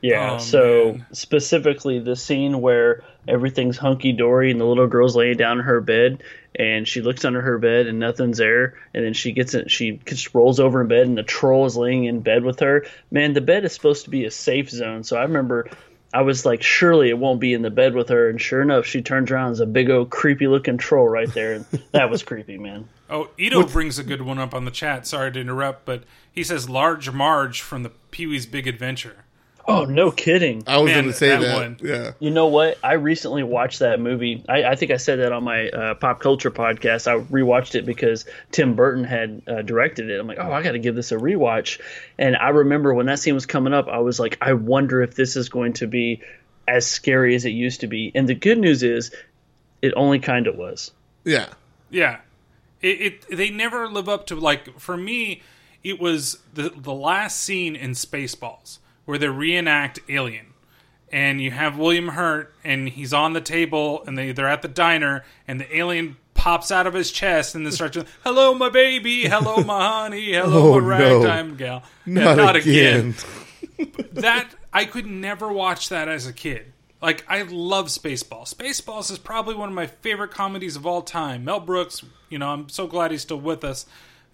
Yeah. 0.01 0.33
Oh, 0.33 0.37
so 0.37 0.93
man. 0.93 1.05
specifically 1.11 1.99
the 1.99 2.15
scene 2.15 2.61
where 2.61 3.03
everything's 3.27 3.77
hunky 3.77 4.11
dory 4.11 4.51
and 4.51 4.59
the 4.59 4.65
little 4.65 4.87
girl's 4.87 5.15
laying 5.15 5.37
down 5.37 5.59
in 5.59 5.65
her 5.65 5.81
bed 5.81 6.23
and 6.55 6.87
she 6.87 7.01
looks 7.01 7.23
under 7.23 7.41
her 7.41 7.57
bed 7.57 7.87
and 7.87 7.99
nothing's 7.99 8.37
there 8.37 8.75
and 8.93 9.05
then 9.05 9.13
she 9.13 9.31
gets 9.31 9.53
it 9.53 9.71
she 9.71 9.99
just 10.05 10.33
rolls 10.35 10.59
over 10.59 10.81
in 10.81 10.87
bed 10.87 11.07
and 11.07 11.17
the 11.17 11.23
troll 11.23 11.65
is 11.65 11.77
laying 11.77 12.05
in 12.05 12.21
bed 12.21 12.43
with 12.43 12.59
her. 12.59 12.85
Man, 13.09 13.33
the 13.33 13.41
bed 13.41 13.65
is 13.65 13.73
supposed 13.73 14.05
to 14.05 14.09
be 14.09 14.25
a 14.25 14.31
safe 14.31 14.69
zone. 14.69 15.03
So 15.03 15.17
I 15.17 15.23
remember 15.23 15.69
I 16.13 16.23
was 16.23 16.45
like, 16.45 16.61
surely 16.61 17.09
it 17.09 17.17
won't 17.17 17.39
be 17.39 17.53
in 17.53 17.61
the 17.61 17.69
bed 17.69 17.93
with 17.93 18.09
her. 18.09 18.29
And 18.29 18.39
sure 18.39 18.61
enough, 18.61 18.85
she 18.85 19.01
turns 19.01 19.31
around, 19.31 19.49
there's 19.49 19.61
a 19.61 19.65
big 19.65 19.89
old 19.89 20.09
creepy 20.09 20.47
looking 20.47 20.77
troll 20.77 21.07
right 21.07 21.33
there. 21.33 21.53
And 21.53 21.65
that 21.91 22.09
was 22.09 22.23
creepy, 22.23 22.57
man. 22.57 22.87
Oh, 23.13 23.29
Ito 23.37 23.67
brings 23.67 23.99
a 23.99 24.05
good 24.05 24.21
one 24.21 24.39
up 24.39 24.53
on 24.53 24.63
the 24.63 24.71
chat. 24.71 25.05
Sorry 25.05 25.33
to 25.33 25.39
interrupt, 25.41 25.83
but 25.83 26.05
he 26.31 26.45
says 26.45 26.69
Large 26.69 27.11
Marge 27.11 27.59
from 27.59 27.83
the 27.83 27.89
Pee 28.09 28.25
Wee's 28.25 28.45
Big 28.45 28.67
Adventure. 28.67 29.25
Oh, 29.71 29.85
no 29.85 30.11
kidding. 30.11 30.63
I 30.67 30.77
was 30.77 30.91
Man, 30.91 31.03
going 31.03 31.11
to 31.11 31.17
say 31.17 31.29
that 31.29 31.41
that. 31.41 31.55
one. 31.55 31.77
Yeah. 31.81 32.11
You 32.19 32.31
know 32.31 32.47
what? 32.47 32.77
I 32.83 32.93
recently 32.93 33.43
watched 33.43 33.79
that 33.79 33.99
movie. 33.99 34.43
I, 34.47 34.63
I 34.63 34.75
think 34.75 34.91
I 34.91 34.97
said 34.97 35.19
that 35.19 35.31
on 35.31 35.43
my 35.43 35.69
uh, 35.69 35.93
pop 35.95 36.19
culture 36.19 36.51
podcast. 36.51 37.07
I 37.07 37.19
rewatched 37.25 37.75
it 37.75 37.85
because 37.85 38.25
Tim 38.51 38.75
Burton 38.75 39.03
had 39.03 39.41
uh, 39.47 39.61
directed 39.61 40.09
it. 40.09 40.19
I'm 40.19 40.27
like, 40.27 40.39
oh, 40.39 40.51
I 40.51 40.61
got 40.61 40.73
to 40.73 40.79
give 40.79 40.95
this 40.95 41.11
a 41.11 41.17
rewatch. 41.17 41.79
And 42.17 42.35
I 42.35 42.49
remember 42.49 42.93
when 42.93 43.07
that 43.07 43.19
scene 43.19 43.33
was 43.35 43.45
coming 43.45 43.73
up, 43.73 43.87
I 43.87 43.99
was 43.99 44.19
like, 44.19 44.37
I 44.41 44.53
wonder 44.53 45.01
if 45.01 45.15
this 45.15 45.35
is 45.35 45.49
going 45.49 45.73
to 45.73 45.87
be 45.87 46.21
as 46.67 46.85
scary 46.85 47.35
as 47.35 47.45
it 47.45 47.51
used 47.51 47.81
to 47.81 47.87
be. 47.87 48.11
And 48.13 48.27
the 48.27 48.35
good 48.35 48.57
news 48.57 48.83
is, 48.83 49.11
it 49.81 49.93
only 49.95 50.19
kind 50.19 50.47
of 50.47 50.55
was. 50.55 50.91
Yeah. 51.23 51.47
Yeah, 51.91 52.21
it, 52.81 53.01
it 53.01 53.37
they 53.37 53.49
never 53.49 53.87
live 53.89 54.07
up 54.07 54.27
to 54.27 54.35
like 54.35 54.79
for 54.79 54.95
me. 54.95 55.41
It 55.83 55.99
was 55.99 56.37
the 56.53 56.69
the 56.69 56.93
last 56.93 57.39
scene 57.41 57.75
in 57.75 57.91
Spaceballs 57.91 58.77
where 59.11 59.19
they 59.19 59.27
reenact 59.27 59.99
Alien, 60.07 60.45
and 61.11 61.41
you 61.41 61.51
have 61.51 61.77
William 61.77 62.07
Hurt, 62.07 62.55
and 62.63 62.87
he's 62.87 63.11
on 63.13 63.33
the 63.33 63.41
table, 63.41 64.01
and 64.07 64.17
they 64.17 64.31
they're 64.31 64.47
at 64.47 64.61
the 64.61 64.69
diner, 64.69 65.25
and 65.45 65.59
the 65.59 65.77
alien 65.77 66.15
pops 66.33 66.71
out 66.71 66.87
of 66.87 66.93
his 66.93 67.11
chest 67.11 67.53
and 67.53 67.65
then 67.65 67.73
starts 67.73 67.97
to, 67.97 68.05
hello 68.23 68.53
my 68.53 68.69
baby 68.69 69.25
hello 69.27 69.57
my 69.63 69.85
honey 70.01 70.31
hello 70.31 70.75
Oh, 70.75 70.79
my 70.81 70.97
no. 70.97 71.19
ragtime 71.19 71.57
gal 71.57 71.83
Yeah, 72.05 72.33
Not, 72.35 72.55
again. 72.55 73.15
that 74.13 74.47
I 74.71 74.85
could 74.85 75.05
never 75.05 75.51
watch 75.51 75.89
that 75.89 76.07
as 76.07 76.25
a 76.25 76.31
kid. 76.33 76.71
Like 77.01 77.25
I 77.27 77.41
love 77.41 77.87
Spaceballs. 77.87 78.55
Spaceballs 78.55 79.11
is 79.11 79.17
probably 79.17 79.55
one 79.55 79.67
of 79.69 79.75
my 79.75 79.87
favorite 79.87 80.31
comedies 80.31 80.77
of 80.77 80.85
all 80.87 81.01
time. 81.01 81.43
Mel 81.43 81.59
Brooks, 81.59 82.01
you 82.29 82.39
know, 82.39 82.47
I'm 82.47 82.69
so 82.69 82.87
glad 82.87 83.11
he's 83.11 83.21
still 83.23 83.41
with 83.41 83.63
us. 83.65 83.85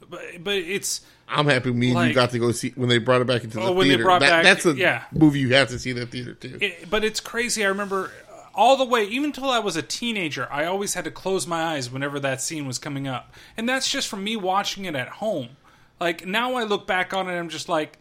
But 0.07 0.21
but 0.43 0.53
it's 0.55 1.01
I'm 1.29 1.45
happy 1.47 1.71
me 1.71 1.87
and 1.87 1.95
Like- 1.95 2.09
you 2.09 2.13
got 2.15 2.31
to 2.31 2.39
go 2.39 2.51
see 2.51 2.71
when 2.75 2.89
they 2.89 2.97
brought 2.99 3.21
it 3.21 3.27
back 3.27 3.43
into 3.43 3.59
oh, 3.59 3.65
the 3.65 3.71
Oh, 3.71 3.75
they 3.81 3.89
theater. 3.89 4.03
brought 4.03 4.21
That- 4.21 4.29
back- 4.29 4.43
that's 4.43 4.65
a 4.65 4.73
yeah. 4.73 5.03
movie 5.11 5.39
you 5.39 5.53
have 5.53 5.67
to 5.69 5.79
see 5.79 5.89
in 5.91 5.97
the 5.97 6.05
theater 6.05 6.33
too. 6.33 6.57
it, 6.61 6.89
but 6.89 7.03
it's 7.03 7.19
crazy. 7.19 7.65
I 7.65 7.67
remember 7.67 8.11
all 8.55 8.77
the 8.77 8.85
way, 8.85 9.03
even 9.03 9.25
until 9.25 9.49
I 9.49 9.59
was 9.59 9.75
a 9.75 9.81
teenager, 9.83 10.47
I 10.51 10.65
always 10.65 10.93
had 10.95 11.03
to 11.03 11.11
close 11.11 11.45
my 11.45 11.61
eyes 11.61 11.91
whenever 11.91 12.19
that 12.21 12.41
scene 12.41 12.65
was 12.65 12.79
coming 12.79 13.07
up, 13.07 13.33
and 13.55 13.67
that's 13.69 13.89
just 13.91 14.07
from 14.07 14.23
me 14.23 14.35
watching 14.35 14.85
it 14.85 14.95
at 14.95 15.09
home. 15.09 15.49
Like 15.99 16.25
now, 16.25 16.55
I 16.55 16.63
look 16.63 16.87
back 16.87 17.13
on 17.13 17.29
it, 17.29 17.37
I'm 17.37 17.49
just 17.49 17.67
like, 17.69 17.97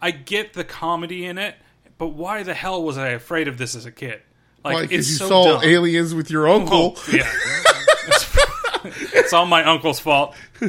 I 0.00 0.10
get 0.12 0.52
the 0.52 0.62
comedy 0.64 1.24
in 1.24 1.38
it, 1.38 1.56
but 1.98 2.08
why 2.08 2.42
the 2.42 2.54
hell 2.54 2.82
was 2.82 2.98
I 2.98 3.08
afraid 3.08 3.48
of 3.48 3.56
this 3.58 3.74
as 3.74 3.86
a 3.86 3.90
kid? 3.92 4.20
Like 4.64 4.74
Like 4.74 4.92
it's 4.92 5.08
you 5.08 5.16
so 5.16 5.28
saw 5.28 5.44
dumb. 5.44 5.64
aliens 5.64 6.14
with 6.14 6.30
your 6.30 6.46
oh, 6.46 6.56
uncle, 6.60 6.94
Oh, 6.98 7.04
yeah. 7.12 7.28
it's, 8.06 8.36
it's 9.14 9.32
all 9.32 9.46
my 9.46 9.64
uncle's 9.64 9.98
fault. 9.98 10.34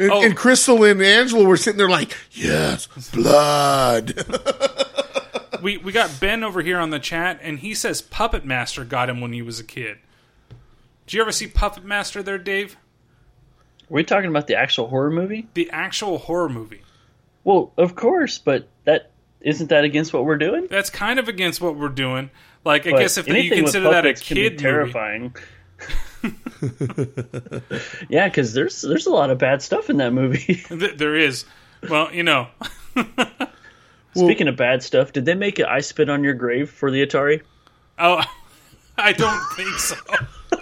and, 0.00 0.10
oh. 0.10 0.22
and 0.22 0.36
Crystal 0.36 0.82
and 0.82 1.02
Angela 1.02 1.44
were 1.44 1.56
sitting 1.56 1.78
there 1.78 1.90
like, 1.90 2.16
"Yes, 2.32 2.88
blood." 3.12 4.24
We 5.62 5.76
we 5.76 5.92
got 5.92 6.20
Ben 6.20 6.42
over 6.42 6.62
here 6.62 6.78
on 6.78 6.88
the 6.88 6.98
chat, 6.98 7.38
and 7.42 7.58
he 7.58 7.74
says 7.74 8.00
Puppet 8.00 8.46
Master 8.46 8.82
got 8.82 9.10
him 9.10 9.20
when 9.20 9.34
he 9.34 9.42
was 9.42 9.60
a 9.60 9.64
kid. 9.64 9.98
Did 11.06 11.14
you 11.14 11.20
ever 11.20 11.32
see 11.32 11.48
Puppet 11.48 11.84
Master 11.84 12.22
there, 12.22 12.38
Dave? 12.38 12.78
Are 13.82 13.94
we 13.94 14.02
talking 14.02 14.30
about 14.30 14.46
the 14.46 14.54
actual 14.54 14.88
horror 14.88 15.10
movie? 15.10 15.48
The 15.52 15.68
actual 15.70 16.16
horror 16.16 16.48
movie. 16.48 16.80
Well, 17.44 17.72
of 17.76 17.94
course, 17.94 18.38
but 18.38 18.68
that 18.84 19.10
isn't 19.42 19.68
that 19.68 19.84
against 19.84 20.14
what 20.14 20.24
we're 20.24 20.38
doing? 20.38 20.66
That's 20.70 20.88
kind 20.88 21.18
of 21.18 21.28
against 21.28 21.60
what 21.60 21.76
we're 21.76 21.88
doing. 21.90 22.30
Like, 22.64 22.86
I 22.86 22.92
But 22.92 23.00
guess 23.00 23.18
if 23.18 23.28
you 23.28 23.50
consider 23.50 23.90
that 23.90 24.06
a 24.06 24.08
puppets 24.08 24.22
can 24.26 24.36
be 24.36 24.42
kid 24.44 24.52
movie, 24.52 24.62
terrifying. 24.62 25.34
yeah, 28.08 28.28
because 28.28 28.52
there's 28.54 28.82
there's 28.82 29.06
a 29.06 29.10
lot 29.10 29.30
of 29.30 29.38
bad 29.38 29.62
stuff 29.62 29.90
in 29.90 29.96
that 29.98 30.12
movie. 30.12 30.62
there 30.70 31.16
is. 31.16 31.44
Well, 31.88 32.12
you 32.12 32.22
know, 32.22 32.48
Speaking 34.14 34.48
of 34.48 34.56
bad 34.56 34.82
stuff, 34.82 35.12
did 35.12 35.24
they 35.24 35.34
make 35.34 35.58
it 35.58 35.66
"I 35.66 35.80
Spit 35.80 36.08
on 36.10 36.24
Your 36.24 36.34
Grave" 36.34 36.70
for 36.70 36.90
the 36.90 37.06
Atari? 37.06 37.42
oh, 37.98 38.22
I 38.98 39.12
don't 39.12 39.40
think 39.56 39.78
so. 39.78 39.96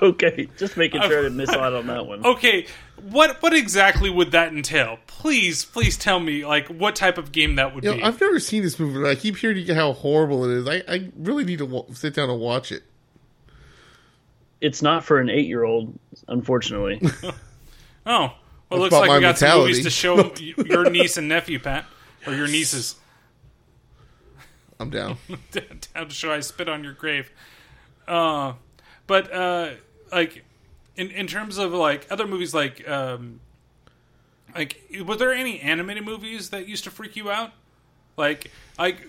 okay, 0.02 0.48
just 0.58 0.76
making 0.76 1.00
sure 1.02 1.18
I 1.18 1.22
didn't 1.22 1.36
miss 1.38 1.50
out 1.50 1.72
on 1.72 1.86
that 1.86 2.06
one. 2.06 2.24
Okay, 2.26 2.66
what 3.10 3.40
what 3.42 3.54
exactly 3.54 4.10
would 4.10 4.32
that 4.32 4.52
entail? 4.52 4.98
Please, 5.06 5.64
please 5.64 5.96
tell 5.96 6.20
me, 6.20 6.44
like, 6.44 6.68
what 6.68 6.94
type 6.94 7.16
of 7.18 7.32
game 7.32 7.56
that 7.56 7.74
would 7.74 7.82
You 7.84 7.92
be. 7.94 7.98
know, 7.98 8.06
I've 8.06 8.20
never 8.20 8.38
seen 8.38 8.62
this 8.62 8.78
movie, 8.78 9.00
but 9.00 9.08
I 9.08 9.14
keep 9.14 9.36
hearing 9.38 9.66
how 9.68 9.92
horrible 9.94 10.44
it 10.44 10.50
is. 10.58 10.68
I, 10.68 10.82
I 10.94 11.10
really 11.16 11.44
need 11.44 11.58
to 11.58 11.66
wa- 11.66 11.86
sit 11.92 12.14
down 12.14 12.28
and 12.30 12.38
watch 12.38 12.70
it. 12.70 12.82
It's 14.60 14.82
not 14.82 15.04
for 15.04 15.20
an 15.20 15.30
eight-year-old, 15.30 15.98
unfortunately. 16.26 17.00
oh, 17.22 17.32
well, 18.06 18.32
That's 18.70 18.80
looks 18.80 18.92
like 18.92 19.10
we 19.10 19.20
got 19.20 19.38
some 19.38 19.60
movies 19.60 19.84
to 19.84 19.90
show 19.90 20.34
your 20.38 20.90
niece 20.90 21.16
and 21.16 21.28
nephew, 21.28 21.58
Pat, 21.58 21.84
or 22.26 22.34
your 22.34 22.48
nieces. 22.48 22.96
I'm 24.80 24.90
down. 24.90 25.18
Time 25.52 26.08
to 26.08 26.14
show 26.14 26.32
I 26.32 26.40
spit 26.40 26.68
on 26.68 26.84
your 26.84 26.92
grave. 26.92 27.30
Uh, 28.06 28.54
but 29.06 29.32
uh, 29.32 29.70
like 30.12 30.44
in 30.96 31.10
in 31.10 31.26
terms 31.26 31.58
of 31.58 31.72
like 31.72 32.06
other 32.10 32.26
movies, 32.26 32.54
like 32.54 32.88
um, 32.88 33.40
like 34.54 34.80
were 35.04 35.16
there 35.16 35.32
any 35.32 35.60
animated 35.60 36.04
movies 36.04 36.50
that 36.50 36.68
used 36.68 36.84
to 36.84 36.90
freak 36.90 37.16
you 37.16 37.30
out? 37.30 37.52
Like, 38.16 38.50
like 38.78 39.06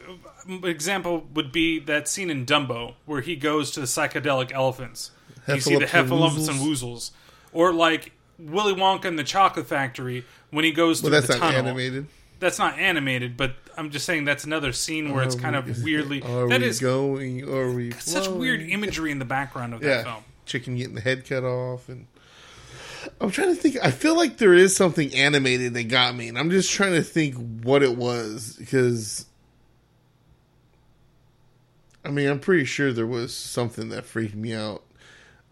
example 0.63 1.27
would 1.34 1.51
be 1.51 1.80
that 1.80 2.07
scene 2.07 2.30
in 2.30 2.45
Dumbo 2.45 2.93
where 3.05 3.21
he 3.21 3.35
goes 3.35 3.71
to 3.71 3.80
the 3.80 3.88
psychedelic 3.88 4.51
elephants. 4.53 5.11
You 5.55 5.61
see 5.61 5.77
the 5.77 5.85
Heffalumps 5.85 6.47
and 6.49 6.59
woozles, 6.59 7.11
or 7.53 7.73
like 7.73 8.11
Willy 8.38 8.73
Wonka 8.73 9.05
and 9.05 9.17
the 9.19 9.23
Chocolate 9.23 9.67
Factory 9.67 10.23
when 10.51 10.65
he 10.65 10.71
goes 10.71 11.01
through 11.01 11.11
that's 11.11 11.27
the 11.27 11.34
not 11.34 11.39
tunnel 11.51 11.59
animated. 11.59 12.07
that's 12.39 12.57
not 12.59 12.77
animated, 12.80 13.35
but 13.38 13.55
I'm 13.77 13.89
just 13.91 14.05
saying 14.05 14.26
that's 14.26 14.43
another 14.43 14.71
scene 14.73 15.13
where 15.13 15.23
it's 15.23 15.35
kind 15.35 15.55
of 15.55 15.84
weirdly. 15.84 16.21
Are 16.21 16.47
That 16.49 16.61
we 16.61 16.67
is 16.67 16.80
going? 16.80 17.47
Are 17.49 17.71
we 17.71 17.91
such 17.91 18.27
weird 18.27 18.61
imagery 18.61 19.11
in 19.11 19.19
the 19.19 19.26
background 19.26 19.73
of 19.73 19.81
that 19.81 19.88
Yeah, 19.88 20.03
film. 20.03 20.23
chicken 20.45 20.76
getting 20.77 20.95
the 20.95 21.01
head 21.01 21.26
cut 21.27 21.43
off, 21.43 21.88
and 21.89 22.07
I'm 23.21 23.31
trying 23.31 23.55
to 23.55 23.61
think. 23.61 23.77
I 23.81 23.91
feel 23.91 24.15
like 24.15 24.38
there 24.38 24.53
is 24.53 24.76
something 24.76 25.13
animated 25.15 25.73
that 25.76 25.85
got 25.85 26.15
me, 26.15 26.27
and 26.27 26.38
I'm 26.38 26.49
just 26.49 26.71
trying 26.71 26.93
to 26.93 27.03
think 27.03 27.35
what 27.63 27.84
it 27.84 27.95
was 27.95 28.55
because. 28.59 29.26
I 32.03 32.09
mean, 32.11 32.30
I'm 32.30 32.39
pretty 32.39 32.63
sure 32.65 32.93
there 32.93 33.05
was 33.05 33.35
something 33.35 33.89
that 33.89 34.05
freaked 34.05 34.35
me 34.35 34.53
out. 34.53 34.84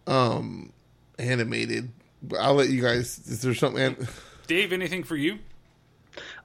Um, 0.07 0.71
animated. 1.19 1.89
But 2.23 2.37
I'll 2.37 2.55
let 2.55 2.69
you 2.69 2.81
guys. 2.81 3.19
Is 3.27 3.41
there 3.41 3.53
something? 3.53 3.81
An- 3.81 4.07
Dave, 4.47 4.71
anything 4.73 5.03
for 5.03 5.15
you? 5.15 5.39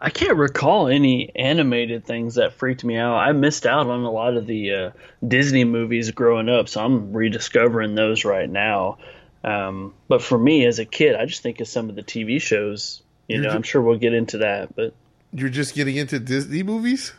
I 0.01 0.11
can't 0.11 0.37
recall 0.37 0.89
any 0.89 1.35
animated 1.35 2.05
things 2.05 2.35
that 2.35 2.55
freaked 2.55 2.85
me 2.85 2.97
out. 2.97 3.17
I 3.17 3.33
missed 3.33 3.65
out 3.65 3.87
on 3.87 4.03
a 4.03 4.11
lot 4.11 4.37
of 4.37 4.47
the 4.47 4.73
uh, 4.75 4.91
Disney 5.27 5.65
movies 5.65 6.11
growing 6.11 6.49
up, 6.51 6.69
so 6.69 6.85
I'm 6.85 7.13
rediscovering 7.15 7.95
those 7.95 8.25
right 8.25 8.51
now. 8.51 8.99
Um, 9.45 9.95
but 10.09 10.23
for 10.23 10.37
me 10.37 10.67
as 10.67 10.79
a 10.79 10.85
kid, 10.85 11.15
I 11.17 11.25
just 11.25 11.43
think 11.43 11.61
of 11.61 11.69
some 11.69 11.89
of 11.89 11.95
the 11.97 12.03
TV 12.03 12.41
shows. 12.41 13.01
You 13.29 13.37
You're 13.37 13.45
know, 13.45 13.51
ju- 13.51 13.57
I'm 13.57 13.63
sure 13.63 13.81
we'll 13.81 13.99
get 13.99 14.13
into 14.13 14.39
that, 14.39 14.75
but 14.77 14.93
You're 15.33 15.49
just 15.49 15.75
getting 15.75 15.97
into 15.97 16.19
Disney 16.19 16.63
movies? 16.63 17.13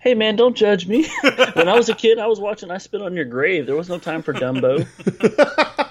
Hey, 0.00 0.14
man, 0.14 0.36
don't 0.36 0.56
judge 0.56 0.86
me. 0.86 1.08
when 1.54 1.68
I 1.68 1.74
was 1.74 1.88
a 1.88 1.94
kid, 1.94 2.18
I 2.18 2.26
was 2.26 2.38
watching 2.40 2.70
I 2.70 2.78
Spit 2.78 3.02
on 3.02 3.14
Your 3.14 3.24
Grave. 3.24 3.66
There 3.66 3.76
was 3.76 3.88
no 3.88 3.98
time 3.98 4.22
for 4.22 4.32
Dumbo 4.32 4.86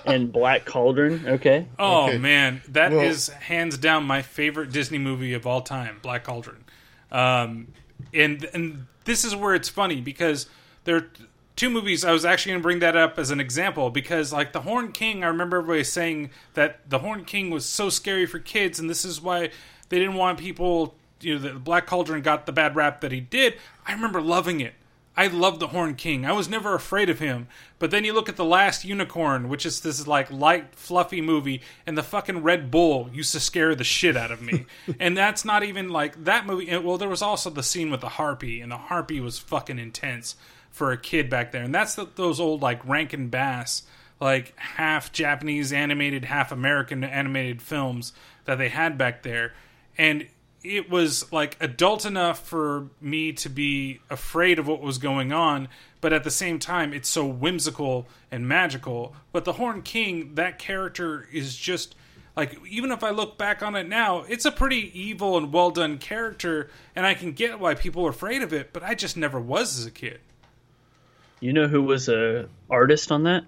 and 0.05 0.31
Black 0.31 0.65
Cauldron. 0.65 1.27
Okay, 1.27 1.67
Oh 1.77 2.07
Okay. 2.07 2.17
man, 2.17 2.61
that 2.69 2.93
is 2.93 3.29
Well- 3.29 3.39
hands 3.39 3.77
down 3.77 4.03
my 4.05 4.21
favorite 4.21 4.71
Disney 4.71 4.97
movie 4.97 5.33
of 5.33 5.45
all 5.45 5.61
time, 5.61 5.99
Black 6.01 6.23
Cauldron. 6.23 6.63
Um, 7.11 7.67
and 8.13 8.43
and 8.53 8.85
this 9.05 9.23
is 9.23 9.35
where 9.35 9.55
it's 9.55 9.69
funny 9.69 10.01
because 10.01 10.47
there 10.83 10.95
are 10.97 11.07
two 11.55 11.69
movies. 11.69 12.03
I 12.05 12.11
was 12.11 12.25
actually 12.25 12.51
going 12.51 12.61
to 12.61 12.63
bring 12.63 12.79
that 12.79 12.95
up 12.95 13.17
as 13.17 13.31
an 13.31 13.39
example 13.39 13.89
because 13.89 14.31
like 14.33 14.51
the 14.53 14.61
Horn 14.61 14.91
King, 14.91 15.23
I 15.23 15.27
remember 15.27 15.57
everybody 15.57 15.83
saying 15.83 16.29
that 16.53 16.89
the 16.89 16.99
Horn 16.99 17.25
King 17.25 17.49
was 17.49 17.65
so 17.65 17.89
scary 17.89 18.25
for 18.25 18.39
kids, 18.39 18.79
and 18.79 18.89
this 18.89 19.03
is 19.05 19.21
why 19.21 19.49
they 19.89 19.99
didn't 19.99 20.15
want 20.15 20.37
people. 20.37 20.95
You 21.21 21.35
know, 21.35 21.39
the 21.39 21.59
Black 21.59 21.87
Cauldron 21.87 22.21
got 22.21 22.45
the 22.45 22.51
bad 22.51 22.75
rap 22.75 23.01
that 23.01 23.11
he 23.11 23.19
did. 23.19 23.55
I 23.85 23.93
remember 23.93 24.21
loving 24.21 24.59
it. 24.59 24.73
I 25.17 25.25
loved 25.25 25.59
the 25.59 25.67
Horn 25.67 25.95
King. 25.95 26.27
I 26.27 26.31
was 26.31 26.47
never 26.47 26.75
afraid 26.75 27.09
of 27.09 27.17
him. 27.17 27.47
But 27.79 27.89
then 27.89 28.05
you 28.05 28.13
look 28.13 28.29
at 28.29 28.35
the 28.35 28.45
Last 28.45 28.85
Unicorn, 28.85 29.49
which 29.49 29.65
is 29.65 29.81
this 29.81 30.05
like 30.05 30.31
light, 30.31 30.75
fluffy 30.75 31.21
movie, 31.21 31.61
and 31.87 31.97
the 31.97 32.03
fucking 32.03 32.43
Red 32.43 32.69
Bull 32.69 33.09
used 33.11 33.31
to 33.31 33.39
scare 33.39 33.73
the 33.73 33.83
shit 33.83 34.15
out 34.15 34.31
of 34.31 34.43
me. 34.43 34.67
and 34.99 35.17
that's 35.17 35.43
not 35.43 35.63
even 35.63 35.89
like 35.89 36.23
that 36.25 36.45
movie. 36.45 36.77
Well, 36.77 36.99
there 36.99 37.09
was 37.09 37.23
also 37.23 37.49
the 37.49 37.63
scene 37.63 37.89
with 37.89 38.01
the 38.01 38.09
harpy, 38.09 38.61
and 38.61 38.71
the 38.71 38.77
harpy 38.77 39.19
was 39.19 39.39
fucking 39.39 39.79
intense 39.79 40.35
for 40.69 40.91
a 40.91 40.97
kid 40.97 41.31
back 41.31 41.51
there. 41.51 41.63
And 41.63 41.73
that's 41.73 41.95
the, 41.95 42.07
those 42.15 42.39
old 42.39 42.61
like 42.61 42.87
Rankin 42.87 43.29
Bass, 43.29 43.81
like 44.21 44.53
half 44.57 45.11
Japanese 45.11 45.73
animated, 45.73 46.25
half 46.25 46.51
American 46.51 47.03
animated 47.03 47.63
films 47.63 48.13
that 48.45 48.59
they 48.59 48.69
had 48.69 48.99
back 48.99 49.23
there. 49.23 49.53
And 49.97 50.27
it 50.75 50.89
was 50.89 51.31
like 51.31 51.57
adult 51.59 52.05
enough 52.05 52.45
for 52.45 52.87
me 53.01 53.31
to 53.33 53.49
be 53.49 53.99
afraid 54.09 54.59
of 54.59 54.67
what 54.67 54.81
was 54.81 54.97
going 54.97 55.31
on, 55.31 55.67
but 56.01 56.13
at 56.13 56.23
the 56.23 56.31
same 56.31 56.59
time, 56.59 56.93
it's 56.93 57.09
so 57.09 57.25
whimsical 57.25 58.07
and 58.31 58.47
magical. 58.47 59.15
But 59.31 59.45
the 59.45 59.53
Horn 59.53 59.81
King, 59.81 60.35
that 60.35 60.59
character 60.59 61.27
is 61.31 61.55
just 61.55 61.95
like, 62.35 62.57
even 62.69 62.91
if 62.91 63.03
I 63.03 63.09
look 63.09 63.37
back 63.37 63.63
on 63.63 63.75
it 63.75 63.87
now, 63.87 64.23
it's 64.29 64.45
a 64.45 64.51
pretty 64.51 64.91
evil 64.99 65.37
and 65.37 65.51
well 65.51 65.71
done 65.71 65.97
character, 65.97 66.69
and 66.95 67.05
I 67.05 67.13
can 67.15 67.31
get 67.31 67.59
why 67.59 67.73
people 67.73 68.05
are 68.05 68.11
afraid 68.11 68.41
of 68.43 68.53
it, 68.53 68.73
but 68.73 68.83
I 68.83 68.93
just 68.93 69.17
never 69.17 69.39
was 69.39 69.79
as 69.79 69.85
a 69.85 69.91
kid. 69.91 70.19
you 71.39 71.53
know 71.53 71.67
who 71.67 71.81
was 71.81 72.09
a 72.09 72.47
artist 72.69 73.11
on 73.11 73.23
that 73.23 73.43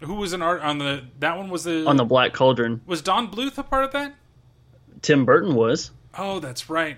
Who 0.00 0.14
was 0.14 0.32
an 0.34 0.42
art 0.42 0.60
on 0.62 0.78
the 0.78 1.04
that 1.20 1.36
one 1.38 1.48
was 1.48 1.64
the 1.64 1.86
on 1.86 1.96
the 1.96 2.04
Black 2.04 2.32
Cauldron? 2.34 2.80
was 2.86 3.00
Don 3.02 3.30
Bluth 3.30 3.56
a 3.58 3.62
part 3.62 3.84
of 3.84 3.92
that? 3.92 4.14
Tim 5.02 5.24
Burton 5.24 5.54
was. 5.54 5.90
Oh, 6.16 6.40
that's 6.40 6.70
right. 6.70 6.96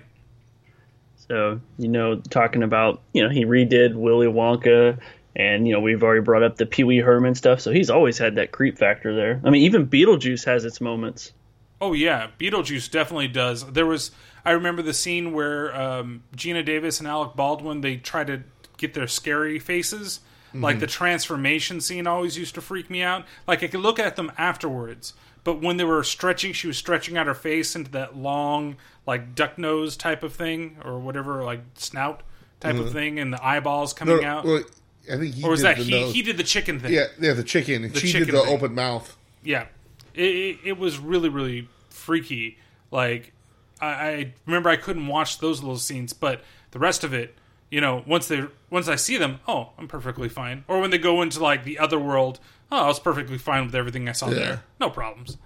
So, 1.27 1.59
you 1.77 1.87
know, 1.87 2.15
talking 2.15 2.63
about, 2.63 3.01
you 3.13 3.23
know, 3.23 3.29
he 3.29 3.45
redid 3.45 3.95
Willy 3.95 4.27
Wonka 4.27 4.99
and, 5.35 5.67
you 5.67 5.73
know, 5.73 5.79
we've 5.79 6.03
already 6.03 6.21
brought 6.21 6.43
up 6.43 6.57
the 6.57 6.65
Pee 6.65 6.83
Wee 6.83 6.97
Herman 6.97 7.35
stuff. 7.35 7.61
So 7.61 7.71
he's 7.71 7.89
always 7.89 8.17
had 8.17 8.35
that 8.35 8.51
creep 8.51 8.77
factor 8.77 9.15
there. 9.15 9.39
I 9.43 9.49
mean, 9.49 9.63
even 9.63 9.87
Beetlejuice 9.87 10.45
has 10.45 10.65
its 10.65 10.81
moments. 10.81 11.33
Oh 11.81 11.93
yeah, 11.93 12.27
Beetlejuice 12.39 12.91
definitely 12.91 13.29
does. 13.29 13.65
There 13.71 13.85
was 13.85 14.11
I 14.43 14.51
remember 14.51 14.81
the 14.81 14.93
scene 14.93 15.31
where 15.31 15.73
um, 15.79 16.23
Geena 16.35 16.65
Davis 16.65 16.99
and 16.99 17.07
Alec 17.07 17.35
Baldwin 17.35 17.81
they 17.81 17.95
try 17.95 18.23
to 18.25 18.43
get 18.77 18.93
their 18.93 19.07
scary 19.07 19.59
faces. 19.59 20.19
Like 20.51 20.79
the 20.79 20.87
transformation 20.87 21.79
scene 21.79 22.07
always 22.07 22.35
used 22.35 22.55
to 22.55 22.61
freak 22.61 22.89
me 22.89 23.03
out. 23.03 23.23
Like 23.47 23.61
I 23.61 23.67
could 23.67 23.81
look 23.81 23.99
at 23.99 24.15
them 24.15 24.31
afterwards, 24.35 25.13
but 25.43 25.61
when 25.61 25.77
they 25.77 25.83
were 25.83 26.03
stretching, 26.03 26.53
she 26.53 26.67
was 26.67 26.77
stretching 26.77 27.17
out 27.17 27.27
her 27.27 27.33
face 27.33 27.75
into 27.75 27.91
that 27.91 28.15
long, 28.17 28.75
like 29.07 29.35
duck 29.35 29.57
nose 29.57 29.95
type 29.97 30.23
of 30.23 30.33
thing, 30.33 30.77
or 30.83 30.99
whatever, 30.99 31.43
like 31.43 31.61
snout 31.75 32.21
type 32.59 32.75
of 32.75 32.85
mm-hmm. 32.85 32.93
thing, 32.93 33.19
and 33.19 33.33
the 33.33 33.43
eyeballs 33.45 33.93
coming 33.93 34.21
No, 34.21 34.27
out. 34.27 34.45
well, 34.45 34.63
I 35.11 35.17
think 35.17 35.35
he 35.35 35.43
or 35.43 35.51
was 35.51 35.61
that 35.61 35.77
he? 35.77 35.89
nose. 35.89 36.13
He 36.13 36.21
did 36.21 36.37
the 36.37 36.43
chicken 36.43 36.79
thing. 36.79 36.93
Yeah, 36.93 37.05
yeah, 37.19 37.33
the 37.33 37.43
chicken. 37.43 37.83
And 37.83 37.93
The 37.93 37.99
she 37.99 38.11
chicken 38.11 38.27
did 38.27 38.35
the 38.35 38.43
thing. 38.43 38.53
open 38.55 38.75
mouth. 38.75 39.17
Yeah, 39.43 39.67
it, 40.13 40.21
it, 40.23 40.57
it 40.65 40.77
was 40.77 40.99
really 40.99 41.29
really 41.29 41.67
freaky. 41.89 42.57
Like 42.91 43.33
I, 43.81 43.87
I 43.87 44.33
remember 44.45 44.69
I 44.69 44.75
couldn't 44.75 45.07
watch 45.07 45.39
those 45.39 45.61
little 45.61 45.77
scenes, 45.77 46.13
but 46.13 46.43
the 46.71 46.79
rest 46.79 47.03
of 47.03 47.13
it, 47.13 47.35
you 47.71 47.81
know, 47.81 48.03
once 48.05 48.27
they 48.27 48.45
once 48.69 48.87
I 48.87 48.95
see 48.97 49.17
them, 49.17 49.39
oh, 49.47 49.69
I'm 49.77 49.87
perfectly 49.87 50.29
fine. 50.29 50.63
Or 50.67 50.79
when 50.79 50.89
they 50.91 50.97
go 50.97 51.21
into 51.21 51.41
like 51.41 51.63
the 51.63 51.79
other 51.79 51.97
world, 51.97 52.39
oh, 52.71 52.83
I 52.83 52.87
was 52.87 52.99
perfectly 52.99 53.37
fine 53.37 53.65
with 53.65 53.75
everything 53.75 54.07
I 54.09 54.13
saw 54.13 54.27
Yeah. 54.29 54.35
there, 54.35 54.63
no 54.79 54.89
problems. 54.89 55.37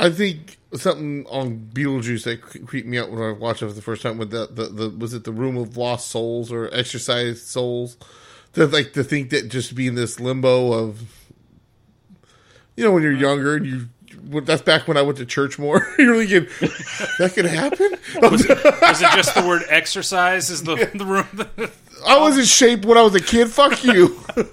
I 0.00 0.10
think 0.10 0.58
something 0.74 1.26
on 1.26 1.70
Beetlejuice 1.74 2.22
that 2.24 2.40
creeped 2.66 2.86
me 2.86 2.98
out 2.98 3.10
when 3.10 3.20
I 3.20 3.32
watched 3.32 3.62
it 3.62 3.66
for 3.66 3.72
the 3.72 3.82
first 3.82 4.00
time 4.02 4.16
with 4.16 4.30
the, 4.30 4.46
the, 4.46 4.66
the 4.66 4.90
was 4.90 5.12
it 5.12 5.24
the 5.24 5.32
Room 5.32 5.56
of 5.56 5.76
Lost 5.76 6.08
Souls 6.08 6.52
or 6.52 6.72
Exercise 6.72 7.42
Souls? 7.42 7.96
That 8.52 8.72
like 8.72 8.92
to 8.92 9.02
think 9.04 9.30
that 9.30 9.48
just 9.48 9.74
be 9.74 9.86
in 9.88 9.94
this 9.96 10.20
limbo 10.20 10.72
of, 10.72 11.02
you 12.76 12.84
know, 12.84 12.92
when 12.92 13.02
you're 13.02 13.12
younger 13.12 13.56
and 13.56 13.66
you. 13.66 13.88
That's 14.24 14.62
back 14.62 14.88
when 14.88 14.96
I 14.96 15.02
went 15.02 15.18
to 15.18 15.26
church 15.26 15.58
more. 15.58 15.86
You're 15.98 16.24
thinking 16.24 16.48
that 17.18 17.32
could 17.34 17.46
happen. 17.46 17.90
Was 18.22 18.44
it 18.44 19.12
just 19.12 19.34
the 19.34 19.44
word 19.46 19.62
exercise? 19.68 20.50
Is 20.50 20.62
the 20.62 20.90
the 20.94 21.04
room? 21.04 21.70
I 22.06 22.18
was 22.18 22.38
in 22.38 22.44
shape 22.44 22.84
when 22.84 22.96
I 22.96 23.02
was 23.02 23.14
a 23.14 23.20
kid. 23.20 23.48
Fuck 23.48 23.84
you. 23.84 24.18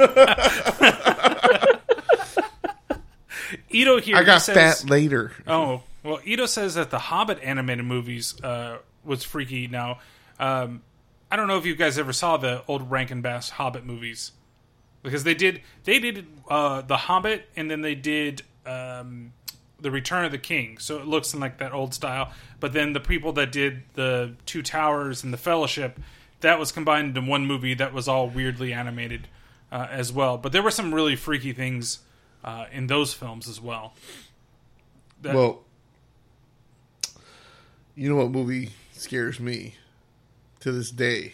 Ito 3.70 4.00
here. 4.00 4.16
I 4.16 4.24
got 4.24 4.36
he 4.36 4.40
says, 4.40 4.82
fat 4.82 4.90
later. 4.90 5.32
Oh 5.48 5.84
well, 6.04 6.20
Ito 6.24 6.46
says 6.46 6.76
that 6.76 6.90
the 6.90 7.00
Hobbit 7.00 7.40
animated 7.44 7.86
movies 7.86 8.40
uh, 8.42 8.78
was 9.04 9.24
freaky. 9.24 9.68
Now, 9.68 10.00
um, 10.40 10.82
I 11.32 11.36
don't 11.36 11.48
know 11.48 11.58
if 11.58 11.66
you 11.66 11.76
guys 11.76 11.98
ever 11.98 12.14
saw 12.14 12.38
the 12.38 12.64
old 12.68 12.90
Rankin 12.90 13.22
Bass 13.22 13.50
Hobbit 13.50 13.86
movies 13.86 14.32
because 15.04 15.24
they 15.24 15.36
did 15.36 15.62
they 15.84 16.00
did 16.00 16.26
uh, 16.50 16.82
the 16.82 16.98
Hobbit 16.98 17.50
and 17.56 17.70
then 17.70 17.82
they 17.82 17.96
did 17.96 18.44
um, 18.66 19.34
the 19.86 19.92
Return 19.92 20.26
of 20.26 20.32
the 20.32 20.38
King. 20.40 20.80
So 20.80 20.98
it 20.98 21.06
looks 21.06 21.34
in 21.34 21.40
like 21.40 21.60
that 21.60 21.72
old 21.72 21.94
style. 21.94 22.32
But 22.60 22.74
then 22.74 22.94
the 22.94 23.00
people 23.00 23.32
that 23.34 23.52
did 23.52 23.84
the 23.94 24.34
Two 24.48 24.62
Towers 24.64 25.24
and 25.24 25.32
the 25.32 25.38
Fellowship 25.38 26.00
that 26.42 26.58
was 26.60 26.72
combined 26.72 27.16
into 27.16 27.30
one 27.30 27.46
movie 27.46 27.76
that 27.76 27.94
was 27.94 28.08
all 28.08 28.28
weirdly 28.28 28.74
animated 28.74 29.28
uh, 29.72 29.88
as 29.90 30.12
well. 30.12 30.38
But 30.38 30.52
there 30.52 30.64
were 30.64 30.72
some 30.72 30.94
really 30.94 31.16
freaky 31.16 31.54
things 31.54 32.00
uh, 32.44 32.66
in 32.72 32.88
those 32.88 33.14
films 33.14 33.48
as 33.48 33.62
well. 33.62 33.94
That- 35.22 35.36
Well, 35.36 35.62
you 37.96 38.10
know 38.10 38.16
what 38.18 38.32
movie 38.32 38.72
scares 38.92 39.40
me 39.40 39.76
to 40.62 40.72
this 40.72 40.92
day, 40.92 41.34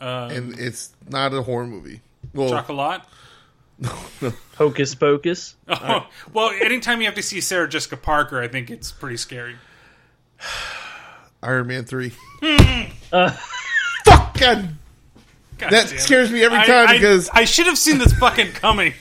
Um, 0.00 0.30
and 0.30 0.58
it's 0.58 0.92
not 1.08 1.32
a 1.32 1.42
horror 1.42 1.66
movie. 1.66 2.00
Well, 2.34 2.50
Chocolat. 2.50 3.04
Hocus 4.56 4.94
Pocus. 4.94 5.54
Oh, 5.68 6.06
well, 6.32 6.50
anytime 6.50 7.00
you 7.00 7.06
have 7.06 7.14
to 7.16 7.22
see 7.22 7.40
Sarah 7.40 7.68
Jessica 7.68 7.96
Parker, 7.96 8.40
I 8.40 8.48
think 8.48 8.70
it's 8.70 8.92
pretty 8.92 9.16
scary. 9.16 9.56
Iron 11.42 11.66
Man 11.66 11.84
three. 11.84 12.12
Uh, 13.12 13.30
Fuck 14.04 14.38
God, 14.38 14.68
God 15.58 15.70
that 15.72 15.88
scares 15.88 16.30
me 16.30 16.42
every 16.44 16.58
time 16.58 16.88
I, 16.88 16.92
because 16.94 17.28
I 17.30 17.44
should 17.44 17.66
have 17.66 17.78
seen 17.78 17.98
this 17.98 18.12
fucking 18.12 18.52
coming. 18.52 18.94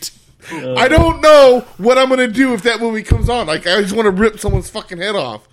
I 0.51 0.87
don't 0.87 1.21
know 1.21 1.65
what 1.77 1.97
I'm 1.97 2.09
gonna 2.09 2.27
do 2.27 2.53
if 2.53 2.63
that 2.63 2.79
movie 2.79 3.03
comes 3.03 3.29
on. 3.29 3.47
Like 3.47 3.67
I 3.67 3.81
just 3.81 3.95
want 3.95 4.05
to 4.07 4.11
rip 4.11 4.39
someone's 4.39 4.69
fucking 4.69 4.97
head 4.97 5.15
off. 5.15 5.47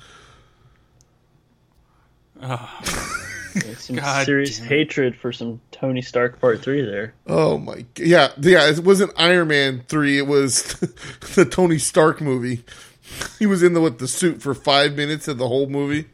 Some 3.77 3.97
God 3.97 4.27
serious 4.27 4.59
damn 4.59 4.69
hatred 4.69 5.17
for 5.17 5.33
some 5.33 5.61
Tony 5.71 6.03
Stark 6.03 6.41
Part 6.41 6.63
3 6.63 6.83
there. 6.85 7.15
Oh 7.27 7.59
my, 7.59 7.85
yeah, 7.97 8.33
yeah. 8.41 8.69
It 8.71 8.81
wasn't 8.81 9.13
Iron 9.17 9.49
Man 9.49 9.85
three. 9.89 10.19
It 10.19 10.27
was 10.27 10.63
the 11.35 11.45
Tony 11.45 11.79
Stark 11.79 12.21
movie. 12.21 12.65
He 13.39 13.47
was 13.47 13.63
in 13.63 13.73
the 13.75 13.81
with 13.81 13.99
the 13.99 14.09
suit 14.09 14.43
for 14.43 14.55
five 14.55 14.95
minutes 14.95 15.29
of 15.29 15.39
the 15.39 15.49
whole 15.49 15.67
movie. 15.69 16.07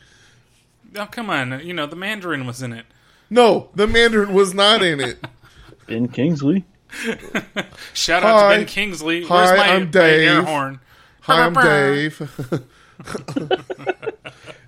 Oh, 0.96 1.06
come 1.06 1.28
on. 1.30 1.60
You 1.66 1.74
know, 1.74 1.86
the 1.86 1.96
Mandarin 1.96 2.46
was 2.46 2.62
in 2.62 2.72
it. 2.72 2.86
No, 3.30 3.70
the 3.74 3.86
Mandarin 3.88 4.32
was 4.32 4.54
not 4.54 4.82
in 4.82 5.00
it. 5.00 5.18
Ben 5.86 6.06
Kingsley. 6.08 6.64
Shout 7.94 8.22
out 8.22 8.40
Hi. 8.40 8.52
to 8.52 8.58
Ben 8.60 8.66
Kingsley. 8.66 9.24
Hi, 9.24 9.34
Where's 9.34 9.58
my, 9.58 9.66
I'm 9.74 9.84
my 9.86 9.90
Dave. 9.90 10.28
air 10.28 10.42
horn? 10.44 10.80
Hi, 11.22 11.46
I'm 11.46 11.54
Dave. 11.54 12.30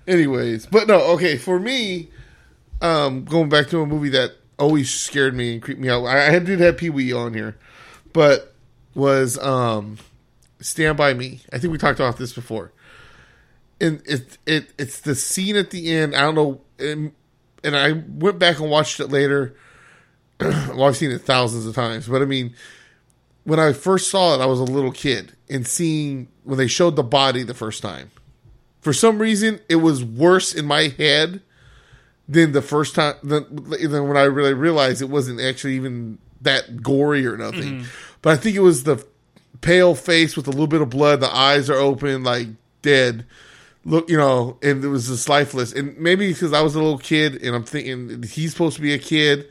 Anyways, 0.07 0.65
but 0.65 0.87
no, 0.87 1.01
okay. 1.13 1.37
For 1.37 1.59
me, 1.59 2.09
um, 2.81 3.25
going 3.25 3.49
back 3.49 3.67
to 3.67 3.81
a 3.81 3.85
movie 3.85 4.09
that 4.09 4.33
always 4.59 4.93
scared 4.93 5.33
me 5.33 5.53
and 5.53 5.61
creeped 5.61 5.79
me 5.79 5.89
out. 5.89 6.05
I, 6.05 6.35
I 6.35 6.39
did 6.39 6.59
have 6.59 6.77
Pee 6.77 6.89
Wee 6.89 7.13
on 7.13 7.33
here, 7.33 7.57
but 8.13 8.55
was 8.95 9.37
um, 9.39 9.97
Stand 10.59 10.97
by 10.97 11.13
Me. 11.13 11.41
I 11.53 11.59
think 11.59 11.71
we 11.71 11.77
talked 11.77 11.99
about 11.99 12.17
this 12.17 12.33
before. 12.33 12.71
And 13.79 14.01
it 14.05 14.39
it 14.47 14.73
it's 14.79 15.01
the 15.01 15.13
scene 15.13 15.55
at 15.55 15.69
the 15.69 15.91
end. 15.91 16.15
I 16.15 16.21
don't 16.21 16.35
know. 16.35 16.61
And, 16.79 17.11
and 17.63 17.75
I 17.75 17.91
went 17.91 18.39
back 18.39 18.59
and 18.59 18.69
watched 18.69 18.99
it 18.99 19.07
later. 19.07 19.55
well, 20.39 20.85
I've 20.85 20.97
seen 20.97 21.11
it 21.11 21.21
thousands 21.21 21.65
of 21.65 21.75
times, 21.75 22.07
but 22.07 22.21
I 22.21 22.25
mean, 22.25 22.55
when 23.43 23.59
I 23.59 23.73
first 23.73 24.09
saw 24.09 24.35
it, 24.35 24.41
I 24.41 24.45
was 24.45 24.59
a 24.59 24.63
little 24.63 24.91
kid, 24.91 25.35
and 25.49 25.65
seeing 25.65 26.27
when 26.43 26.57
they 26.57 26.67
showed 26.67 26.95
the 26.95 27.03
body 27.03 27.41
the 27.43 27.55
first 27.55 27.81
time, 27.81 28.11
for 28.81 28.93
some 28.93 29.19
reason, 29.19 29.59
it 29.67 29.77
was 29.77 30.03
worse 30.03 30.53
in 30.53 30.65
my 30.65 30.89
head 30.89 31.41
than 32.27 32.51
the 32.51 32.61
first 32.61 32.95
time. 32.95 33.15
Than 33.23 33.45
when 34.07 34.17
I 34.17 34.23
really 34.23 34.53
realized 34.53 35.01
it 35.01 35.09
wasn't 35.09 35.41
actually 35.41 35.75
even 35.75 36.17
that 36.41 36.83
gory 36.83 37.25
or 37.25 37.37
nothing. 37.37 37.79
Mm-hmm. 37.79 37.87
But 38.21 38.33
I 38.33 38.37
think 38.37 38.55
it 38.55 38.61
was 38.61 38.83
the 38.83 39.05
pale 39.61 39.95
face 39.95 40.35
with 40.35 40.47
a 40.47 40.51
little 40.51 40.67
bit 40.67 40.81
of 40.81 40.89
blood. 40.89 41.19
The 41.19 41.33
eyes 41.33 41.69
are 41.69 41.77
open, 41.77 42.23
like 42.23 42.47
dead. 42.81 43.25
Look, 43.85 44.09
you 44.09 44.17
know, 44.17 44.57
and 44.61 44.83
it 44.83 44.87
was 44.87 45.07
just 45.07 45.29
lifeless. 45.29 45.71
And 45.71 45.97
maybe 45.97 46.27
because 46.27 46.51
I 46.51 46.61
was 46.61 46.75
a 46.75 46.79
little 46.79 46.97
kid, 46.97 47.41
and 47.41 47.55
I'm 47.55 47.63
thinking 47.63 48.21
he's 48.23 48.51
supposed 48.51 48.75
to 48.75 48.81
be 48.81 48.93
a 48.93 48.99
kid, 48.99 49.47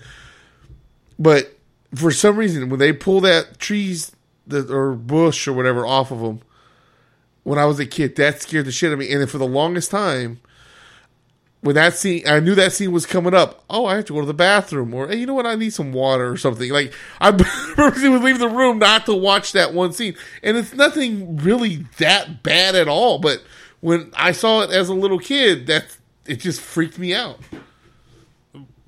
but 1.18 1.56
for 1.94 2.10
some 2.10 2.36
reason, 2.36 2.68
when 2.68 2.78
they 2.78 2.92
pull 2.92 3.22
that 3.22 3.58
trees 3.58 4.12
the, 4.46 4.70
or 4.70 4.92
bush 4.94 5.48
or 5.48 5.54
whatever 5.54 5.86
off 5.86 6.10
of 6.10 6.20
him, 6.20 6.40
when 7.44 7.58
I 7.58 7.64
was 7.64 7.80
a 7.80 7.86
kid, 7.86 8.16
that 8.16 8.42
scared 8.42 8.66
the 8.66 8.72
shit 8.72 8.90
out 8.90 8.94
of 8.94 8.98
me. 8.98 9.10
And 9.10 9.20
then 9.20 9.28
for 9.28 9.38
the 9.38 9.46
longest 9.46 9.90
time, 9.90 10.40
when 11.62 11.74
that 11.74 11.94
scene, 11.94 12.22
I 12.28 12.38
knew 12.40 12.54
that 12.54 12.72
scene 12.72 12.92
was 12.92 13.06
coming 13.06 13.34
up. 13.34 13.64
Oh, 13.68 13.86
I 13.86 13.96
have 13.96 14.04
to 14.06 14.12
go 14.14 14.20
to 14.20 14.26
the 14.26 14.34
bathroom, 14.34 14.92
or 14.94 15.08
hey, 15.08 15.16
you 15.16 15.26
know 15.26 15.34
what? 15.34 15.46
I 15.46 15.54
need 15.56 15.72
some 15.72 15.92
water 15.92 16.30
or 16.30 16.36
something. 16.36 16.70
Like 16.70 16.92
I 17.20 17.32
purposely 17.32 18.08
would 18.08 18.22
leave 18.22 18.38
the 18.38 18.48
room 18.48 18.78
not 18.78 19.06
to 19.06 19.14
watch 19.14 19.52
that 19.52 19.72
one 19.74 19.92
scene, 19.92 20.14
and 20.42 20.56
it's 20.56 20.72
nothing 20.74 21.36
really 21.38 21.86
that 21.98 22.42
bad 22.42 22.74
at 22.74 22.88
all. 22.88 23.18
But 23.18 23.42
when 23.80 24.12
I 24.16 24.32
saw 24.32 24.62
it 24.62 24.70
as 24.70 24.88
a 24.88 24.94
little 24.94 25.18
kid, 25.18 25.66
that 25.66 25.96
it 26.26 26.36
just 26.40 26.60
freaked 26.60 26.98
me 26.98 27.14
out. 27.14 27.38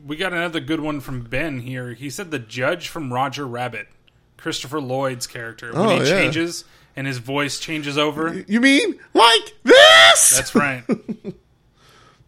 We 0.04 0.16
got 0.16 0.32
another 0.32 0.60
good 0.60 0.80
one 0.80 1.00
from 1.00 1.22
Ben 1.22 1.60
here. 1.60 1.92
He 1.92 2.08
said 2.10 2.30
the 2.30 2.38
judge 2.38 2.88
from 2.88 3.12
Roger 3.12 3.46
Rabbit, 3.46 3.88
Christopher 4.36 4.80
Lloyd's 4.80 5.26
character, 5.26 5.72
when 5.72 5.82
Oh, 5.86 5.88
he 6.00 6.08
yeah. 6.08 6.20
changes 6.20 6.64
and 6.96 7.06
his 7.06 7.18
voice 7.18 7.58
changes 7.60 7.98
over. 7.98 8.42
You 8.48 8.60
mean 8.60 8.98
like 9.12 9.54
this? 9.64 10.30
That's 10.36 10.54
right. 10.54 10.84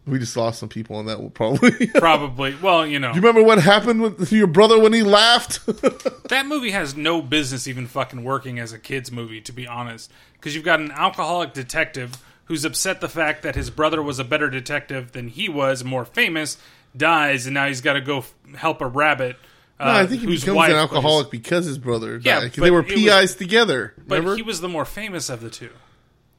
we 0.07 0.17
just 0.19 0.35
lost 0.35 0.59
some 0.59 0.69
people 0.69 0.95
on 0.95 1.05
that 1.05 1.19
one, 1.21 1.29
probably. 1.29 1.87
Probably. 1.95 2.55
Well, 2.61 2.85
you 2.87 2.97
know, 2.99 3.09
You 3.09 3.15
remember 3.21 3.43
what 3.43 3.59
happened 3.59 4.01
with 4.01 4.31
your 4.31 4.47
brother 4.47 4.79
when 4.79 4.93
he 4.93 5.03
laughed? 5.03 5.63
that 6.29 6.45
movie 6.47 6.71
has 6.71 6.95
no 6.95 7.21
business 7.21 7.67
even 7.67 7.85
fucking 7.87 8.23
working 8.23 8.57
as 8.59 8.73
a 8.73 8.79
kids 8.79 9.11
movie, 9.11 9.41
to 9.41 9.51
be 9.51 9.67
honest. 9.67 10.11
Because 10.33 10.55
you've 10.55 10.65
got 10.65 10.79
an 10.79 10.91
alcoholic 10.91 11.53
detective 11.53 12.17
who's 12.45 12.65
upset 12.65 12.99
the 12.99 13.07
fact 13.09 13.43
that 13.43 13.55
his 13.55 13.69
brother 13.69 14.01
was 14.01 14.17
a 14.19 14.23
better 14.23 14.49
detective 14.49 15.11
than 15.11 15.27
he 15.27 15.47
was, 15.47 15.83
more 15.83 16.03
famous, 16.03 16.57
dies, 16.97 17.45
and 17.45 17.53
now 17.53 17.67
he's 17.67 17.81
got 17.81 17.93
to 17.93 18.01
go 18.01 18.17
f- 18.19 18.33
help 18.55 18.81
a 18.81 18.87
rabbit. 18.87 19.37
Uh, 19.79 19.85
no, 19.85 19.91
I 19.99 20.05
think 20.07 20.21
he 20.21 20.27
becomes 20.27 20.51
wife 20.57 20.71
an 20.71 20.77
alcoholic 20.77 21.29
because 21.31 21.65
his 21.65 21.77
brother 21.77 22.17
died. 22.17 22.43
Yeah, 22.43 22.49
they 22.63 22.71
were 22.71 22.79
it 22.81 22.91
was- 22.91 22.93
PIs 23.03 23.35
together. 23.35 23.93
But 24.07 24.35
he 24.35 24.41
was 24.41 24.61
the 24.61 24.67
more 24.67 24.85
famous 24.85 25.29
of 25.29 25.41
the 25.41 25.49
two. 25.49 25.69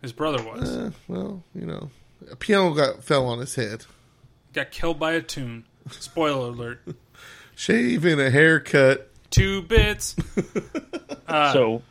His 0.03 0.13
brother 0.13 0.43
was. 0.43 0.69
Uh, 0.69 0.91
well, 1.09 1.43
you 1.55 1.65
know, 1.65 1.91
a 2.31 2.37
piano 2.37 2.75
got 2.75 3.05
fell 3.05 3.27
on 3.27 3.39
his 3.39 3.55
head. 3.55 3.87
Got 4.53 4.71
killed 4.71 4.99
by 4.99 5.13
a 5.13 5.23
tune. 5.23 5.65
Spoiler 5.91 6.49
alert. 6.49 6.81
Shave 7.55 8.05
and 8.05 8.21
a 8.21 8.31
haircut. 8.31 9.11
Two 9.31 9.63
bits. 9.63 10.15
so, 11.29 11.83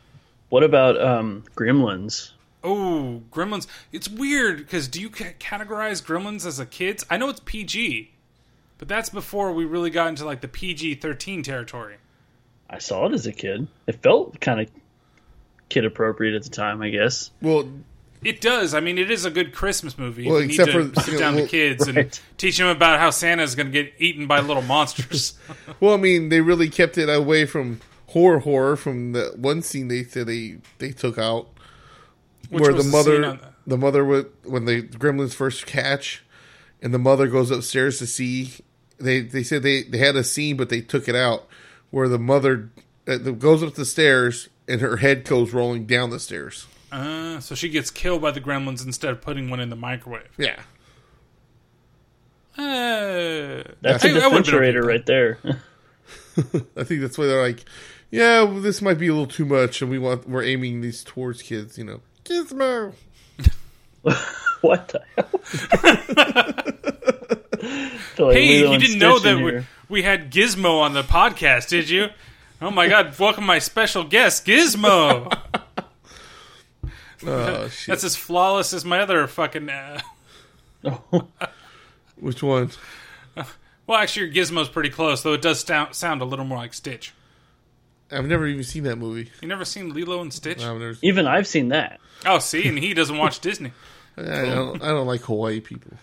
what 0.48 0.62
about 0.62 1.00
um, 1.00 1.44
Gremlins? 1.56 2.30
Oh, 2.64 3.22
Gremlins. 3.30 3.66
It's 3.90 4.08
weird 4.08 4.58
because 4.58 4.88
do 4.88 5.00
you 5.00 5.10
ca- 5.10 5.34
categorize 5.38 6.02
Gremlins 6.02 6.46
as 6.46 6.60
a 6.60 6.66
kids? 6.66 7.04
I 7.10 7.16
know 7.16 7.28
it's 7.28 7.40
PG, 7.40 8.12
but 8.78 8.88
that's 8.88 9.10
before 9.10 9.52
we 9.52 9.64
really 9.64 9.90
got 9.90 10.08
into 10.08 10.24
like 10.24 10.40
the 10.40 10.48
PG 10.48 10.96
13 10.96 11.42
territory. 11.42 11.96
I 12.70 12.78
saw 12.78 13.06
it 13.06 13.12
as 13.12 13.26
a 13.26 13.32
kid. 13.32 13.66
It 13.86 14.02
felt 14.02 14.40
kind 14.40 14.60
of 14.60 14.68
kid 15.68 15.84
appropriate 15.84 16.34
at 16.34 16.44
the 16.44 16.50
time, 16.50 16.80
I 16.82 16.90
guess. 16.90 17.30
Well, 17.40 17.68
It 18.24 18.40
does. 18.40 18.74
I 18.74 18.80
mean, 18.80 18.98
it 18.98 19.10
is 19.10 19.24
a 19.24 19.30
good 19.30 19.52
Christmas 19.52 19.98
movie. 19.98 20.28
Well, 20.28 20.40
you 20.40 20.48
need 20.48 20.56
to 20.56 20.90
for- 20.90 21.00
sit 21.02 21.18
down 21.18 21.34
well, 21.34 21.44
the 21.44 21.48
kids 21.50 21.88
and 21.88 22.20
teach 22.38 22.58
them 22.58 22.68
about 22.68 22.98
how 23.00 23.10
Santa's 23.10 23.54
going 23.54 23.70
to 23.70 23.72
get 23.72 23.92
eaten 23.98 24.26
by 24.26 24.40
little 24.40 24.62
monsters. 24.62 25.34
well, 25.80 25.94
I 25.94 25.96
mean, 25.96 26.28
they 26.28 26.40
really 26.40 26.68
kept 26.68 26.98
it 26.98 27.08
away 27.08 27.46
from 27.46 27.80
horror, 28.08 28.40
horror. 28.40 28.76
From 28.76 29.12
the 29.12 29.32
one 29.36 29.62
scene 29.62 29.88
they 29.88 30.04
said 30.04 30.26
they 30.26 30.58
they 30.78 30.90
took 30.90 31.18
out, 31.18 31.48
Which 32.48 32.62
where 32.62 32.72
was 32.72 32.84
the 32.86 32.90
the 32.90 33.02
scene 33.02 33.20
mother, 33.20 33.30
on 33.30 33.36
the- 33.38 33.52
the 33.66 33.78
mother 33.78 34.04
would 34.04 34.30
when 34.44 34.64
the 34.64 34.82
gremlins 34.82 35.34
first 35.34 35.66
catch, 35.66 36.24
and 36.80 36.92
the 36.92 36.98
mother 36.98 37.28
goes 37.28 37.50
upstairs 37.50 37.98
to 37.98 38.06
see. 38.06 38.52
They 38.98 39.20
they 39.20 39.42
said 39.42 39.62
they 39.62 39.82
they 39.82 39.98
had 39.98 40.16
a 40.16 40.24
scene, 40.24 40.56
but 40.56 40.68
they 40.68 40.80
took 40.80 41.08
it 41.08 41.16
out 41.16 41.46
where 41.90 42.08
the 42.08 42.18
mother 42.18 42.70
uh, 43.08 43.16
goes 43.16 43.62
up 43.62 43.74
the 43.74 43.84
stairs 43.84 44.48
and 44.68 44.80
her 44.80 44.98
head 44.98 45.24
goes 45.24 45.52
rolling 45.52 45.86
down 45.86 46.10
the 46.10 46.20
stairs. 46.20 46.66
Uh, 46.92 47.40
so 47.40 47.54
she 47.54 47.68
gets 47.68 47.90
killed 47.90 48.22
by 48.22 48.30
the 48.30 48.40
Gremlins 48.40 48.84
instead 48.84 49.10
of 49.10 49.20
putting 49.20 49.50
one 49.50 49.58
in 49.60 49.70
the 49.70 49.76
microwave. 49.76 50.28
Yeah. 50.38 50.60
Uh, 52.56 53.62
That's 53.80 54.04
I- 54.04 54.08
a 54.08 54.20
I 54.20 54.26
would've 54.28 54.52
okay 54.54 54.76
right 54.76 55.04
there. 55.06 55.38
I 56.76 56.84
think 56.84 57.00
that's 57.00 57.16
why 57.18 57.26
they're 57.26 57.42
like, 57.42 57.64
yeah, 58.10 58.42
well, 58.42 58.60
this 58.60 58.82
might 58.82 58.98
be 58.98 59.08
a 59.08 59.12
little 59.12 59.26
too 59.26 59.44
much, 59.46 59.80
and 59.80 59.90
we 59.90 59.98
want 59.98 60.28
we're 60.28 60.42
aiming 60.44 60.80
these 60.82 61.02
towards 61.02 61.40
kids, 61.42 61.78
you 61.78 61.84
know. 61.84 62.00
Gizmo. 62.24 62.92
what 64.60 64.88
the 64.88 65.02
hell? 65.16 65.30
Like 68.18 68.36
Hey, 68.36 68.58
you 68.70 68.78
didn't 68.78 68.98
know 68.98 69.16
Stitch 69.18 69.32
in 69.32 69.44
that 69.44 69.44
we, 69.44 69.64
we 69.88 70.02
had 70.02 70.30
Gizmo 70.30 70.80
on 70.80 70.92
the 70.94 71.02
podcast, 71.02 71.68
did 71.68 71.88
you? 71.88 72.08
Oh 72.60 72.70
my 72.70 72.86
god, 72.88 73.18
welcome 73.18 73.44
my 73.44 73.58
special 73.58 74.04
guest, 74.04 74.44
Gizmo. 74.46 75.32
Oh 77.26 77.68
shit! 77.72 77.88
That's 77.88 78.04
as 78.04 78.16
flawless 78.16 78.72
as 78.72 78.84
my 78.84 79.00
other 79.00 79.26
fucking. 79.26 79.68
Uh... 79.68 80.00
Which 82.16 82.42
one? 82.42 82.70
Well, 83.86 83.98
actually, 83.98 84.26
your 84.26 84.44
Gizmo's 84.44 84.68
pretty 84.68 84.90
close, 84.90 85.22
though 85.22 85.32
it 85.32 85.42
does 85.42 85.60
sound, 85.60 85.94
sound 85.94 86.22
a 86.22 86.24
little 86.24 86.44
more 86.44 86.58
like 86.58 86.72
Stitch. 86.72 87.12
I've 88.10 88.26
never 88.26 88.46
even 88.46 88.62
seen 88.62 88.84
that 88.84 88.96
movie. 88.96 89.30
You 89.40 89.48
never 89.48 89.64
seen 89.64 89.92
Lilo 89.92 90.20
and 90.20 90.32
Stitch? 90.32 90.62
I've 90.62 90.78
never. 90.78 90.96
Even 91.02 91.26
I've 91.26 91.46
seen 91.46 91.68
that. 91.68 91.98
Oh, 92.26 92.38
see, 92.38 92.68
and 92.68 92.78
he 92.78 92.94
doesn't 92.94 93.16
watch 93.16 93.40
Disney. 93.40 93.72
I 94.16 94.22
don't. 94.22 94.82
I 94.82 94.88
don't 94.88 95.06
like 95.06 95.22
Hawaii 95.22 95.60
people. 95.60 95.96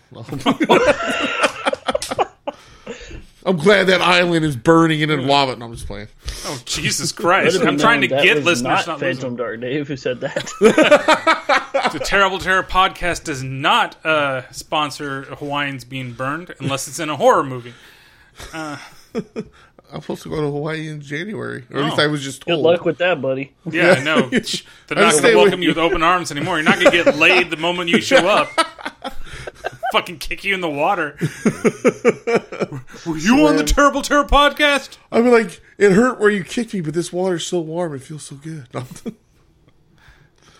I'm 3.46 3.56
glad 3.56 3.84
that 3.86 4.00
island 4.02 4.44
is 4.44 4.54
burning 4.56 5.02
and 5.02 5.10
in 5.10 5.26
lava. 5.26 5.56
No, 5.56 5.66
I'm 5.66 5.72
just 5.74 5.86
playing. 5.86 6.08
Oh, 6.44 6.60
Jesus 6.66 7.10
Christ! 7.12 7.54
Let 7.54 7.62
it 7.62 7.64
be 7.64 7.66
I'm 7.68 7.78
trying 7.78 8.00
to 8.02 8.08
that 8.08 8.22
get 8.22 8.36
was 8.36 8.44
listeners, 8.44 8.86
Not 8.86 8.86
not 8.86 9.00
Phantom 9.00 9.30
losers. 9.30 9.38
Dark 9.38 9.60
Dave 9.60 9.88
who 9.88 9.96
said 9.96 10.20
that. 10.20 10.50
The 11.92 11.98
Terrible 11.98 12.38
Terror 12.38 12.62
podcast 12.62 13.24
does 13.24 13.42
not 13.42 14.04
uh, 14.04 14.42
sponsor 14.52 15.22
Hawaiians 15.22 15.84
being 15.84 16.12
burned 16.12 16.54
unless 16.60 16.86
it's 16.86 16.98
in 17.00 17.08
a 17.08 17.16
horror 17.16 17.42
movie. 17.42 17.72
I'm 18.54 18.78
supposed 20.02 20.22
to 20.22 20.28
go 20.28 20.36
to 20.36 20.50
Hawaii 20.50 20.88
in 20.88 21.00
January, 21.00 21.64
or 21.70 21.78
at 21.78 21.84
least 21.86 21.98
Oh. 21.98 22.02
I 22.02 22.06
was 22.06 22.22
just 22.22 22.44
Good 22.44 22.52
told. 22.52 22.64
luck 22.64 22.84
with 22.84 22.98
that, 22.98 23.20
buddy. 23.20 23.52
Yeah, 23.68 23.94
I 23.98 24.04
know. 24.04 24.28
They're 24.28 24.38
not 24.90 25.12
going 25.12 25.22
to 25.22 25.22
away- 25.22 25.34
welcome 25.34 25.62
you 25.62 25.68
with 25.70 25.78
open 25.78 26.02
arms 26.02 26.30
anymore. 26.30 26.56
You're 26.56 26.64
not 26.64 26.78
going 26.78 26.92
to 26.92 27.04
get 27.04 27.16
laid 27.16 27.50
the 27.50 27.56
moment 27.56 27.88
you 27.90 28.00
show 28.00 28.28
up. 28.28 28.48
Fucking 29.92 30.18
kick 30.18 30.44
you 30.44 30.54
in 30.54 30.60
the 30.60 30.68
water. 30.68 31.16
Were 33.06 33.16
you 33.16 33.46
on 33.46 33.56
the 33.56 33.64
Terrible 33.64 34.02
Terror 34.02 34.24
podcast? 34.24 34.98
I 35.10 35.20
mean, 35.20 35.32
like 35.32 35.60
it 35.78 35.92
hurt 35.92 36.20
where 36.20 36.30
you 36.30 36.44
kicked 36.44 36.74
me, 36.74 36.80
but 36.80 36.94
this 36.94 37.12
water's 37.12 37.46
so 37.46 37.60
warm, 37.60 37.94
it 37.94 38.02
feels 38.02 38.22
so 38.22 38.36
good. 38.36 38.66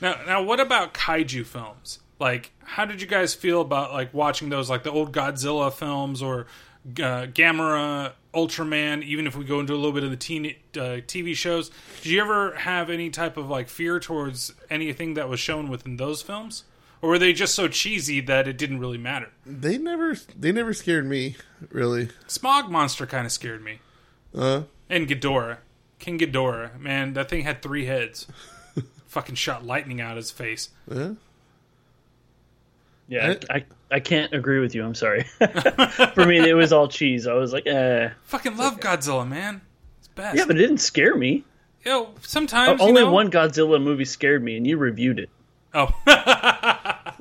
Now, 0.02 0.16
now, 0.26 0.42
what 0.42 0.60
about 0.60 0.94
kaiju 0.94 1.44
films? 1.44 1.98
Like, 2.18 2.52
how 2.64 2.86
did 2.86 3.00
you 3.02 3.06
guys 3.06 3.34
feel 3.34 3.60
about 3.60 3.92
like 3.92 4.14
watching 4.14 4.48
those, 4.48 4.70
like 4.70 4.82
the 4.82 4.90
old 4.90 5.12
Godzilla 5.12 5.72
films 5.72 6.22
or 6.22 6.46
uh, 6.86 7.26
Gamera, 7.26 8.12
Ultraman? 8.32 9.02
Even 9.02 9.26
if 9.26 9.36
we 9.36 9.44
go 9.44 9.60
into 9.60 9.74
a 9.74 9.76
little 9.76 9.92
bit 9.92 10.04
of 10.04 10.10
the 10.10 10.16
teen, 10.16 10.46
uh, 10.74 11.04
TV 11.04 11.34
shows, 11.34 11.70
did 12.02 12.12
you 12.12 12.20
ever 12.22 12.54
have 12.54 12.88
any 12.88 13.10
type 13.10 13.36
of 13.36 13.50
like 13.50 13.68
fear 13.68 14.00
towards 14.00 14.54
anything 14.70 15.14
that 15.14 15.28
was 15.28 15.38
shown 15.38 15.68
within 15.68 15.96
those 15.98 16.22
films, 16.22 16.64
or 17.02 17.10
were 17.10 17.18
they 17.18 17.32
just 17.32 17.54
so 17.54 17.68
cheesy 17.68 18.20
that 18.20 18.46
it 18.48 18.56
didn't 18.58 18.78
really 18.80 18.98
matter? 18.98 19.30
they 19.46 19.78
never, 19.78 20.16
they 20.38 20.52
never 20.52 20.72
scared 20.74 21.06
me, 21.06 21.36
really. 21.70 22.08
Smog 22.26 22.70
Monster 22.70 23.06
kind 23.06 23.26
of 23.26 23.32
scared 23.32 23.62
me, 23.64 23.80
Uh, 24.36 24.62
and 24.88 25.08
Ghidorah, 25.08 25.58
King 25.98 26.18
Ghidorah, 26.18 26.78
man, 26.78 27.12
that 27.14 27.28
thing 27.28 27.42
had 27.42 27.62
three 27.62 27.86
heads. 27.86 28.26
Fucking 29.08 29.34
shot 29.34 29.64
lightning 29.66 30.00
out 30.00 30.12
of 30.12 30.16
his 30.18 30.30
face. 30.30 30.70
yeah. 30.90 31.12
Yeah, 33.08 33.34
I, 33.50 33.56
I, 33.56 33.64
I 33.90 33.98
can't 34.00 34.32
agree 34.32 34.60
with 34.60 34.72
you. 34.76 34.84
I'm 34.84 34.94
sorry. 34.94 35.24
For 36.14 36.24
me, 36.24 36.38
it 36.48 36.54
was 36.54 36.72
all 36.72 36.86
cheese. 36.86 37.26
I 37.26 37.32
was 37.34 37.52
like, 37.52 37.66
eh. 37.66 38.10
Fucking 38.26 38.56
love 38.56 38.78
Godzilla, 38.78 39.26
man. 39.26 39.62
It's 39.98 40.06
best. 40.06 40.36
Yeah, 40.38 40.44
but 40.46 40.54
it 40.56 40.60
didn't 40.60 40.78
scare 40.78 41.16
me. 41.16 41.42
You 41.84 41.90
know, 41.90 42.10
sometimes 42.22 42.80
you 42.80 42.86
Only 42.86 43.02
know- 43.02 43.10
one 43.10 43.28
Godzilla 43.32 43.82
movie 43.82 44.04
scared 44.04 44.44
me, 44.44 44.56
and 44.56 44.64
you 44.64 44.76
reviewed 44.76 45.18
it. 45.18 45.28
Oh, 45.74 45.88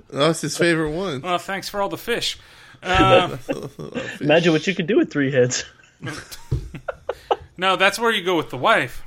That's 0.10 0.41
his 0.41 0.57
favorite 0.57 0.91
one. 0.91 1.22
well, 1.22 1.38
thanks 1.38 1.69
for 1.69 1.81
all 1.81 1.90
the 1.90 1.98
fish. 1.98 2.38
Uh, 2.81 3.38
Imagine 4.22 4.53
what 4.53 4.65
you 4.68 4.73
could 4.73 4.88
do 4.88 4.98
with 4.98 5.11
three 5.11 5.31
heads. 5.31 5.65
no, 7.57 7.76
that's 7.76 7.99
where 7.99 8.11
you 8.11 8.23
go 8.23 8.38
with 8.38 8.49
the 8.49 8.57
wife. 8.57 9.03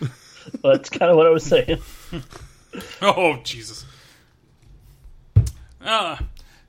Well, 0.62 0.72
that's 0.72 0.88
kind 0.88 1.10
of 1.10 1.16
what 1.18 1.26
I 1.26 1.30
was 1.30 1.44
saying. 1.44 1.78
Oh, 3.02 3.36
Jesus. 3.44 3.84
Uh, 5.84 6.16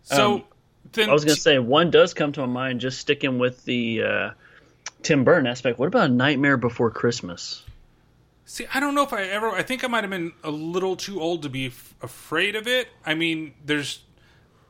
so 0.03 0.33
Um, 0.33 0.43
then 0.91 1.09
I 1.09 1.13
was 1.13 1.23
going 1.23 1.35
to 1.35 1.41
say 1.41 1.59
one 1.59 1.91
does 1.91 2.13
come 2.13 2.33
to 2.33 2.41
my 2.41 2.45
mind. 2.47 2.81
Just 2.81 2.99
sticking 2.99 3.39
with 3.39 3.63
the 3.63 4.03
uh, 4.03 4.29
Tim 5.01 5.23
Burton 5.23 5.47
aspect. 5.47 5.79
What 5.79 5.87
about 5.87 6.09
a 6.09 6.13
Nightmare 6.13 6.57
Before 6.57 6.91
Christmas? 6.91 7.63
See, 8.49 8.65
I 8.73 8.79
don't 8.79 8.95
know 8.95 9.03
if 9.03 9.13
I 9.13 9.25
ever. 9.25 9.51
I 9.51 9.61
think 9.61 9.83
I 9.83 9.87
might 9.87 10.03
have 10.03 10.09
been 10.09 10.33
a 10.43 10.49
little 10.49 10.95
too 10.95 11.21
old 11.21 11.43
to 11.43 11.49
be 11.49 11.67
f- 11.67 11.93
afraid 12.01 12.55
of 12.55 12.67
it. 12.67 12.87
I 13.05 13.13
mean, 13.13 13.53
there's. 13.63 14.01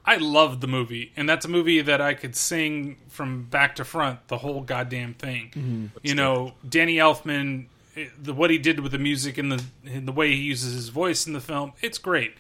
I 0.05 0.17
love 0.17 0.59
the 0.59 0.67
movie, 0.67 1.13
and 1.15 1.29
that's 1.29 1.45
a 1.45 1.47
movie 1.47 1.79
that 1.79 2.01
I 2.01 2.13
could 2.13 2.35
sing 2.35 2.97
from 3.07 3.43
back 3.43 3.77
to 3.77 3.85
front 3.85 4.27
the 4.27 4.37
whole 4.37 4.59
goddamn 4.63 5.13
thing. 5.13 5.91
You 6.03 6.13
know, 6.13 6.55
Danny 6.67 6.95
Elfman, 6.97 7.67
eh, 7.95 8.07
the 8.21 8.33
what 8.33 8.49
he 8.49 8.57
did 8.57 8.81
with 8.81 8.91
the 8.91 8.99
music 8.99 9.37
and 9.37 9.49
the 9.49 9.63
and 9.85 10.05
the 10.05 10.11
way 10.11 10.35
he 10.35 10.41
uses 10.41 10.73
his 10.73 10.89
voice 10.89 11.25
in 11.25 11.31
the 11.31 11.39
film, 11.39 11.71
it's 11.81 11.99
great. 11.99 12.33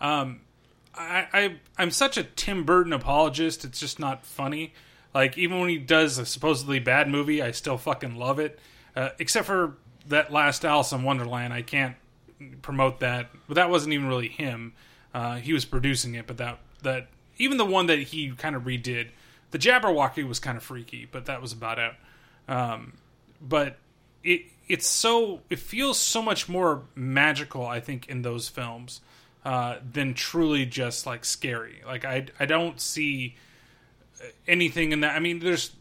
Um, 0.00 0.42
I, 0.94 1.26
I 1.32 1.56
I'm 1.76 1.90
such 1.90 2.16
a 2.16 2.22
Tim 2.22 2.62
Burton 2.62 2.92
apologist. 2.92 3.64
It's 3.64 3.80
just 3.80 3.98
not 3.98 4.24
funny. 4.24 4.74
Like 5.12 5.36
even 5.38 5.58
when 5.58 5.70
he 5.70 5.78
does 5.78 6.18
a 6.18 6.26
supposedly 6.26 6.78
bad 6.78 7.08
movie, 7.08 7.42
I 7.42 7.50
still 7.50 7.78
fucking 7.78 8.14
love 8.14 8.38
it. 8.38 8.60
Uh, 8.94 9.08
except 9.18 9.46
for 9.46 9.76
that 10.08 10.32
last 10.32 10.64
Alice 10.64 10.92
in 10.92 11.02
Wonderland, 11.02 11.52
I 11.52 11.62
can't 11.62 11.96
promote 12.62 13.00
that. 13.00 13.30
But 13.46 13.54
that 13.54 13.70
wasn't 13.70 13.94
even 13.94 14.08
really 14.08 14.28
him. 14.28 14.74
Uh, 15.12 15.36
he 15.36 15.52
was 15.52 15.64
producing 15.64 16.14
it, 16.14 16.26
but 16.26 16.38
that 16.38 16.58
that 16.82 17.08
even 17.38 17.56
the 17.56 17.64
one 17.64 17.86
that 17.86 17.98
he 17.98 18.30
kind 18.32 18.56
of 18.56 18.62
redid, 18.62 19.08
the 19.50 19.58
Jabberwocky 19.58 20.26
was 20.26 20.38
kind 20.38 20.56
of 20.56 20.62
freaky, 20.62 21.08
but 21.10 21.26
that 21.26 21.40
was 21.40 21.52
about 21.52 21.78
it. 21.78 21.92
Um, 22.48 22.94
but 23.40 23.76
it 24.22 24.42
it's 24.68 24.86
so 24.86 25.40
it 25.50 25.58
feels 25.58 25.98
so 25.98 26.22
much 26.22 26.48
more 26.48 26.82
magical, 26.94 27.66
I 27.66 27.80
think, 27.80 28.08
in 28.08 28.22
those 28.22 28.48
films 28.48 29.00
uh, 29.44 29.76
than 29.92 30.14
truly 30.14 30.66
just 30.66 31.06
like 31.06 31.24
scary. 31.24 31.82
Like 31.86 32.04
I 32.04 32.26
I 32.40 32.46
don't 32.46 32.80
see 32.80 33.36
anything 34.46 34.92
in 34.92 35.00
that. 35.00 35.14
I 35.16 35.20
mean, 35.20 35.38
there's 35.38 35.72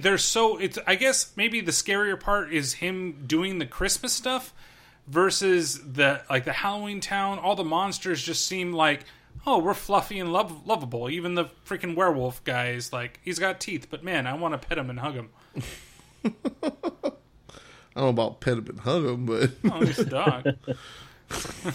there's 0.00 0.24
so 0.24 0.58
it's. 0.58 0.78
I 0.86 0.94
guess 0.94 1.32
maybe 1.36 1.60
the 1.60 1.72
scarier 1.72 2.18
part 2.18 2.52
is 2.52 2.74
him 2.74 3.24
doing 3.26 3.58
the 3.58 3.66
Christmas 3.66 4.12
stuff 4.12 4.52
versus 5.06 5.80
the 5.80 6.22
like 6.30 6.44
the 6.44 6.52
Halloween 6.52 7.00
town. 7.00 7.38
All 7.38 7.56
the 7.56 7.64
monsters 7.64 8.22
just 8.22 8.46
seem 8.46 8.72
like. 8.72 9.04
Oh, 9.44 9.58
we're 9.58 9.74
fluffy 9.74 10.20
and 10.20 10.32
lov- 10.32 10.66
lovable. 10.68 11.10
Even 11.10 11.34
the 11.34 11.46
freaking 11.66 11.96
werewolf 11.96 12.44
guy 12.44 12.68
is 12.68 12.92
like, 12.92 13.18
he's 13.24 13.40
got 13.40 13.58
teeth, 13.58 13.88
but 13.90 14.04
man, 14.04 14.26
I 14.28 14.34
want 14.34 14.52
to 14.60 14.68
pet 14.68 14.78
him 14.78 14.88
and 14.88 15.00
hug 15.00 15.14
him. 15.14 15.30
I 16.24 16.30
don't 17.96 18.04
know 18.04 18.08
about 18.08 18.40
pet 18.40 18.58
him 18.58 18.66
and 18.68 18.80
hug 18.80 19.04
him, 19.04 19.26
but 19.26 19.50
Oh, 19.72 19.80
he's 19.84 19.98
a 19.98 20.04
dog. 20.04 20.46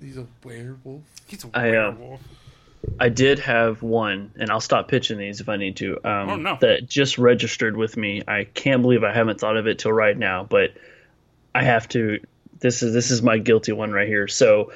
he's 0.00 0.16
a 0.16 0.26
werewolf. 0.42 1.02
He's 1.26 1.44
a 1.44 1.50
I, 1.54 1.68
uh, 1.68 1.92
werewolf. 1.92 2.20
I 3.00 3.08
did 3.08 3.40
have 3.40 3.82
one, 3.82 4.30
and 4.38 4.50
I'll 4.50 4.60
stop 4.60 4.88
pitching 4.88 5.18
these 5.18 5.40
if 5.40 5.48
I 5.48 5.56
need 5.56 5.76
to. 5.76 5.96
Um, 6.04 6.30
Oh, 6.30 6.36
no. 6.36 6.58
That 6.60 6.88
just 6.88 7.18
registered 7.18 7.76
with 7.76 7.96
me. 7.96 8.22
I 8.26 8.44
can't 8.44 8.82
believe 8.82 9.04
I 9.04 9.12
haven't 9.12 9.40
thought 9.40 9.56
of 9.56 9.66
it 9.66 9.78
till 9.78 9.92
right 9.92 10.16
now, 10.16 10.44
but 10.44 10.72
I 11.54 11.62
have 11.62 11.88
to. 11.90 12.20
This 12.60 12.82
is 12.82 12.94
this 12.94 13.10
is 13.10 13.22
my 13.22 13.38
guilty 13.38 13.72
one 13.72 13.92
right 13.92 14.08
here. 14.08 14.28
So, 14.28 14.72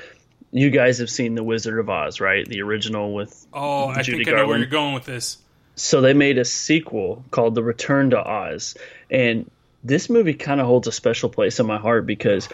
you 0.53 0.71
guys 0.71 0.99
have 0.99 1.09
seen 1.09 1.35
The 1.35 1.45
Wizard 1.45 1.79
of 1.79 1.89
Oz, 1.89 2.21
right? 2.21 2.47
The 2.47 2.61
original 2.63 3.15
with 3.15 3.47
Oh, 3.53 3.87
I 3.89 4.03
Judy 4.03 4.25
think 4.25 4.37
I 4.37 4.41
know 4.41 4.49
where 4.49 4.59
you're 4.59 4.67
going 4.67 4.93
with 4.95 5.05
this. 5.07 5.39
so 5.77 6.01
they 6.01 6.13
made 6.13 6.37
a 6.39 6.45
sequel 6.45 7.25
called 7.31 7.55
The 7.55 7.63
Return 7.63 8.11
to 8.11 8.19
Oz, 8.19 8.77
and 9.11 9.51
this 9.85 10.11
movie 10.11 10.35
kind 10.35 10.61
of 10.61 10.67
holds 10.67 10.89
a 10.89 10.93
special 10.93 11.31
place 11.31 11.59
in 11.61 11.67
my 11.67 11.79
heart 11.79 12.05
because 12.07 12.49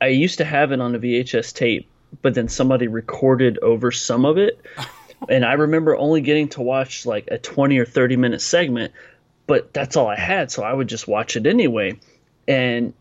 I 0.00 0.06
used 0.08 0.38
to 0.38 0.44
have 0.44 0.72
it 0.72 0.80
on 0.80 0.94
a 0.94 0.98
VHS 0.98 1.52
tape, 1.54 1.86
but 2.22 2.34
then 2.34 2.48
somebody 2.48 2.88
recorded 2.88 3.58
over 3.58 3.92
some 3.92 4.24
of 4.24 4.38
it, 4.38 4.60
and 5.28 5.44
I 5.44 5.54
remember 5.54 5.96
only 5.96 6.20
getting 6.20 6.48
to 6.50 6.62
watch 6.62 7.06
like 7.06 7.28
a 7.30 7.38
twenty 7.38 7.78
or 7.78 7.84
thirty 7.84 8.16
minute 8.16 8.40
segment, 8.40 8.92
but 9.46 9.72
that's 9.72 9.96
all 9.96 10.08
I 10.08 10.16
had, 10.16 10.50
so 10.50 10.62
I 10.62 10.72
would 10.72 10.88
just 10.88 11.08
watch 11.08 11.36
it 11.36 11.46
anyway, 11.46 11.98
and 12.46 12.94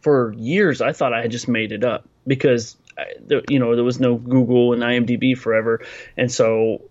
for 0.00 0.32
years 0.34 0.80
I 0.80 0.92
thought 0.92 1.12
I 1.12 1.22
had 1.22 1.30
just 1.30 1.48
made 1.48 1.72
it 1.72 1.84
up 1.84 2.06
because 2.26 2.76
you 3.48 3.58
know 3.58 3.74
there 3.74 3.84
was 3.84 4.00
no 4.00 4.16
Google 4.16 4.72
and 4.72 4.82
IMDb 4.82 5.36
forever, 5.36 5.80
and 6.16 6.30
so 6.30 6.82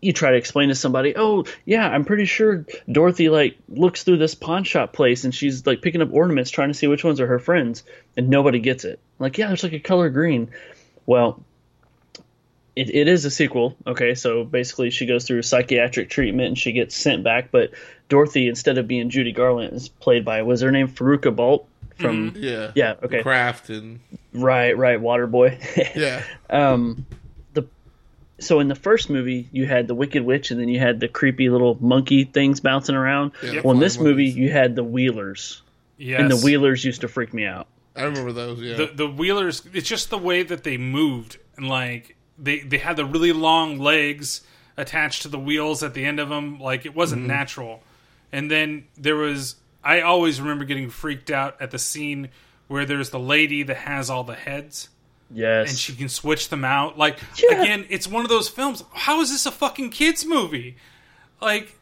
you 0.00 0.12
try 0.12 0.30
to 0.30 0.36
explain 0.36 0.68
to 0.68 0.74
somebody, 0.74 1.14
oh 1.16 1.44
yeah, 1.64 1.88
I'm 1.88 2.04
pretty 2.04 2.24
sure 2.24 2.64
Dorothy 2.90 3.28
like 3.28 3.56
looks 3.68 4.04
through 4.04 4.18
this 4.18 4.34
pawn 4.34 4.64
shop 4.64 4.92
place 4.92 5.24
and 5.24 5.34
she's 5.34 5.66
like 5.66 5.82
picking 5.82 6.02
up 6.02 6.12
ornaments 6.12 6.50
trying 6.50 6.68
to 6.68 6.74
see 6.74 6.86
which 6.86 7.04
ones 7.04 7.20
are 7.20 7.26
her 7.26 7.38
friends, 7.38 7.82
and 8.16 8.28
nobody 8.28 8.60
gets 8.60 8.84
it. 8.84 9.00
Like 9.18 9.38
yeah, 9.38 9.48
there's 9.48 9.64
like 9.64 9.72
a 9.72 9.80
color 9.80 10.10
green. 10.10 10.50
Well, 11.08 11.42
it, 12.76 12.90
it 12.94 13.08
is 13.08 13.24
a 13.24 13.30
sequel. 13.30 13.74
Okay, 13.86 14.14
so 14.14 14.44
basically 14.44 14.90
she 14.90 15.06
goes 15.06 15.24
through 15.26 15.40
psychiatric 15.40 16.10
treatment 16.10 16.48
and 16.48 16.58
she 16.58 16.72
gets 16.72 16.94
sent 16.94 17.24
back, 17.24 17.50
but 17.50 17.70
Dorothy 18.10 18.46
instead 18.46 18.76
of 18.76 18.86
being 18.86 19.08
Judy 19.08 19.32
Garland 19.32 19.72
is 19.72 19.88
played 19.88 20.22
by 20.26 20.42
was 20.42 20.60
her 20.60 20.70
name 20.70 20.86
Fairuza 20.86 21.34
Balk 21.34 21.66
from 21.96 22.34
Yeah. 22.36 22.72
yeah 22.76 22.94
okay 23.02 23.22
Craft 23.22 23.70
and 23.70 24.00
right 24.34 24.76
right 24.76 25.00
Waterboy. 25.00 25.58
yeah. 25.96 26.22
um 26.50 27.06
the 27.54 27.64
so 28.38 28.60
in 28.60 28.68
the 28.68 28.74
first 28.76 29.08
movie 29.10 29.48
you 29.50 29.66
had 29.66 29.88
the 29.88 29.94
wicked 29.94 30.22
witch 30.22 30.50
and 30.52 30.60
then 30.60 30.68
you 30.68 30.78
had 30.78 31.00
the 31.00 31.08
creepy 31.08 31.48
little 31.50 31.76
monkey 31.80 32.22
things 32.24 32.60
bouncing 32.60 32.94
around 32.94 33.32
Yeah, 33.42 33.62
well 33.64 33.72
in 33.74 33.80
this 33.80 33.96
flying 33.96 34.10
movie 34.10 34.26
you 34.26 34.50
had 34.50 34.76
the 34.76 34.84
wheelers 34.84 35.62
Yes. 35.96 36.20
and 36.20 36.30
the 36.30 36.36
wheelers 36.36 36.84
used 36.84 37.00
to 37.00 37.08
freak 37.08 37.34
me 37.34 37.44
out 37.46 37.66
I 37.98 38.04
remember 38.04 38.32
those. 38.32 38.60
Yeah. 38.60 38.76
the 38.76 38.86
the 38.86 39.06
wheelers 39.08 39.62
it's 39.72 39.88
just 39.88 40.10
the 40.10 40.18
way 40.18 40.42
that 40.42 40.64
they 40.64 40.76
moved 40.76 41.38
and 41.56 41.68
like 41.68 42.16
they 42.38 42.60
they 42.60 42.78
had 42.78 42.96
the 42.96 43.04
really 43.04 43.32
long 43.32 43.78
legs 43.78 44.42
attached 44.76 45.22
to 45.22 45.28
the 45.28 45.38
wheels 45.38 45.82
at 45.82 45.94
the 45.94 46.04
end 46.04 46.20
of 46.20 46.28
them 46.28 46.60
like 46.60 46.86
it 46.86 46.94
wasn't 46.94 47.20
Mm-hmm. 47.22 47.28
natural 47.28 47.82
and 48.32 48.50
then 48.50 48.84
there 48.96 49.16
was 49.16 49.56
i 49.82 50.00
always 50.00 50.40
remember 50.40 50.64
getting 50.64 50.88
freaked 50.90 51.30
out 51.30 51.60
at 51.60 51.70
the 51.72 51.78
scene 51.78 52.28
where 52.68 52.84
there's 52.84 53.10
the 53.10 53.18
lady 53.18 53.62
that 53.64 53.76
has 53.78 54.08
all 54.10 54.22
the 54.24 54.34
heads 54.34 54.88
yes 55.32 55.70
and 55.70 55.78
she 55.78 55.94
can 55.94 56.08
switch 56.08 56.48
them 56.48 56.64
out 56.64 56.96
like 56.96 57.18
Yeah. 57.42 57.60
again 57.62 57.86
it's 57.88 58.06
one 58.06 58.22
of 58.24 58.28
those 58.28 58.48
films 58.48 58.84
how 58.92 59.20
is 59.20 59.30
this 59.30 59.46
a 59.46 59.50
fucking 59.50 59.90
kids 59.90 60.24
movie 60.24 60.76
like 61.40 61.77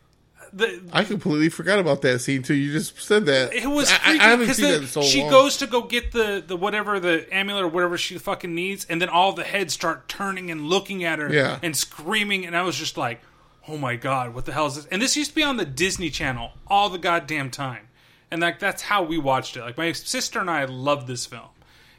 the 0.53 0.81
I 0.93 1.05
completely 1.05 1.49
forgot 1.49 1.79
about 1.79 2.03
that 2.03 2.21
scene 2.21 2.43
too. 2.43 2.55
You 2.55 2.73
just 2.73 3.01
said 3.01 3.27
that. 3.27 3.53
It 3.53 3.67
was 3.67 3.91
I, 3.91 4.13
I- 4.13 4.15
haven't 4.17 4.55
seen 4.55 4.65
the- 4.67 4.71
that 4.73 4.81
in 4.83 4.87
so 4.89 5.03
she 5.03 5.23
long. 5.23 5.31
goes 5.31 5.57
to 5.59 5.67
go 5.67 5.83
get 5.83 6.13
the, 6.13 6.43
the 6.47 6.57
whatever 6.57 6.99
the 7.01 7.27
amulet 7.35 7.65
or 7.65 7.69
whatever 7.69 7.97
she 7.99 8.19
fucking 8.19 8.55
needs, 8.55 8.87
and 8.89 9.01
then 9.01 9.09
all 9.09 9.33
the 9.33 9.45
heads 9.45 9.75
start 9.75 10.09
turning 10.09 10.51
and 10.51 10.63
looking 10.69 11.05
at 11.05 11.19
her 11.19 11.33
Yeah. 11.33 11.59
and 11.63 11.77
screaming, 11.77 12.47
and 12.47 12.57
I 12.57 12.63
was 12.63 12.77
just 12.77 12.97
like, 12.97 13.21
"Oh 13.69 13.77
my 13.77 13.97
god, 13.97 14.35
what 14.35 14.45
the 14.45 14.53
hell 14.53 14.67
is 14.67 14.77
this?" 14.77 14.87
And 14.87 15.01
this 15.03 15.17
used 15.17 15.31
to 15.31 15.37
be 15.37 15.43
on 15.43 15.57
the 15.57 15.65
Disney 15.67 16.11
Channel 16.11 16.53
all 16.67 16.89
the 16.89 16.99
goddamn 16.99 17.51
time, 17.51 17.89
and 18.31 18.41
like 18.41 18.59
that's 18.59 18.83
how 18.83 19.03
we 19.03 19.19
watched 19.19 19.57
it. 19.57 19.61
Like 19.63 19.77
my 19.79 19.93
sister 19.93 20.39
and 20.41 20.51
I 20.51 20.65
loved 20.65 21.07
this 21.07 21.27
film, 21.27 21.49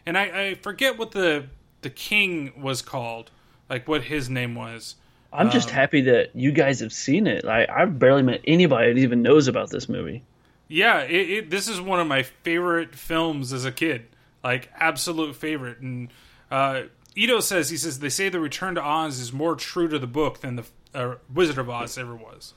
and 0.06 0.18
I, 0.18 0.24
I 0.50 0.56
forget 0.56 0.98
what 0.98 1.12
the 1.12 1.46
the 1.82 1.90
king 1.90 2.54
was 2.62 2.82
called, 2.82 3.30
like 3.70 3.88
what 3.88 4.04
his 4.06 4.30
name 4.30 4.56
was. 4.56 4.96
I'm 5.34 5.50
just 5.52 5.70
happy 5.70 6.02
that 6.02 6.36
you 6.36 6.52
guys 6.52 6.80
have 6.80 6.92
seen 6.94 7.28
it 7.28 7.46
I, 7.46 7.68
i've 7.70 7.98
barely 8.00 8.24
met 8.24 8.42
anybody 8.46 8.94
that 8.94 9.00
even 9.00 9.22
knows 9.22 9.48
about 9.48 9.70
this 9.70 9.88
movie 9.90 10.24
Yeah, 10.70 11.02
it, 11.04 11.30
it, 11.30 11.50
this 11.50 11.68
is 11.68 11.80
one 11.80 12.00
of 12.00 12.08
my 12.08 12.24
favorite 12.24 12.94
films 12.94 13.54
as 13.54 13.64
a 13.64 13.72
kid, 13.72 14.06
like 14.44 14.70
absolute 14.76 15.34
favorite. 15.34 15.80
And 15.80 16.10
uh, 16.52 16.82
Ito 17.16 17.40
says 17.40 17.70
he 17.70 17.78
says 17.78 18.00
they 18.00 18.10
say 18.10 18.28
the 18.28 18.42
Return 18.42 18.76
to 18.76 18.82
Oz 18.84 19.18
is 19.20 19.32
more 19.32 19.56
true 19.56 19.88
to 19.88 19.98
the 19.98 20.08
book 20.08 20.42
than 20.42 20.58
the 20.58 20.66
uh, 20.94 21.16
Wizard 21.34 21.58
of 21.58 21.70
Oz 21.70 21.98
ever 21.98 22.16
was. 22.16 22.54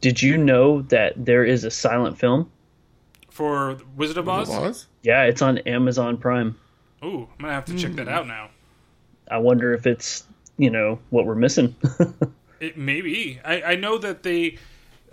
did 0.00 0.20
you 0.20 0.36
know 0.36 0.82
that 0.82 1.12
there 1.16 1.44
is 1.44 1.62
a 1.64 1.70
silent 1.70 2.18
film 2.18 2.50
For 3.30 3.78
Wizard 3.96 4.18
of 4.18 4.28
Oz, 4.28 4.50
Oz? 4.50 4.86
yeah 5.02 5.22
it's 5.24 5.40
on 5.42 5.58
amazon 5.58 6.16
prime 6.16 6.56
ooh, 7.04 7.28
I'm 7.38 7.42
gonna 7.42 7.52
have 7.52 7.66
to 7.66 7.76
check 7.78 7.92
that 7.94 8.08
out 8.08 8.26
now. 8.26 8.50
i 9.30 9.38
wonder 9.38 9.72
if 9.74 9.86
it's 9.86 10.24
you 10.58 10.68
know 10.70 10.98
what 11.10 11.24
we're 11.24 11.34
missing 11.34 11.74
It 12.60 12.76
maybe 12.76 13.40
I, 13.44 13.62
I 13.62 13.74
know 13.76 13.98
that 13.98 14.22
they. 14.24 14.58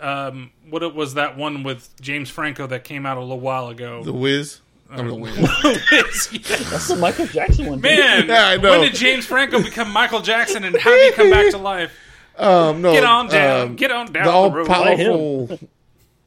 Um, 0.00 0.50
what 0.68 0.82
it 0.82 0.94
was 0.94 1.14
that 1.14 1.38
one 1.38 1.62
with 1.62 1.88
James 2.02 2.28
Franco 2.28 2.66
that 2.66 2.84
came 2.84 3.06
out 3.06 3.16
a 3.16 3.20
little 3.20 3.40
while 3.40 3.68
ago? 3.68 4.02
The 4.04 4.12
Wiz. 4.12 4.60
I'm 4.90 5.08
the 5.08 5.14
Wiz. 5.14 5.36
Yeah. 5.38 6.56
that's 6.70 6.88
the 6.88 6.96
michael 7.00 7.26
jackson 7.26 7.66
one 7.66 7.80
Man, 7.80 8.26
Yeah, 8.28 8.46
I 8.48 8.56
know. 8.58 8.70
when 8.72 8.80
did 8.82 8.94
James 8.94 9.24
Franco 9.26 9.62
become 9.62 9.90
Michael 9.90 10.20
Jackson, 10.20 10.64
and 10.64 10.76
how 10.76 10.90
did 10.90 11.06
he 11.06 11.16
come 11.16 11.30
back 11.30 11.50
to 11.52 11.58
life? 11.58 11.92
Um, 12.36 12.82
no, 12.82 12.92
Get 12.92 13.04
on 13.04 13.28
down. 13.28 13.60
um, 13.68 13.76
Get 13.76 13.90
on 13.90 14.12
down 14.12 14.24
the 14.24 14.30
the, 14.30 14.36
all 14.36 14.50
road. 14.52 14.66
powerful 14.66 15.58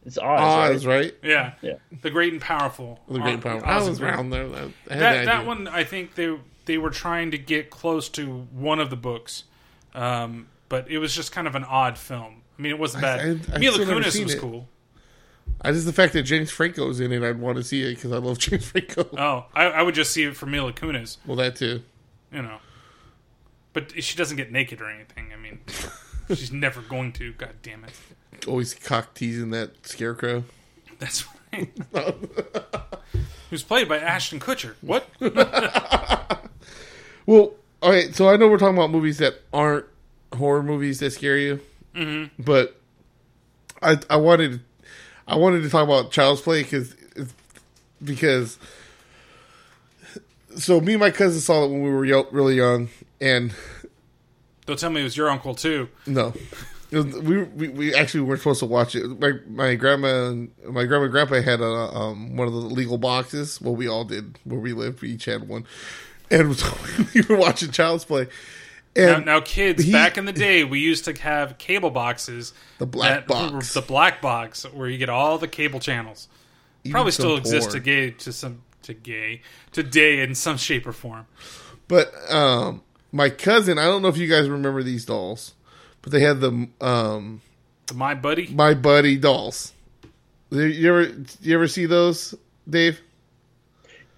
It's 0.06 0.18
Oz, 0.18 0.76
Oz, 0.78 0.86
right? 0.88 0.96
right? 1.04 1.14
Yeah, 1.22 1.54
Yeah. 1.62 1.74
the 2.02 2.10
Great 2.10 2.34
and 2.34 2.42
Powerful. 2.42 3.00
The 3.08 3.20
Great 3.20 3.36
Oz- 3.38 3.44
Power. 3.44 3.66
Oz 3.68 3.86
I 3.86 3.90
was 3.90 4.02
around 4.02 4.30
there. 4.32 4.46
I 4.46 4.48
That 4.50 4.72
that, 4.88 5.26
that 5.26 5.46
one, 5.46 5.68
I 5.68 5.84
think 5.84 6.16
they 6.16 6.36
they 6.70 6.78
were 6.78 6.92
trying 6.92 7.32
to 7.32 7.38
get 7.40 7.72
close 7.72 8.08
to 8.10 8.48
one 8.54 8.80
of 8.80 8.92
the 8.92 8.96
books, 8.96 9.46
um, 9.96 10.46
but 10.70 10.88
it 10.88 11.00
was 11.00 11.16
just 11.16 11.32
kind 11.32 11.48
of 11.48 11.56
an 11.56 11.64
odd 11.64 11.98
film. 11.98 12.44
I 12.58 12.62
mean, 12.62 12.72
it 12.72 12.78
wasn't 12.78 13.02
bad. 13.02 13.20
I- 13.20 13.56
I've 13.56 13.60
Mila 13.60 13.80
Kunis 13.80 14.24
was 14.24 14.36
it. 14.36 14.40
cool. 14.40 14.68
I 15.62 15.72
just 15.72 15.88
the 15.88 15.94
fact 15.94 16.14
that 16.14 16.24
James 16.24 16.52
Franco's 16.52 17.00
in 17.00 17.12
it, 17.12 17.24
I'd 17.24 17.40
want 17.40 17.58
to 17.58 17.64
see 17.64 17.82
it 17.82 17.96
because 17.96 18.12
I 18.12 18.18
love 18.18 18.38
James 18.46 18.66
Franco. 18.70 19.08
Oh, 19.18 19.46
I, 19.56 19.64
I 19.66 19.82
would 19.82 19.96
just 19.96 20.12
see 20.12 20.24
it 20.26 20.36
for 20.38 20.46
Mila 20.46 20.72
Kunis, 20.74 21.18
well, 21.26 21.38
that 21.38 21.56
too. 21.56 21.82
you 22.32 22.44
know. 22.44 22.60
But 23.74 24.04
she 24.04 24.16
doesn't 24.16 24.38
get 24.38 24.52
naked 24.52 24.80
or 24.80 24.90
anything. 24.92 25.32
I 25.34 25.38
mean, 25.38 25.60
she's 26.30 26.52
never 26.52 26.82
going 26.82 27.14
to. 27.14 27.34
God 27.34 27.56
damn 27.64 27.84
it. 27.84 27.92
Always 28.48 28.76
cock 28.76 29.16
teasing 29.16 29.50
that 29.52 29.88
scarecrow. 29.88 30.44
That's 31.00 31.26
right. 31.54 31.70
Who's 33.50 33.64
played 33.64 33.90
by 33.90 33.98
Ashton 33.98 34.40
Kutcher? 34.40 34.76
What? 34.82 35.08
Well, 37.30 37.54
all 37.84 37.92
right. 37.92 38.16
So 38.16 38.28
I 38.28 38.38
know 38.38 38.48
we're 38.48 38.58
talking 38.58 38.76
about 38.76 38.90
movies 38.90 39.20
that 39.20 39.36
aren't 39.54 39.86
horror 40.36 40.64
movies 40.64 41.00
that 41.00 41.12
scare 41.12 41.38
you, 41.38 41.60
mm-hmm. 41.96 42.42
but 42.42 42.76
I 43.84 43.98
I 44.10 44.18
wanted 44.18 44.62
I 45.28 45.36
wanted 45.36 45.62
to 45.62 45.70
talk 45.70 45.84
about 45.84 46.12
Child's 46.12 46.42
Play 46.42 46.64
because 46.64 46.96
because 48.04 48.58
so 50.58 50.82
me 50.82 50.94
and 50.94 51.00
my 51.00 51.12
cousin 51.12 51.40
saw 51.40 51.66
it 51.66 51.70
when 51.70 51.84
we 51.84 51.92
were 51.92 52.04
yo- 52.04 52.28
really 52.32 52.56
young, 52.56 52.90
and 53.22 53.54
Don't 54.66 54.80
tell 54.80 54.90
me 54.90 55.02
it 55.02 55.04
was 55.04 55.16
your 55.16 55.30
uncle 55.30 55.54
too. 55.54 55.88
no. 56.08 56.34
Was- 56.92 57.06
We, 57.22 57.44
we 57.44 57.68
we 57.70 57.94
actually 57.94 58.22
weren't 58.22 58.40
supposed 58.40 58.62
to 58.62 58.66
watch 58.66 58.96
it. 58.96 59.06
My 59.20 59.34
my 59.48 59.76
grandma 59.76 60.30
and 60.30 60.52
my 60.68 60.86
grandma 60.86 61.04
and 61.04 61.12
grandpa 61.12 61.40
had 61.44 61.62
a 61.62 61.66
um 61.72 62.36
one 62.36 62.48
of 62.48 62.54
the 62.56 62.60
legal 62.62 62.98
boxes. 62.98 63.62
Well, 63.62 63.76
we 63.76 63.88
all 63.88 64.04
did 64.06 64.40
where 64.44 64.60
we 64.60 64.74
lived. 64.74 65.04
We 65.04 65.10
each 65.12 65.26
had 65.26 65.48
one, 65.48 65.68
and 66.32 66.56
so 66.56 66.78
we 67.14 67.22
were 67.22 67.38
watching 67.38 67.72
Child's 67.72 68.06
Play. 68.06 68.28
Now, 68.96 69.16
And 69.16 69.26
now, 69.26 69.40
kids, 69.40 69.84
he- 69.84 69.92
back 69.92 70.18
in 70.18 70.26
the 70.26 70.34
day, 70.34 70.64
we 70.64 70.80
used 70.80 71.06
to 71.06 71.14
have 71.22 71.58
cable 71.58 71.92
boxes. 71.92 72.54
The 72.80 72.86
black 72.86 73.28
that- 73.28 73.28
box. 73.28 73.74
The 73.74 73.82
black 73.82 74.22
box, 74.22 74.64
where 74.74 74.90
you 74.90 74.98
get 74.98 75.10
all 75.10 75.38
the 75.38 75.48
cable 75.48 75.80
channels. 75.80 76.28
Probably 76.90 77.12
some 77.12 77.24
still 77.24 77.38
exists 77.38 77.68
porn. 77.68 77.74
to 77.74 77.80
gay 77.86 78.12
to 78.12 78.32
some 78.34 78.62
to 78.84 78.94
gay 78.94 79.42
today 79.72 80.22
in 80.22 80.34
some 80.34 80.58
shape 80.58 80.88
or 80.88 80.94
form. 80.94 81.28
But 81.88 82.12
um, 82.32 82.82
my 83.12 83.30
cousin, 83.30 83.78
I 83.78 83.84
don't 83.86 84.02
know 84.02 84.08
if 84.08 84.18
you 84.18 84.28
guys 84.28 84.50
remember 84.50 84.82
these 84.82 85.06
dolls, 85.06 85.54
but 86.02 86.12
they 86.12 86.22
had 86.22 86.40
the 86.40 86.68
um, 86.82 87.42
My 87.94 88.16
buddy, 88.16 88.48
my 88.48 88.74
buddy 88.74 89.18
dolls. 89.18 89.74
You 90.52 90.90
ever 90.90 91.14
you 91.42 91.54
ever 91.54 91.68
see 91.68 91.86
those, 91.86 92.34
Dave? 92.68 93.02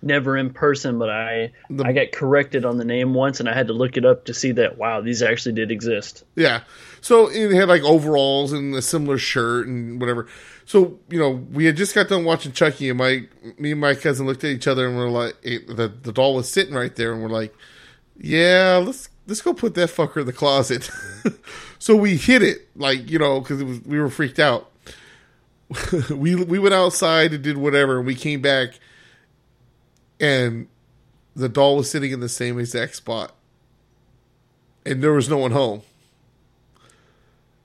Never 0.03 0.36
in 0.36 0.52
person, 0.52 0.98
but 0.98 1.10
I 1.10 1.52
The- 1.69 1.86
I 1.86 1.91
got 1.91 2.11
corrected 2.11 2.65
on 2.65 2.78
the 2.78 2.86
name 2.86 3.14
once, 3.14 3.40
and 3.40 3.48
I 3.48 3.53
had 3.53 3.68
to 3.68 3.73
look 3.73 3.98
it 3.98 4.06
up 4.06 4.26
to 4.26 4.34
see 4.34 4.52
that 4.53 4.78
wow, 4.78 5.02
these 5.02 5.22
actually 5.22 5.53
did 5.53 5.72
exist. 5.72 6.23
Yeah. 6.36 6.61
So 7.02 7.30
it 7.30 7.52
had 7.53 7.68
like 7.69 7.84
overalls 7.84 8.52
and 8.52 8.73
a 8.76 8.82
similar 8.82 9.18
shirt 9.18 9.68
and 9.68 9.99
whatever. 9.99 10.28
So 10.65 10.99
you 11.10 11.19
know, 11.19 11.30
we 11.52 11.65
had 11.65 11.78
just 11.78 11.94
got 11.94 12.07
done 12.07 12.23
watching 12.26 12.52
Chucky, 12.52 12.90
and 12.90 12.98
my 12.98 13.23
me 13.57 13.72
and 13.72 13.82
my 13.82 13.94
cousin 13.95 14.26
looked 14.26 14.44
at 14.44 14.52
each 14.52 14.68
other 14.68 14.88
and 14.88 14.98
we're 14.98 15.10
like, 15.10 15.36
it, 15.44 15.68
the 15.68 15.88
the 16.02 16.11
doll 16.11 16.36
was 16.36 16.49
sitting 16.49 16.73
right 16.73 16.95
there, 16.95 17.14
and 17.14 17.22
we're 17.22 17.30
like, 17.30 17.53
yeah, 18.19 18.82
let's 18.84 19.10
let's 19.28 19.41
go 19.41 19.53
put 19.53 19.76
that 19.76 19.90
fucker 19.90 20.22
in 20.22 20.26
the 20.26 20.34
closet. 20.34 20.90
so 21.80 21.95
we 21.95 22.18
hid 22.18 22.41
it, 22.41 22.68
like 22.76 23.10
you 23.10 23.19
know, 23.19 23.40
because 23.40 23.61
it 23.61 23.65
was 23.65 23.82
we 23.82 23.99
were 23.99 24.10
freaked 24.10 24.40
out. 24.40 24.72
we 26.10 26.36
we 26.36 26.60
went 26.60 26.73
outside 26.73 27.34
and 27.34 27.44
did 27.44 27.57
whatever, 27.57 27.98
and 27.98 28.06
we 28.06 28.15
came 28.15 28.41
back, 28.41 28.80
and 30.22 30.68
the 31.35 31.49
doll 31.49 31.77
was 31.77 31.89
sitting 31.89 32.11
in 32.11 32.19
the 32.19 32.30
same 32.30 32.60
exact 32.60 32.95
spot, 32.95 33.34
and 34.85 35.03
there 35.03 35.11
was 35.11 35.27
no 35.27 35.39
one 35.39 35.52
home. 35.52 35.81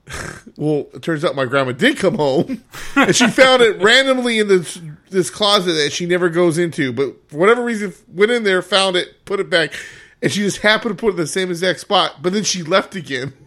Well, 0.55 0.87
it 0.91 1.03
turns 1.03 1.23
out 1.23 1.35
my 1.35 1.45
grandma 1.45 1.73
did 1.73 1.97
come 1.97 2.15
home, 2.15 2.63
and 2.95 3.15
she 3.15 3.27
found 3.27 3.61
it 3.61 3.79
randomly 3.79 4.39
in 4.39 4.47
this 4.47 4.79
this 5.11 5.29
closet 5.29 5.73
that 5.73 5.91
she 5.91 6.07
never 6.07 6.29
goes 6.29 6.57
into. 6.57 6.91
But 6.91 7.29
for 7.29 7.37
whatever 7.37 7.63
reason, 7.63 7.93
went 8.07 8.31
in 8.31 8.43
there, 8.43 8.63
found 8.63 8.95
it, 8.95 9.23
put 9.25 9.39
it 9.39 9.51
back, 9.51 9.73
and 10.19 10.31
she 10.31 10.39
just 10.39 10.61
happened 10.61 10.97
to 10.97 10.99
put 10.99 11.09
it 11.09 11.11
in 11.11 11.17
the 11.17 11.27
same 11.27 11.51
exact 11.51 11.81
spot. 11.81 12.23
But 12.23 12.33
then 12.33 12.43
she 12.43 12.63
left 12.63 12.95
again. 12.95 13.33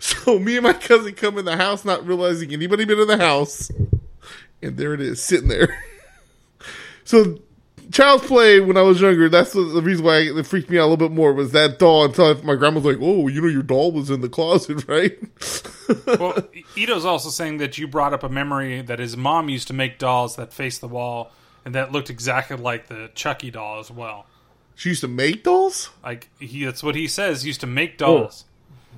So 0.00 0.40
me 0.40 0.56
and 0.56 0.64
my 0.64 0.72
cousin 0.72 1.14
come 1.14 1.38
in 1.38 1.44
the 1.44 1.56
house, 1.56 1.84
not 1.84 2.04
realizing 2.04 2.52
anybody 2.52 2.84
been 2.84 2.98
in 2.98 3.06
the 3.06 3.16
house, 3.16 3.70
and 4.60 4.76
there 4.76 4.92
it 4.92 5.00
is, 5.00 5.22
sitting 5.22 5.48
there. 5.48 5.84
So 7.04 7.38
child's 7.90 8.26
play 8.26 8.60
when 8.60 8.76
I 8.76 8.82
was 8.82 9.00
younger. 9.00 9.28
That's 9.28 9.52
the, 9.52 9.62
the 9.62 9.82
reason 9.82 10.04
why 10.04 10.18
it 10.18 10.46
freaked 10.46 10.70
me 10.70 10.78
out 10.78 10.82
a 10.82 10.88
little 10.88 10.96
bit 11.08 11.10
more 11.12 11.32
was 11.32 11.52
that 11.52 11.78
doll. 11.78 12.04
Until 12.04 12.42
my 12.42 12.54
grandma 12.54 12.80
was 12.80 12.84
like, 12.84 13.02
"Oh, 13.02 13.28
you 13.28 13.40
know, 13.40 13.48
your 13.48 13.62
doll 13.62 13.92
was 13.92 14.10
in 14.10 14.20
the 14.20 14.28
closet, 14.28 14.84
right?" 14.88 15.18
well, 16.18 16.36
Ito's 16.76 17.04
also 17.04 17.28
saying 17.30 17.58
that 17.58 17.78
you 17.78 17.86
brought 17.88 18.12
up 18.12 18.22
a 18.22 18.28
memory 18.28 18.82
that 18.82 18.98
his 18.98 19.16
mom 19.16 19.48
used 19.48 19.68
to 19.68 19.74
make 19.74 19.98
dolls 19.98 20.36
that 20.36 20.52
faced 20.52 20.80
the 20.80 20.88
wall 20.88 21.32
and 21.64 21.74
that 21.74 21.92
looked 21.92 22.10
exactly 22.10 22.56
like 22.56 22.88
the 22.88 23.10
Chucky 23.14 23.50
doll 23.50 23.80
as 23.80 23.90
well. 23.90 24.26
she 24.74 24.90
used 24.90 25.00
to 25.02 25.08
make 25.08 25.44
dolls. 25.44 25.90
Like 26.04 26.28
he, 26.38 26.64
that's 26.64 26.82
what 26.82 26.94
he 26.94 27.08
says. 27.08 27.42
He 27.42 27.48
used 27.48 27.60
to 27.60 27.66
make 27.66 27.98
dolls 27.98 28.44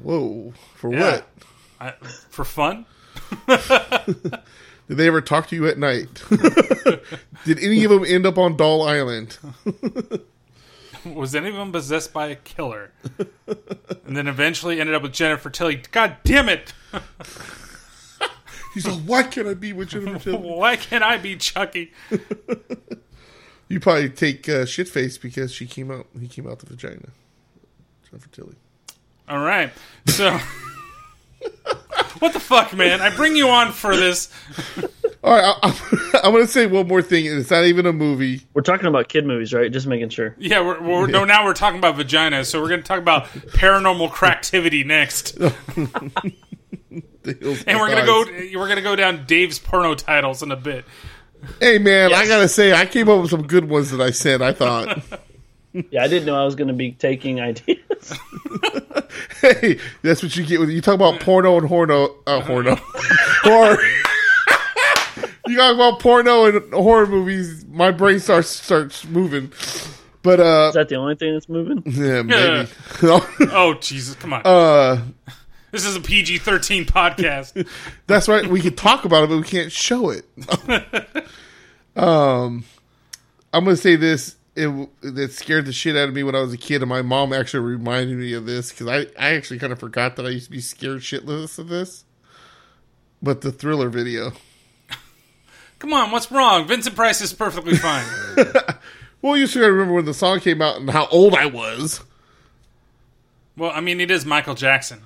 Whoa, 0.02 0.52
for 0.76 0.92
Yeah. 0.92 1.10
what? 1.12 1.26
I, 1.80 1.90
for 2.28 2.44
fun. 2.44 2.86
Did 4.90 4.96
they 4.96 5.06
ever 5.06 5.20
talk 5.20 5.46
to 5.50 5.54
you 5.54 5.68
at 5.68 5.78
night? 5.78 6.20
Did 7.44 7.60
any 7.60 7.84
of 7.84 7.92
them 7.92 8.04
end 8.04 8.26
up 8.26 8.36
on 8.36 8.56
Doll 8.56 8.82
Island? 8.82 9.38
Was 11.04 11.32
any 11.32 11.50
of 11.50 11.54
them 11.54 11.70
possessed 11.70 12.12
by 12.12 12.26
a 12.26 12.34
killer? 12.34 12.90
and 14.04 14.16
then 14.16 14.26
eventually 14.26 14.80
ended 14.80 14.96
up 14.96 15.02
with 15.02 15.12
Jennifer 15.12 15.48
Tilly. 15.48 15.82
God 15.92 16.16
damn 16.24 16.48
it! 16.48 16.72
He's 18.74 18.84
like, 18.84 19.00
"Why 19.02 19.22
can't 19.22 19.46
I 19.46 19.54
be 19.54 19.72
with 19.72 19.90
Jennifer 19.90 20.18
Tilly?" 20.18 20.38
Why 20.38 20.74
can't 20.74 21.04
I 21.04 21.18
be 21.18 21.36
Chucky? 21.36 21.92
You 23.68 23.78
probably 23.78 24.10
take 24.10 24.48
uh, 24.48 24.66
shit 24.66 24.88
face 24.88 25.18
because 25.18 25.52
she 25.52 25.66
came 25.66 25.92
out. 25.92 26.08
He 26.18 26.26
came 26.26 26.48
out 26.48 26.58
the 26.58 26.66
vagina. 26.66 27.10
Jennifer 28.10 28.28
Tilly. 28.30 28.56
All 29.28 29.38
right. 29.38 29.70
So, 30.06 30.36
what 32.18 32.32
the 32.32 32.40
fuck, 32.40 32.74
man? 32.74 33.00
I 33.00 33.14
bring 33.14 33.36
you 33.36 33.48
on 33.48 33.72
for 33.72 33.96
this. 33.96 34.28
All 35.22 35.34
right, 35.34 35.44
I, 35.44 35.68
I'm, 35.68 35.74
I'm 36.24 36.32
going 36.32 36.46
to 36.46 36.50
say 36.50 36.66
one 36.66 36.88
more 36.88 37.02
thing, 37.02 37.28
and 37.28 37.38
it's 37.38 37.50
not 37.50 37.64
even 37.64 37.84
a 37.86 37.92
movie. 37.92 38.42
We're 38.54 38.62
talking 38.62 38.86
about 38.86 39.08
kid 39.08 39.26
movies, 39.26 39.52
right? 39.52 39.70
Just 39.70 39.86
making 39.86 40.08
sure. 40.08 40.34
Yeah, 40.38 40.60
we're, 40.60 40.80
we're 40.82 41.06
no. 41.08 41.24
Now 41.24 41.44
we're 41.44 41.54
talking 41.54 41.78
about 41.78 41.96
vagina, 41.96 42.44
so 42.44 42.60
we're 42.60 42.68
going 42.68 42.80
to 42.80 42.86
talk 42.86 42.98
about 42.98 43.26
paranormal 43.26 44.10
cracktivity 44.10 44.84
next, 44.86 45.36
and 47.24 47.78
we're 47.78 47.88
gonna 47.88 48.06
go. 48.06 48.24
We're 48.54 48.68
gonna 48.68 48.82
go 48.82 48.96
down 48.96 49.26
Dave's 49.26 49.58
porno 49.58 49.94
titles 49.94 50.42
in 50.42 50.50
a 50.50 50.56
bit. 50.56 50.84
Hey 51.58 51.78
man, 51.78 52.12
I 52.12 52.26
gotta 52.26 52.48
say, 52.48 52.72
I 52.72 52.86
came 52.86 53.08
up 53.08 53.20
with 53.20 53.30
some 53.30 53.46
good 53.46 53.68
ones 53.68 53.90
that 53.90 54.00
I 54.00 54.10
said. 54.10 54.42
I 54.42 54.52
thought, 54.52 55.02
Yeah, 55.90 56.02
I 56.02 56.08
didn't 56.08 56.26
know 56.26 56.34
I 56.34 56.44
was 56.44 56.56
going 56.56 56.66
to 56.68 56.74
be 56.74 56.92
taking 56.92 57.40
ideas. 57.40 58.18
hey, 59.40 59.78
that's 60.02 60.20
what 60.22 60.34
you 60.36 60.44
get 60.44 60.58
when 60.58 60.68
you 60.70 60.80
talk 60.80 60.94
about 60.96 61.20
porno 61.20 61.56
and 61.58 61.68
horno, 61.68 62.14
uh, 62.26 62.40
horno, 62.40 62.76
horror. 63.42 63.78
you 65.46 65.56
talk 65.56 65.74
about 65.74 66.00
porno 66.00 66.46
and 66.46 66.72
horror 66.74 67.06
movies. 67.06 67.64
My 67.68 67.92
brain 67.92 68.18
starts 68.18 68.48
starts 68.48 69.04
moving. 69.06 69.52
But 70.22 70.40
uh, 70.40 70.66
Is 70.68 70.74
that 70.74 70.88
the 70.88 70.96
only 70.96 71.14
thing 71.14 71.34
that's 71.34 71.48
moving? 71.48 71.82
yeah, 71.86 72.22
maybe. 72.22 72.68
Oh 73.52 73.74
Jesus, 73.80 74.16
come 74.16 74.32
on! 74.32 74.42
uh, 74.44 75.02
this 75.70 75.86
is 75.86 75.94
a 75.96 76.00
PG 76.00 76.38
thirteen 76.38 76.84
podcast. 76.84 77.66
That's 78.08 78.28
right. 78.28 78.44
We 78.46 78.60
can 78.60 78.74
talk 78.74 79.04
about 79.04 79.22
it, 79.24 79.28
but 79.30 79.36
we 79.36 79.44
can't 79.44 79.70
show 79.72 80.10
it. 80.10 80.24
um, 81.96 82.64
I'm 83.52 83.64
gonna 83.64 83.76
say 83.76 83.96
this. 83.96 84.36
It 84.62 85.14
that 85.14 85.32
scared 85.32 85.66
the 85.66 85.72
shit 85.72 85.96
out 85.96 86.08
of 86.08 86.14
me 86.14 86.22
when 86.22 86.34
I 86.34 86.40
was 86.40 86.52
a 86.52 86.58
kid, 86.58 86.82
and 86.82 86.88
my 86.88 87.02
mom 87.02 87.32
actually 87.32 87.60
reminded 87.60 88.18
me 88.18 88.34
of 88.34 88.46
this 88.46 88.70
because 88.70 88.88
I, 88.88 88.98
I 89.18 89.34
actually 89.34 89.58
kind 89.58 89.72
of 89.72 89.78
forgot 89.78 90.16
that 90.16 90.26
I 90.26 90.30
used 90.30 90.46
to 90.46 90.50
be 90.50 90.60
scared 90.60 91.00
shitless 91.00 91.58
of 91.58 91.68
this. 91.68 92.04
But 93.22 93.40
the 93.40 93.52
thriller 93.52 93.88
video. 93.88 94.32
Come 95.78 95.94
on, 95.94 96.10
what's 96.10 96.30
wrong? 96.30 96.66
Vincent 96.66 96.94
Price 96.94 97.22
is 97.22 97.32
perfectly 97.32 97.76
fine. 97.76 98.04
Well, 99.22 99.36
you 99.36 99.46
gotta 99.46 99.70
remember 99.70 99.94
when 99.94 100.06
the 100.06 100.14
song 100.14 100.40
came 100.40 100.62
out 100.62 100.76
and 100.76 100.88
how 100.88 101.06
old 101.08 101.34
I 101.34 101.44
was. 101.44 102.02
well, 103.56 103.70
I 103.70 103.80
mean, 103.80 104.00
it 104.00 104.10
is 104.10 104.24
Michael 104.24 104.54
Jackson. 104.54 105.02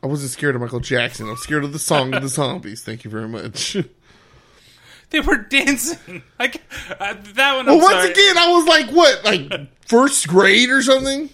I 0.00 0.06
wasn't 0.06 0.30
scared 0.30 0.54
of 0.54 0.60
Michael 0.60 0.80
Jackson. 0.80 1.28
I'm 1.28 1.36
scared 1.36 1.64
of 1.64 1.72
the 1.72 1.78
song 1.78 2.14
of 2.14 2.22
the 2.22 2.28
zombies. 2.40 2.84
Thank 2.84 3.04
you 3.04 3.10
very 3.10 3.28
much. 3.28 3.76
They 5.10 5.20
were 5.20 5.36
dancing. 5.36 6.22
Like 6.38 6.62
uh, 7.00 7.14
that 7.34 7.56
one. 7.56 7.66
Well, 7.66 7.76
I'm 7.76 7.80
once 7.80 7.94
sorry. 7.94 8.10
again, 8.10 8.36
I 8.36 8.52
was 8.52 8.66
like, 8.66 8.90
what, 8.90 9.24
like 9.24 9.86
first 9.86 10.28
grade 10.28 10.68
or 10.68 10.82
something? 10.82 11.30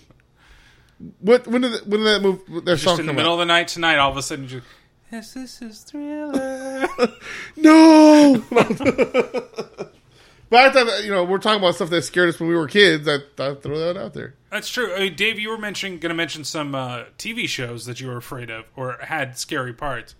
What? 1.20 1.46
When 1.46 1.62
did 1.62 1.90
when 1.90 2.00
did 2.02 2.06
that 2.06 2.22
move? 2.22 2.64
That 2.64 2.72
just 2.72 2.84
song 2.84 3.00
in 3.00 3.06
the 3.06 3.12
middle 3.12 3.32
out? 3.32 3.34
of 3.34 3.38
the 3.40 3.44
night 3.46 3.68
tonight, 3.68 3.98
all 3.98 4.10
of 4.10 4.16
a 4.16 4.22
sudden, 4.22 4.48
you 4.48 4.62
Yes, 5.10 5.34
this 5.34 5.60
is 5.60 5.80
thriller. 5.80 6.86
No. 7.56 8.42
but 8.50 9.94
I 10.52 10.70
thought 10.70 11.04
you 11.04 11.10
know 11.10 11.24
we're 11.24 11.38
talking 11.38 11.60
about 11.60 11.74
stuff 11.74 11.90
that 11.90 12.02
scared 12.02 12.28
us 12.28 12.38
when 12.38 12.48
we 12.48 12.54
were 12.54 12.68
kids. 12.68 13.08
I 13.08 13.18
thought 13.36 13.50
I'd 13.50 13.62
throw 13.62 13.78
that 13.78 13.96
out 13.96 14.14
there. 14.14 14.34
That's 14.50 14.68
true. 14.68 15.10
Dave, 15.10 15.38
you 15.38 15.48
were 15.48 15.58
mentioning 15.58 15.98
going 15.98 16.10
to 16.10 16.14
mention 16.14 16.44
some 16.44 16.74
uh, 16.74 17.04
TV 17.18 17.48
shows 17.48 17.86
that 17.86 18.00
you 18.00 18.06
were 18.06 18.16
afraid 18.16 18.50
of 18.50 18.66
or 18.76 18.98
had 19.02 19.36
scary 19.36 19.72
parts. 19.72 20.14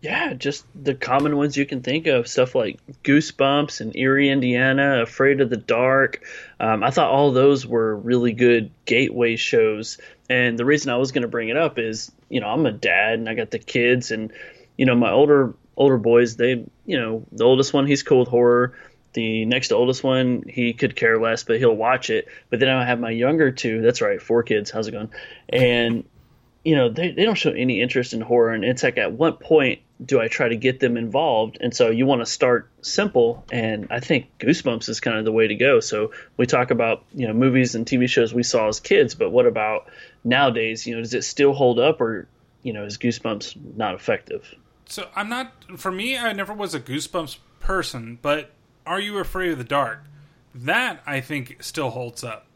Yeah, 0.00 0.34
just 0.34 0.66
the 0.74 0.94
common 0.94 1.36
ones 1.36 1.56
you 1.56 1.66
can 1.66 1.82
think 1.82 2.06
of. 2.06 2.28
Stuff 2.28 2.54
like 2.54 2.80
Goosebumps 3.04 3.80
and 3.80 3.96
Eerie, 3.96 4.28
Indiana, 4.28 5.02
Afraid 5.02 5.40
of 5.40 5.50
the 5.50 5.56
Dark. 5.56 6.24
Um, 6.58 6.82
I 6.82 6.90
thought 6.90 7.10
all 7.10 7.32
those 7.32 7.66
were 7.66 7.96
really 7.96 8.32
good 8.32 8.70
gateway 8.84 9.36
shows. 9.36 9.98
And 10.28 10.58
the 10.58 10.64
reason 10.64 10.90
I 10.90 10.96
was 10.96 11.12
going 11.12 11.22
to 11.22 11.28
bring 11.28 11.48
it 11.48 11.56
up 11.56 11.78
is, 11.78 12.10
you 12.28 12.40
know, 12.40 12.48
I'm 12.48 12.66
a 12.66 12.72
dad 12.72 13.14
and 13.14 13.28
I 13.28 13.34
got 13.34 13.50
the 13.50 13.58
kids, 13.58 14.10
and 14.10 14.32
you 14.76 14.86
know, 14.86 14.94
my 14.94 15.10
older 15.10 15.54
older 15.76 15.98
boys, 15.98 16.36
they, 16.36 16.64
you 16.86 17.00
know, 17.00 17.24
the 17.32 17.44
oldest 17.44 17.72
one, 17.72 17.86
he's 17.86 18.02
cool 18.02 18.20
with 18.20 18.28
horror. 18.28 18.74
The 19.14 19.44
next 19.44 19.72
oldest 19.72 20.02
one, 20.02 20.42
he 20.48 20.72
could 20.72 20.96
care 20.96 21.20
less, 21.20 21.44
but 21.44 21.58
he'll 21.58 21.76
watch 21.76 22.08
it. 22.08 22.28
But 22.48 22.60
then 22.60 22.70
I 22.70 22.86
have 22.86 22.98
my 22.98 23.10
younger 23.10 23.50
two. 23.50 23.82
That's 23.82 24.00
right, 24.00 24.20
four 24.22 24.42
kids. 24.42 24.70
How's 24.70 24.88
it 24.88 24.92
going? 24.92 25.10
And 25.50 26.04
you 26.64 26.76
know, 26.76 26.88
they, 26.88 27.10
they 27.10 27.24
don't 27.24 27.34
show 27.34 27.50
any 27.50 27.80
interest 27.80 28.12
in 28.12 28.20
horror. 28.20 28.52
And 28.52 28.64
it's 28.64 28.82
like, 28.82 28.96
at 28.96 29.12
what 29.12 29.40
point 29.40 29.80
do 30.04 30.20
I 30.20 30.28
try 30.28 30.48
to 30.48 30.56
get 30.56 30.80
them 30.80 30.96
involved? 30.96 31.58
And 31.60 31.74
so 31.74 31.90
you 31.90 32.06
want 32.06 32.20
to 32.20 32.26
start 32.26 32.70
simple. 32.82 33.44
And 33.50 33.88
I 33.90 34.00
think 34.00 34.26
Goosebumps 34.38 34.88
is 34.88 35.00
kind 35.00 35.18
of 35.18 35.24
the 35.24 35.32
way 35.32 35.48
to 35.48 35.54
go. 35.54 35.80
So 35.80 36.12
we 36.36 36.46
talk 36.46 36.70
about, 36.70 37.04
you 37.14 37.26
know, 37.26 37.34
movies 37.34 37.74
and 37.74 37.84
TV 37.84 38.08
shows 38.08 38.32
we 38.32 38.44
saw 38.44 38.68
as 38.68 38.78
kids, 38.80 39.14
but 39.14 39.30
what 39.30 39.46
about 39.46 39.90
nowadays? 40.22 40.86
You 40.86 40.94
know, 40.94 41.00
does 41.00 41.14
it 41.14 41.24
still 41.24 41.52
hold 41.52 41.78
up 41.78 42.00
or, 42.00 42.28
you 42.62 42.72
know, 42.72 42.84
is 42.84 42.98
Goosebumps 42.98 43.76
not 43.76 43.94
effective? 43.94 44.54
So 44.86 45.08
I'm 45.16 45.28
not. 45.28 45.52
For 45.76 45.90
me, 45.90 46.18
I 46.18 46.32
never 46.32 46.52
was 46.52 46.74
a 46.74 46.80
Goosebumps 46.80 47.38
person, 47.60 48.18
but 48.20 48.52
Are 48.86 49.00
You 49.00 49.18
Afraid 49.18 49.52
of 49.52 49.58
the 49.58 49.64
Dark? 49.64 50.04
That 50.54 51.02
I 51.06 51.20
think 51.20 51.62
still 51.62 51.90
holds 51.90 52.22
up 52.22 52.46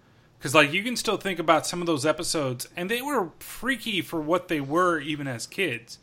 because 0.47 0.55
like 0.55 0.73
you 0.73 0.85
can 0.85 0.95
still 0.95 1.17
think 1.17 1.41
about 1.41 1.67
some 1.67 1.81
of 1.81 1.89
those 1.89 2.07
episodes, 2.07 2.69
and 2.77 2.89
they 2.89 3.03
were 3.03 3.31
freaky 3.41 4.01
for 4.01 4.21
what 4.21 4.47
they 4.47 4.61
were 4.61 5.01
even 5.01 5.27
as 5.27 5.45
kids, 5.45 5.99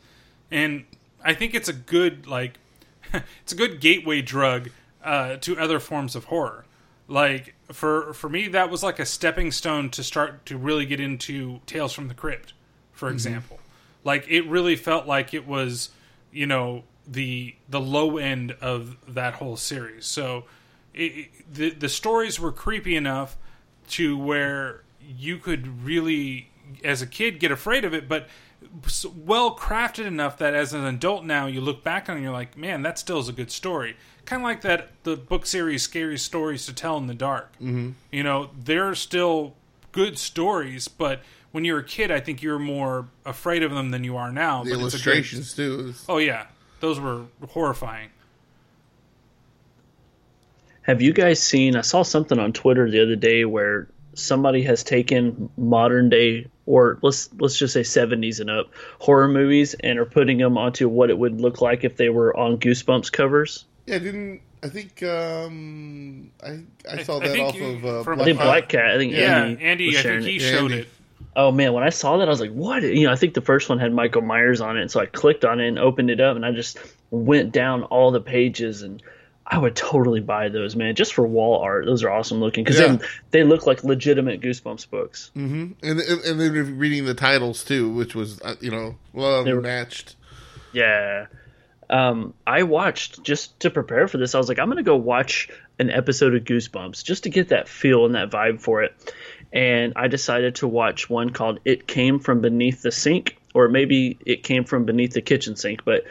and 0.52 0.84
I 1.24 1.34
think 1.34 1.54
it's 1.56 1.70
a 1.70 1.74
good 1.74 2.28
like 2.28 2.58
it's 3.14 3.54
a 3.54 3.56
good 3.56 3.80
gateway 3.80 4.22
drug 4.22 4.70
uh, 5.02 5.38
to 5.38 5.58
other 5.58 5.80
forms 5.80 6.14
of 6.14 6.26
horror. 6.26 6.66
Like 7.08 7.56
for 7.72 8.14
for 8.14 8.28
me, 8.28 8.50
that 8.50 8.70
was 8.70 8.84
like 8.84 9.00
a 9.00 9.06
stepping 9.06 9.50
stone 9.50 9.90
to 9.92 10.04
start 10.04 10.46
to 10.48 10.58
really 10.58 10.86
get 10.86 11.00
into 11.00 11.62
Tales 11.66 11.94
from 11.94 12.10
the 12.10 12.14
Crypt, 12.14 12.52
for 12.92 13.10
example. 13.10 13.62
Like 14.04 14.28
it 14.28 14.42
really 14.48 14.76
felt 14.76 15.08
like 15.08 15.34
it 15.34 15.48
was, 15.48 15.92
you 16.34 16.48
know, 16.48 16.84
the 17.08 17.56
the 17.70 17.80
low 17.80 18.18
end 18.18 18.58
of 18.60 18.98
that 19.08 19.36
whole 19.36 19.56
series. 19.56 20.06
So 20.06 20.44
it- 20.94 21.30
the 21.50 21.70
the 21.70 21.88
stories 21.88 22.42
were 22.42 22.52
creepy 22.52 22.98
enough 22.98 23.38
to 23.90 24.18
where 24.18 24.82
you 25.06 25.38
could 25.38 25.84
really, 25.84 26.50
as 26.84 27.02
a 27.02 27.08
kid, 27.08 27.40
get 27.40 27.52
afraid 27.52 27.86
of 27.86 27.94
it, 27.94 28.08
but 28.08 28.28
well 29.16 29.56
crafted 29.56 30.06
enough 30.06 30.38
that 30.38 30.54
as 30.54 30.74
an 30.74 30.86
adult 30.86 31.26
now 31.26 31.46
you 31.46 31.60
look 31.62 31.84
back 31.84 32.08
on 32.10 32.16
it 32.16 32.20
and 32.20 32.24
you're 32.24 32.34
like, 32.34 32.58
man, 32.58 32.82
that 32.82 32.98
still 32.98 33.20
is 33.20 33.28
a 33.28 33.34
good 33.34 33.52
story. 33.52 33.96
Kind 34.26 34.42
of 34.42 34.46
like 34.46 34.62
that 34.62 34.92
the 35.04 35.18
book 35.18 35.46
series 35.46 35.84
"Scary 35.84 36.18
Stories 36.18 36.66
to 36.68 36.74
Tell 36.74 36.98
in 36.98 37.08
the 37.08 37.14
Dark." 37.14 37.52
Mm-hmm. 37.56 37.92
You 38.12 38.24
know, 38.24 38.52
they're 38.58 38.96
still 38.96 39.56
good 39.92 40.18
stories, 40.18 40.88
but 40.88 41.22
when 41.52 41.66
you're 41.66 41.80
a 41.80 41.84
kid, 41.84 42.10
I 42.10 42.22
think 42.22 42.42
you're 42.42 42.58
more 42.58 43.10
afraid 43.26 43.64
of 43.64 43.72
them 43.72 43.92
than 43.92 44.06
you 44.06 44.16
are 44.16 44.32
now. 44.32 44.64
The 44.64 44.72
but 44.76 44.86
it's 44.86 44.94
a 44.94 44.98
good- 44.98 45.08
illustrations 45.18 45.54
too. 45.54 45.94
Oh 46.08 46.20
yeah, 46.20 46.46
those 46.80 47.02
were 47.02 47.24
horrifying. 47.50 48.10
Have 50.84 51.02
you 51.02 51.14
guys 51.14 51.42
seen? 51.42 51.76
I 51.76 51.82
saw 51.82 52.04
something 52.04 52.38
on 52.40 52.54
Twitter 52.54 52.90
the 52.90 53.02
other 53.02 53.16
day 53.16 53.46
where 53.46 53.88
somebody 54.16 54.62
has 54.64 54.84
taken 54.84 55.50
modern 55.58 56.10
day, 56.10 56.48
or 56.66 57.00
let's 57.02 57.30
let's 57.40 57.58
just 57.58 57.74
say 57.74 57.82
70s 57.82 58.40
and 58.40 58.50
up 58.50 58.68
horror 59.00 59.28
movies, 59.28 59.74
and 59.76 59.98
are 60.00 60.06
putting 60.06 60.38
them 60.38 60.58
onto 60.58 60.88
what 60.90 61.10
it 61.10 61.18
would 61.18 61.40
look 61.42 61.62
like 61.62 61.84
if 61.84 61.98
they 61.98 62.10
were 62.10 62.36
on 62.38 62.58
Goosebumps 62.58 63.12
covers. 63.12 63.66
Yeah, 63.88 64.00
didn't 64.00 64.42
I 64.62 64.70
think 64.70 65.02
um 65.04 66.32
I 66.44 66.60
I 66.90 67.04
saw 67.04 67.18
I 67.18 67.28
that 67.28 67.32
think 67.32 67.48
off 67.50 67.56
you- 67.56 67.66
of 67.66 67.86
uh, 67.86 68.04
from- 68.04 68.22
I 68.22 68.26
think 68.26 68.40
Black 68.40 68.70
Cat. 68.70 68.92
I 68.92 68.98
think 68.98 69.14
Yeah, 69.14 69.44
Andy, 69.44 69.64
Andy, 69.64 69.88
was 69.88 69.98
I 69.98 70.02
think 70.04 70.24
he 70.26 70.36
it. 70.38 70.40
showed 70.40 70.72
Andy. 70.72 70.78
it. 70.84 70.88
Oh 71.36 71.52
man, 71.52 71.74
when 71.74 71.84
I 71.84 71.90
saw 71.90 72.18
that, 72.18 72.28
I 72.28 72.32
was 72.32 72.40
like, 72.40 72.52
"What?" 72.52 72.84
You 72.84 73.08
know, 73.08 73.12
I 73.12 73.16
think 73.16 73.34
the 73.34 73.42
first 73.42 73.68
one 73.68 73.80
had 73.80 73.92
Michael 73.92 74.22
Myers 74.22 74.62
on 74.62 74.78
it, 74.78 74.82
and 74.82 74.92
so 74.92 75.00
I 75.00 75.08
clicked 75.08 75.44
on 75.44 75.60
it 75.60 75.68
and 75.68 75.80
opened 75.80 76.12
it 76.12 76.20
up, 76.22 76.36
and 76.36 76.46
I 76.46 76.52
just 76.52 76.78
went 77.10 77.52
down 77.52 77.84
all 77.84 78.12
the 78.12 78.22
pages, 78.22 78.84
and 78.84 79.02
I 79.46 79.58
would 79.58 79.76
totally 79.76 80.22
buy 80.22 80.50
those, 80.50 80.76
man, 80.76 80.96
just 80.96 81.14
for 81.14 81.28
wall 81.28 81.60
art. 81.62 81.86
Those 81.86 82.02
are 82.04 82.10
awesome 82.10 82.40
looking 82.40 82.64
because 82.64 82.80
Yeah. 82.80 82.96
they 82.96 83.06
they 83.32 83.44
look 83.44 83.68
like 83.68 83.84
legitimate 83.84 84.40
Goosebumps 84.42 84.90
books. 84.90 85.32
and 85.36 85.76
and, 85.84 86.00
and 86.00 86.40
then 86.40 86.78
reading 86.78 87.06
the 87.06 87.14
titles 87.14 87.64
too, 87.64 87.92
which 87.94 88.16
was 88.16 88.42
uh, 88.42 88.56
you 88.62 88.72
know 88.72 88.96
well 89.12 89.44
were- 89.46 89.62
matched. 89.62 90.16
Yeah. 90.72 91.28
Um, 91.90 92.34
I 92.48 92.64
watched 92.64 93.22
just 93.24 93.60
to 93.60 93.70
prepare 93.70 94.08
for 94.08 94.18
this. 94.18 94.34
I 94.34 94.38
was 94.38 94.48
like, 94.50 94.58
I'm 94.60 94.70
gonna 94.70 94.82
go 94.84 94.96
watch 94.96 95.50
an 95.78 95.90
episode 95.92 96.34
of 96.36 96.44
Goosebumps 96.46 97.04
just 97.04 97.24
to 97.24 97.30
get 97.30 97.50
that 97.50 97.68
feel 97.68 98.06
and 98.06 98.16
that 98.16 98.30
vibe 98.32 98.62
for 98.62 98.84
it. 98.84 98.94
And 99.52 99.94
I 99.96 100.08
decided 100.08 100.56
to 100.56 100.68
watch 100.68 101.10
one 101.10 101.30
called 101.32 101.60
"It 101.66 101.86
Came 101.86 102.20
from 102.20 102.42
Beneath 102.42 102.82
the 102.82 102.92
Sink," 102.92 103.38
or 103.54 103.68
maybe 103.68 104.18
it 104.26 104.42
came 104.42 104.64
from 104.64 104.86
beneath 104.86 105.14
the 105.14 105.22
kitchen 105.22 105.56
sink. 105.56 105.84
But 105.86 106.06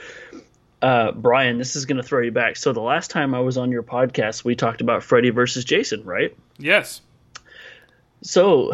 uh, 0.82 1.12
Brian, 1.12 1.58
this 1.58 1.76
is 1.76 1.86
gonna 1.86 2.02
throw 2.02 2.20
you 2.20 2.32
back. 2.32 2.56
So 2.56 2.72
the 2.72 2.80
last 2.80 3.10
time 3.10 3.34
I 3.34 3.40
was 3.40 3.56
on 3.56 3.70
your 3.70 3.82
podcast, 3.82 4.44
we 4.44 4.56
talked 4.56 4.80
about 4.80 5.02
Freddy 5.02 5.30
versus 5.30 5.64
Jason, 5.64 6.04
right? 6.04 6.36
Yes. 6.58 7.00
So, 8.22 8.72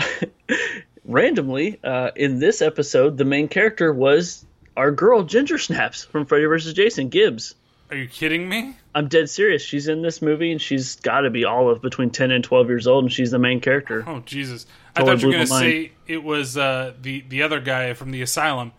randomly, 1.05 1.78
uh, 1.85 2.10
in 2.16 2.39
this 2.39 2.60
episode, 2.62 3.16
the 3.16 3.24
main 3.24 3.48
character 3.48 3.93
was 3.93 4.44
our 4.76 4.90
girl 4.90 5.22
Ginger 5.22 5.59
Snaps 5.59 6.05
from 6.05 6.26
Freddy 6.26 6.47
vs. 6.47 6.72
Jason 6.74 7.09
Gibbs. 7.09 7.55
Are 7.90 7.97
you 7.97 8.06
kidding 8.06 8.48
me? 8.48 8.76
I'm 8.94 9.09
dead 9.09 9.30
serious. 9.30 9.62
She's 9.62 9.89
in 9.89 10.02
this 10.02 10.20
movie, 10.20 10.52
and 10.52 10.60
she's 10.60 10.97
got 10.97 11.22
to 11.22 11.30
be 11.30 11.44
all 11.44 11.70
of 11.70 11.80
between 11.80 12.10
10 12.10 12.30
and 12.30 12.44
12 12.44 12.68
years 12.68 12.86
old, 12.86 13.05
and 13.05 13.12
she's 13.12 13.30
the 13.30 13.39
main 13.39 13.60
character. 13.60 14.05
Oh 14.06 14.20
Jesus! 14.20 14.66
I 14.94 15.05
thought 15.05 15.22
you 15.22 15.28
were 15.28 15.35
going 15.35 15.47
to 15.47 15.52
say 15.52 15.93
it 16.06 16.22
was 16.22 16.56
uh, 16.59 16.93
the 17.01 17.24
the 17.28 17.43
other 17.43 17.60
guy 17.60 17.94
from 17.94 18.10
the 18.10 18.20
asylum. 18.20 18.72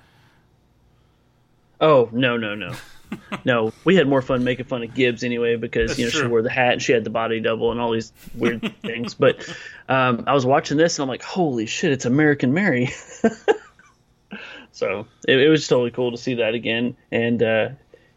Oh 1.81 2.09
no, 2.11 2.37
no, 2.37 2.53
no, 2.53 2.75
no. 3.45 3.73
We 3.83 3.95
had 3.95 4.07
more 4.07 4.21
fun 4.21 4.43
making 4.43 4.65
fun 4.65 4.83
of 4.83 4.93
Gibbs 4.93 5.23
anyway 5.23 5.55
because 5.55 5.97
you 5.97 6.05
know 6.05 6.11
That's 6.11 6.21
she 6.21 6.27
wore 6.27 6.41
the 6.41 6.49
hat 6.49 6.73
and 6.73 6.81
she 6.81 6.91
had 6.91 7.03
the 7.03 7.09
body 7.09 7.39
double 7.39 7.71
and 7.71 7.79
all 7.79 7.91
these 7.91 8.11
weird 8.35 8.73
things. 8.81 9.13
But 9.13 9.47
um, 9.87 10.23
I 10.27 10.33
was 10.33 10.45
watching 10.45 10.77
this 10.77 10.97
and 10.97 11.03
I'm 11.03 11.09
like, 11.09 11.23
holy 11.23 11.65
shit, 11.65 11.91
it's 11.91 12.05
American 12.05 12.53
Mary. 12.53 12.87
so 14.71 15.07
it, 15.27 15.39
it 15.39 15.49
was 15.49 15.67
totally 15.67 15.91
cool 15.91 16.11
to 16.11 16.17
see 16.17 16.35
that 16.35 16.53
again. 16.53 16.95
And 17.11 17.41
uh, 17.41 17.69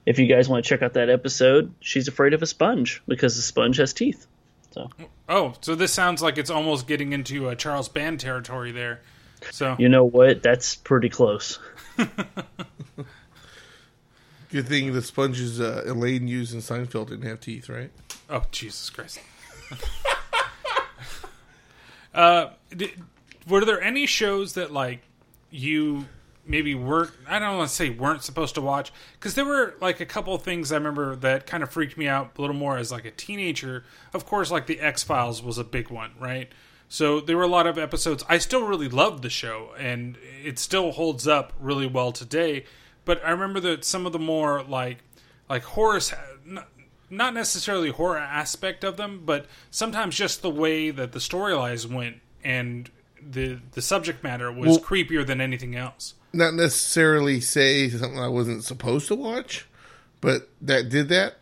if 0.06 0.18
you 0.18 0.26
guys 0.26 0.48
want 0.48 0.64
to 0.64 0.68
check 0.68 0.82
out 0.82 0.94
that 0.94 1.10
episode, 1.10 1.74
she's 1.80 2.08
afraid 2.08 2.34
of 2.34 2.42
a 2.42 2.46
sponge 2.46 3.02
because 3.06 3.36
the 3.36 3.42
sponge 3.42 3.76
has 3.78 3.92
teeth. 3.92 4.26
So 4.72 4.88
Oh, 5.28 5.54
so 5.60 5.74
this 5.74 5.92
sounds 5.92 6.20
like 6.20 6.36
it's 6.36 6.50
almost 6.50 6.86
getting 6.86 7.12
into 7.12 7.48
uh, 7.48 7.54
Charles 7.54 7.88
Band 7.88 8.20
territory 8.20 8.70
there. 8.70 9.00
So 9.50 9.76
you 9.78 9.88
know 9.88 10.04
what? 10.04 10.42
That's 10.42 10.76
pretty 10.76 11.08
close. 11.08 11.58
Good 14.52 14.68
thing 14.68 14.92
the 14.92 15.00
sponges 15.00 15.62
uh, 15.62 15.82
Elaine 15.86 16.28
used 16.28 16.52
in 16.52 16.60
Seinfeld 16.60 17.08
didn't 17.08 17.22
have 17.22 17.40
teeth, 17.40 17.70
right? 17.70 17.90
Oh 18.28 18.44
Jesus 18.50 18.90
Christ! 18.90 19.18
uh, 22.14 22.50
did, 22.68 22.90
were 23.48 23.64
there 23.64 23.80
any 23.80 24.04
shows 24.04 24.52
that 24.52 24.70
like 24.70 25.00
you 25.50 26.04
maybe 26.44 26.74
weren't? 26.74 27.12
I 27.26 27.38
don't 27.38 27.56
want 27.56 27.70
to 27.70 27.74
say 27.74 27.88
weren't 27.88 28.22
supposed 28.24 28.54
to 28.56 28.60
watch 28.60 28.92
because 29.14 29.34
there 29.36 29.46
were 29.46 29.74
like 29.80 30.00
a 30.00 30.06
couple 30.06 30.34
of 30.34 30.42
things 30.42 30.70
I 30.70 30.74
remember 30.74 31.16
that 31.16 31.46
kind 31.46 31.62
of 31.62 31.70
freaked 31.70 31.96
me 31.96 32.06
out 32.06 32.32
a 32.36 32.40
little 32.42 32.54
more 32.54 32.76
as 32.76 32.92
like 32.92 33.06
a 33.06 33.10
teenager. 33.10 33.84
Of 34.12 34.26
course, 34.26 34.50
like 34.50 34.66
the 34.66 34.80
X 34.80 35.02
Files 35.02 35.42
was 35.42 35.56
a 35.56 35.64
big 35.64 35.88
one, 35.88 36.12
right? 36.20 36.52
So 36.90 37.20
there 37.20 37.38
were 37.38 37.42
a 37.42 37.48
lot 37.48 37.66
of 37.66 37.78
episodes. 37.78 38.22
I 38.28 38.36
still 38.36 38.66
really 38.66 38.90
loved 38.90 39.22
the 39.22 39.30
show, 39.30 39.70
and 39.78 40.18
it 40.44 40.58
still 40.58 40.92
holds 40.92 41.26
up 41.26 41.54
really 41.58 41.86
well 41.86 42.12
today. 42.12 42.66
But 43.04 43.24
I 43.24 43.30
remember 43.30 43.60
that 43.60 43.84
some 43.84 44.06
of 44.06 44.12
the 44.12 44.18
more 44.18 44.62
like 44.62 44.98
like 45.48 45.62
horror, 45.64 46.00
not, 47.10 47.34
necessarily 47.34 47.90
horror 47.90 48.18
aspect 48.18 48.84
of 48.84 48.96
them, 48.96 49.22
but 49.24 49.46
sometimes 49.70 50.16
just 50.16 50.40
the 50.42 50.50
way 50.50 50.90
that 50.90 51.12
the 51.12 51.18
storylines 51.18 51.86
went 51.86 52.20
and 52.44 52.90
the 53.20 53.58
the 53.72 53.82
subject 53.82 54.22
matter 54.24 54.50
was 54.52 54.68
Well- 54.70 54.80
creepier 54.80 55.26
than 55.26 55.40
anything 55.40 55.74
else. 55.76 56.14
Not 56.32 56.54
necessarily 56.54 57.40
say 57.42 57.90
something 57.90 58.18
I 58.18 58.28
wasn't 58.28 58.64
supposed 58.64 59.08
to 59.08 59.14
watch, 59.14 59.66
but 60.22 60.48
that 60.62 60.88
did 60.88 61.08
that. 61.10 61.36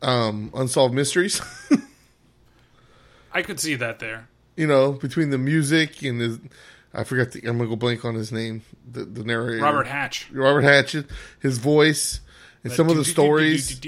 Um, 0.00 0.52
Unsolved 0.54 0.94
Mysteries. 0.94 1.40
I 3.32 3.42
could 3.42 3.60
see 3.60 3.74
that 3.76 3.98
there. 3.98 4.28
you 4.56 4.66
know, 4.66 4.92
between 4.92 5.30
the 5.30 5.38
music 5.38 6.02
and 6.02 6.20
the 6.20 6.40
I 6.92 7.04
forgot 7.04 7.32
the. 7.32 7.40
I'm 7.46 7.58
gonna 7.58 7.68
go 7.68 7.76
blank 7.76 8.04
on 8.04 8.14
his 8.14 8.32
name. 8.32 8.62
The, 8.90 9.04
the 9.04 9.24
narrator, 9.24 9.62
Robert 9.62 9.86
Hatch. 9.86 10.30
Robert 10.32 10.62
Hatch, 10.62 10.96
his 11.40 11.58
voice, 11.58 12.20
and 12.64 12.72
some 12.72 12.88
of 12.88 12.96
the 12.96 13.04
stories. 13.04 13.80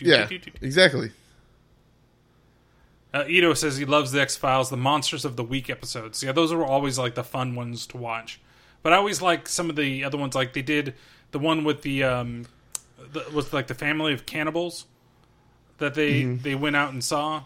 Yeah, 0.00 0.28
exactly. 0.60 1.12
Uh, 3.12 3.24
Ito 3.28 3.54
says 3.54 3.76
he 3.76 3.84
loves 3.84 4.10
the 4.10 4.20
X 4.20 4.36
Files, 4.36 4.70
the 4.70 4.76
Monsters 4.76 5.24
of 5.24 5.36
the 5.36 5.44
Week 5.44 5.70
episodes. 5.70 6.22
Yeah, 6.22 6.32
those 6.32 6.50
are 6.50 6.64
always 6.64 6.98
like 6.98 7.14
the 7.14 7.22
fun 7.22 7.54
ones 7.54 7.86
to 7.88 7.96
watch. 7.96 8.40
But 8.82 8.92
I 8.92 8.96
always 8.96 9.22
like 9.22 9.48
some 9.48 9.70
of 9.70 9.76
the 9.76 10.02
other 10.02 10.18
ones. 10.18 10.34
Like 10.34 10.52
they 10.52 10.62
did 10.62 10.94
the 11.30 11.38
one 11.38 11.62
with 11.62 11.82
the 11.82 12.02
um, 12.02 12.46
the, 13.12 13.24
with 13.32 13.52
like 13.52 13.68
the 13.68 13.74
family 13.74 14.12
of 14.12 14.26
cannibals 14.26 14.86
that 15.78 15.94
they 15.94 16.24
they 16.24 16.56
went 16.56 16.74
out 16.74 16.92
and 16.92 17.04
saw, 17.04 17.44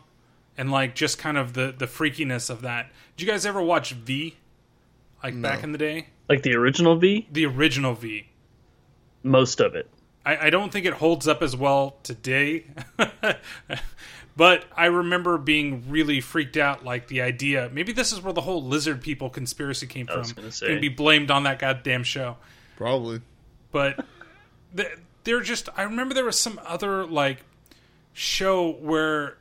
and 0.56 0.70
like 0.72 0.94
just 0.94 1.18
kind 1.18 1.36
of 1.36 1.52
the 1.52 1.74
the 1.76 1.86
freakiness 1.86 2.48
of 2.48 2.62
that. 2.62 2.90
Did 3.16 3.26
you 3.26 3.30
guys 3.30 3.44
ever 3.44 3.60
watch 3.60 3.92
V? 3.92 4.36
Like 5.22 5.40
back 5.40 5.64
in 5.64 5.72
the 5.72 5.78
day, 5.78 6.06
Like 6.28 6.42
the 6.42 6.54
original 6.54 6.96
V, 6.96 7.26
the 7.32 7.46
original 7.46 7.94
V. 7.94 8.28
most 9.22 9.60
of 9.60 9.74
it. 9.74 9.88
I, 10.24 10.46
I 10.46 10.50
don't 10.50 10.70
think 10.70 10.86
it 10.86 10.94
holds 10.94 11.26
up 11.26 11.42
as 11.42 11.56
well 11.56 11.96
today. 12.02 12.66
but 14.36 14.64
I 14.76 14.86
remember 14.86 15.38
being 15.38 15.84
really 15.88 16.20
freaked 16.20 16.56
out, 16.56 16.84
like 16.84 17.08
the 17.08 17.22
idea. 17.22 17.70
Maybe 17.72 17.92
this 17.92 18.12
is 18.12 18.20
where 18.20 18.32
the 18.32 18.42
whole 18.42 18.62
lizard 18.62 19.00
people 19.00 19.30
conspiracy 19.30 19.86
came 19.86 20.06
from. 20.06 20.20
was 20.20 20.32
gonna. 20.32 20.50
Can 20.50 20.80
be 20.80 20.88
blamed 20.88 21.30
on 21.30 21.44
that 21.44 21.58
goddamn 21.58 22.04
show. 22.04 22.36
Probably. 22.76 23.20
But 23.72 24.04
th- 24.76 24.98
they're 25.24 25.40
just. 25.40 25.68
I 25.76 25.82
remember 25.82 26.14
there 26.14 26.24
was 26.24 26.38
some 26.38 26.60
other 26.64 27.06
like 27.06 27.38
show 28.12 28.72
where 28.72 29.38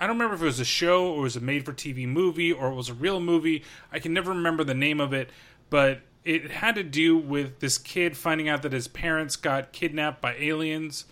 I 0.00 0.06
don't 0.06 0.16
remember 0.16 0.34
if 0.34 0.42
it 0.42 0.46
was 0.46 0.60
a 0.60 0.64
show 0.64 1.12
or 1.12 1.18
it 1.18 1.22
was 1.22 1.36
a 1.36 1.40
made 1.40 1.66
for 1.66 1.74
TV 1.74 2.08
movie 2.08 2.50
or 2.50 2.72
it 2.72 2.74
was 2.74 2.88
a 2.88 2.94
real 2.94 3.20
movie. 3.20 3.62
I 3.92 3.98
can 3.98 4.14
never 4.14 4.30
remember 4.30 4.64
the 4.64 4.74
name 4.74 4.98
of 4.98 5.12
it, 5.12 5.28
but 5.68 6.00
it 6.24 6.50
had 6.50 6.74
to 6.76 6.82
do 6.82 7.18
with 7.18 7.60
this 7.60 7.76
kid 7.76 8.16
finding 8.16 8.48
out 8.48 8.62
that 8.62 8.72
his 8.72 8.88
parents 8.88 9.36
got 9.36 9.72
kidnapped 9.72 10.22
by 10.22 10.34
aliens 10.36 11.04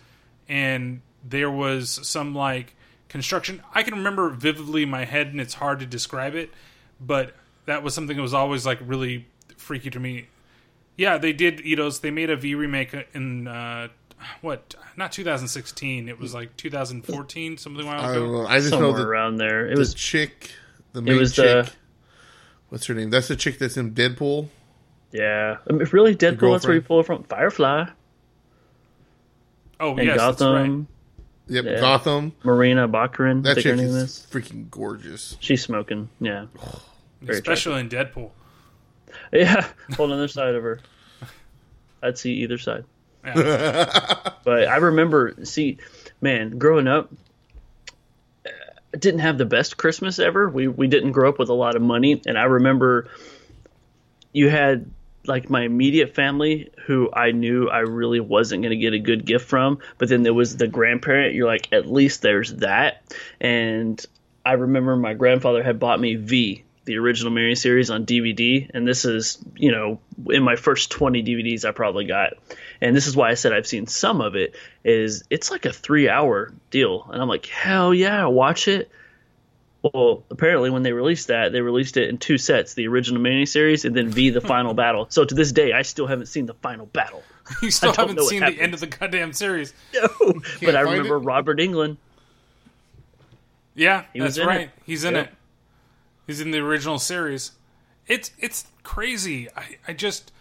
and 0.47 1.01
there 1.23 1.51
was 1.51 1.99
some 2.07 2.33
like 2.33 2.75
construction. 3.09 3.61
I 3.73 3.83
can 3.83 3.93
remember 3.93 4.29
vividly 4.31 4.83
in 4.83 4.89
my 4.89 5.05
head 5.05 5.27
and 5.27 5.39
it's 5.39 5.53
hard 5.55 5.79
to 5.81 5.85
describe 5.85 6.33
it, 6.33 6.51
but 6.99 7.35
that 7.65 7.83
was 7.83 7.93
something 7.93 8.17
that 8.17 8.23
was 8.23 8.33
always 8.33 8.65
like 8.65 8.79
really 8.81 9.27
freaky 9.55 9.91
to 9.91 9.99
me. 9.99 10.27
Yeah, 10.97 11.17
they 11.17 11.31
did 11.31 11.61
Ito's. 11.61 11.99
They 11.99 12.11
made 12.11 12.29
a 12.29 12.35
V 12.35 12.55
remake 12.55 12.93
in 13.13 13.47
uh, 13.47 13.89
what? 14.41 14.75
Not 14.97 15.11
2016. 15.11 16.09
It 16.09 16.19
was 16.19 16.33
like 16.33 16.55
2014, 16.57 17.57
something 17.57 17.85
like 17.85 17.99
I 17.99 18.07
that. 18.09 18.13
don't 18.15 18.31
know. 18.31 18.45
I 18.47 18.57
just 18.59 18.69
Somewhere 18.69 18.91
know 18.91 18.97
the, 18.97 19.05
around 19.05 19.37
there. 19.37 19.67
It 19.67 19.75
the 19.75 19.79
was 19.79 19.93
chick, 19.93 20.51
the 20.93 21.01
main 21.01 21.17
was 21.17 21.33
chick. 21.35 21.65
the- 21.65 21.71
What's 22.69 22.85
her 22.87 22.93
name? 22.93 23.09
That's 23.09 23.27
the 23.27 23.35
chick 23.35 23.57
that's 23.57 23.77
in 23.77 23.91
Deadpool. 23.93 24.47
yeah. 25.11 25.57
I 25.67 25.73
mean, 25.73 25.87
really 25.91 26.15
Deadpool, 26.15 26.53
that's 26.53 26.65
where 26.67 26.75
you 26.75 26.81
girlfriend. 26.81 26.85
pull 26.85 26.99
it 26.99 27.05
from. 27.05 27.23
Firefly 27.23 27.87
Oh 29.79 29.95
and 29.95 30.05
yes, 30.05 30.17
that's 30.17 30.41
right. 30.41 30.47
Gotham. 30.67 30.87
Yep, 31.47 31.65
Yeah. 31.65 31.79
Gotham. 31.79 32.33
Morena 32.43 32.87
Baccarin. 32.87 33.39
I 33.39 33.41
That 33.41 33.55
think 33.55 33.65
her 33.67 33.71
chick 33.71 33.77
name 33.77 33.87
is 33.87 33.95
is. 33.95 34.27
freaking 34.29 34.69
gorgeous. 34.69 35.37
She's 35.39 35.63
smoking. 35.63 36.09
Yeah. 36.19 36.45
Very 37.21 37.37
especially 37.39 37.79
in 37.79 37.89
Deadpool. 37.89 38.31
Yeah. 39.33 39.67
Hold 39.95 40.11
on 40.11 40.19
the 40.19 40.27
side 40.27 40.53
of 40.53 40.61
her. 40.63 40.79
I'd 42.03 42.17
see 42.19 42.33
either 42.43 42.57
side. 42.59 42.85
Yeah. 43.25 44.15
But 44.45 44.67
I 44.67 44.77
remember, 44.77 45.35
see, 45.43 45.77
man, 46.21 46.57
growing 46.57 46.87
up, 46.87 47.11
uh, 48.45 48.49
I 48.93 48.97
didn't 48.97 49.19
have 49.19 49.37
the 49.37 49.45
best 49.45 49.77
Christmas 49.77 50.17
ever. 50.17 50.49
We 50.49 50.67
we 50.67 50.87
didn't 50.87 51.11
grow 51.11 51.29
up 51.29 51.37
with 51.37 51.49
a 51.49 51.53
lot 51.53 51.75
of 51.75 51.83
money, 51.83 52.19
and 52.25 52.35
I 52.35 52.43
remember 52.43 53.09
you 54.31 54.49
had 54.49 54.89
like 55.25 55.49
my 55.49 55.61
immediate 55.63 56.15
family 56.15 56.71
who 56.85 57.09
I 57.13 57.31
knew 57.31 57.69
I 57.69 57.79
really 57.79 58.19
wasn't 58.19 58.63
going 58.63 58.71
to 58.71 58.77
get 58.77 58.93
a 58.93 58.99
good 58.99 59.25
gift 59.25 59.47
from, 59.47 59.79
but 59.97 60.09
then 60.09 60.23
there 60.23 60.33
was 60.33 60.57
the 60.57 60.67
grandparent. 60.67 61.35
You're 61.35 61.47
like, 61.47 61.71
at 61.71 61.89
least 61.89 62.21
there's 62.21 62.53
that. 62.55 63.03
And 63.39 64.03
I 64.45 64.53
remember 64.53 64.95
my 64.95 65.13
grandfather 65.13 65.61
had 65.61 65.79
bought 65.79 65.99
me 65.99 66.15
V, 66.15 66.63
the 66.85 66.97
original 66.97 67.31
Mary 67.31 67.55
series 67.55 67.89
on 67.89 68.05
DVD, 68.05 68.69
and 68.73 68.87
this 68.87 69.05
is, 69.05 69.37
you 69.55 69.71
know, 69.71 69.99
in 70.27 70.41
my 70.41 70.55
first 70.55 70.89
20 70.91 71.21
DVDs 71.23 71.65
I 71.65 71.71
probably 71.71 72.05
got. 72.05 72.33
And 72.81 72.95
this 72.95 73.07
is 73.07 73.15
why 73.15 73.29
I 73.29 73.33
said 73.33 73.51
I've 73.51 73.67
seen 73.67 73.87
some 73.87 74.21
of 74.21 74.35
it 74.35 74.55
is 74.83 75.23
it's 75.29 75.51
like 75.51 75.65
a 75.65 75.69
3-hour 75.69 76.53
deal. 76.71 77.07
And 77.11 77.21
I'm 77.21 77.27
like, 77.27 77.45
"Hell 77.45 77.93
yeah, 77.93 78.25
watch 78.25 78.67
it." 78.67 78.89
Well, 79.81 80.23
apparently 80.29 80.69
when 80.69 80.83
they 80.83 80.91
released 80.91 81.27
that, 81.27 81.53
they 81.53 81.61
released 81.61 81.95
it 81.95 82.09
in 82.09 82.17
two 82.17 82.37
sets, 82.37 82.73
the 82.73 82.87
original 82.87 83.21
miniseries 83.21 83.85
and 83.85 83.95
then 83.95 84.09
V 84.09 84.29
the 84.29 84.41
hmm. 84.41 84.47
final 84.47 84.73
battle. 84.73 85.07
So 85.09 85.23
to 85.23 85.35
this 85.35 85.51
day, 85.51 85.71
I 85.71 85.83
still 85.83 86.07
haven't 86.07 86.25
seen 86.25 86.45
the 86.45 86.53
final 86.53 86.85
battle. 86.85 87.23
you 87.61 87.71
still 87.71 87.93
haven't 87.93 88.19
seen 88.21 88.41
the 88.41 88.59
end 88.59 88.73
of 88.73 88.79
the 88.79 88.87
goddamn 88.87 89.33
series. 89.33 89.73
No, 89.93 90.33
but 90.61 90.75
I 90.75 90.81
remember 90.81 91.15
it? 91.15 91.19
Robert 91.19 91.59
Englund. 91.59 91.97
Yeah, 93.73 94.03
was 94.13 94.35
that's 94.35 94.47
right. 94.47 94.61
it. 94.61 94.69
He's 94.85 95.03
in 95.03 95.15
it. 95.15 95.29
He's 96.27 96.41
in 96.41 96.51
the 96.51 96.59
original 96.59 96.99
series. 96.99 97.53
It's 98.07 98.31
it's 98.37 98.67
crazy. 98.83 99.47
I, 99.55 99.77
I 99.87 99.93
just 99.93 100.31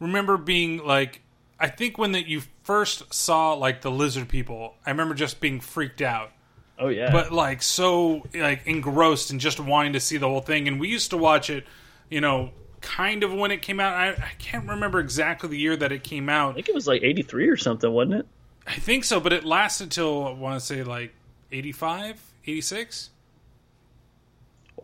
remember 0.00 0.36
being 0.36 0.84
like 0.84 1.22
I 1.60 1.68
think 1.68 1.98
when 1.98 2.12
that 2.12 2.26
you 2.26 2.42
first 2.62 3.12
saw 3.12 3.52
like 3.54 3.82
the 3.82 3.90
lizard 3.90 4.28
people, 4.28 4.74
I 4.86 4.90
remember 4.90 5.14
just 5.14 5.40
being 5.40 5.60
freaked 5.60 6.02
out. 6.02 6.30
Oh 6.78 6.88
yeah, 6.88 7.10
But 7.10 7.32
like 7.32 7.62
so 7.62 8.22
like 8.34 8.66
engrossed 8.66 9.30
and 9.32 9.40
just 9.40 9.58
wanting 9.58 9.94
to 9.94 10.00
see 10.00 10.16
the 10.16 10.28
whole 10.28 10.40
thing. 10.40 10.68
And 10.68 10.78
we 10.78 10.88
used 10.88 11.10
to 11.10 11.16
watch 11.16 11.50
it, 11.50 11.66
you 12.08 12.20
know, 12.20 12.50
kind 12.80 13.24
of 13.24 13.32
when 13.34 13.50
it 13.50 13.62
came 13.62 13.80
out. 13.80 13.94
I, 13.94 14.10
I 14.10 14.30
can't 14.38 14.68
remember 14.68 15.00
exactly 15.00 15.48
the 15.48 15.58
year 15.58 15.76
that 15.76 15.90
it 15.90 16.04
came 16.04 16.28
out. 16.28 16.52
I 16.52 16.54
think 16.54 16.68
it 16.68 16.74
was 16.74 16.86
like 16.86 17.02
'83 17.02 17.48
or 17.48 17.56
something, 17.56 17.90
wasn't 17.90 18.20
it? 18.20 18.26
I 18.66 18.74
think 18.74 19.02
so, 19.02 19.18
but 19.18 19.32
it 19.32 19.44
lasted 19.44 19.90
till 19.90 20.26
I 20.26 20.32
want 20.32 20.60
to 20.60 20.64
say 20.64 20.84
like 20.84 21.14
85, 21.50 22.20
86. 22.46 23.10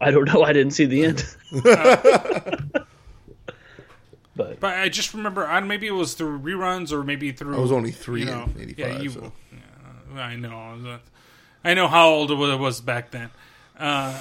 I 0.01 0.11
don't 0.11 0.25
know. 0.25 0.43
I 0.43 0.53
didn't 0.53 0.73
see 0.73 0.87
the 0.87 1.05
end. 1.05 1.25
Uh, 1.65 2.84
but 4.37 4.61
But 4.61 4.79
I 4.79 4.89
just 4.89 5.15
remember, 5.15 5.47
I 5.47 5.61
maybe 5.61 5.87
it 5.87 5.93
was 5.93 6.15
through 6.15 6.41
reruns 6.41 6.93
or 6.93 7.03
maybe 7.03 7.33
through. 7.33 7.57
I 7.57 7.61
was 7.61 7.73
only 7.73 7.91
three 7.91 8.21
you 8.21 8.27
know, 8.27 8.49
in 8.57 8.63
'85. 8.63 8.79
Yeah, 8.79 9.01
you. 9.01 9.11
so. 9.11 9.33
yeah, 10.15 10.21
I 10.23 10.37
know. 10.37 10.99
I 11.65 11.75
know 11.75 11.89
how 11.89 12.09
old 12.09 12.31
it 12.31 12.35
was 12.35 12.81
back 12.81 13.11
then. 13.11 13.31
Uh, 13.79 14.19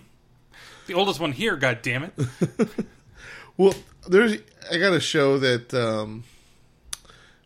the 0.86 0.94
oldest 0.94 1.20
one 1.20 1.32
here. 1.32 1.56
God 1.56 1.80
damn 1.82 2.04
it! 2.04 2.14
Well, 3.58 3.74
there's 4.08 4.38
I 4.70 4.78
got 4.78 4.94
a 4.94 5.00
show 5.00 5.38
that 5.38 5.74
um, 5.74 6.24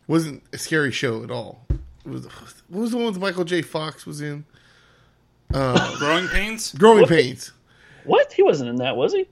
wasn't 0.07 0.41
a 0.53 0.57
scary 0.57 0.91
show 0.91 1.21
at 1.23 1.29
all. 1.29 1.65
Was 2.05 2.25
what 2.69 2.79
was 2.81 2.91
the 2.91 2.97
one 2.97 3.07
with 3.07 3.19
Michael 3.19 3.43
J. 3.43 3.61
Fox 3.61 4.05
was 4.05 4.21
in? 4.21 4.45
Growing 5.51 6.27
pains. 6.29 6.73
Growing 6.73 7.01
What? 7.01 7.09
Pains. 7.09 7.51
what? 8.05 8.31
He 8.33 8.41
wasn't 8.41 8.69
in 8.69 8.77
that, 8.77 8.95
was 8.95 9.13
he? 9.13 9.27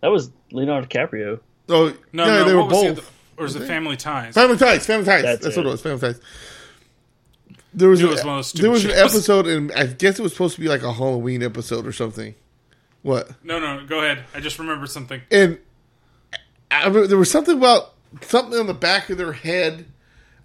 That 0.00 0.08
was 0.08 0.30
Leonardo 0.50 0.86
DiCaprio. 0.86 1.40
Oh 1.68 1.94
No, 2.12 2.24
yeah, 2.26 2.30
no. 2.38 2.44
they 2.44 2.54
were 2.54 2.60
what 2.62 2.70
was 2.70 2.80
the 2.82 2.88
both. 2.90 2.98
other- 2.98 3.08
or 3.36 3.42
was 3.44 3.56
it 3.56 3.66
Family 3.66 3.96
Ties? 3.96 4.34
Family 4.34 4.56
Ties. 4.56 4.86
Family 4.86 5.04
Ties. 5.06 5.22
That's 5.22 5.42
That's, 5.42 5.56
what 5.56 5.66
it. 5.66 5.68
it 5.68 5.72
was. 5.72 5.82
Family 5.82 5.98
Ties. 6.00 6.20
There 7.72 7.88
was, 7.88 8.00
It 8.00 8.04
an, 8.04 8.10
was 8.10 8.24
one 8.24 8.38
of 8.38 8.44
those 8.44 8.52
there 8.52 8.70
was 8.70 8.84
an 8.84 8.92
episode, 8.92 9.46
and 9.48 9.72
I 9.72 9.86
guess 9.86 10.18
it 10.20 10.22
was 10.22 10.32
supposed 10.32 10.54
to 10.54 10.60
be 10.60 10.68
like 10.68 10.82
a 10.82 10.92
Halloween 10.92 11.42
episode 11.42 11.86
or 11.86 11.92
something. 11.92 12.34
What? 13.02 13.30
No, 13.42 13.58
no. 13.58 13.84
Go 13.86 13.98
ahead. 13.98 14.24
I 14.34 14.40
just 14.40 14.58
remembered 14.60 14.90
something. 14.90 15.20
and 15.32 15.58
I 16.70 16.78
remember 16.86 17.06
there 17.08 17.18
was 17.18 17.30
something 17.30 17.56
about 17.58 17.92
something 18.22 18.58
on 18.58 18.66
the 18.68 18.74
back 18.74 19.10
of 19.10 19.18
their 19.18 19.32
head. 19.32 19.86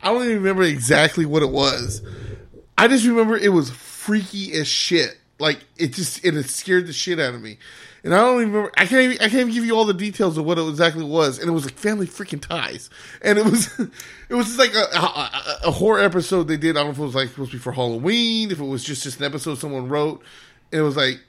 I 0.01 0.11
don't 0.11 0.23
even 0.23 0.37
remember 0.37 0.63
exactly 0.63 1.25
what 1.25 1.43
it 1.43 1.49
was. 1.51 2.01
I 2.77 2.87
just 2.87 3.05
remember 3.05 3.37
it 3.37 3.49
was 3.53 3.69
freaky 3.69 4.53
as 4.53 4.67
shit. 4.67 5.17
Like 5.37 5.59
it 5.77 5.93
just 5.93 6.25
it 6.25 6.33
had 6.33 6.49
scared 6.49 6.87
the 6.87 6.93
shit 6.93 7.19
out 7.19 7.35
of 7.35 7.41
me. 7.41 7.59
And 8.03 8.13
I 8.13 8.17
don't 8.17 8.41
even 8.41 8.53
remember. 8.53 8.71
I 8.77 8.85
can't. 8.85 9.03
Even, 9.03 9.17
I 9.17 9.29
can't 9.29 9.41
even 9.41 9.53
give 9.53 9.65
you 9.65 9.75
all 9.75 9.85
the 9.85 9.93
details 9.93 10.37
of 10.37 10.45
what 10.45 10.57
it 10.57 10.67
exactly 10.67 11.03
was. 11.03 11.37
And 11.37 11.49
it 11.49 11.51
was 11.51 11.65
like 11.65 11.75
family 11.75 12.07
freaking 12.07 12.41
ties. 12.41 12.89
And 13.21 13.37
it 13.37 13.45
was, 13.45 13.77
it 14.29 14.35
was 14.35 14.47
just 14.47 14.59
like 14.59 14.73
a, 14.73 14.85
a, 14.95 15.59
a 15.65 15.71
horror 15.71 15.99
episode 15.99 16.47
they 16.47 16.57
did. 16.57 16.77
I 16.77 16.81
don't 16.81 16.87
know 16.87 16.91
if 16.91 16.99
it 16.99 17.01
was 17.01 17.15
like 17.15 17.29
supposed 17.29 17.51
to 17.51 17.57
be 17.57 17.61
for 17.61 17.73
Halloween. 17.73 18.51
If 18.51 18.59
it 18.59 18.65
was 18.65 18.83
just 18.83 19.03
just 19.03 19.19
an 19.19 19.25
episode 19.25 19.57
someone 19.57 19.89
wrote. 19.89 20.23
And 20.71 20.79
it 20.79 20.83
was 20.83 20.95
like, 20.95 21.19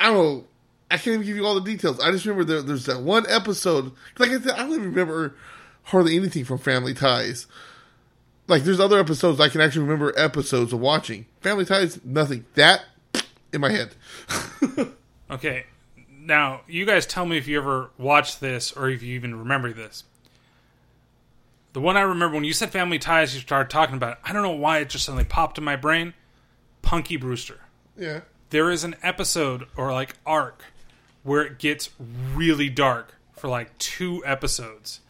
I 0.00 0.06
don't 0.06 0.14
know. 0.16 0.44
I 0.90 0.96
can't 0.96 1.14
even 1.14 1.26
give 1.26 1.36
you 1.36 1.44
all 1.44 1.54
the 1.54 1.60
details. 1.60 2.00
I 2.00 2.12
just 2.12 2.24
remember 2.24 2.44
there, 2.44 2.62
there's 2.62 2.86
that 2.86 3.02
one 3.02 3.26
episode. 3.28 3.92
Like 4.18 4.30
I 4.30 4.40
said, 4.40 4.52
I 4.52 4.58
don't 4.58 4.70
even 4.70 4.84
remember 4.84 5.34
hardly 5.84 6.16
anything 6.16 6.44
from 6.44 6.58
Family 6.58 6.94
Ties. 6.94 7.46
Like 8.46 8.62
there's 8.62 8.80
other 8.80 8.98
episodes 8.98 9.40
I 9.40 9.48
can 9.48 9.60
actually 9.60 9.82
remember 9.82 10.12
episodes 10.16 10.72
of 10.72 10.80
watching. 10.80 11.26
Family 11.40 11.64
Ties, 11.64 12.02
nothing. 12.04 12.44
That 12.54 12.84
in 13.52 13.60
my 13.60 13.70
head. 13.70 13.94
Okay. 15.30 15.66
Now, 16.20 16.62
you 16.66 16.84
guys 16.84 17.06
tell 17.06 17.24
me 17.24 17.36
if 17.38 17.46
you 17.46 17.58
ever 17.58 17.90
watched 17.98 18.40
this 18.40 18.72
or 18.72 18.88
if 18.90 19.02
you 19.02 19.14
even 19.14 19.38
remember 19.38 19.72
this. 19.72 20.04
The 21.72 21.80
one 21.80 21.96
I 21.96 22.00
remember 22.00 22.34
when 22.34 22.44
you 22.44 22.52
said 22.52 22.70
Family 22.70 22.98
Ties, 22.98 23.34
you 23.34 23.40
started 23.40 23.70
talking 23.70 23.96
about 23.96 24.12
it. 24.12 24.18
I 24.24 24.32
don't 24.32 24.42
know 24.42 24.50
why 24.50 24.78
it 24.78 24.88
just 24.88 25.04
suddenly 25.04 25.24
popped 25.24 25.58
in 25.58 25.64
my 25.64 25.76
brain. 25.76 26.14
Punky 26.82 27.16
Brewster. 27.16 27.60
Yeah. 27.98 28.20
There 28.50 28.70
is 28.70 28.82
an 28.82 28.96
episode 29.02 29.66
or 29.76 29.92
like 29.92 30.14
arc 30.24 30.62
where 31.22 31.42
it 31.42 31.58
gets 31.58 31.90
really 32.34 32.70
dark 32.70 33.14
for 33.34 33.48
like 33.48 33.76
two 33.78 34.24
episodes, 34.24 35.00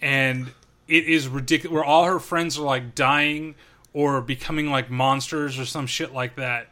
and 0.00 0.52
it 0.88 1.04
is 1.04 1.28
ridiculous. 1.28 1.74
Where 1.74 1.84
all 1.84 2.04
her 2.04 2.20
friends 2.20 2.58
are 2.58 2.64
like 2.64 2.94
dying 2.94 3.54
or 3.92 4.20
becoming 4.20 4.70
like 4.70 4.90
monsters 4.90 5.58
or 5.58 5.66
some 5.66 5.86
shit 5.86 6.14
like 6.14 6.36
that, 6.36 6.68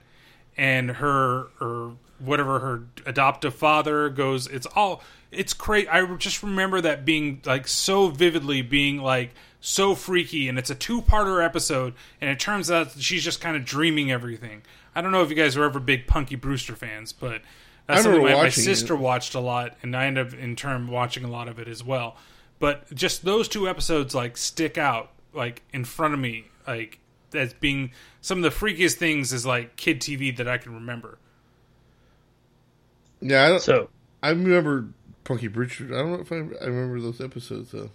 and 0.57 0.91
her 0.91 1.49
or 1.61 1.97
whatever 2.21 2.59
her 2.61 2.83
adoptive 3.07 3.55
father 3.55 4.09
goes. 4.09 4.47
It's 4.47 4.67
all 4.67 5.03
it's 5.31 5.53
crazy. 5.53 5.89
I 5.89 6.05
just 6.17 6.43
remember 6.43 6.81
that 6.81 7.05
being 7.05 7.41
like 7.45 7.69
so 7.69 8.09
vividly, 8.09 8.63
being 8.63 8.99
like 8.99 9.31
so 9.61 9.95
freaky, 9.95 10.49
and 10.49 10.59
it's 10.59 10.71
a 10.71 10.75
two-parter 10.75 11.45
episode, 11.45 11.95
and 12.21 12.31
it 12.31 12.41
turns 12.41 12.71
out 12.71 12.93
she's 12.99 13.23
just 13.23 13.41
kind 13.41 13.57
of 13.57 13.65
dreaming 13.65 14.11
everything. 14.11 14.63
I 14.95 15.01
don't 15.01 15.13
know 15.13 15.23
if 15.23 15.31
you 15.31 15.37
guys 15.37 15.57
are 15.57 15.65
ever 15.65 15.79
big 15.79 16.07
Punky 16.07 16.35
Brewster 16.35 16.75
fans, 16.75 17.13
but 17.13 17.43
that's 17.87 18.01
I 18.01 18.03
something 18.03 18.23
my, 18.23 18.35
my 18.35 18.49
sister 18.49 18.95
it. 18.95 19.01
watched 19.01 19.35
a 19.35 19.41
lot, 19.41 19.77
and 19.83 19.97
I 19.97 20.07
end 20.07 20.19
up 20.19 20.33
in 20.33 20.57
turn 20.57 20.89
watching 20.89 21.25
a 21.25 21.31
lot 21.31 21.49
of 21.49 21.59
it 21.59 21.69
as 21.69 21.85
well. 21.85 22.17
But 22.59 22.93
just 22.95 23.25
those 23.25 23.49
two 23.49 23.69
episodes 23.69 24.15
like 24.15 24.37
stick 24.37 24.77
out 24.77 25.11
like 25.33 25.63
in 25.73 25.85
front 25.85 26.15
of 26.15 26.21
me, 26.21 26.47
like 26.67 26.99
as 27.35 27.55
being 27.55 27.93
some 28.21 28.43
of 28.43 28.45
the 28.45 28.67
freakiest 28.67 28.95
things 28.95 29.33
is 29.33 29.47
like 29.47 29.77
kid 29.77 30.01
TV 30.01 30.37
that 30.37 30.49
I 30.49 30.59
can 30.59 30.75
remember. 30.75 31.19
Yeah, 33.21 33.45
I, 33.45 33.49
don't, 33.49 33.63
So 33.63 33.89
I 34.23 34.31
remember 34.31 34.89
Punky 35.25 35.49
Brewster. 35.49 35.85
I 35.87 35.99
don't 35.99 36.13
know 36.13 36.21
if 36.21 36.33
I, 36.33 36.37
I 36.37 36.67
remember 36.67 37.01
those 37.01 37.21
episodes 37.21 37.73
though. 37.73 37.91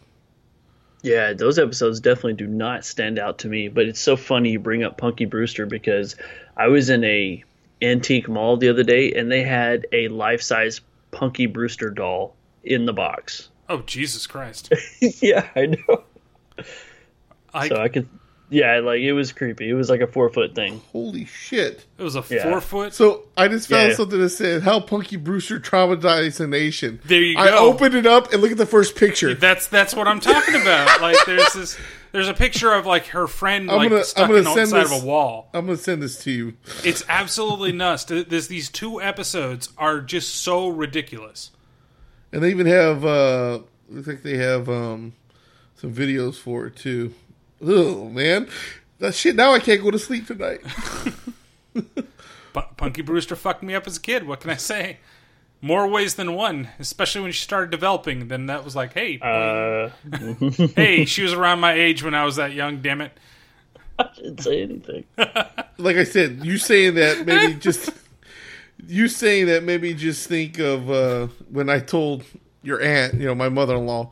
Yeah, 1.02 1.34
those 1.34 1.60
episodes 1.60 2.00
definitely 2.00 2.34
do 2.34 2.48
not 2.48 2.84
stand 2.84 3.20
out 3.20 3.40
to 3.40 3.48
me. 3.48 3.68
But 3.68 3.86
it's 3.86 4.00
so 4.00 4.16
funny 4.16 4.52
you 4.52 4.60
bring 4.60 4.84
up 4.84 4.98
Punky 4.98 5.26
Brewster 5.26 5.66
because 5.66 6.16
I 6.58 6.68
was 6.68 6.90
in 6.90 7.04
a 7.04 7.44
antique 7.82 8.28
mall 8.28 8.58
the 8.58 8.70
other 8.70 8.84
day 8.84 9.14
and 9.14 9.32
they 9.32 9.44
had 9.44 9.86
a 9.92 10.08
life 10.08 10.42
size 10.42 10.82
Punky 11.12 11.46
Brewster 11.46 11.90
doll 11.90 12.36
in 12.64 12.86
the 12.86 12.94
box. 12.94 13.50
Oh 13.70 13.80
Jesus 13.82 14.28
Christ! 14.28 14.74
yeah, 15.22 15.48
I 15.56 15.68
know. 15.68 16.04
I, 17.54 17.70
So 17.70 17.78
I 17.78 17.88
could, 17.90 18.10
yeah, 18.50 18.80
like 18.80 19.00
it 19.02 19.14
was 19.14 19.32
creepy. 19.32 19.70
It 19.70 19.74
was 19.74 19.90
like 19.90 20.02
a 20.02 20.08
four 20.08 20.30
foot 20.30 20.54
thing. 20.56 20.82
Holy 20.92 21.26
shit! 21.26 21.86
it 21.98 22.04
was 22.04 22.16
a 22.16 22.24
Yeah. 22.30 22.44
four 22.44 22.62
foot. 22.62 22.94
So 22.94 23.24
I 23.36 23.48
just 23.48 23.68
found 23.70 23.90
Yeah. 23.90 23.96
something 23.96 24.20
that 24.20 24.30
said 24.30 24.64
how 24.64 24.80
Punky 24.80 25.16
Brewster 25.18 25.60
traumatized 25.60 26.38
the 26.38 26.48
nation. 26.48 27.00
There 27.06 27.22
you 27.22 27.38
I 27.38 27.50
go. 27.50 27.56
I 27.56 27.60
opened 27.60 27.96
it 27.96 28.06
up 28.06 28.32
and 28.34 28.42
look 28.42 28.52
at 28.52 28.58
the 28.58 28.66
first 28.66 28.96
picture. 28.96 29.34
That's 29.34 29.68
that's 29.68 29.96
what 29.96 30.08
I'm 30.08 30.20
talking 30.20 30.56
about. 30.62 31.02
like 31.02 31.18
there's 31.26 31.54
this 31.54 31.78
there's 32.12 32.28
a 32.30 32.34
picture 32.34 32.72
of 32.74 32.86
like 32.86 33.08
her 33.08 33.28
friend 33.28 33.70
I'm 33.70 33.78
like 33.78 33.90
gonna- 33.90 34.04
stuck 34.04 34.24
I'm 34.24 34.30
gonna 34.30 34.38
in 34.40 34.44
the 34.46 34.54
send 34.54 34.70
side 34.70 34.86
this- 34.86 34.98
of 34.98 35.04
a 35.04 35.06
wall. 35.06 35.50
I'm 35.54 35.66
gonna 35.66 35.78
send 35.78 36.02
this 36.02 36.24
to 36.24 36.32
you. 36.32 36.54
It's 36.84 37.04
absolutely 37.10 37.72
nuts. 37.72 38.04
There's 38.06 38.48
these 38.48 38.70
two 38.70 39.02
episodes 39.02 39.70
are 39.78 40.00
just 40.02 40.36
so 40.36 40.68
ridiculous. 40.68 41.52
And 42.32 42.44
they 42.44 42.52
even 42.52 42.68
have 42.68 43.04
uh 43.04 43.60
looks 43.90 44.08
like 44.08 44.24
they 44.24 44.38
have 44.38 44.70
um 44.70 45.14
some 45.76 45.94
videos 45.94 46.36
for 46.36 46.68
it 46.68 46.76
too. 46.76 47.14
Oh 47.62 48.10
man. 48.10 48.48
That 49.00 49.14
shit 49.14 49.36
now 49.36 49.54
I 49.54 49.60
can't 49.60 49.82
go 49.84 49.92
to 49.92 50.00
sleep 50.00 50.28
tonight. 50.28 50.62
P- 51.74 52.62
Punky 52.78 53.02
Brewster 53.02 53.36
fucked 53.36 53.64
me 53.64 53.76
up 53.76 53.86
as 53.88 53.98
a 53.98 54.02
kid. 54.02 54.26
What 54.26 54.40
can 54.40 54.50
I 54.50 54.56
say? 54.56 54.98
More 55.62 55.88
ways 55.88 56.16
than 56.16 56.34
one, 56.34 56.70
especially 56.80 57.22
when 57.22 57.32
she 57.32 57.42
started 57.44 57.72
developing. 57.72 58.28
Then 58.28 58.46
that 58.48 58.64
was 58.64 58.76
like, 58.76 58.94
hey, 58.94 59.20
Uh, 59.22 59.90
hey, 60.76 61.06
she 61.06 61.24
was 61.24 61.34
around 61.34 61.60
my 61.60 61.74
age 61.74 62.04
when 62.04 62.14
I 62.14 62.24
was 62.24 62.36
that 62.38 62.54
young. 62.54 62.82
Damn 62.82 63.02
it! 63.02 63.18
I 63.98 64.10
didn't 64.16 64.42
say 64.42 64.62
anything. 64.62 65.06
like 65.78 65.98
I 65.98 66.04
said, 66.04 66.46
you 66.46 66.58
saying 66.58 66.96
that 66.96 67.26
maybe 67.26 67.54
just 67.56 67.90
you 68.86 69.08
saying 69.08 69.48
that 69.48 69.64
maybe 69.64 69.94
just 69.94 70.28
think 70.28 70.60
of 70.60 70.90
uh 70.90 71.28
when 71.50 71.70
I 71.70 71.80
told 71.80 72.24
your 72.62 72.82
aunt, 72.82 73.16
you 73.16 73.26
know, 73.26 73.36
my 73.36 73.50
mother 73.50 73.76
in 73.76 73.86
law, 73.86 74.12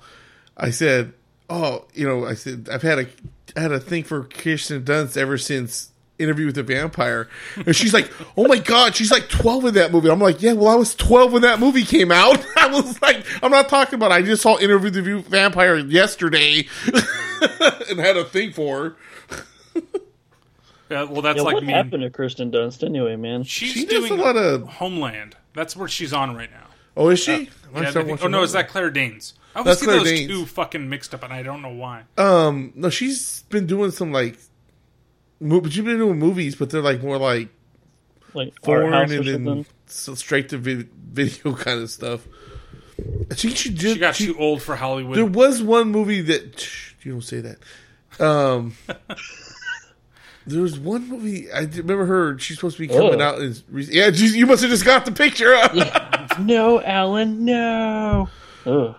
I 0.58 0.72
said, 0.72 1.14
Oh, 1.50 1.86
you 1.94 2.08
know, 2.08 2.26
I 2.26 2.34
said 2.36 2.68
I've 2.72 2.82
had 2.82 3.00
a 3.00 3.08
I 3.56 3.62
had 3.62 3.72
a 3.72 3.80
thing 3.80 4.04
for 4.04 4.24
Kirsten 4.24 4.84
Dunst 4.84 5.18
ever 5.18 5.38
since 5.38 5.92
Interview 6.20 6.46
with 6.46 6.56
the 6.56 6.64
Vampire. 6.64 7.28
And 7.66 7.76
she's 7.76 7.94
like, 7.94 8.12
Oh 8.38 8.48
my 8.48 8.58
god, 8.58 8.96
she's 8.96 9.12
like 9.12 9.28
twelve 9.30 9.66
in 9.66 9.74
that 9.76 9.92
movie. 9.92 10.10
I'm 10.10 10.20
like, 10.20 10.42
Yeah, 10.42 10.54
well 10.54 10.70
I 10.70 10.76
was 10.76 10.96
twelve 10.96 11.34
when 11.34 11.42
that 11.42 11.60
movie 11.60 11.84
came 11.84 12.12
out. 12.12 12.44
I 12.58 12.68
was 12.68 13.02
like 13.02 13.26
I'm 13.44 13.52
not 13.52 13.68
talking 13.70 13.96
about 13.96 14.12
I 14.12 14.22
just 14.22 14.42
saw 14.42 14.58
Interview 14.58 14.92
with 14.92 15.24
the 15.24 15.30
Vampire 15.30 15.78
yesterday 15.78 16.68
and 17.90 18.00
had 18.00 18.16
a 18.18 18.24
thing 18.26 18.52
for 18.54 18.96
her. 19.76 19.82
Uh, 20.92 21.08
well, 21.10 21.22
that's 21.24 21.38
Yeah, 21.38 21.44
like 21.44 21.56
what 21.56 21.64
me. 21.64 21.74
happened 21.74 22.04
to 22.04 22.10
Kirsten 22.10 22.52
Dunst 22.52 22.84
anyway, 22.86 23.16
man? 23.16 23.44
She's 23.44 23.72
She 23.72 23.86
does 23.86 24.08
doing 24.08 24.20
a 24.20 24.24
lot 24.24 24.36
of 24.36 24.68
Homeland. 24.68 25.36
That's 25.56 25.76
where 25.76 25.88
she's 25.88 26.14
on 26.14 26.36
right 26.36 26.52
now. 26.52 26.68
Oh, 26.96 27.10
is 27.10 27.20
she? 27.20 27.50
I 27.74 27.82
Yeah, 27.82 27.92
think- 27.92 28.24
oh 28.24 28.28
no, 28.28 28.44
is 28.44 28.52
that. 28.52 28.64
that 28.68 28.70
Claire 28.72 28.92
Danes? 28.92 29.34
I 29.56 29.60
always 29.60 29.80
That's 29.80 29.86
get 29.86 29.92
those 30.00 30.10
Danes. 30.10 30.28
two 30.32 30.46
fucking 30.46 30.90
mixed 30.90 31.14
up, 31.14 31.24
and 31.24 31.32
I 31.34 31.44
don't 31.44 31.62
know 31.62 31.74
why. 31.74 32.04
Um, 32.18 32.72
no, 32.76 32.90
she's 32.90 33.44
been 33.50 33.68
doing 33.68 33.92
some 33.92 34.12
like, 34.12 34.38
mo- 35.40 35.62
but 35.62 35.72
she's 35.72 35.84
been 35.84 35.98
doing 35.98 36.18
movies, 36.18 36.56
but 36.56 36.70
they're 36.72 36.82
like 36.82 37.04
more 37.04 37.18
like 37.18 37.50
Like 38.34 38.54
foreign 38.64 38.94
and 39.12 39.26
then 39.46 39.66
so 39.86 40.16
straight 40.16 40.50
to 40.50 40.58
vid- 40.58 40.90
video 40.92 41.54
kind 41.56 41.82
of 41.82 41.90
stuff. 41.92 42.28
I 43.30 43.36
think 43.36 43.56
she 43.58 43.70
did. 43.70 43.94
She 43.94 44.00
got 44.00 44.16
she- 44.16 44.28
too 44.28 44.38
old 44.40 44.62
for 44.64 44.76
Hollywood. 44.76 45.18
there 45.18 45.26
was 45.26 45.62
one 45.62 45.90
movie 45.92 46.22
that 46.22 46.60
shh, 46.60 46.94
you 47.04 47.12
don't 47.12 47.22
say 47.22 47.42
that. 47.42 47.58
Um, 48.20 48.76
there 50.48 50.62
was 50.62 50.78
one 50.80 51.08
movie 51.10 51.52
I 51.52 51.62
remember 51.62 52.06
her. 52.06 52.38
She's 52.40 52.58
supposed 52.58 52.78
to 52.78 52.82
be 52.82 52.88
coming 52.88 53.22
Oh. 53.22 53.26
out. 53.26 53.42
As, 53.42 53.64
yeah, 53.72 54.10
geez, 54.10 54.36
you 54.36 54.46
must 54.46 54.62
have 54.62 54.72
just 54.72 54.86
got 54.86 55.06
the 55.06 55.12
picture. 55.12 55.56
no, 56.40 56.82
Alan, 56.82 57.46
no. 57.46 58.30
Ugh. 58.66 58.96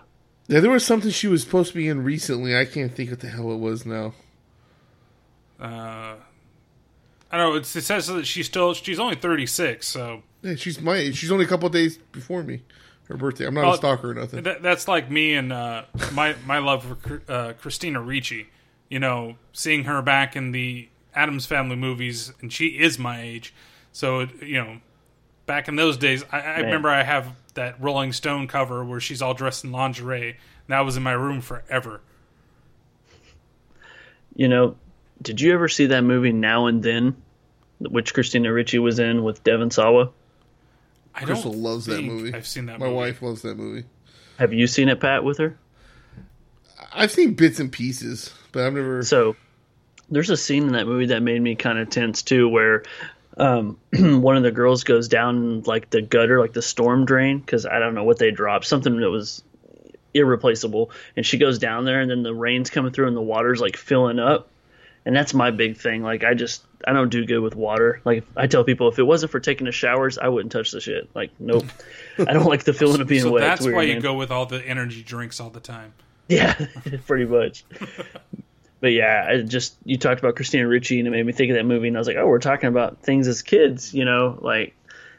Yeah, 0.47 0.59
there 0.59 0.69
was 0.71 0.85
something 0.85 1.09
she 1.11 1.27
was 1.27 1.41
supposed 1.43 1.71
to 1.71 1.75
be 1.77 1.87
in 1.87 2.03
recently. 2.03 2.55
I 2.55 2.65
can't 2.65 2.93
think 2.93 3.09
what 3.09 3.19
the 3.19 3.27
hell 3.29 3.51
it 3.51 3.57
was 3.57 3.85
now. 3.85 4.13
uh, 5.59 6.15
I 7.31 7.37
don't 7.37 7.53
know. 7.53 7.55
It 7.55 7.65
says 7.65 8.07
that 8.07 8.25
she's 8.27 8.45
still 8.45 8.73
she's 8.73 8.99
only 8.99 9.15
thirty 9.15 9.45
six, 9.45 9.87
so 9.87 10.21
Yeah, 10.41 10.55
she's 10.55 10.79
my. 10.79 11.11
She's 11.11 11.31
only 11.31 11.45
a 11.45 11.47
couple 11.47 11.65
of 11.67 11.73
days 11.73 11.97
before 12.11 12.43
me. 12.43 12.61
Her 13.07 13.17
birthday. 13.17 13.45
I'm 13.45 13.53
not 13.53 13.63
Well, 13.65 13.73
a 13.73 13.77
stalker 13.77 14.11
or 14.11 14.13
nothing. 14.15 14.43
that, 14.43 14.63
that's 14.63 14.87
like 14.87 15.11
me 15.11 15.33
and 15.33 15.51
uh, 15.51 15.83
my 16.13 16.35
my 16.45 16.59
love 16.59 16.83
for 17.01 17.21
uh, 17.27 17.53
Christina 17.59 18.01
Ricci. 18.01 18.47
You 18.89 18.99
know, 18.99 19.35
seeing 19.53 19.83
her 19.85 20.01
back 20.01 20.35
in 20.35 20.51
the 20.51 20.87
Addams 21.13 21.45
Family 21.45 21.75
movies, 21.75 22.31
and 22.41 22.53
she 22.53 22.67
is 22.67 22.97
my 22.99 23.21
age. 23.21 23.53
So 23.91 24.21
it, 24.21 24.43
you 24.43 24.57
know, 24.63 24.77
back 25.45 25.67
in 25.67 25.75
those 25.75 25.97
days, 25.97 26.23
I, 26.31 26.39
I 26.39 26.59
remember 26.59 26.89
I 26.89 27.03
have 27.03 27.31
that 27.55 27.81
Rolling 27.81 28.13
Stone 28.13 28.47
cover 28.47 28.85
where 28.85 28.99
she's 28.99 29.21
all 29.21 29.33
dressed 29.33 29.63
in 29.63 29.71
lingerie. 29.71 30.29
And 30.29 30.37
that 30.69 30.81
was 30.81 30.95
in 30.95 31.03
my 31.03 31.13
room 31.13 31.41
forever. 31.41 32.01
You 34.35 34.47
know, 34.47 34.75
did 35.21 35.41
you 35.41 35.53
ever 35.53 35.67
see 35.67 35.87
that 35.87 36.03
movie 36.03 36.31
Now 36.31 36.67
and 36.67 36.83
Then, 36.83 37.15
which 37.79 38.13
Christina 38.13 38.51
Ricci 38.51 38.79
was 38.79 38.99
in 38.99 39.23
with 39.23 39.43
Devon 39.43 39.71
Sawa? 39.71 40.11
I 41.13 41.23
Crystal 41.23 41.51
don't 41.51 41.63
loves 41.63 41.85
that 41.85 42.03
movie. 42.03 42.33
I've 42.33 42.45
seen 42.45 42.65
that. 42.65 42.79
My 42.79 42.87
movie. 42.87 42.97
wife 42.97 43.21
loves 43.21 43.41
that 43.43 43.57
movie. 43.57 43.85
Have 44.37 44.51
you 44.51 44.67
seen 44.67 44.89
it, 44.89 44.99
Pat, 44.99 45.23
with 45.23 45.37
her? 45.37 45.57
I've 46.91 47.11
seen 47.11 47.33
bits 47.35 47.59
and 47.59 47.71
pieces, 47.71 48.33
but 48.51 48.65
I've 48.65 48.73
never. 48.73 49.01
So 49.03 49.37
there's 50.09 50.29
a 50.29 50.35
scene 50.37 50.63
in 50.63 50.73
that 50.73 50.87
movie 50.87 51.07
that 51.07 51.21
made 51.21 51.41
me 51.41 51.55
kind 51.55 51.79
of 51.79 51.89
tense 51.89 52.21
too, 52.21 52.49
where 52.49 52.83
um, 53.37 53.77
one 54.21 54.37
of 54.37 54.43
the 54.43 54.51
girls 54.51 54.83
goes 54.83 55.07
down 55.07 55.61
like 55.63 55.89
the 55.89 56.01
gutter, 56.01 56.39
like 56.39 56.53
the 56.53 56.61
storm 56.61 57.05
drain, 57.05 57.39
because 57.39 57.65
I 57.65 57.79
don't 57.79 57.93
know 57.95 58.03
what 58.03 58.17
they 58.19 58.31
dropped, 58.31 58.65
something 58.65 58.99
that 58.99 59.09
was 59.09 59.43
irreplaceable, 60.13 60.91
and 61.17 61.25
she 61.25 61.37
goes 61.37 61.59
down 61.59 61.85
there, 61.85 61.99
and 61.99 62.09
then 62.09 62.23
the 62.23 62.33
rain's 62.33 62.69
coming 62.69 62.91
through, 62.91 63.07
and 63.07 63.17
the 63.17 63.21
water's 63.21 63.59
like 63.59 63.75
filling 63.77 64.19
up, 64.19 64.47
and 65.05 65.15
that's 65.15 65.33
my 65.33 65.51
big 65.51 65.77
thing. 65.77 66.01
Like 66.03 66.23
I 66.23 66.33
just 66.33 66.63
I 66.87 66.93
don't 66.93 67.09
do 67.09 67.25
good 67.25 67.39
with 67.39 67.55
water. 67.55 68.01
Like 68.05 68.23
I 68.37 68.47
tell 68.47 68.63
people, 68.63 68.87
if 68.87 68.99
it 68.99 69.03
wasn't 69.03 69.31
for 69.31 69.39
taking 69.39 69.65
the 69.65 69.71
showers, 69.71 70.17
I 70.17 70.29
wouldn't 70.29 70.51
touch 70.51 70.71
the 70.71 70.79
shit. 70.79 71.09
Like 71.13 71.31
nope, 71.39 71.65
I 72.19 72.31
don't 72.33 72.45
like 72.47 72.63
the 72.63 72.73
feeling 72.73 73.01
of 73.01 73.07
being 73.07 73.23
So 73.23 73.31
wet. 73.31 73.41
That's 73.41 73.61
weird, 73.61 73.75
why 73.75 73.83
you 73.83 73.93
man. 73.93 74.01
go 74.01 74.13
with 74.13 74.31
all 74.31 74.45
the 74.45 74.65
energy 74.65 75.03
drinks 75.03 75.39
all 75.39 75.49
the 75.49 75.59
time. 75.59 75.93
Yeah, 76.29 76.53
pretty 77.07 77.25
much. 77.25 77.65
but 78.85 78.93
yeah, 78.93 79.25
I 79.27 79.41
just 79.41 79.75
you 79.83 79.97
talked 79.97 80.19
about 80.19 80.35
Christina 80.35 80.67
Ricci 80.67 80.99
and 80.99 81.07
it 81.07 81.09
made 81.09 81.25
me 81.25 81.33
think 81.33 81.49
of 81.49 81.55
that 81.55 81.65
movie, 81.65 81.87
and 81.87 81.97
I 81.97 81.99
was 81.99 82.05
like, 82.05 82.17
oh, 82.17 82.27
we're 82.27 82.37
talking 82.37 82.69
about 82.69 83.01
things 83.01 83.27
as 83.27 83.41
kids, 83.41 83.95
you 83.95 84.05
know, 84.05 84.37
like 84.39 84.75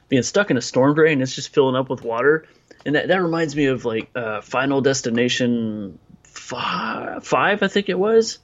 being 0.09 0.23
stuck 0.23 0.53
in 0.53 0.57
a 0.57 0.63
storm 0.63 0.95
drain. 0.95 1.21
It's 1.21 1.35
just 1.35 1.53
filling 1.53 1.75
up 1.75 1.91
with 1.91 2.03
water, 2.03 2.47
and 2.85 2.95
that 2.95 3.09
that 3.09 3.21
reminds 3.21 3.57
me 3.57 3.65
of 3.65 3.85
like 3.85 4.09
uh, 4.15 4.41
Final 4.41 4.83
Destination 4.83 5.99
five, 6.23 7.27
five, 7.27 7.65
I 7.65 7.67
think 7.67 7.89
it 7.89 7.99
was. 7.99 8.39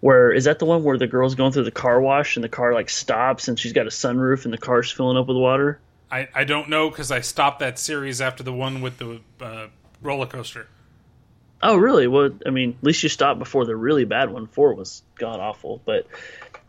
Where 0.00 0.30
is 0.30 0.44
that 0.44 0.58
the 0.58 0.66
one 0.66 0.84
where 0.84 0.98
the 0.98 1.06
girl's 1.06 1.36
going 1.36 1.52
through 1.52 1.64
the 1.64 1.70
car 1.70 1.98
wash 1.98 2.36
and 2.36 2.44
the 2.44 2.50
car 2.50 2.74
like 2.74 2.90
stops 2.90 3.48
and 3.48 3.58
she's 3.58 3.72
got 3.72 3.86
a 3.86 3.90
sunroof 3.90 4.44
and 4.44 4.52
the 4.52 4.58
car's 4.58 4.92
filling 4.92 5.16
up 5.16 5.26
with 5.26 5.38
water? 5.38 5.80
I, 6.10 6.28
I 6.34 6.44
don't 6.44 6.68
know 6.68 6.90
because 6.90 7.10
I 7.10 7.22
stopped 7.22 7.60
that 7.60 7.78
series 7.78 8.20
after 8.20 8.42
the 8.42 8.52
one 8.52 8.82
with 8.82 8.98
the 8.98 9.22
uh, 9.40 9.68
roller 10.02 10.26
coaster. 10.26 10.68
Oh, 11.62 11.76
really? 11.76 12.06
Well, 12.06 12.30
I 12.46 12.50
mean, 12.50 12.76
at 12.78 12.84
least 12.84 13.02
you 13.02 13.08
stopped 13.08 13.38
before 13.38 13.66
the 13.66 13.76
really 13.76 14.04
bad 14.04 14.30
one. 14.30 14.46
Four 14.46 14.74
was 14.74 15.02
god 15.16 15.40
awful, 15.40 15.80
but 15.84 16.06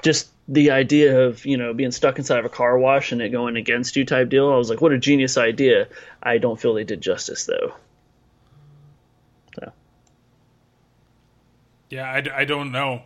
just 0.03 0.29
the 0.47 0.71
idea 0.71 1.27
of 1.27 1.45
you 1.45 1.55
know 1.55 1.73
being 1.73 1.91
stuck 1.91 2.17
inside 2.17 2.39
of 2.39 2.45
a 2.45 2.49
car 2.49 2.77
wash 2.77 3.11
and 3.11 3.21
it 3.21 3.29
going 3.29 3.55
against 3.55 3.95
you 3.95 4.05
type 4.05 4.27
deal. 4.29 4.51
I 4.51 4.57
was 4.57 4.69
like, 4.69 4.81
what 4.81 4.91
a 4.91 4.97
genius 4.97 5.37
idea. 5.37 5.87
I 6.21 6.39
don't 6.39 6.59
feel 6.59 6.73
they 6.73 6.83
did 6.83 6.99
justice 6.99 7.45
though. 7.45 7.73
So 9.55 9.71
Yeah, 11.89 12.11
I, 12.11 12.41
I 12.41 12.45
don't 12.45 12.73
know. 12.73 13.03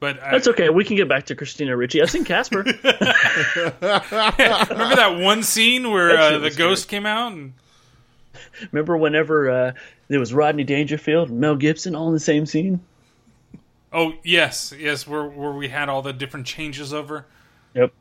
But 0.00 0.22
I, 0.22 0.32
that's 0.32 0.48
okay. 0.48 0.68
We 0.68 0.84
can 0.84 0.96
get 0.96 1.08
back 1.08 1.26
to 1.26 1.36
Christina 1.36 1.76
Ricci. 1.76 2.02
I've 2.02 2.10
seen 2.10 2.24
Casper. 2.24 2.58
remember 2.64 2.82
that 3.80 5.18
one 5.20 5.42
scene 5.42 5.90
where 5.90 6.18
uh, 6.18 6.38
the 6.38 6.50
ghost 6.50 6.88
came 6.88 7.06
out 7.06 7.32
and 7.32 7.54
Remember 8.72 8.96
whenever 8.96 9.50
uh, 9.50 9.72
there 10.08 10.20
was 10.20 10.32
Rodney 10.32 10.64
Dangerfield 10.64 11.30
Mel 11.30 11.56
Gibson 11.56 11.94
all 11.94 12.08
in 12.08 12.14
the 12.14 12.20
same 12.20 12.46
scene? 12.46 12.80
oh 13.92 14.14
yes, 14.24 14.74
yes, 14.78 15.06
where 15.06 15.24
where 15.24 15.52
we 15.52 15.68
had 15.68 15.88
all 15.88 16.02
the 16.02 16.12
different 16.12 16.46
changes 16.46 16.92
over. 16.92 17.26
Yep. 17.74 17.92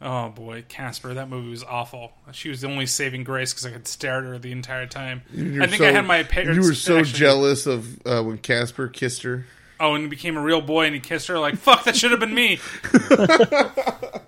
Oh 0.00 0.30
boy, 0.30 0.64
Casper, 0.68 1.14
that 1.14 1.28
movie 1.28 1.50
was 1.50 1.62
awful. 1.62 2.12
She 2.32 2.48
was 2.48 2.60
the 2.60 2.68
only 2.68 2.86
saving 2.86 3.24
grace 3.24 3.52
because 3.52 3.66
I 3.66 3.70
could 3.70 3.86
stare 3.86 4.18
at 4.18 4.24
her 4.24 4.38
the 4.38 4.52
entire 4.52 4.86
time. 4.86 5.22
You're 5.32 5.62
I 5.62 5.66
think 5.66 5.82
so- 5.82 5.88
I 5.88 5.92
had 5.92 6.06
my 6.06 6.22
parents. 6.24 6.56
You 6.56 6.68
were 6.70 6.74
so 6.74 6.98
actually- 6.98 7.18
jealous 7.18 7.66
of 7.66 8.04
uh, 8.06 8.22
when 8.22 8.38
Casper 8.38 8.88
kissed 8.88 9.22
her. 9.22 9.46
Oh, 9.78 9.94
and 9.94 10.04
he 10.04 10.08
became 10.08 10.36
a 10.36 10.42
real 10.42 10.60
boy 10.60 10.86
and 10.86 10.94
he 10.94 11.00
kissed 11.00 11.28
her. 11.28 11.38
Like 11.38 11.56
fuck, 11.56 11.84
that 11.84 11.96
should 11.96 12.10
have 12.12 12.20
been 12.20 12.34
me. 12.34 12.58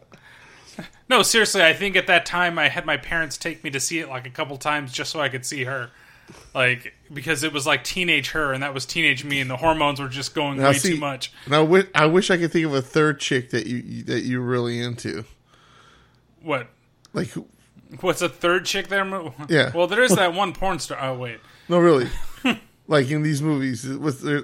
no, 1.09 1.23
seriously, 1.23 1.63
I 1.63 1.73
think 1.73 1.97
at 1.97 2.07
that 2.07 2.27
time 2.27 2.59
I 2.59 2.69
had 2.69 2.87
my 2.87 2.97
parents 2.97 3.37
take 3.37 3.63
me 3.63 3.71
to 3.71 3.81
see 3.81 3.99
it 4.01 4.09
like 4.09 4.27
a 4.27 4.31
couple 4.31 4.57
times 4.57 4.93
just 4.93 5.13
so 5.13 5.21
I 5.21 5.29
could 5.29 5.45
see 5.47 5.65
her. 5.65 5.91
Like 6.55 6.95
because 7.13 7.43
it 7.43 7.53
was 7.53 7.67
like 7.67 7.85
teenage 7.85 8.31
her 8.31 8.53
and 8.53 8.63
that 8.63 8.73
was 8.75 8.87
teenage 8.87 9.25
me 9.25 9.41
and 9.41 9.51
the 9.51 9.57
hormones 9.57 10.01
were 10.01 10.09
just 10.09 10.35
going 10.35 10.59
Now, 10.59 10.69
way 10.69 10.75
see- 10.79 10.95
too 10.95 11.01
much. 11.01 11.33
Now 11.49 11.59
I 11.61 11.65
wi- 11.65 11.89
I 11.95 12.07
wish 12.07 12.31
I 12.31 12.37
could 12.37 12.53
think 12.53 12.65
of 12.67 12.75
a 12.75 12.83
third 12.83 13.21
chick 13.21 13.51
that 13.51 13.67
you 13.67 14.03
that 14.05 14.21
you're 14.23 14.41
really 14.41 14.81
into. 14.81 15.25
What? 16.43 16.69
Like, 17.13 17.29
What's 18.01 18.23
a 18.23 18.29
third 18.29 18.65
chick 18.67 18.89
there? 18.89 19.05
Yeah. 19.49 19.71
Well, 19.75 19.87
there 19.87 20.03
is 20.03 20.15
that 20.17 20.35
one 20.35 20.53
porn 20.53 20.79
star. 20.79 20.99
Oh 21.01 21.17
wait, 21.17 21.39
no, 21.69 21.79
really. 21.79 22.09
like 22.89 23.11
in 23.11 23.23
these 23.23 23.41
movies, 23.43 23.87
was 23.87 24.21
there? 24.21 24.43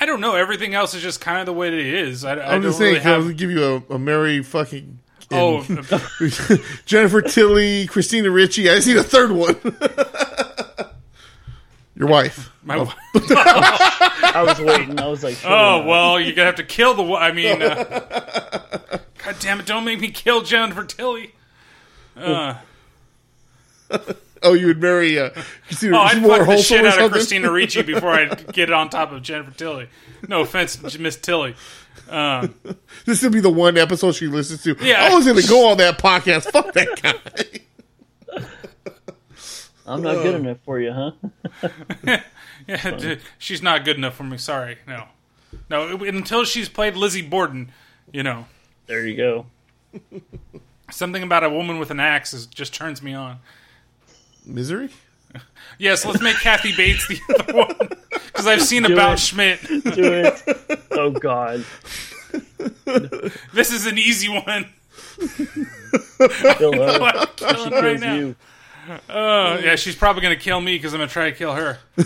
I 0.00 0.06
don't 0.06 0.20
know. 0.20 0.34
Everything 0.36 0.74
else 0.74 0.94
is 0.94 1.02
just 1.02 1.20
kind 1.20 1.38
of 1.40 1.46
the 1.46 1.52
way 1.52 1.68
it 1.68 1.74
is. 1.74 2.24
I, 2.24 2.34
don't 2.36 2.62
just 2.62 2.78
saying, 2.78 2.94
really 2.94 3.04
have. 3.04 3.22
gonna 3.22 3.34
give 3.34 3.50
you 3.50 3.84
a, 3.90 3.94
a 3.94 3.98
Mary 3.98 4.42
fucking. 4.42 4.98
Oh, 5.34 5.62
Jennifer 6.84 7.22
Tilly, 7.22 7.86
Christina 7.86 8.30
Ricci. 8.30 8.68
I 8.68 8.74
just 8.76 8.86
need 8.86 8.98
a 8.98 9.02
third 9.02 9.30
one. 9.32 9.56
Your 11.94 12.08
wife. 12.08 12.50
my. 12.62 12.76
Wife. 12.82 12.94
I 13.14 14.42
was 14.46 14.58
waiting. 14.60 14.98
I 14.98 15.06
was 15.08 15.22
like, 15.22 15.36
sure 15.36 15.50
Oh 15.50 15.78
not. 15.78 15.86
well, 15.86 16.20
you're 16.20 16.34
gonna 16.34 16.46
have 16.46 16.54
to 16.56 16.64
kill 16.64 16.94
the. 16.94 17.02
wo- 17.02 17.16
I 17.16 17.32
mean, 17.32 17.60
uh, 17.62 18.98
God 19.24 19.36
damn 19.40 19.60
it! 19.60 19.66
Don't 19.66 19.84
make 19.84 20.00
me 20.00 20.10
kill 20.10 20.42
Jennifer 20.42 20.84
Tilly. 20.84 21.34
Uh, 22.16 22.54
Oh, 24.44 24.54
you 24.54 24.66
would 24.66 24.80
marry 24.80 25.18
uh, 25.20 25.30
Christina? 25.68 25.96
Oh, 25.96 26.00
I'd 26.00 26.20
more 26.20 26.38
fuck 26.38 26.56
the 26.56 26.62
shit 26.62 26.84
out 26.84 27.00
of? 27.00 27.12
Christina 27.12 27.50
Ricci 27.52 27.82
before 27.86 28.10
I 28.10 28.24
get 28.26 28.70
it 28.70 28.72
on 28.72 28.90
top 28.90 29.12
of 29.12 29.22
Jennifer 29.22 29.52
Tilly. 29.52 29.88
No 30.26 30.40
offense, 30.40 30.98
Miss 30.98 31.16
Tilly. 31.16 31.54
Uh, 32.10 32.48
This 33.04 33.22
would 33.22 33.30
be 33.32 33.40
the 33.40 33.50
one 33.50 33.78
episode 33.78 34.16
she 34.16 34.26
listens 34.26 34.62
to. 34.64 34.76
Yeah. 34.80 35.04
I 35.04 35.14
was 35.14 35.26
going 35.26 35.40
to 35.40 35.46
go 35.46 35.70
on 35.70 35.76
that 35.76 35.98
podcast. 35.98 36.50
Fuck 36.50 36.72
that 36.72 37.00
guy. 37.00 37.60
I'm 39.86 40.02
not 40.02 40.22
good 40.22 40.34
enough 40.36 40.58
for 40.64 40.78
you, 40.80 40.92
huh? 40.92 41.10
yeah, 42.68 42.90
d- 42.98 43.18
she's 43.38 43.62
not 43.62 43.84
good 43.84 43.96
enough 43.96 44.14
for 44.14 44.22
me. 44.24 44.38
Sorry, 44.38 44.78
no, 44.86 45.06
no. 45.68 45.88
Until 46.04 46.44
she's 46.44 46.68
played 46.68 46.94
Lizzie 46.96 47.22
Borden, 47.22 47.72
you 48.12 48.22
know, 48.22 48.46
There 48.86 49.04
you 49.06 49.16
go. 49.16 49.46
something 50.90 51.22
about 51.22 51.42
a 51.44 51.50
woman 51.50 51.78
with 51.78 51.90
an 51.90 51.98
axe 52.00 52.32
is, 52.32 52.46
just 52.46 52.72
turns 52.74 53.02
me 53.02 53.12
on. 53.14 53.38
Misery? 54.46 54.90
Yes, 55.78 56.04
let's 56.04 56.20
make 56.20 56.36
Kathy 56.36 56.76
Bates 56.76 57.08
the 57.08 57.18
other 57.38 57.52
one 57.54 57.88
because 58.26 58.46
I've 58.46 58.60
seen 58.62 58.82
Do 58.82 58.92
about 58.92 59.14
it. 59.14 59.18
Schmidt. 59.20 59.62
Do 59.66 59.82
it. 59.96 60.80
oh 60.90 61.10
God. 61.10 61.64
This 63.54 63.72
is 63.72 63.86
an 63.86 63.96
easy 63.96 64.28
one. 64.28 64.68
Kill 66.58 66.74
her. 66.74 66.98
I'll 67.02 67.26
kill 67.28 67.64
him 67.64 67.72
right 67.72 67.82
Kills 67.82 68.00
now. 68.02 68.14
you. 68.14 68.36
Uh, 68.88 68.98
yeah, 69.62 69.76
she's 69.76 69.96
probably 69.96 70.22
gonna 70.22 70.36
kill 70.36 70.60
me 70.60 70.76
because 70.76 70.92
I'm 70.94 71.00
gonna 71.00 71.10
try 71.10 71.30
to 71.30 71.36
kill 71.36 71.54
her, 71.54 71.78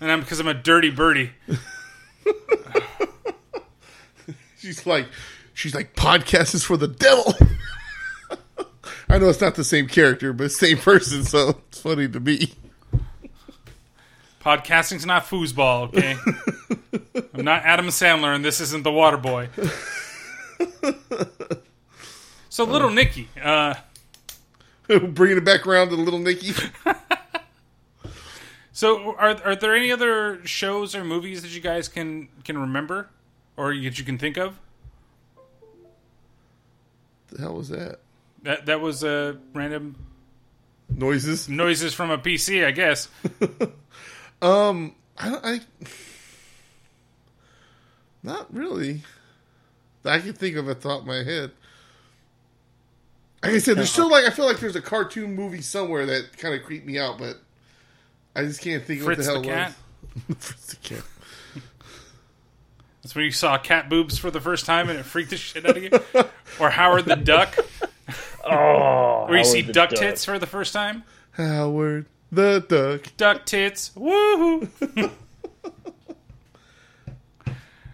and 0.00 0.10
I'm 0.10 0.20
because 0.20 0.40
I'm 0.40 0.48
a 0.48 0.54
dirty 0.54 0.90
birdie. 0.90 1.30
She's 4.58 4.84
like, 4.84 5.06
she's 5.54 5.76
like, 5.76 5.94
podcast 5.94 6.52
is 6.52 6.64
for 6.64 6.76
the 6.76 6.88
devil. 6.88 7.34
I 9.08 9.18
know 9.18 9.28
it's 9.28 9.40
not 9.40 9.54
the 9.54 9.62
same 9.62 9.86
character, 9.86 10.32
but 10.32 10.50
same 10.50 10.78
person, 10.78 11.22
so 11.22 11.60
it's 11.68 11.80
funny 11.80 12.08
to 12.08 12.18
me. 12.18 12.52
Podcasting's 14.40 15.06
not 15.06 15.22
foosball, 15.26 15.94
okay? 15.94 16.16
I'm 17.32 17.44
not 17.44 17.62
Adam 17.62 17.86
Sandler, 17.86 18.34
and 18.34 18.44
this 18.44 18.60
isn't 18.60 18.82
The 18.82 18.90
Water 18.90 19.18
Boy. 19.18 19.48
So, 22.56 22.64
little 22.64 22.88
Nicky, 22.88 23.28
uh, 23.40 23.74
Bringing 25.08 25.38
it 25.38 25.44
back 25.44 25.66
around 25.66 25.88
to 25.88 25.96
little 25.96 26.18
Nicky. 26.20 26.52
so 28.72 29.14
are 29.16 29.36
are 29.44 29.56
there 29.56 29.74
any 29.74 29.90
other 29.90 30.44
shows 30.46 30.94
or 30.94 31.04
movies 31.04 31.42
that 31.42 31.54
you 31.54 31.60
guys 31.60 31.88
can 31.88 32.28
can 32.44 32.58
remember, 32.58 33.08
or 33.56 33.74
that 33.74 33.98
you 33.98 34.04
can 34.04 34.18
think 34.18 34.36
of? 34.36 34.58
the 37.28 37.42
hell 37.42 37.54
was 37.54 37.68
that? 37.68 37.98
That 38.42 38.66
that 38.66 38.80
was 38.80 39.02
uh, 39.04 39.34
random 39.52 39.96
Noises? 40.88 41.48
noises 41.48 41.94
from 41.94 42.10
a 42.10 42.18
PC, 42.18 42.64
I 42.64 42.70
guess. 42.70 43.08
Um, 44.42 44.94
I, 45.16 45.38
I 45.42 45.60
not 48.22 48.52
really. 48.52 49.02
I 50.04 50.18
can 50.18 50.34
think 50.34 50.56
of 50.56 50.68
a 50.68 50.74
thought 50.74 51.00
in 51.00 51.06
my 51.06 51.22
head. 51.24 51.52
Like 53.46 53.54
I 53.54 53.58
said, 53.58 53.76
there's 53.76 53.90
still 53.90 54.10
like 54.10 54.24
I 54.24 54.30
feel 54.30 54.46
like 54.46 54.58
there's 54.60 54.76
a 54.76 54.82
cartoon 54.82 55.34
movie 55.34 55.60
somewhere 55.62 56.06
that 56.06 56.36
kind 56.38 56.54
of 56.54 56.62
creeped 56.64 56.86
me 56.86 56.98
out, 56.98 57.18
but 57.18 57.36
I 58.34 58.42
just 58.44 58.60
can't 58.60 58.84
think 58.84 59.00
of 59.00 59.06
what 59.06 59.14
Fritz 59.16 59.28
the 59.28 59.40
the, 59.40 59.48
hell 59.48 59.56
cat. 59.56 59.74
it 60.28 60.28
was. 60.28 60.36
Fritz 60.44 60.66
the 60.74 60.76
cat. 60.76 61.02
That's 63.02 63.14
when 63.14 63.24
you 63.24 63.30
saw 63.30 63.56
cat 63.58 63.88
boobs 63.88 64.18
for 64.18 64.30
the 64.32 64.40
first 64.40 64.66
time 64.66 64.88
and 64.90 64.98
it 64.98 65.04
freaked 65.04 65.30
the 65.30 65.36
shit 65.36 65.64
out 65.64 65.76
of 65.76 65.82
you. 65.82 65.90
Or 66.58 66.70
Howard 66.70 67.04
the 67.04 67.14
Duck, 67.16 67.56
Oh. 68.44 69.26
where 69.28 69.38
you 69.38 69.44
see 69.44 69.60
Howard 69.60 69.68
the 69.68 69.72
duck 69.72 69.90
Duck. 69.90 69.98
tits 70.00 70.24
for 70.24 70.38
the 70.40 70.46
first 70.46 70.72
time. 70.72 71.04
Howard 71.32 72.06
the 72.32 72.64
duck. 72.68 73.16
Duck 73.16 73.46
tits, 73.46 73.90
woohoo! 73.96 74.68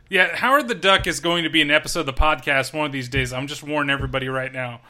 yeah, 0.08 0.34
Howard 0.36 0.68
the 0.68 0.74
Duck 0.74 1.06
is 1.06 1.20
going 1.20 1.44
to 1.44 1.50
be 1.50 1.60
an 1.62 1.70
episode 1.70 2.00
of 2.00 2.06
the 2.06 2.12
podcast 2.12 2.72
one 2.72 2.86
of 2.86 2.92
these 2.92 3.08
days. 3.08 3.32
I'm 3.32 3.46
just 3.46 3.62
warning 3.62 3.90
everybody 3.90 4.28
right 4.28 4.52
now. 4.52 4.80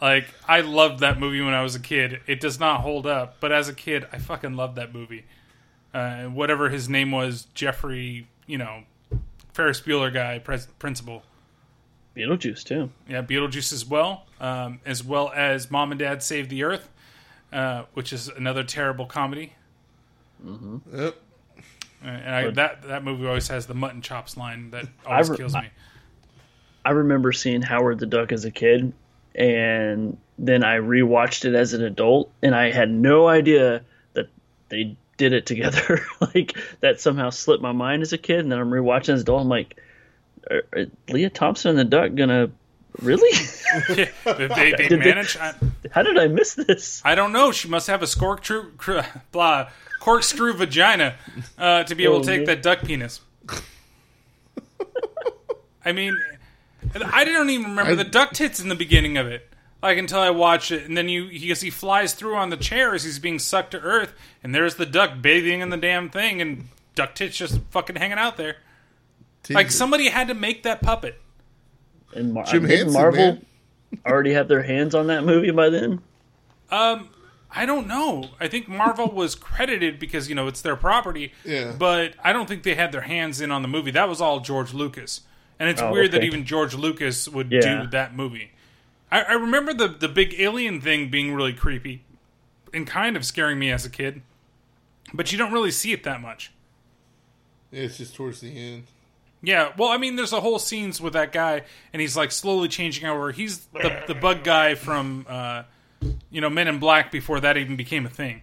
Like, 0.00 0.26
I 0.48 0.60
loved 0.60 1.00
that 1.00 1.18
movie 1.18 1.40
when 1.40 1.54
I 1.54 1.62
was 1.62 1.74
a 1.74 1.80
kid. 1.80 2.20
It 2.26 2.40
does 2.40 2.60
not 2.60 2.80
hold 2.82 3.06
up, 3.06 3.36
but 3.40 3.50
as 3.50 3.68
a 3.68 3.74
kid, 3.74 4.06
I 4.12 4.18
fucking 4.18 4.54
loved 4.54 4.76
that 4.76 4.94
movie. 4.94 5.24
Uh, 5.92 6.24
whatever 6.24 6.68
his 6.68 6.88
name 6.88 7.10
was, 7.10 7.46
Jeffrey, 7.54 8.26
you 8.46 8.58
know, 8.58 8.84
Ferris 9.52 9.80
Bueller 9.80 10.12
guy, 10.12 10.38
pres- 10.38 10.68
principal. 10.78 11.22
Beetlejuice 12.16 12.62
too. 12.64 12.90
Yeah, 13.08 13.22
Beetlejuice 13.22 13.72
as 13.72 13.84
well, 13.84 14.26
um, 14.40 14.80
as 14.86 15.02
well 15.02 15.32
as 15.34 15.70
Mom 15.70 15.90
and 15.92 15.98
Dad 15.98 16.22
Save 16.22 16.48
the 16.48 16.62
Earth, 16.62 16.88
uh, 17.52 17.84
which 17.94 18.12
is 18.12 18.28
another 18.28 18.62
terrible 18.62 19.06
comedy. 19.06 19.54
Yep. 20.44 20.82
Uh, 20.94 21.10
And 22.04 22.34
I, 22.34 22.50
that 22.50 22.82
that 22.82 23.04
movie 23.04 23.26
always 23.26 23.48
has 23.48 23.66
the 23.66 23.74
mutton 23.74 24.02
chops 24.02 24.36
line 24.36 24.70
that 24.70 24.86
always 25.06 25.30
re- 25.30 25.36
kills 25.36 25.54
me. 25.54 25.68
I 26.84 26.90
remember 26.90 27.32
seeing 27.32 27.62
Howard 27.62 28.00
the 28.00 28.06
Duck 28.06 28.32
as 28.32 28.44
a 28.44 28.50
kid, 28.50 28.92
and 29.34 30.16
then 30.38 30.64
I 30.64 30.76
rewatched 30.78 31.44
it 31.44 31.54
as 31.54 31.72
an 31.74 31.82
adult, 31.82 32.30
and 32.42 32.54
I 32.54 32.70
had 32.70 32.90
no 32.90 33.28
idea 33.28 33.82
that 34.14 34.28
they 34.68 34.96
did 35.16 35.32
it 35.32 35.46
together. 35.46 36.04
like 36.20 36.56
that 36.80 37.00
somehow 37.00 37.30
slipped 37.30 37.62
my 37.62 37.72
mind 37.72 38.02
as 38.02 38.12
a 38.12 38.18
kid, 38.18 38.40
and 38.40 38.50
then 38.50 38.58
I'm 38.58 38.70
rewatching 38.70 39.10
as 39.14 39.20
an 39.20 39.26
adult. 39.26 39.42
I'm 39.42 39.48
like, 39.48 39.80
are, 40.50 40.62
are 40.72 40.86
Lea 41.08 41.28
Thompson 41.30 41.70
and 41.70 41.78
the 41.78 41.84
Duck 41.84 42.14
gonna 42.14 42.50
really? 43.00 43.30
Yeah, 43.96 44.10
they 44.24 44.46
they, 44.48 44.70
they 44.72 44.88
Did 44.88 44.90
they- 44.90 44.96
manage. 45.14 45.36
I, 45.38 45.54
How 45.92 46.02
did 46.02 46.18
I 46.18 46.26
miss 46.28 46.54
this? 46.54 47.00
I 47.04 47.14
don't 47.14 47.32
know. 47.32 47.50
She 47.52 47.68
must 47.68 47.86
have 47.86 48.02
a 48.02 48.06
corkscrew, 48.06 48.72
cr- 48.76 49.00
blah, 49.30 49.70
corkscrew 50.00 50.52
vagina 50.52 51.14
uh, 51.56 51.84
to 51.84 51.94
be 51.94 52.04
able 52.04 52.20
to 52.20 52.30
Oh, 52.30 52.36
take 52.36 52.40
yeah. 52.40 52.54
that 52.54 52.62
duck 52.62 52.82
penis. 52.82 53.20
I 55.84 55.92
mean, 55.92 56.16
I 56.94 57.24
didn't 57.24 57.50
even 57.50 57.70
remember 57.70 57.92
I- 57.92 57.96
the 57.96 58.04
duck 58.04 58.32
tits 58.32 58.60
in 58.60 58.68
the 58.68 58.74
beginning 58.74 59.16
of 59.16 59.26
it. 59.26 59.48
Like 59.82 59.98
until 59.98 60.20
I 60.20 60.30
watched 60.30 60.70
it, 60.70 60.84
and 60.86 60.96
then 60.96 61.08
you 61.08 61.28
because 61.28 61.60
he 61.60 61.68
flies 61.70 62.14
through 62.14 62.36
on 62.36 62.50
the 62.50 62.56
chair 62.56 62.94
as 62.94 63.02
he's 63.02 63.18
being 63.18 63.40
sucked 63.40 63.72
to 63.72 63.80
earth, 63.80 64.14
and 64.42 64.54
there's 64.54 64.76
the 64.76 64.86
duck 64.86 65.20
bathing 65.20 65.60
in 65.60 65.70
the 65.70 65.76
damn 65.76 66.08
thing, 66.08 66.40
and 66.40 66.68
duck 66.94 67.16
tits 67.16 67.36
just 67.36 67.58
fucking 67.70 67.96
hanging 67.96 68.16
out 68.18 68.36
there. 68.36 68.58
Like 69.50 69.72
somebody 69.72 70.08
had 70.08 70.28
to 70.28 70.34
make 70.34 70.62
that 70.62 70.82
puppet. 70.82 71.20
And 72.14 72.32
Mar- 72.32 72.44
Jim 72.44 72.62
didn't 72.62 72.76
Henson, 72.78 72.92
Marvel 72.92 73.18
man. 73.18 73.46
already 74.06 74.34
have 74.34 74.46
their 74.46 74.62
hands 74.62 74.94
on 74.94 75.08
that 75.08 75.24
movie 75.24 75.50
by 75.50 75.68
then? 75.68 76.00
Um, 76.70 77.08
I 77.50 77.66
don't 77.66 77.88
know. 77.88 78.26
I 78.38 78.46
think 78.46 78.68
Marvel 78.68 79.08
was 79.12 79.34
credited 79.34 79.98
because 79.98 80.28
you 80.28 80.36
know 80.36 80.46
it's 80.46 80.60
their 80.62 80.76
property. 80.76 81.32
Yeah. 81.44 81.72
But 81.76 82.14
I 82.22 82.32
don't 82.32 82.46
think 82.46 82.62
they 82.62 82.76
had 82.76 82.92
their 82.92 83.00
hands 83.00 83.40
in 83.40 83.50
on 83.50 83.62
the 83.62 83.68
movie. 83.68 83.90
That 83.90 84.08
was 84.08 84.20
all 84.20 84.38
George 84.38 84.72
Lucas, 84.72 85.22
and 85.58 85.68
it's 85.68 85.80
Oh, 85.82 85.92
weird 85.92 86.12
that 86.12 86.24
even 86.24 86.44
George 86.44 86.74
Lucas 86.74 87.28
would 87.28 87.50
Yeah. 87.52 87.82
do 87.82 87.86
that 87.90 88.14
movie. 88.14 88.52
I, 89.10 89.22
I 89.22 89.32
remember 89.32 89.72
the 89.74 89.88
the 89.88 90.08
big 90.08 90.34
alien 90.38 90.80
thing 90.80 91.10
being 91.10 91.34
really 91.34 91.52
creepy 91.52 92.02
and 92.72 92.86
kind 92.86 93.16
of 93.16 93.24
scaring 93.24 93.58
me 93.58 93.70
as 93.70 93.84
a 93.84 93.90
kid, 93.90 94.22
but 95.12 95.30
you 95.32 95.38
don't 95.38 95.52
really 95.52 95.70
see 95.70 95.92
it 95.92 96.04
that 96.04 96.20
much. 96.20 96.52
Yeah, 97.70 97.82
it's 97.82 97.98
just 97.98 98.14
towards 98.14 98.40
the 98.40 98.56
end. 98.56 98.84
Yeah, 99.44 99.72
well, 99.76 99.88
I 99.88 99.96
mean, 99.96 100.14
there's 100.16 100.32
a 100.32 100.40
whole 100.40 100.58
scenes 100.60 101.00
with 101.00 101.14
that 101.14 101.32
guy, 101.32 101.62
and 101.92 102.00
he's 102.00 102.16
like 102.16 102.30
slowly 102.30 102.68
changing 102.68 103.06
over. 103.08 103.32
He's 103.32 103.66
the 103.66 104.02
the 104.06 104.14
bug 104.14 104.44
guy 104.44 104.74
from, 104.76 105.26
uh, 105.28 105.64
you 106.30 106.40
know, 106.40 106.48
Men 106.48 106.68
in 106.68 106.78
Black 106.78 107.10
before 107.10 107.40
that 107.40 107.56
even 107.56 107.74
became 107.76 108.06
a 108.06 108.10
thing. 108.10 108.42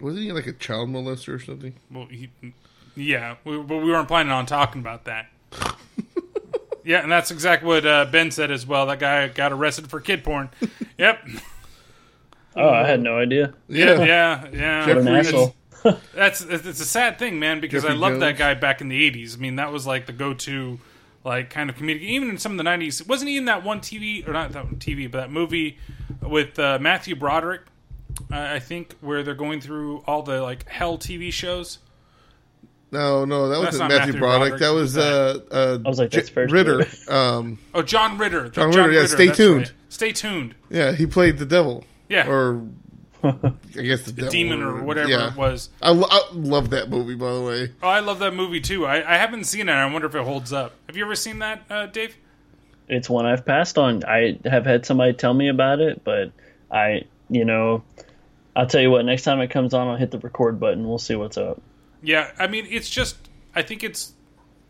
Wasn't 0.00 0.22
he 0.24 0.32
like 0.32 0.48
a 0.48 0.52
child 0.52 0.88
molester 0.88 1.32
or 1.34 1.38
something? 1.38 1.74
Well, 1.90 2.06
he, 2.06 2.28
yeah, 2.96 3.36
we, 3.44 3.56
but 3.58 3.76
we 3.78 3.92
weren't 3.92 4.08
planning 4.08 4.32
on 4.32 4.46
talking 4.46 4.80
about 4.80 5.04
that. 5.04 5.28
Yeah, 6.84 7.02
and 7.02 7.10
that's 7.10 7.30
exactly 7.30 7.66
what 7.66 7.86
uh, 7.86 8.04
Ben 8.06 8.30
said 8.30 8.50
as 8.50 8.66
well. 8.66 8.86
That 8.86 8.98
guy 8.98 9.28
got 9.28 9.52
arrested 9.52 9.88
for 9.88 10.00
kid 10.00 10.24
porn. 10.24 10.50
Yep. 10.96 11.26
Oh, 12.56 12.68
I 12.68 12.86
had 12.86 13.02
no 13.02 13.18
idea. 13.18 13.52
Yeah, 13.66 14.04
yeah, 14.04 14.46
yeah. 14.52 14.86
What 14.86 14.98
an 14.98 15.04
Jeffrey- 15.06 15.18
asshole. 15.18 15.54
That's 16.14 16.40
it's 16.40 16.80
a 16.80 16.84
sad 16.84 17.18
thing, 17.18 17.38
man, 17.38 17.60
because 17.60 17.84
I 17.84 17.88
Jeffrey 17.88 17.98
loved 18.00 18.22
that 18.22 18.38
guy 18.38 18.54
back 18.54 18.80
in 18.80 18.88
the 18.88 19.10
'80s. 19.10 19.36
I 19.36 19.40
mean, 19.40 19.56
that 19.56 19.72
was 19.72 19.86
like 19.86 20.06
the 20.06 20.12
go-to, 20.12 20.78
like 21.24 21.50
kind 21.50 21.68
of 21.68 21.76
comedic. 21.76 22.00
Even 22.00 22.30
in 22.30 22.38
some 22.38 22.52
of 22.52 22.58
the 22.58 22.64
'90s, 22.64 23.06
wasn't 23.06 23.30
he 23.30 23.36
in 23.36 23.46
that 23.46 23.64
one 23.64 23.80
TV 23.80 24.26
or 24.26 24.32
not 24.32 24.52
that 24.52 24.64
one 24.66 24.76
TV, 24.76 25.10
but 25.10 25.18
that 25.18 25.30
movie 25.30 25.78
with 26.22 26.58
uh, 26.58 26.78
Matthew 26.80 27.16
Broderick? 27.16 27.62
Uh, 28.32 28.36
I 28.38 28.60
think 28.60 28.94
where 29.00 29.22
they're 29.24 29.34
going 29.34 29.60
through 29.60 30.04
all 30.06 30.22
the 30.22 30.40
like 30.40 30.68
hell 30.68 30.96
TV 30.96 31.32
shows. 31.32 31.78
No, 32.94 33.24
no, 33.24 33.48
that 33.48 33.58
wasn't 33.58 33.88
Matthew, 33.88 33.98
Matthew 33.98 34.20
Broderick. 34.20 34.58
Broderick. 34.58 34.60
That 34.60 34.72
was 34.72 34.96
uh, 34.96 35.38
uh, 35.50 35.78
I 35.84 35.88
was 35.88 35.98
like, 35.98 36.10
that's 36.10 36.28
J- 36.28 36.34
first 36.34 36.52
Ritter. 36.52 36.86
um, 37.08 37.58
Oh, 37.74 37.82
John 37.82 38.16
Ritter. 38.18 38.48
John 38.48 38.68
Ritter, 38.70 38.92
yeah, 38.92 39.06
stay 39.06 39.26
that's 39.26 39.36
tuned. 39.38 39.58
right. 39.62 39.72
Stay 39.88 40.12
tuned. 40.12 40.54
yeah, 40.70 40.92
he 40.92 41.06
played 41.06 41.38
the 41.38 41.46
devil. 41.46 41.84
Yeah. 42.08 42.28
or 42.28 42.66
I 43.24 43.32
guess 43.72 44.02
the, 44.02 44.12
devil 44.12 44.30
Demon 44.30 44.62
or 44.62 44.82
whatever 44.82 45.08
yeah. 45.08 45.30
it 45.32 45.36
was. 45.36 45.70
I, 45.82 45.90
lo- 45.90 46.08
I 46.10 46.22
love 46.32 46.70
that 46.70 46.90
movie, 46.90 47.14
by 47.14 47.32
the 47.32 47.42
way. 47.42 47.72
Oh, 47.82 47.88
I 47.88 48.00
love 48.00 48.18
that 48.20 48.34
movie 48.34 48.60
too. 48.60 48.86
I, 48.86 49.14
I 49.14 49.16
haven't 49.16 49.44
seen 49.44 49.68
it. 49.68 49.72
I 49.72 49.90
wonder 49.90 50.06
if 50.06 50.14
it 50.14 50.22
holds 50.24 50.52
up. 50.52 50.72
Have 50.86 50.96
you 50.96 51.04
ever 51.04 51.16
seen 51.16 51.38
that, 51.40 51.62
uh, 51.70 51.86
Dave? 51.86 52.16
It's 52.88 53.08
one 53.08 53.24
I've 53.24 53.46
passed 53.46 53.78
on. 53.78 54.04
I 54.04 54.38
have 54.44 54.66
had 54.66 54.84
somebody 54.84 55.14
tell 55.14 55.32
me 55.32 55.48
about 55.48 55.80
it, 55.80 56.04
but 56.04 56.32
I, 56.70 57.04
you 57.30 57.46
know, 57.46 57.82
I'll 58.54 58.66
tell 58.66 58.82
you 58.82 58.90
what. 58.90 59.04
Next 59.06 59.22
time 59.22 59.40
it 59.40 59.48
comes 59.48 59.72
on, 59.72 59.88
I'll 59.88 59.96
hit 59.96 60.10
the 60.10 60.18
record 60.18 60.60
button. 60.60 60.86
We'll 60.86 60.98
see 60.98 61.14
what's 61.14 61.38
up. 61.38 61.62
Yeah, 62.04 62.30
I 62.38 62.46
mean, 62.46 62.66
it's 62.68 62.88
just. 62.90 63.16
I 63.54 63.62
think 63.62 63.82
it's 63.84 64.12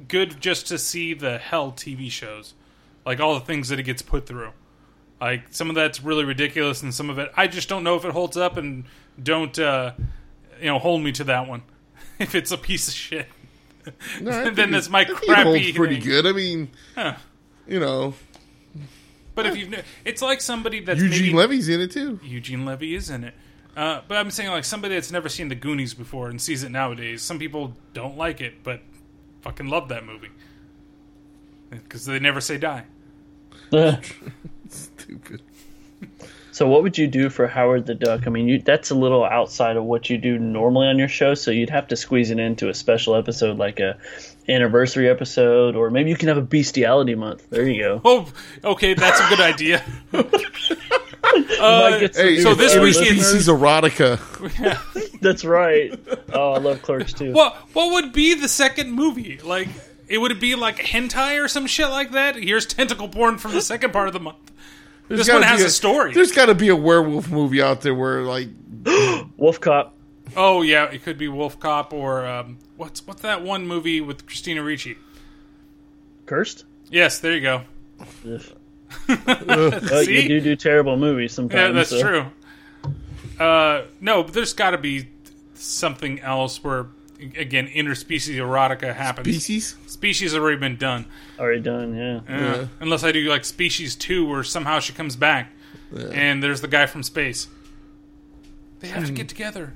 good 0.08 0.40
just 0.40 0.68
to 0.68 0.78
see 0.78 1.14
the 1.14 1.38
hell 1.38 1.72
TV 1.72 2.10
shows, 2.10 2.54
like 3.04 3.18
all 3.20 3.34
the 3.34 3.40
things 3.44 3.68
that 3.70 3.78
it 3.80 3.84
gets 3.84 4.02
put 4.02 4.26
through. 4.26 4.50
Like 5.20 5.44
some 5.50 5.68
of 5.70 5.74
that's 5.74 6.02
really 6.02 6.24
ridiculous, 6.24 6.82
and 6.82 6.92
some 6.94 7.08
of 7.10 7.18
it 7.18 7.30
I 7.36 7.46
just 7.46 7.68
don't 7.68 7.82
know 7.84 7.96
if 7.96 8.04
it 8.04 8.12
holds 8.12 8.36
up, 8.36 8.56
and 8.56 8.84
don't 9.22 9.58
uh, 9.58 9.92
you 10.60 10.66
know 10.66 10.78
hold 10.78 11.02
me 11.02 11.12
to 11.12 11.24
that 11.24 11.48
one. 11.48 11.62
if 12.18 12.34
it's 12.34 12.52
a 12.52 12.58
piece 12.58 12.88
of 12.88 12.94
shit, 12.94 13.26
No, 14.20 14.50
Then 14.54 14.70
that's 14.70 14.88
my 14.88 15.00
I 15.00 15.04
crappy 15.04 15.30
It 15.32 15.44
holds 15.64 15.72
pretty 15.72 16.00
thing. 16.00 16.04
good. 16.08 16.26
I 16.26 16.32
mean, 16.32 16.68
Huh. 16.94 17.14
you 17.66 17.80
know, 17.80 18.14
but 19.34 19.46
if 19.46 19.56
you, 19.56 19.72
it's 20.04 20.22
like 20.22 20.40
somebody 20.40 20.80
that's 20.80 21.00
Eugene 21.00 21.22
maybe, 21.26 21.34
Levy's 21.38 21.68
in 21.68 21.80
it 21.80 21.90
too. 21.90 22.20
Eugene 22.22 22.64
Levy 22.64 22.94
is 22.94 23.10
in 23.10 23.24
it. 23.24 23.34
Uh, 23.76 24.00
but 24.06 24.16
I'm 24.16 24.30
saying 24.30 24.50
like 24.50 24.64
somebody 24.64 24.94
that's 24.94 25.10
never 25.10 25.28
seen 25.28 25.48
the 25.48 25.54
Goonies 25.54 25.94
before 25.94 26.28
and 26.28 26.40
sees 26.40 26.62
it 26.62 26.70
nowadays. 26.70 27.22
Some 27.22 27.38
people 27.38 27.76
don't 27.92 28.16
like 28.16 28.40
it, 28.40 28.62
but 28.62 28.80
fucking 29.42 29.68
love 29.68 29.88
that 29.88 30.06
movie 30.06 30.30
because 31.70 32.06
they 32.06 32.18
never 32.18 32.40
say 32.40 32.56
die. 32.58 32.84
Stupid. 34.68 35.42
so, 36.52 36.68
what 36.68 36.82
would 36.82 36.96
you 36.96 37.06
do 37.08 37.28
for 37.28 37.46
Howard 37.48 37.86
the 37.86 37.94
Duck? 37.94 38.26
I 38.26 38.30
mean, 38.30 38.48
you, 38.48 38.60
that's 38.60 38.90
a 38.90 38.94
little 38.94 39.24
outside 39.24 39.76
of 39.76 39.84
what 39.84 40.08
you 40.08 40.18
do 40.18 40.38
normally 40.38 40.86
on 40.86 40.98
your 40.98 41.08
show, 41.08 41.34
so 41.34 41.50
you'd 41.50 41.70
have 41.70 41.88
to 41.88 41.96
squeeze 41.96 42.30
it 42.30 42.38
into 42.38 42.68
a 42.68 42.74
special 42.74 43.16
episode, 43.16 43.58
like 43.58 43.80
a 43.80 43.98
anniversary 44.48 45.08
episode, 45.08 45.74
or 45.74 45.90
maybe 45.90 46.10
you 46.10 46.16
can 46.16 46.28
have 46.28 46.36
a 46.36 46.42
bestiality 46.42 47.14
month. 47.14 47.48
There 47.50 47.66
you 47.66 47.82
go. 47.82 48.00
Oh, 48.04 48.32
okay, 48.62 48.94
that's 48.94 49.20
a 49.20 49.28
good 49.28 49.40
idea. 49.40 49.82
Might 51.32 52.14
Hey, 52.14 52.40
so 52.40 52.54
this 52.54 52.74
week 52.76 52.96
is- 52.96 53.26
Species 53.26 53.48
erotica. 53.48 54.18
That's 55.20 55.44
right. 55.44 55.98
Oh, 56.32 56.52
I 56.52 56.58
love 56.58 56.82
Clerks 56.82 57.12
too. 57.12 57.32
what 57.32 57.54
what 57.72 57.92
would 57.92 58.12
be 58.12 58.34
the 58.34 58.48
second 58.48 58.92
movie? 58.92 59.38
Like 59.38 59.68
it 60.08 60.18
would 60.18 60.38
be 60.38 60.54
like 60.54 60.76
hentai 60.76 61.42
or 61.42 61.48
some 61.48 61.66
shit 61.66 61.88
like 61.88 62.12
that. 62.12 62.36
Here's 62.36 62.66
tentacle 62.66 63.08
porn 63.08 63.38
from 63.38 63.52
the 63.52 63.62
second 63.62 63.92
part 63.92 64.06
of 64.08 64.12
the 64.14 64.20
month. 64.20 64.52
This 65.08 65.30
one 65.30 65.42
has 65.42 65.60
be 65.60 65.66
a 65.66 65.70
story. 65.70 66.12
There's 66.14 66.32
got 66.32 66.46
to 66.46 66.54
be 66.54 66.68
a 66.68 66.76
werewolf 66.76 67.30
movie 67.30 67.60
out 67.62 67.82
there 67.82 67.94
where 67.94 68.22
like 68.22 68.48
Wolf 69.36 69.60
Cop. 69.60 69.94
Oh 70.36 70.62
yeah, 70.62 70.84
it 70.86 71.02
could 71.04 71.18
be 71.18 71.28
Wolf 71.28 71.58
Cop 71.60 71.92
or 71.92 72.26
um, 72.26 72.58
what's 72.76 73.06
what's 73.06 73.22
that 73.22 73.42
one 73.42 73.66
movie 73.66 74.00
with 74.00 74.26
Christina 74.26 74.62
Ricci? 74.62 74.96
Cursed? 76.26 76.64
Yes, 76.90 77.18
there 77.20 77.34
you 77.34 77.40
go. 77.42 77.62
Ugh. 79.08 79.46
Well, 79.90 80.02
you 80.04 80.28
do 80.28 80.40
do 80.40 80.56
terrible 80.56 80.96
movies 80.96 81.32
sometimes. 81.32 81.76
Yeah, 81.76 81.84
sometimes. 81.84 81.90
that's 81.90 81.90
so- 81.90 82.02
true. 82.02 83.44
Uh, 83.44 83.82
no, 84.00 84.22
but 84.22 84.32
there's 84.32 84.52
got 84.52 84.70
to 84.70 84.78
be 84.78 85.08
something 85.54 86.20
else 86.20 86.62
where, 86.62 86.86
again, 87.36 87.66
interspecies 87.68 88.36
erotica 88.36 88.94
happens. 88.94 89.26
species. 89.28 89.76
Species 89.86 90.32
has 90.32 90.40
already 90.40 90.58
been 90.58 90.76
done. 90.76 91.06
Already 91.38 91.60
done, 91.60 91.96
yeah. 91.96 92.20
Uh, 92.28 92.66
Unless 92.80 93.02
I 93.02 93.10
do 93.12 93.20
like 93.28 93.44
Species 93.44 93.96
2 93.96 94.24
where 94.28 94.44
somehow 94.44 94.78
she 94.78 94.92
comes 94.92 95.16
back 95.16 95.50
and 96.12 96.42
there's 96.42 96.60
the 96.60 96.68
guy 96.68 96.86
from 96.86 97.02
space. 97.02 97.48
They 98.80 98.88
have 98.88 99.02
to 99.04 99.08
Hmm. 99.10 99.14
get 99.14 99.28
together. 99.28 99.74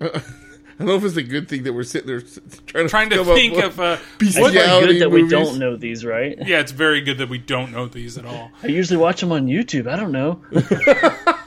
I 0.78 0.84
don't 0.84 0.88
know 0.88 0.94
if 0.96 1.04
it's 1.04 1.16
a 1.16 1.22
good 1.22 1.48
thing 1.48 1.62
that 1.62 1.72
we're 1.72 1.84
sitting 1.84 2.06
there 2.06 2.20
trying 2.66 2.84
to 2.84 2.88
Trying 2.90 3.08
to 3.10 3.16
come 3.16 3.28
up 3.30 3.34
think 3.34 3.56
of. 3.64 3.80
Uh, 3.80 3.96
It's 4.20 4.36
bestiality 4.36 4.58
quite 4.58 4.88
good 4.88 5.00
that 5.00 5.10
we 5.10 5.26
don't 5.28 5.58
know 5.58 5.74
these, 5.76 6.04
right? 6.04 6.36
yeah, 6.46 6.60
it's 6.60 6.72
very 6.72 7.00
good 7.00 7.16
that 7.18 7.30
we 7.30 7.38
don't 7.38 7.72
know 7.72 7.86
these 7.86 8.18
at 8.18 8.26
all. 8.26 8.50
I 8.62 8.66
usually 8.66 8.98
watch 8.98 9.20
them 9.20 9.32
on 9.32 9.46
YouTube. 9.46 9.86
I 9.90 9.96
don't 9.96 10.12
know. 10.12 10.42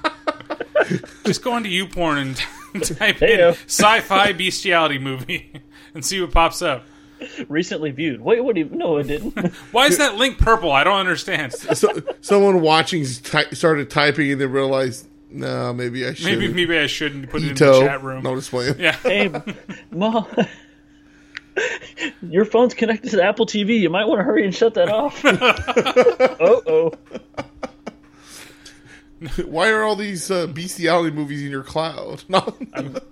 Just 1.26 1.44
go 1.44 1.54
onto 1.54 1.70
YouPorn 1.70 2.22
and 2.74 2.84
type 2.98 3.18
Heyo. 3.18 3.50
in 3.50 3.56
sci 3.68 4.00
fi 4.02 4.34
bestiality 4.34 4.98
movie 4.98 5.52
and 5.94 6.04
see 6.04 6.20
what 6.22 6.32
pops 6.32 6.62
up. 6.62 6.86
Recently 7.50 7.92
viewed. 7.92 8.22
Wait, 8.22 8.42
what 8.44 8.56
do 8.56 8.62
you? 8.62 8.70
No, 8.72 8.98
it 8.98 9.04
didn't. 9.08 9.38
Why 9.74 9.88
is 9.88 9.98
that 9.98 10.16
link 10.16 10.38
purple? 10.40 10.72
I 10.72 10.86
don't 10.86 10.98
understand. 11.00 11.52
So, 11.54 12.02
someone 12.22 12.62
watching 12.62 13.06
ty- 13.24 13.50
started 13.52 13.90
typing 13.90 14.32
and 14.32 14.40
they 14.40 14.46
realized, 14.46 15.06
no, 15.32 15.74
maybe 15.74 16.06
I 16.08 16.14
should. 16.14 16.26
Maybe 16.26 16.54
maybe 16.54 16.78
I 16.78 16.88
shouldn't 16.88 17.30
put 17.30 17.42
it 17.44 17.50
in 17.50 17.56
the 17.56 17.80
chat 17.80 18.04
room. 18.04 18.24
No, 18.24 18.36
just 18.36 18.50
playing. 18.50 18.80
Yeah. 18.80 18.94
hey, 18.94 19.32
mom. 19.92 20.26
Your 22.22 22.46
phone's 22.46 22.74
connected 22.74 23.10
to 23.12 23.18
the 23.18 23.24
Apple 23.24 23.46
TV. 23.46 23.80
You 23.80 23.90
might 23.90 24.06
want 24.06 24.20
to 24.20 24.24
hurry 24.24 24.46
and 24.46 24.56
shut 24.56 24.76
that 24.76 24.90
off. 24.90 25.22
oh, 25.26 26.62
oh. 26.66 26.92
Why 29.46 29.70
are 29.72 29.84
all 29.84 29.98
these 29.98 30.32
uh, 30.32 30.48
bestiality 30.48 31.14
movies 31.14 31.44
in 31.44 31.52
your 31.52 31.64
cloud? 31.64 32.24
No, 32.30 32.56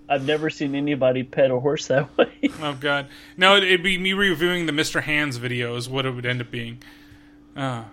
I've 0.07 0.25
never 0.25 0.49
seen 0.49 0.73
anybody 0.73 1.23
pet 1.23 1.51
a 1.51 1.59
horse 1.59 1.87
that 1.87 2.15
way. 2.17 2.31
Oh 2.61 2.77
god. 2.79 3.09
No, 3.35 3.57
it- 3.57 3.63
it'd 3.65 3.83
be 3.83 3.97
me 3.97 4.13
reviewing 4.13 4.67
the 4.67 4.71
Mr. 4.71 5.03
Hands 5.03 5.35
video 5.35 5.75
is 5.75 5.89
what 5.89 6.05
it 6.05 6.11
would 6.11 6.25
end 6.25 6.39
up 6.39 6.49
being. 6.49 6.81
Uh, 7.57 7.83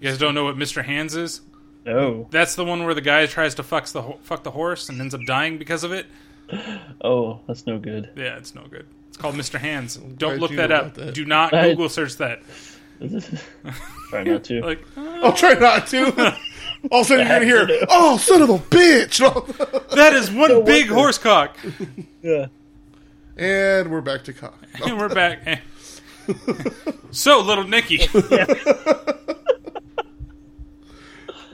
you 0.00 0.08
guys 0.08 0.16
don't 0.16 0.34
know 0.34 0.44
what 0.44 0.56
Mr. 0.56 0.82
Hands 0.82 1.14
is? 1.14 1.42
No. 1.84 2.26
That's 2.30 2.54
the 2.54 2.64
one 2.64 2.84
where 2.84 2.94
the 2.94 3.00
guy 3.00 3.26
tries 3.26 3.54
to 3.56 3.62
fuck 3.62 3.86
the 3.88 4.02
ho- 4.02 4.18
fuck 4.22 4.42
the 4.42 4.50
horse 4.52 4.88
and 4.88 5.00
ends 5.00 5.14
up 5.14 5.20
dying 5.26 5.58
because 5.58 5.84
of 5.84 5.92
it. 5.92 6.06
Oh, 7.02 7.40
that's 7.46 7.66
no 7.66 7.78
good. 7.78 8.10
Yeah, 8.16 8.36
it's 8.36 8.54
no 8.54 8.62
good. 8.70 8.86
It's 9.08 9.16
called 9.16 9.34
Mr. 9.34 9.58
Hands. 9.58 9.94
Don't 10.16 10.38
look 10.38 10.50
you 10.50 10.56
that 10.58 10.72
up. 10.72 10.94
that. 10.94 11.14
Do 11.14 11.24
not 11.24 11.52
I- 11.54 11.70
Google 11.70 11.88
search 11.88 12.16
that. 12.16 12.40
Try 14.10 14.22
not 14.22 14.44
to. 14.44 14.60
Like, 14.62 14.84
I'll 14.96 15.32
try 15.32 15.54
not 15.54 15.88
to. 15.88 16.06
All 16.92 17.00
of 17.00 17.06
a 17.06 17.08
sudden, 17.08 17.26
you're 17.26 17.58
gonna 17.58 17.74
hear, 17.74 17.86
"Oh, 17.88 18.16
son 18.18 18.40
of 18.40 18.50
a 18.50 18.58
bitch!" 18.58 19.18
that 19.94 20.12
is 20.12 20.30
one 20.30 20.64
big 20.64 20.88
the- 20.88 20.94
horse 20.94 21.18
cock. 21.18 21.56
yeah. 22.22 22.46
and 23.36 23.90
we're 23.90 24.00
back 24.00 24.22
to 24.24 24.32
cock. 24.32 24.56
And 24.86 24.96
we're 24.98 25.08
back. 25.08 25.62
so, 27.10 27.40
little 27.40 27.64
Nicky. 27.64 27.98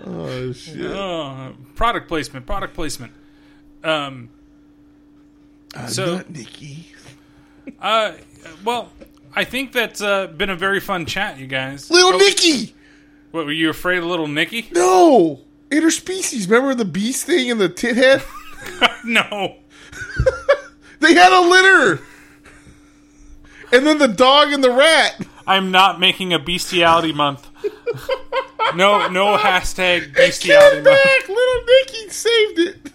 Oh 0.05 0.53
shit! 0.53 0.81
Oh, 0.91 1.55
product 1.75 2.09
placement. 2.09 2.47
Product 2.47 2.75
placement. 2.75 3.13
Um. 3.85 4.31
So- 5.89 6.17
not 6.17 6.31
Nikki. 6.31 6.87
Uh, 7.81 8.13
well, 8.65 8.91
I 9.35 9.45
think 9.45 9.73
that's 9.73 10.01
uh, 10.01 10.27
been 10.29 10.51
a 10.51 10.57
very 10.57 10.81
fun 10.81 11.07
chat, 11.07 11.39
you 11.39 11.47
guys. 11.47 11.91
Little 11.91 12.15
Oh, 12.15 12.19
Nicky. 12.19 12.75
What 13.31 13.45
were 13.45 13.53
you 13.53 13.71
afraid 13.71 13.99
of, 13.99 14.05
little 14.05 14.27
Nikki? 14.27 14.69
No, 14.73 15.41
interspecies. 15.71 16.49
Remember 16.51 16.75
the 16.75 16.85
beast 16.85 17.27
thing 17.27 17.51
and 17.51 17.61
the 17.61 17.69
tit 17.69 17.97
head? 17.97 18.25
no. 19.05 19.57
they 21.01 21.15
had 21.15 21.33
a 21.33 21.41
litter. 21.49 22.03
And 23.73 23.87
then 23.87 23.99
the 23.99 24.09
dog 24.09 24.53
and 24.53 24.65
the 24.65 24.71
rat. 24.73 25.25
I'm 25.47 25.71
not 25.71 26.01
making 26.01 26.33
a 26.33 26.39
bestiality 26.39 27.13
month. 27.13 27.47
No, 28.75 29.09
no 29.09 29.37
hashtag 29.37 30.03
It 30.03 30.15
bestiality 30.15 30.77
came 30.77 30.85
back. 30.85 31.29
Little 31.29 31.65
Nicky 31.67 32.09
saved 32.11 32.59
it. 32.59 32.93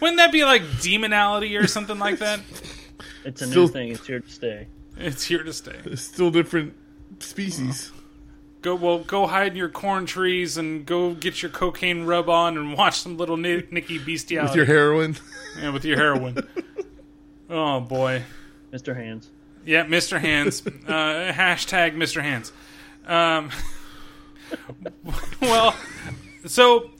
Wouldn't 0.00 0.18
that 0.18 0.32
be 0.32 0.44
like 0.44 0.62
demonality 0.80 1.56
or 1.56 1.66
something 1.66 1.98
like 1.98 2.18
that? 2.18 2.40
It's 3.24 3.42
a 3.42 3.46
Still- 3.46 3.62
new 3.62 3.68
thing. 3.68 3.88
It's 3.92 4.06
here 4.06 4.20
to 4.20 4.30
stay. 4.30 4.66
It's 4.96 5.24
here 5.24 5.42
to 5.42 5.52
stay. 5.52 5.76
It's 5.84 6.02
still 6.02 6.30
different 6.30 6.74
species. 7.20 7.92
Go 8.62 8.74
well, 8.74 8.98
go 8.98 9.26
hide 9.28 9.52
in 9.52 9.56
your 9.56 9.68
corn 9.68 10.06
trees 10.06 10.56
and 10.56 10.84
go 10.84 11.14
get 11.14 11.42
your 11.42 11.50
cocaine 11.50 12.04
rub 12.04 12.28
on 12.28 12.56
and 12.58 12.76
watch 12.76 12.98
some 13.00 13.16
little 13.16 13.36
Ni- 13.36 13.62
Nicky 13.70 13.98
bestiality 13.98 14.50
With 14.50 14.56
your 14.56 14.66
heroin. 14.66 15.16
Yeah, 15.60 15.70
with 15.70 15.84
your 15.84 15.96
heroin. 15.96 16.38
oh 17.50 17.80
boy. 17.80 18.22
Mr. 18.72 18.96
Hands. 18.96 19.28
Yeah, 19.64 19.84
Mr. 19.84 20.20
Hands. 20.20 20.62
Uh, 20.66 21.32
hashtag 21.32 21.94
Mr. 21.96 22.22
Hands. 22.22 22.50
Um, 23.08 23.50
well, 25.40 25.74
so 26.46 26.90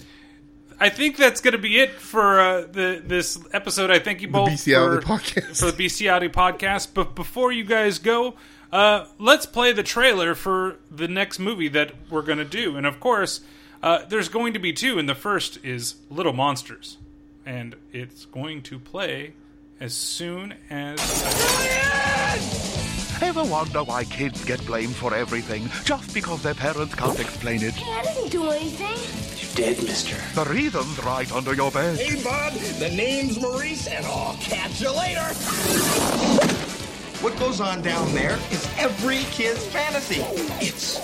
I 0.80 0.88
think 0.88 1.16
that's 1.16 1.40
going 1.40 1.52
to 1.52 1.58
be 1.58 1.78
it 1.78 1.92
for 1.92 2.40
uh, 2.40 2.60
the 2.62 3.02
this 3.04 3.38
episode. 3.52 3.90
I 3.90 3.98
thank 3.98 4.22
you 4.22 4.28
both 4.28 4.50
Bestiality 4.50 5.04
for, 5.04 5.12
podcast. 5.12 5.60
for 5.60 5.66
the 5.66 5.76
Bestiality 5.76 6.28
podcast. 6.28 6.94
But 6.94 7.14
before 7.14 7.52
you 7.52 7.64
guys 7.64 7.98
go, 7.98 8.34
uh, 8.72 9.06
let's 9.18 9.46
play 9.46 9.72
the 9.72 9.82
trailer 9.82 10.34
for 10.34 10.76
the 10.90 11.08
next 11.08 11.38
movie 11.38 11.68
that 11.68 11.92
we're 12.10 12.22
going 12.22 12.38
to 12.38 12.44
do. 12.44 12.76
And 12.76 12.86
of 12.86 13.00
course, 13.00 13.40
uh, 13.82 14.04
there's 14.08 14.28
going 14.28 14.52
to 14.52 14.58
be 14.58 14.72
two, 14.72 14.98
and 14.98 15.08
the 15.08 15.14
first 15.14 15.64
is 15.64 15.96
Little 16.10 16.32
Monsters, 16.32 16.98
and 17.46 17.76
it's 17.92 18.24
going 18.24 18.62
to 18.62 18.78
play 18.78 19.34
as 19.80 19.94
soon 19.94 20.54
as. 20.70 20.98
Ever 23.20 23.42
wonder 23.44 23.82
why 23.82 24.04
kids 24.04 24.44
get 24.44 24.64
blamed 24.64 24.94
for 24.94 25.12
everything 25.12 25.68
just 25.84 26.14
because 26.14 26.40
their 26.42 26.54
parents 26.54 26.94
can't 26.94 27.18
explain 27.18 27.62
it? 27.62 27.74
I 27.76 28.02
didn't 28.02 28.30
do 28.30 28.48
anything. 28.50 28.96
You 29.36 29.54
did, 29.56 29.84
mister. 29.84 30.16
The 30.40 30.48
reason's 30.48 31.04
right 31.04 31.30
under 31.32 31.52
your 31.52 31.72
bed. 31.72 31.98
Hey, 31.98 32.22
bud, 32.22 32.52
the 32.78 32.90
name's 32.90 33.40
Maurice, 33.40 33.88
and 33.88 34.06
I'll 34.06 34.36
catch 34.36 34.80
you 34.80 34.96
later. 34.96 35.24
What 37.20 37.36
goes 37.40 37.60
on 37.60 37.82
down 37.82 38.14
there 38.14 38.38
is 38.52 38.68
every 38.78 39.24
kid's 39.32 39.66
fantasy. 39.66 40.22
It's 40.64 41.00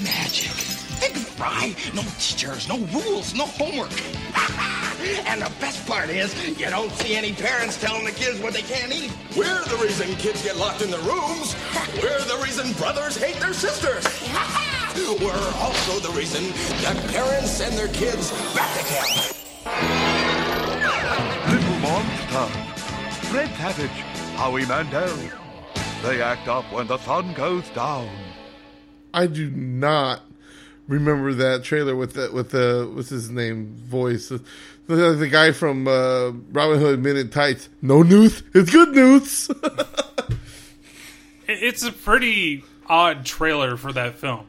magic. 0.00 0.85
Think 0.96 1.16
of 1.16 1.26
it. 1.28 1.94
No 1.94 2.02
teachers, 2.18 2.68
no 2.68 2.78
rules, 2.96 3.34
no 3.34 3.46
homework. 3.46 3.90
and 5.26 5.42
the 5.42 5.52
best 5.60 5.86
part 5.86 6.08
is, 6.08 6.34
you 6.58 6.66
don't 6.70 6.90
see 6.92 7.14
any 7.14 7.32
parents 7.32 7.80
telling 7.80 8.04
the 8.04 8.12
kids 8.12 8.40
what 8.40 8.54
they 8.54 8.62
can't 8.62 8.92
eat. 8.92 9.12
We're 9.36 9.64
the 9.64 9.76
reason 9.82 10.14
kids 10.16 10.42
get 10.42 10.56
locked 10.56 10.82
in 10.82 10.90
their 10.90 11.00
rooms. 11.00 11.54
We're 12.02 12.24
the 12.24 12.40
reason 12.42 12.72
brothers 12.74 13.16
hate 13.16 13.36
their 13.40 13.52
sisters. 13.52 14.04
We're 15.20 15.52
also 15.60 16.00
the 16.00 16.10
reason 16.16 16.44
that 16.82 16.96
parents 17.08 17.50
send 17.50 17.76
their 17.76 17.88
kids 17.88 18.30
back 18.54 18.72
to 18.78 18.84
camp. 18.84 19.36
Little 21.50 21.78
Monster. 21.80 22.46
Fred 23.28 23.50
Savage. 23.56 23.90
Howie 24.36 24.66
Mandel. 24.66 25.16
They 26.02 26.22
act 26.22 26.48
up 26.48 26.70
when 26.72 26.86
the 26.86 26.98
sun 26.98 27.34
goes 27.34 27.68
down. 27.70 28.08
I 29.12 29.26
do 29.26 29.50
not 29.50 30.25
remember 30.88 31.34
that 31.34 31.64
trailer 31.64 31.96
with 31.96 32.14
the 32.14 32.30
with 32.32 32.50
the 32.50 32.90
what's 32.92 33.08
his 33.08 33.30
name 33.30 33.74
voice. 33.76 34.28
The, 34.28 35.14
the, 35.14 35.26
guy 35.26 35.50
from 35.50 35.88
uh, 35.88 36.30
Robin 36.52 36.78
Hood 36.78 37.02
Men 37.02 37.16
in 37.16 37.28
Tights. 37.28 37.68
No 37.82 38.02
news. 38.02 38.44
It's 38.54 38.70
good 38.70 38.90
news. 38.90 39.50
It's 41.48 41.84
a 41.84 41.92
pretty 41.92 42.64
odd 42.88 43.24
trailer 43.24 43.76
for 43.76 43.92
that 43.92 44.16
film. 44.16 44.46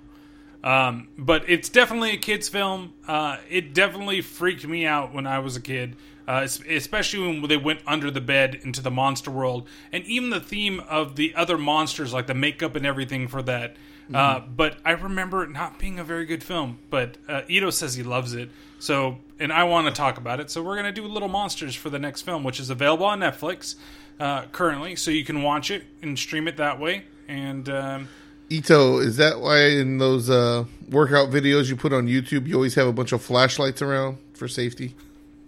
Um, 0.63 1.07
but 1.17 1.47
it's 1.47 1.69
definitely 1.69 2.11
a 2.11 2.17
kid's 2.17 2.49
film. 2.49 2.93
Uh, 3.07 3.37
it 3.49 3.73
definitely 3.73 4.21
freaked 4.21 4.67
me 4.67 4.85
out 4.85 5.13
when 5.13 5.27
I 5.27 5.39
was 5.39 5.55
a 5.55 5.61
kid, 5.61 5.95
uh, 6.27 6.47
especially 6.67 7.19
when 7.19 7.47
they 7.47 7.57
went 7.57 7.81
under 7.85 8.09
the 8.09 8.21
bed 8.21 8.59
into 8.63 8.81
the 8.81 8.89
monster 8.89 9.29
world, 9.29 9.67
and 9.91 10.03
even 10.05 10.31
the 10.31 10.39
theme 10.39 10.79
of 10.89 11.15
the 11.15 11.35
other 11.35 11.57
monsters, 11.57 12.13
like 12.13 12.25
the 12.25 12.33
makeup 12.33 12.75
and 12.75 12.85
everything 12.85 13.27
for 13.27 13.43
that. 13.43 13.75
Uh, 14.13 14.39
but 14.39 14.77
I 14.85 14.91
remember 14.91 15.43
it 15.43 15.51
not 15.51 15.79
being 15.79 15.99
a 15.99 16.03
very 16.03 16.25
good 16.25 16.43
film. 16.43 16.79
But 16.89 17.17
uh, 17.27 17.41
Ito 17.47 17.69
says 17.71 17.95
he 17.95 18.03
loves 18.03 18.33
it, 18.33 18.49
so 18.79 19.17
and 19.39 19.51
I 19.51 19.63
want 19.65 19.87
to 19.87 19.93
talk 19.93 20.17
about 20.17 20.39
it. 20.39 20.49
So 20.49 20.63
we're 20.63 20.75
gonna 20.75 20.91
do 20.91 21.05
Little 21.05 21.27
Monsters 21.27 21.75
for 21.75 21.89
the 21.89 21.99
next 21.99 22.21
film, 22.21 22.43
which 22.43 22.59
is 22.59 22.69
available 22.69 23.05
on 23.05 23.19
Netflix 23.19 23.75
uh, 24.19 24.43
currently, 24.51 24.95
so 24.95 25.11
you 25.11 25.25
can 25.25 25.43
watch 25.43 25.71
it 25.71 25.83
and 26.01 26.17
stream 26.17 26.47
it 26.47 26.57
that 26.57 26.79
way. 26.79 27.03
And 27.27 27.67
um, 27.69 28.09
Ito, 28.49 28.99
is 28.99 29.17
that 29.17 29.39
why 29.39 29.67
in 29.67 29.97
those 29.97 30.29
uh, 30.29 30.65
workout 30.89 31.29
videos 31.29 31.69
you 31.69 31.75
put 31.75 31.91
on 31.91 32.07
YouTube, 32.07 32.47
you 32.47 32.55
always 32.55 32.75
have 32.75 32.87
a 32.87 32.93
bunch 32.93 33.11
of 33.11 33.21
flashlights 33.21 33.81
around 33.81 34.17
for 34.33 34.47
safety? 34.47 34.95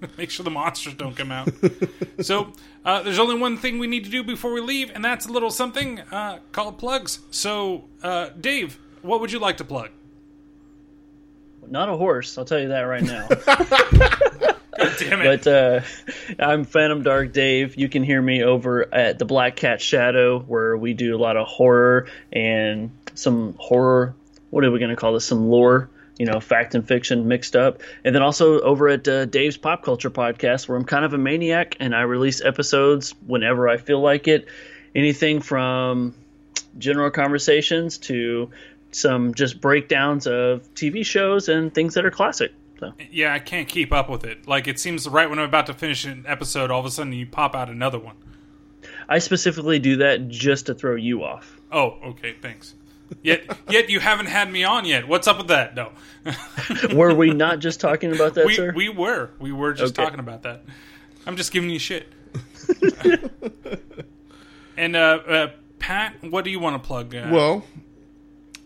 make 0.18 0.30
sure 0.30 0.44
the 0.44 0.52
monsters 0.52 0.94
don't 0.94 1.16
come 1.16 1.32
out. 1.32 1.50
so 2.22 2.54
uh, 2.86 3.02
there's 3.04 3.20
only 3.20 3.38
one 3.38 3.58
thing 3.58 3.80
we 3.80 3.88
need 3.88 4.04
to 4.06 4.10
do 4.10 4.24
before 4.24 4.54
we 4.54 4.62
leave, 4.62 4.92
and 4.94 5.04
that's 5.04 5.26
a 5.26 5.32
little 5.32 5.52
something 5.52 6.00
uh, 6.12 6.40
called 6.52 6.78
plugs. 6.78 7.20
So 7.32 7.86
uh, 8.04 8.30
Dave, 8.40 8.80
what 9.02 9.22
would 9.22 9.32
you 9.32 9.40
like 9.40 9.58
to 9.58 9.64
plug? 9.64 9.90
Not 11.68 11.90
a 11.90 11.96
horse, 11.98 12.38
I'll 12.38 12.46
tell 12.46 12.60
you 12.60 12.70
that 12.70 12.82
right 12.82 13.04
now. 13.04 13.28
Damn 14.98 15.22
it! 15.22 15.44
but 15.44 15.48
uh, 15.48 15.82
I'm 16.40 16.64
Phantom 16.64 17.04
Dark 17.04 17.34
Dave. 17.34 17.76
You 17.76 17.90
can 17.90 18.02
hear 18.02 18.22
me 18.22 18.44
over 18.44 18.92
at 18.94 19.20
the 19.20 19.26
Black 19.26 19.56
Cat 19.56 19.82
Shadow, 19.82 20.40
where 20.40 20.78
we 20.78 20.94
do 20.94 21.16
a 21.16 21.20
lot 21.20 21.38
of 21.38 21.48
horror 21.48 22.08
and 22.32 22.92
some 23.14 23.56
horror. 23.60 24.16
What 24.50 24.64
are 24.64 24.72
we 24.72 24.80
going 24.80 24.90
to 24.90 24.96
call 24.96 25.14
this? 25.14 25.26
Some 25.26 25.50
lore, 25.50 25.90
you 26.20 26.26
know, 26.26 26.40
fact 26.40 26.76
and 26.76 26.88
fiction 26.88 27.28
mixed 27.28 27.56
up. 27.56 27.82
And 28.04 28.14
then 28.14 28.22
also 28.22 28.60
over 28.60 28.90
at 28.90 29.08
uh, 29.08 29.26
Dave's 29.26 29.58
Pop 29.58 29.82
Culture 29.82 30.12
Podcast, 30.12 30.68
where 30.68 30.78
I'm 30.78 30.84
kind 30.84 31.06
of 31.06 31.14
a 31.14 31.18
maniac 31.18 31.78
and 31.80 31.96
I 31.96 32.02
release 32.02 32.42
episodes 32.42 33.16
whenever 33.26 33.68
I 33.68 33.78
feel 33.78 34.02
like 34.02 34.28
it. 34.28 34.48
Anything 34.94 35.42
from 35.42 36.14
general 36.78 37.10
conversations 37.10 37.98
to 38.00 38.52
some 38.92 39.34
just 39.34 39.62
breakdowns 39.62 40.28
of 40.28 40.72
TV 40.74 41.06
shows 41.06 41.48
and 41.48 41.74
things 41.74 41.94
that 41.94 42.06
are 42.06 42.12
classic. 42.12 42.52
So. 42.80 42.94
yeah, 43.12 43.34
I 43.34 43.40
can't 43.40 43.68
keep 43.68 43.92
up 43.92 44.10
with 44.10 44.24
it. 44.24 44.48
Like 44.48 44.68
it 44.68 44.80
seems 44.80 45.08
right 45.08 45.30
when 45.30 45.38
I'm 45.38 45.46
about 45.46 45.66
to 45.68 45.74
finish 45.74 46.06
an 46.06 46.26
episode, 46.28 46.72
all 46.72 46.80
of 46.80 46.86
a 46.86 46.92
sudden 46.92 47.12
you 47.12 47.26
pop 47.26 47.56
out 47.56 47.70
another 47.70 48.00
one. 48.00 48.16
I 49.08 49.20
specifically 49.20 49.80
do 49.80 49.98
that 49.98 50.30
just 50.30 50.68
to 50.68 50.74
throw 50.74 50.96
you 50.96 51.24
off. 51.24 51.60
Oh, 51.72 51.98
okay, 52.04 52.36
thanks. 52.42 52.76
Yet, 53.24 53.44
yet 53.70 53.90
you 53.90 54.00
haven't 54.00 54.28
had 54.28 54.52
me 54.52 54.64
on 54.64 54.86
yet. 54.86 55.08
What's 55.08 55.28
up 55.28 55.38
with 55.38 55.48
that? 55.48 55.76
No, 55.76 55.92
Were 56.94 57.14
we 57.16 57.32
not 57.32 57.60
just 57.60 57.80
talking 57.80 58.14
about 58.14 58.36
that, 58.36 58.46
we 58.46 58.54
sir? 58.56 58.72
we 58.76 58.90
were 58.90 59.32
we 59.40 59.52
were 59.52 59.74
just 59.74 59.98
Okay. 59.98 60.06
talking 60.06 60.20
about 60.20 60.44
that. 60.44 60.64
I'm 61.26 61.36
just 61.36 61.52
giving 61.52 61.70
you 61.70 61.80
shit. 61.80 62.08
and 64.78 64.96
uh, 64.96 65.00
uh, 65.28 65.48
Pat, 65.80 66.16
what 66.24 66.44
do 66.44 66.52
you 66.52 66.60
want 66.60 66.82
to 66.82 66.88
plug? 66.88 67.14
Uh, 67.16 67.28
Well, 67.32 67.66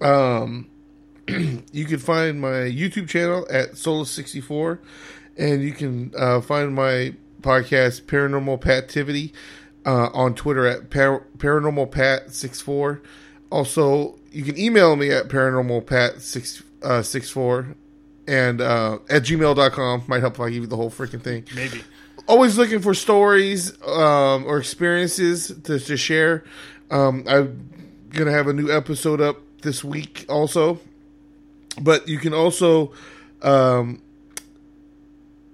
um, 0.02 0.70
you 1.28 1.86
can 1.86 2.00
find 2.00 2.40
my 2.42 2.50
YouTube 2.50 3.08
channel 3.08 3.48
at 3.50 3.72
Solus64, 3.72 4.80
and 5.38 5.62
you 5.64 5.72
can 5.72 6.12
uh, 6.18 6.42
find 6.42 6.74
my 6.76 7.14
podcast 7.42 8.04
Paranormal 8.04 8.62
Pativity 8.62 9.32
uh, 9.86 10.10
on 10.14 10.36
Twitter 10.36 10.66
at 10.66 10.90
par- 10.90 11.26
Paranormal 11.38 11.92
Pat 11.92 12.34
64. 12.34 13.02
Also, 13.50 14.20
you 14.34 14.44
can 14.44 14.58
email 14.58 14.96
me 14.96 15.12
at 15.12 15.28
paranormalpat 15.28 16.64
uh, 16.84 17.02
64 17.02 17.76
and 18.28 18.62
uh, 18.62 19.00
at 19.10 19.24
gmail.com. 19.24 20.04
Might 20.08 20.22
help 20.22 20.36
if 20.36 20.40
I 20.40 20.50
give 20.50 20.64
you 20.64 20.68
the 20.68 20.76
whole 20.76 20.90
freaking 20.90 21.22
thing 21.22 21.46
maybe. 21.56 21.84
always 22.28 22.58
looking 22.58 22.80
for 22.80 22.94
stories 22.94 23.82
um, 23.84 24.46
or 24.46 24.58
experiences 24.58 25.54
to, 25.64 25.80
to 25.80 25.98
share. 25.98 26.44
Um, 26.92 27.24
I'm 27.28 27.70
gonna 28.10 28.32
have 28.32 28.48
a 28.48 28.54
new 28.54 28.72
episode 28.72 29.22
up 29.22 29.38
this 29.62 29.84
week 29.84 30.26
also, 30.28 30.80
but 31.82 32.08
you 32.08 32.20
can 32.20 32.34
also 32.34 32.92
um, 33.42 34.02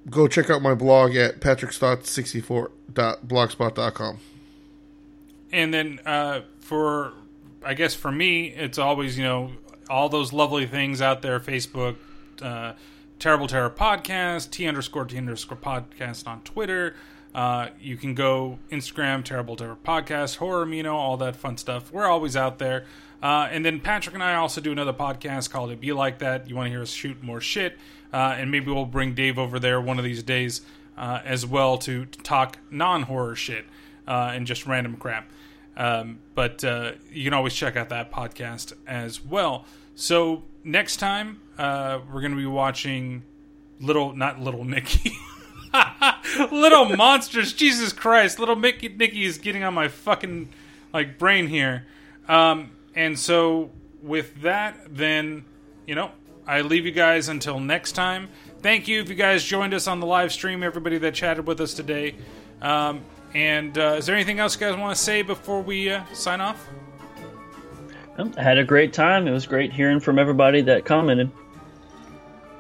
go 0.10 0.28
check 0.28 0.50
out 0.50 0.62
my 0.62 0.74
blog 0.74 1.16
at 1.16 1.40
patrickstotts64.blogspot.com. 1.40 4.20
And 5.52 5.74
then 5.74 6.00
uh, 6.06 6.42
for, 6.60 7.14
I 7.70 7.76
guess 7.76 7.94
for 7.94 8.12
me, 8.12 8.48
it's 8.48 8.80
always 8.80 9.16
you 9.16 9.24
know 9.24 9.52
all 9.92 10.10
those 10.10 10.34
lovely 10.34 10.66
things 10.66 11.04
out 11.04 11.22
there. 11.22 11.40
Facebook, 11.40 11.98
uh, 12.42 12.74
Terrible 13.20 13.46
Terror 13.46 13.70
Podcast, 13.70 14.50
T 14.50 14.66
underscore 14.66 15.06
T 15.06 15.20
underscore 15.20 15.56
Podcast 15.56 16.28
on 16.28 16.42
Twitter. 16.42 16.96
Uh, 17.36 17.68
you 17.80 17.96
can 17.96 18.16
go 18.16 18.58
Instagram, 18.72 19.24
Terrible 19.24 19.56
Terror 19.56 19.78
Podcast, 19.86 20.38
Horror 20.38 20.66
Mino, 20.66 20.96
all 20.96 21.16
that 21.18 21.36
fun 21.36 21.58
stuff. 21.58 21.94
We're 21.94 22.08
always 22.08 22.36
out 22.36 22.58
there. 22.58 22.86
Uh, 23.22 23.48
and 23.52 23.64
then 23.64 23.80
Patrick 23.80 24.16
and 24.16 24.24
I 24.24 24.34
also 24.34 24.62
do 24.62 24.72
another 24.72 24.94
podcast 24.94 25.52
called 25.52 25.70
It 25.70 25.80
Be 25.80 25.94
Like 25.94 26.18
That. 26.18 26.50
You 26.50 26.56
want 26.56 26.66
to 26.66 26.72
hear 26.72 26.82
us 26.82 26.90
shoot 26.90 27.22
more 27.22 27.40
shit. 27.40 27.78
Uh, 28.12 28.34
and 28.36 28.50
maybe 28.50 28.72
we'll 28.72 28.88
bring 28.88 29.14
Dave 29.14 29.38
over 29.38 29.60
there 29.60 29.80
one 29.80 30.00
of 30.00 30.04
these 30.04 30.24
days 30.24 30.62
uh, 30.98 31.20
as 31.24 31.46
well 31.46 31.78
to, 31.78 32.06
to 32.06 32.20
talk 32.24 32.58
non 32.72 33.04
horror 33.04 33.36
shit 33.36 33.66
uh, 34.08 34.32
and 34.34 34.48
just 34.48 34.66
random 34.66 34.96
crap. 34.96 35.30
Um, 35.80 36.20
but 36.36 36.64
uh, 36.64 36.92
you 37.10 37.24
can 37.24 37.34
always 37.34 37.54
check 37.54 37.78
out 37.78 37.90
that 37.90 38.12
podcast 38.12 38.74
as 38.86 39.24
well. 39.24 39.66
So 39.96 40.44
next 40.64 40.98
time, 40.98 41.40
uh, 41.58 42.00
we're 42.06 42.20
going 42.20 42.34
to 42.34 42.38
be 42.38 42.46
watching 42.46 43.24
Little, 43.80 44.14
not 44.14 44.42
Little 44.42 44.66
Nicky. 44.66 45.14
little 46.52 46.86
monsters, 46.98 47.54
Jesus 47.54 47.94
Christ! 47.94 48.40
Little 48.40 48.58
Mickey, 48.58 48.90
Nicky 48.90 49.24
is 49.24 49.38
getting 49.38 49.64
on 49.64 49.74
my 49.74 49.88
fucking 49.88 50.50
like 50.94 51.18
brain 51.18 51.48
here. 51.48 51.86
Um, 52.28 52.72
and 52.94 53.18
so 53.18 53.72
with 54.02 54.42
that, 54.42 54.78
then 54.90 55.46
you 55.88 55.96
know, 55.96 56.12
I 56.46 56.62
leave 56.62 56.86
you 56.86 56.92
guys 56.92 57.30
until 57.30 57.60
next 57.60 57.94
time. 57.94 58.28
Thank 58.62 58.90
you 58.90 59.00
if 59.00 59.08
you 59.08 59.16
guys 59.16 59.46
joined 59.46 59.74
us 59.74 59.88
on 59.88 60.02
the 60.02 60.06
live 60.06 60.34
stream. 60.34 60.62
Everybody 60.62 60.98
that 60.98 61.14
chatted 61.14 61.48
with 61.48 61.62
us 61.62 61.74
today. 61.74 62.16
Um, 62.62 63.02
and 63.34 63.78
uh, 63.78 63.96
is 63.98 64.06
there 64.06 64.16
anything 64.16 64.40
else 64.40 64.56
you 64.56 64.62
guys 64.62 64.78
want 64.78 64.96
to 64.96 65.02
say 65.02 65.22
before 65.22 65.62
we 65.62 65.90
uh, 65.92 66.04
sign 66.14 66.42
off? 66.42 66.68
I 68.38 68.42
had 68.42 68.58
a 68.58 68.64
great 68.64 68.92
time. 68.92 69.28
It 69.28 69.32
was 69.32 69.46
great 69.46 69.72
hearing 69.72 70.00
from 70.00 70.20
everybody 70.20 70.62
that 70.64 70.84
commented. 70.86 71.32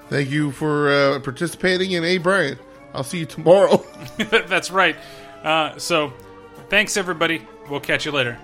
Thank 0.10 0.30
you 0.30 0.52
for 0.52 0.90
uh, 0.90 1.20
participating. 1.20 1.94
And 1.96 2.06
hey, 2.06 2.18
Brian, 2.18 2.58
I'll 2.94 3.04
see 3.04 3.20
you 3.20 3.26
tomorrow. 3.26 3.84
That's 4.18 4.72
right. 4.72 4.96
Uh, 5.44 5.78
so, 5.78 6.14
thanks 6.70 6.98
everybody. 6.98 7.46
We'll 7.70 7.80
catch 7.80 8.06
you 8.06 8.12
later. 8.12 8.40